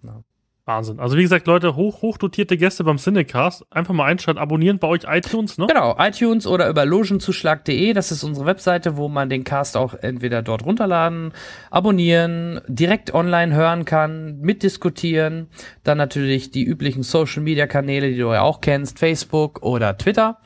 Ja. 0.03 0.23
Wahnsinn. 0.65 0.99
Also 0.99 1.17
wie 1.17 1.23
gesagt, 1.23 1.45
Leute, 1.45 1.75
hoch, 1.75 2.01
hochdotierte 2.01 2.55
Gäste 2.55 2.85
beim 2.85 2.97
Cinecast. 2.97 3.65
Einfach 3.69 3.93
mal 3.93 4.05
einschalten, 4.05 4.39
abonnieren 4.39 4.79
bei 4.79 4.87
euch 4.87 5.01
iTunes, 5.05 5.57
ne? 5.57 5.67
Genau, 5.67 5.97
iTunes 5.99 6.47
oder 6.47 6.69
über 6.69 6.85
logenzuschlag.de. 6.85 7.91
Das 7.91 8.13
ist 8.13 8.23
unsere 8.23 8.45
Webseite, 8.45 8.95
wo 8.95 9.09
man 9.09 9.29
den 9.29 9.43
Cast 9.43 9.75
auch 9.75 9.93
entweder 9.93 10.41
dort 10.41 10.63
runterladen, 10.63 11.33
abonnieren, 11.69 12.61
direkt 12.67 13.13
online 13.13 13.53
hören 13.53 13.83
kann, 13.83 14.39
mitdiskutieren. 14.39 15.47
Dann 15.83 15.97
natürlich 15.97 16.51
die 16.51 16.63
üblichen 16.63 17.03
Social-Media-Kanäle, 17.03 18.11
die 18.11 18.17
du 18.17 18.31
ja 18.31 18.41
auch 18.41 18.61
kennst, 18.61 18.99
Facebook 18.99 19.61
oder 19.63 19.97
Twitter. 19.97 20.37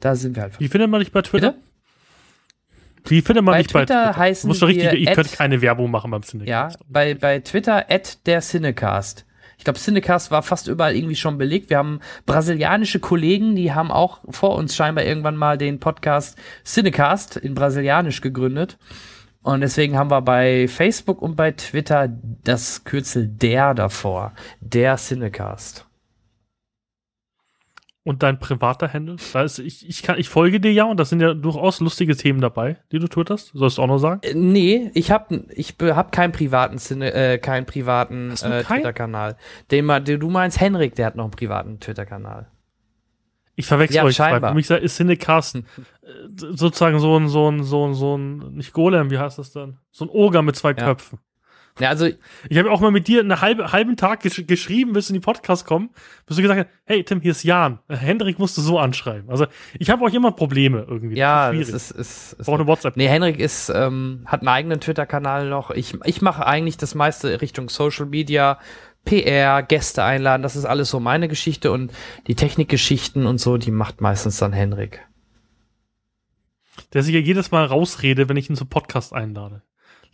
Da 0.00 0.14
sind 0.14 0.34
wir 0.34 0.44
halt. 0.44 0.60
Wie 0.60 0.68
findet 0.68 0.88
man 0.88 1.00
dich 1.00 1.12
bei 1.12 1.20
Twitter? 1.20 1.52
Bitte? 1.52 1.72
Wie 3.10 3.20
findet 3.20 3.44
man 3.44 3.52
bei 3.52 3.58
dich 3.58 3.66
Twitter 3.66 3.94
bei 3.94 4.04
Twitter? 4.06 4.16
Heißen 4.16 4.48
Muss 4.48 4.62
richtig, 4.62 4.94
ich 4.94 5.12
könnte 5.12 5.36
keine 5.36 5.60
Werbung 5.60 5.90
machen 5.90 6.10
beim 6.10 6.22
Cinecast. 6.22 6.48
Ja, 6.48 6.70
bei, 6.88 7.14
bei 7.14 7.40
Twitter 7.40 7.90
at 7.90 8.26
der 8.26 8.40
Cinecast. 8.40 9.26
Ich 9.62 9.64
glaube, 9.64 9.78
Cinecast 9.78 10.32
war 10.32 10.42
fast 10.42 10.66
überall 10.66 10.96
irgendwie 10.96 11.14
schon 11.14 11.38
belegt. 11.38 11.70
Wir 11.70 11.78
haben 11.78 12.00
brasilianische 12.26 12.98
Kollegen, 12.98 13.54
die 13.54 13.72
haben 13.72 13.92
auch 13.92 14.18
vor 14.28 14.56
uns 14.56 14.74
scheinbar 14.74 15.04
irgendwann 15.04 15.36
mal 15.36 15.56
den 15.56 15.78
Podcast 15.78 16.36
Cinecast 16.64 17.36
in 17.36 17.54
Brasilianisch 17.54 18.22
gegründet. 18.22 18.76
Und 19.40 19.60
deswegen 19.60 19.96
haben 19.96 20.10
wir 20.10 20.20
bei 20.20 20.66
Facebook 20.66 21.22
und 21.22 21.36
bei 21.36 21.52
Twitter 21.52 22.08
das 22.42 22.82
Kürzel 22.82 23.28
der 23.28 23.72
davor. 23.74 24.32
Der 24.58 24.96
Cinecast. 24.96 25.86
Und 28.04 28.24
dein 28.24 28.40
privater 28.40 28.92
Handle? 28.92 29.16
Da 29.32 29.42
ist, 29.42 29.60
ich, 29.60 29.88
ich, 29.88 30.02
kann, 30.02 30.18
ich 30.18 30.28
folge 30.28 30.58
dir 30.58 30.72
ja 30.72 30.84
und 30.84 30.98
da 30.98 31.04
sind 31.04 31.20
ja 31.20 31.34
durchaus 31.34 31.78
lustige 31.78 32.16
Themen 32.16 32.40
dabei, 32.40 32.78
die 32.90 32.98
du 32.98 33.06
twitterst. 33.06 33.52
Sollst 33.54 33.78
du 33.78 33.82
auch 33.82 33.86
noch 33.86 33.98
sagen? 33.98 34.20
Äh, 34.24 34.34
nee, 34.34 34.90
ich 34.94 35.12
habe 35.12 35.44
ich 35.50 35.76
hab 35.80 36.10
keinen 36.10 36.32
privaten 36.32 36.78
Sinne, 36.78 37.12
äh, 37.12 37.38
keinen 37.38 37.64
privaten 37.64 38.32
äh, 38.32 38.64
Twitter-Kanal. 38.64 39.36
Den, 39.70 39.86
den 40.04 40.18
du 40.18 40.30
meinst, 40.30 40.60
Henrik, 40.60 40.96
der 40.96 41.06
hat 41.06 41.14
noch 41.14 41.24
einen 41.24 41.30
privaten 41.30 41.78
Twitter-Kanal. 41.78 42.48
Ich 43.54 43.66
verwechsel 43.66 43.98
ja, 43.98 44.04
euch 44.04 44.16
scheinbar. 44.16 44.50
Für 44.50 44.56
mich 44.56 44.68
ist 44.68 44.96
Cinecast 44.96 45.56
äh, 45.56 45.62
sozusagen 46.36 46.98
so 46.98 47.16
ein, 47.16 47.28
so 47.28 47.48
ein, 47.50 47.62
so 47.62 47.86
ein, 47.86 47.94
so 47.94 48.16
ein, 48.16 48.54
nicht 48.54 48.72
Golem, 48.72 49.10
wie 49.10 49.18
heißt 49.18 49.38
das 49.38 49.52
dann? 49.52 49.78
So 49.92 50.06
ein 50.06 50.10
Oger 50.10 50.42
mit 50.42 50.56
zwei 50.56 50.70
ja. 50.70 50.86
Köpfen. 50.86 51.20
Ja, 51.78 51.88
also 51.88 52.06
ich 52.06 52.58
habe 52.58 52.70
auch 52.70 52.80
mal 52.80 52.90
mit 52.90 53.08
dir 53.08 53.20
einen 53.20 53.40
halbe, 53.40 53.72
halben 53.72 53.96
Tag 53.96 54.20
gesch 54.20 54.46
geschrieben, 54.46 54.92
bis 54.92 55.08
in 55.08 55.14
die 55.14 55.20
Podcast 55.20 55.64
kommen, 55.64 55.90
bis 56.26 56.36
du 56.36 56.42
gesagt 56.42 56.60
hast, 56.60 56.68
hey 56.84 57.02
Tim, 57.02 57.20
hier 57.22 57.30
ist 57.30 57.44
Jan. 57.44 57.78
Hendrik 57.88 58.38
musst 58.38 58.58
du 58.58 58.60
so 58.60 58.78
anschreiben. 58.78 59.30
Also 59.30 59.46
ich 59.78 59.88
habe 59.88 60.04
auch 60.04 60.12
immer 60.12 60.32
Probleme 60.32 60.84
irgendwie. 60.86 61.16
Ja, 61.16 61.50
das 61.50 61.70
ist, 61.70 61.90
ist, 61.92 62.32
ist 62.34 62.48
auch 62.48 62.54
eine 62.54 62.66
WhatsApp. 62.66 62.96
Nee, 62.96 63.08
Hendrik 63.08 63.40
ist, 63.40 63.70
ähm, 63.74 64.22
hat 64.26 64.42
einen 64.42 64.48
eigenen 64.48 64.80
Twitter-Kanal 64.80 65.48
noch. 65.48 65.70
Ich, 65.70 65.94
ich 66.04 66.20
mache 66.20 66.46
eigentlich 66.46 66.76
das 66.76 66.94
meiste 66.94 67.40
Richtung 67.40 67.70
Social 67.70 68.06
Media, 68.06 68.58
PR, 69.04 69.62
Gäste 69.62 70.04
einladen, 70.04 70.42
das 70.42 70.56
ist 70.56 70.64
alles 70.64 70.90
so 70.90 71.00
meine 71.00 71.28
Geschichte 71.28 71.72
und 71.72 71.92
die 72.28 72.36
Technikgeschichten 72.36 73.26
und 73.26 73.38
so, 73.38 73.56
die 73.56 73.72
macht 73.72 74.00
meistens 74.00 74.38
dann 74.38 74.52
Hendrik. 74.52 75.00
Der 76.92 77.02
sich 77.02 77.14
ja 77.14 77.20
jedes 77.20 77.50
Mal 77.50 77.64
rausrede, 77.64 78.28
wenn 78.28 78.36
ich 78.36 78.48
ihn 78.48 78.56
zum 78.56 78.68
Podcast 78.68 79.12
einlade. 79.12 79.62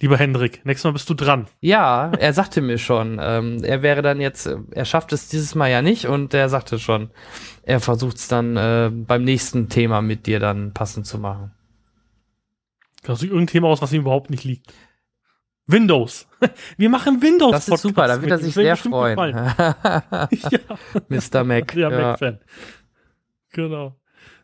Lieber 0.01 0.17
Hendrik, 0.17 0.65
nächstes 0.65 0.85
Mal 0.85 0.93
bist 0.93 1.11
du 1.11 1.15
dran. 1.15 1.49
Ja, 1.61 2.13
er 2.13 2.33
sagte 2.33 2.61
mir 2.61 2.79
schon, 2.79 3.19
ähm, 3.21 3.65
er 3.65 3.83
wäre 3.83 4.01
dann 4.01 4.21
jetzt, 4.21 4.49
er 4.71 4.85
schafft 4.85 5.13
es 5.13 5.29
dieses 5.29 5.57
Mal 5.57 5.71
ja 5.71 5.83
nicht 5.83 6.07
und 6.07 6.33
er 6.35 6.49
sagte 6.49 6.79
schon, 6.79 7.11
er 7.65 7.81
versucht 7.81 8.17
es 8.19 8.29
dann 8.29 8.57
äh, 8.57 8.91
beim 8.93 9.25
nächsten 9.25 9.69
Thema 9.69 10.01
mit 10.01 10.27
dir 10.27 10.39
dann 10.39 10.73
passend 10.73 11.07
zu 11.07 11.19
machen. 11.19 11.53
Kannst 13.03 13.23
du 13.23 13.27
irgendein 13.27 13.49
Thema 13.49 13.69
aus, 13.69 13.83
was 13.83 13.93
ihm 13.93 14.03
überhaupt 14.03 14.31
nicht 14.31 14.45
liegt? 14.45 14.73
Windows. 15.67 16.29
Wir 16.77 16.89
machen 16.89 17.21
Windows. 17.21 17.53
Das 17.53 17.69
ist 17.69 17.83
super, 17.83 18.07
da 18.07 18.21
wird 18.21 18.31
er 18.31 18.39
sich 18.39 18.55
sehr 18.55 18.77
freuen. 18.77 19.19
ja. 19.37 20.29
Mr. 21.09 21.45
Mac. 21.45 21.75
Ja, 21.75 21.91
ja. 21.91 22.01
Mac-Fan. 22.01 22.39
Genau. 23.53 23.97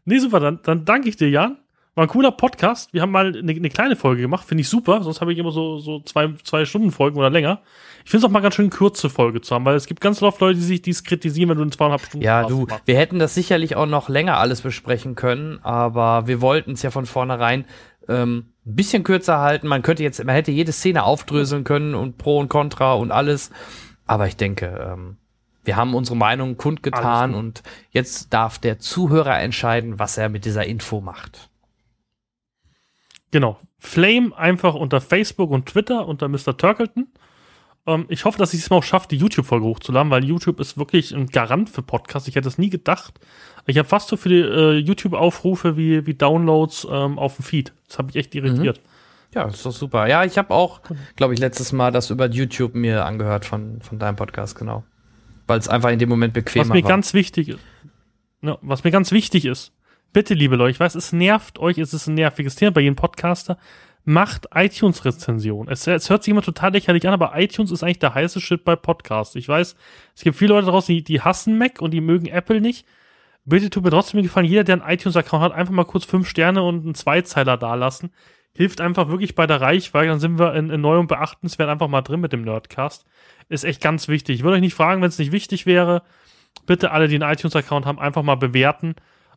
Nee, 0.04 0.18
super, 0.18 0.40
dann, 0.40 0.60
dann 0.62 0.84
danke 0.84 1.08
ich 1.08 1.16
dir, 1.16 1.30
Jan. 1.30 1.58
War 1.94 2.06
ein 2.06 2.08
cooler 2.08 2.32
Podcast. 2.32 2.92
Wir 2.92 3.02
haben 3.02 3.12
mal 3.12 3.28
eine, 3.36 3.52
eine 3.52 3.68
kleine 3.68 3.94
Folge 3.94 4.22
gemacht, 4.22 4.44
finde 4.46 4.62
ich 4.62 4.68
super. 4.68 5.02
Sonst 5.04 5.20
habe 5.20 5.32
ich 5.32 5.38
immer 5.38 5.52
so, 5.52 5.78
so 5.78 6.00
zwei, 6.00 6.34
zwei 6.42 6.64
Stunden 6.64 6.90
Folgen 6.90 7.16
oder 7.18 7.30
länger. 7.30 7.60
Ich 8.04 8.10
finde 8.10 8.26
es 8.26 8.28
auch 8.28 8.32
mal 8.32 8.40
ganz 8.40 8.56
schön, 8.56 8.68
kurze 8.68 9.08
Folge 9.08 9.40
zu 9.40 9.54
haben, 9.54 9.64
weil 9.64 9.76
es 9.76 9.86
gibt 9.86 10.00
ganz 10.00 10.20
oft 10.20 10.40
Leute, 10.40 10.58
die 10.58 10.64
sich 10.64 10.82
dies 10.82 11.04
kritisieren, 11.04 11.50
wenn 11.50 11.58
du 11.58 11.62
in 11.62 11.70
zweieinhalb 11.70 12.00
Stunden 12.00 12.24
Ja, 12.24 12.42
du, 12.42 12.62
machst. 12.62 12.86
wir 12.86 12.96
hätten 12.96 13.20
das 13.20 13.34
sicherlich 13.34 13.76
auch 13.76 13.86
noch 13.86 14.08
länger 14.08 14.38
alles 14.38 14.62
besprechen 14.62 15.14
können, 15.14 15.60
aber 15.62 16.26
wir 16.26 16.40
wollten 16.40 16.72
es 16.72 16.82
ja 16.82 16.90
von 16.90 17.06
vornherein 17.06 17.64
ähm, 18.08 18.46
ein 18.66 18.74
bisschen 18.74 19.04
kürzer 19.04 19.38
halten. 19.38 19.68
Man 19.68 19.82
könnte 19.82 20.02
jetzt, 20.02 20.22
man 20.24 20.34
hätte 20.34 20.50
jede 20.50 20.72
Szene 20.72 21.04
aufdröseln 21.04 21.62
können 21.62 21.94
und 21.94 22.18
Pro 22.18 22.38
und 22.40 22.48
Contra 22.48 22.94
und 22.94 23.12
alles. 23.12 23.52
Aber 24.06 24.26
ich 24.26 24.36
denke, 24.36 24.66
ähm, 24.92 25.16
wir 25.62 25.76
haben 25.76 25.94
unsere 25.94 26.16
Meinung 26.16 26.56
kundgetan 26.56 27.34
und 27.34 27.62
jetzt 27.90 28.34
darf 28.34 28.58
der 28.58 28.80
Zuhörer 28.80 29.38
entscheiden, 29.40 29.98
was 30.00 30.18
er 30.18 30.28
mit 30.28 30.44
dieser 30.44 30.66
Info 30.66 31.00
macht. 31.00 31.50
Genau. 33.34 33.58
Flame 33.80 34.30
einfach 34.38 34.76
unter 34.76 35.00
Facebook 35.00 35.50
und 35.50 35.66
Twitter 35.66 36.06
unter 36.06 36.28
Mr. 36.28 36.56
Turkleton. 36.56 37.08
Ähm, 37.84 38.04
ich 38.08 38.24
hoffe, 38.24 38.38
dass 38.38 38.54
ich 38.54 38.60
es 38.60 38.70
mal 38.70 38.76
auch 38.76 38.84
schaffe, 38.84 39.08
die 39.08 39.16
YouTube-Folge 39.16 39.66
hochzuladen, 39.66 40.08
weil 40.12 40.24
YouTube 40.24 40.60
ist 40.60 40.78
wirklich 40.78 41.12
ein 41.12 41.26
Garant 41.26 41.68
für 41.68 41.82
Podcasts. 41.82 42.28
Ich 42.28 42.36
hätte 42.36 42.46
es 42.46 42.58
nie 42.58 42.70
gedacht. 42.70 43.18
Ich 43.66 43.76
habe 43.76 43.88
fast 43.88 44.06
so 44.06 44.16
viele 44.16 44.76
äh, 44.76 44.78
YouTube-Aufrufe 44.78 45.76
wie, 45.76 46.06
wie 46.06 46.14
Downloads 46.14 46.86
ähm, 46.88 47.18
auf 47.18 47.34
dem 47.34 47.44
Feed. 47.44 47.72
Das 47.88 47.98
habe 47.98 48.10
ich 48.10 48.16
echt 48.16 48.36
irritiert. 48.36 48.78
Mhm. 48.78 49.34
Ja, 49.34 49.48
ist 49.48 49.66
doch 49.66 49.72
super. 49.72 50.06
Ja, 50.06 50.22
ich 50.22 50.38
habe 50.38 50.54
auch, 50.54 50.82
glaube 51.16 51.34
ich, 51.34 51.40
letztes 51.40 51.72
Mal 51.72 51.90
das 51.90 52.10
über 52.10 52.30
YouTube 52.30 52.76
mir 52.76 53.04
angehört 53.04 53.44
von, 53.44 53.80
von 53.82 53.98
deinem 53.98 54.14
Podcast, 54.14 54.56
genau. 54.56 54.84
Weil 55.48 55.58
es 55.58 55.66
einfach 55.66 55.90
in 55.90 55.98
dem 55.98 56.08
Moment 56.08 56.34
bequemer 56.34 56.66
war. 56.66 56.70
Was 56.70 56.74
mir 56.76 56.84
war. 56.84 56.88
ganz 56.88 57.14
wichtig 57.14 57.48
ist, 57.48 57.58
ja, 58.42 58.58
was 58.62 58.84
mir 58.84 58.92
ganz 58.92 59.10
wichtig 59.10 59.44
ist, 59.44 59.72
bitte, 60.14 60.32
liebe 60.32 60.56
Leute, 60.56 60.70
ich 60.70 60.80
weiß, 60.80 60.94
es 60.94 61.12
nervt 61.12 61.58
euch, 61.58 61.76
es 61.76 61.92
ist 61.92 62.06
ein 62.06 62.14
nerviges 62.14 62.54
Thema 62.54 62.70
bei 62.70 62.80
jedem 62.80 62.96
Podcaster. 62.96 63.58
Macht 64.06 64.48
iTunes-Rezension. 64.54 65.68
Es, 65.68 65.86
es, 65.86 66.08
hört 66.08 66.22
sich 66.22 66.30
immer 66.30 66.42
total 66.42 66.72
lächerlich 66.72 67.06
an, 67.06 67.14
aber 67.14 67.32
iTunes 67.36 67.70
ist 67.70 67.82
eigentlich 67.82 67.98
der 67.98 68.14
heiße 68.14 68.40
Shit 68.40 68.64
bei 68.64 68.76
Podcasts. 68.76 69.34
Ich 69.34 69.48
weiß, 69.48 69.76
es 70.14 70.22
gibt 70.22 70.36
viele 70.36 70.54
Leute 70.54 70.68
draußen, 70.68 70.94
die, 70.94 71.02
die 71.02 71.20
hassen 71.20 71.58
Mac 71.58 71.80
und 71.82 71.90
die 71.90 72.00
mögen 72.00 72.26
Apple 72.26 72.60
nicht. 72.60 72.86
Bitte 73.44 73.70
tut 73.70 73.84
mir 73.84 73.90
trotzdem 73.90 74.22
gefallen, 74.22 74.46
jeder, 74.46 74.64
der 74.64 74.82
einen 74.82 74.94
iTunes-Account 74.94 75.42
hat, 75.42 75.52
einfach 75.52 75.72
mal 75.72 75.84
kurz 75.84 76.04
fünf 76.04 76.28
Sterne 76.28 76.62
und 76.62 76.84
einen 76.84 76.94
Zweizeiler 76.94 77.56
dalassen. 77.56 78.10
Hilft 78.54 78.80
einfach 78.80 79.08
wirklich 79.08 79.34
bei 79.34 79.46
der 79.46 79.60
Reichweite, 79.60 80.08
dann 80.08 80.20
sind 80.20 80.38
wir 80.38 80.54
in, 80.54 80.70
in 80.70 80.80
neu 80.80 80.98
und 80.98 81.08
beachtenswert 81.08 81.68
einfach 81.68 81.88
mal 81.88 82.02
drin 82.02 82.20
mit 82.20 82.32
dem 82.32 82.42
Nerdcast. 82.42 83.04
Ist 83.48 83.64
echt 83.64 83.82
ganz 83.82 84.06
wichtig. 84.08 84.36
Ich 84.36 84.42
würde 84.44 84.56
euch 84.56 84.62
nicht 84.62 84.74
fragen, 84.74 85.02
wenn 85.02 85.08
es 85.08 85.18
nicht 85.18 85.32
wichtig 85.32 85.66
wäre. 85.66 86.02
Bitte 86.66 86.92
alle, 86.92 87.08
die 87.08 87.16
einen 87.16 87.30
iTunes-Account 87.30 87.84
haben, 87.84 87.98
einfach 87.98 88.22
mal 88.22 88.36
bewerten 88.36 88.94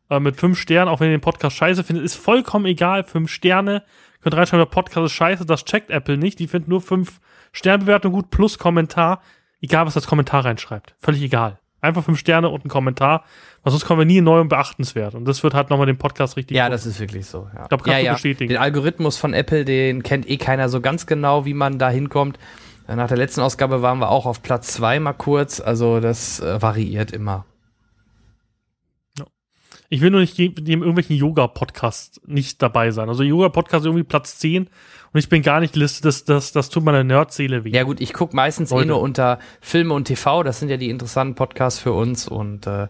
äh, 0.09 0.19
mit 0.19 0.37
fünf 0.37 0.59
Sternen, 0.59 0.89
auch 0.89 0.99
wenn 0.99 1.09
ihr 1.09 1.17
den 1.17 1.21
Podcast 1.21 1.55
scheiße 1.57 1.83
findet, 1.83 2.05
ist 2.05 2.15
vollkommen 2.15 2.65
egal. 2.65 3.03
Fünf 3.03 3.29
Sterne 3.31 3.83
Könnt 4.21 4.35
reinschreiben, 4.35 4.65
der 4.65 4.71
Podcast 4.71 5.05
ist 5.05 5.11
scheiße, 5.13 5.45
das 5.45 5.65
checkt 5.65 5.89
Apple 5.89 6.17
nicht. 6.17 6.39
Die 6.39 6.47
finden 6.47 6.69
nur 6.69 6.81
fünf 6.81 7.19
Sternbewertung 7.53 8.11
gut 8.11 8.29
plus 8.29 8.57
Kommentar. 8.57 9.21
Egal, 9.61 9.85
was 9.85 9.93
das 9.93 10.07
Kommentar 10.07 10.45
reinschreibt. 10.45 10.95
Völlig 10.99 11.21
egal. 11.21 11.59
Einfach 11.81 12.03
fünf 12.03 12.19
Sterne 12.19 12.49
und 12.49 12.65
ein 12.65 12.69
Kommentar. 12.69 13.23
Weil 13.63 13.71
sonst 13.71 13.85
kommen 13.85 13.99
wir 13.99 14.05
nie 14.05 14.21
neu 14.21 14.41
und 14.41 14.49
beachtenswert. 14.49 15.15
Und 15.15 15.25
das 15.25 15.43
wird 15.43 15.53
halt 15.53 15.69
nochmal 15.69 15.85
den 15.85 15.97
Podcast 15.97 16.35
richtig. 16.35 16.57
Ja, 16.57 16.65
gut. 16.65 16.73
das 16.73 16.85
ist 16.85 16.99
wirklich 16.99 17.25
so. 17.25 17.47
Ja. 17.55 17.63
Ich 17.63 17.69
glaub, 17.69 17.83
kannst 17.83 17.87
ja, 17.87 17.99
du 17.99 18.05
ja. 18.05 18.13
bestätigen. 18.13 18.49
Den 18.49 18.57
Algorithmus 18.57 19.17
von 19.17 19.33
Apple, 19.33 19.65
den 19.65 20.03
kennt 20.03 20.29
eh 20.29 20.37
keiner 20.37 20.69
so 20.69 20.81
ganz 20.81 21.05
genau, 21.05 21.45
wie 21.45 21.53
man 21.53 21.79
da 21.79 21.89
hinkommt. 21.89 22.37
Nach 22.87 23.07
der 23.07 23.17
letzten 23.17 23.41
Ausgabe 23.41 23.81
waren 23.81 23.99
wir 23.99 24.09
auch 24.09 24.25
auf 24.25 24.41
Platz 24.41 24.73
zwei 24.73 24.99
mal 24.99 25.13
kurz. 25.13 25.59
Also 25.59 25.99
das 25.99 26.39
äh, 26.39 26.61
variiert 26.61 27.11
immer. 27.11 27.45
Ich 29.89 30.01
will 30.01 30.09
nur 30.11 30.19
nicht 30.19 30.37
in 30.37 30.53
irgendwelchen 30.67 31.15
Yoga-Podcasts 31.15 32.19
nicht 32.25 32.61
dabei 32.61 32.91
sein. 32.91 33.07
Also 33.09 33.23
Yoga-Podcast 33.23 33.85
irgendwie 33.85 34.03
Platz 34.03 34.37
10 34.39 34.63
und 35.13 35.19
ich 35.19 35.29
bin 35.29 35.41
gar 35.41 35.59
nicht 35.61 35.73
gelistet. 35.73 36.03
Das, 36.05 36.25
das, 36.25 36.51
das 36.51 36.69
tut 36.69 36.83
meiner 36.83 37.03
Nerdseele 37.03 37.63
weh. 37.63 37.69
Ja 37.71 37.83
gut, 37.83 38.01
ich 38.01 38.13
gucke 38.13 38.35
meistens 38.35 38.71
eh 38.71 38.75
Leute. 38.75 38.87
nur 38.89 38.99
unter 39.01 39.39
Filme 39.61 39.93
und 39.93 40.05
TV. 40.05 40.43
Das 40.43 40.59
sind 40.59 40.69
ja 40.69 40.77
die 40.77 40.89
interessanten 40.89 41.35
Podcasts 41.35 41.79
für 41.79 41.93
uns 41.93 42.27
und 42.27 42.67
äh, 42.67 42.87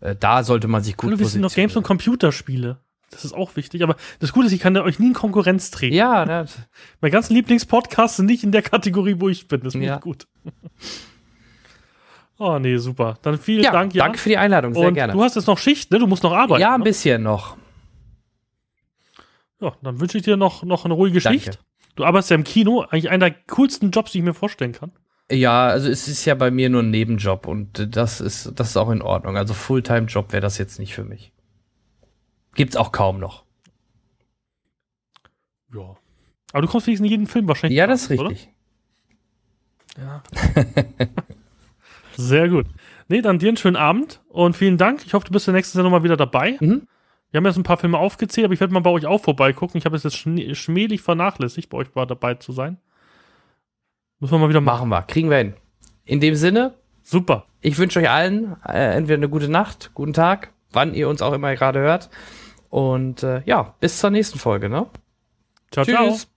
äh, 0.00 0.16
da 0.18 0.42
sollte 0.42 0.66
man 0.66 0.82
sich 0.82 0.96
gut 0.96 1.16
wir 1.18 1.26
sind 1.26 1.42
noch 1.42 1.54
Games 1.54 1.76
und 1.76 1.84
Computerspiele. 1.84 2.78
Das 3.12 3.24
ist 3.24 3.32
auch 3.32 3.56
wichtig. 3.56 3.82
Aber 3.82 3.96
das 4.20 4.32
Gute 4.32 4.46
ist, 4.46 4.52
ich 4.52 4.60
kann 4.60 4.76
euch 4.76 4.98
nie 4.98 5.08
in 5.08 5.14
Konkurrenz 5.14 5.70
treten. 5.70 5.94
Ja, 5.94 6.24
ne, 6.26 6.46
Meine 7.00 7.10
ganzen 7.12 7.34
Lieblingspodcasts 7.34 8.16
sind 8.18 8.26
nicht 8.26 8.44
in 8.44 8.52
der 8.52 8.62
Kategorie, 8.62 9.16
wo 9.18 9.28
ich 9.28 9.46
bin. 9.48 9.60
Das 9.62 9.72
finde 9.72 9.86
Ja. 9.86 9.96
ich 9.96 10.00
gut. 10.00 10.26
oh, 12.40 12.58
nee, 12.58 12.76
super. 12.78 13.18
Dann 13.22 13.38
vielen 13.38 13.62
ja 13.62 13.70
Dank, 13.70 13.94
Jan. 13.94 14.06
danke 14.06 14.18
für 14.18 14.28
die 14.30 14.36
Einladung, 14.36 14.74
sehr 14.74 14.88
Und 14.88 14.94
gerne. 14.94 15.12
du 15.12 15.22
hast 15.22 15.36
jetzt 15.36 15.46
noch 15.46 15.58
Schicht, 15.58 15.90
ne? 15.92 15.98
Du 15.98 16.06
musst 16.06 16.22
noch 16.24 16.32
arbeiten. 16.32 16.60
ja, 16.60 16.74
ein 16.74 16.80
ne? 16.80 16.84
bisschen 16.84 17.22
noch. 17.22 17.56
Ja, 19.60 19.76
dann 19.82 20.00
wünsche 20.00 20.18
ich 20.18 20.24
dir 20.24 20.36
noch, 20.36 20.62
noch 20.64 20.84
eine 20.84 20.94
ruhige 20.94 21.20
Danke. 21.20 21.40
Schicht. 21.40 21.58
Du 21.94 22.04
arbeitest 22.04 22.30
ja 22.30 22.36
im 22.36 22.44
Kino, 22.44 22.80
eigentlich 22.80 23.10
einer 23.10 23.30
der 23.30 23.38
coolsten 23.48 23.90
Jobs, 23.90 24.12
die 24.12 24.18
ich 24.18 24.24
mir 24.24 24.34
vorstellen 24.34 24.72
kann. 24.72 24.92
Ja, 25.30 25.68
also 25.68 25.88
es 25.88 26.08
ist 26.08 26.24
ja 26.24 26.34
bei 26.34 26.50
mir 26.50 26.70
nur 26.70 26.82
ein 26.82 26.90
Nebenjob 26.90 27.46
und 27.46 27.94
das 27.94 28.20
ist, 28.20 28.52
das 28.58 28.70
ist 28.70 28.76
auch 28.76 28.90
in 28.90 29.02
Ordnung. 29.02 29.36
Also 29.36 29.54
Fulltime-Job 29.54 30.32
wäre 30.32 30.40
das 30.40 30.58
jetzt 30.58 30.78
nicht 30.78 30.94
für 30.94 31.04
mich. 31.04 31.32
Gibt's 32.54 32.76
auch 32.76 32.90
kaum 32.90 33.20
noch. 33.20 33.44
Ja. 35.72 35.96
Aber 36.52 36.62
du 36.62 36.68
kommst 36.68 36.86
wenigstens 36.86 37.06
in 37.06 37.10
jeden 37.10 37.26
Film 37.26 37.46
wahrscheinlich. 37.46 37.76
Ja, 37.76 37.86
das 37.86 38.10
ist 38.10 38.18
oder? 38.18 38.30
richtig. 38.30 38.50
Ja. 39.98 40.22
Sehr 42.20 42.48
gut. 42.48 42.66
Nee, 43.08 43.22
dann 43.22 43.38
dir 43.38 43.48
einen 43.48 43.56
schönen 43.56 43.76
Abend 43.76 44.20
und 44.28 44.56
vielen 44.56 44.78
Dank. 44.78 45.04
Ich 45.06 45.14
hoffe, 45.14 45.26
du 45.26 45.32
bist 45.32 45.46
der 45.46 45.54
nächsten 45.54 45.76
Sendung 45.76 45.92
mal 45.92 46.04
wieder 46.04 46.16
dabei. 46.16 46.56
Mhm. 46.60 46.86
Wir 47.30 47.38
haben 47.38 47.46
jetzt 47.46 47.56
ein 47.56 47.62
paar 47.62 47.76
Filme 47.76 47.98
aufgezählt, 47.98 48.44
aber 48.44 48.54
ich 48.54 48.60
werde 48.60 48.74
mal 48.74 48.80
bei 48.80 48.90
euch 48.90 49.06
auch 49.06 49.22
vorbeigucken. 49.22 49.78
Ich 49.78 49.84
habe 49.84 49.96
es 49.96 50.02
jetzt 50.02 50.16
schmählich 50.16 51.00
vernachlässigt, 51.00 51.70
bei 51.70 51.78
euch 51.78 51.94
mal 51.94 52.06
dabei 52.06 52.34
zu 52.34 52.52
sein. 52.52 52.78
Müssen 54.18 54.34
wir 54.34 54.38
mal 54.38 54.48
wieder 54.48 54.60
machen. 54.60 54.88
Machen 54.88 55.00
wir. 55.00 55.02
Kriegen 55.02 55.30
wir 55.30 55.38
hin. 55.38 55.54
In 56.04 56.20
dem 56.20 56.34
Sinne, 56.34 56.74
Super. 57.02 57.46
ich 57.60 57.78
wünsche 57.78 58.00
euch 58.00 58.10
allen 58.10 58.56
äh, 58.66 58.96
entweder 58.96 59.18
eine 59.18 59.28
gute 59.28 59.48
Nacht, 59.48 59.92
guten 59.94 60.12
Tag, 60.12 60.52
wann 60.72 60.94
ihr 60.94 61.08
uns 61.08 61.22
auch 61.22 61.32
immer 61.32 61.54
gerade 61.54 61.78
hört. 61.78 62.10
Und 62.68 63.22
äh, 63.22 63.42
ja, 63.46 63.74
bis 63.80 63.98
zur 63.98 64.10
nächsten 64.10 64.38
Folge. 64.38 64.68
Ne? 64.68 64.86
Ciao, 65.70 65.84
ciao. 65.84 66.08
Tschüss. 66.10 66.30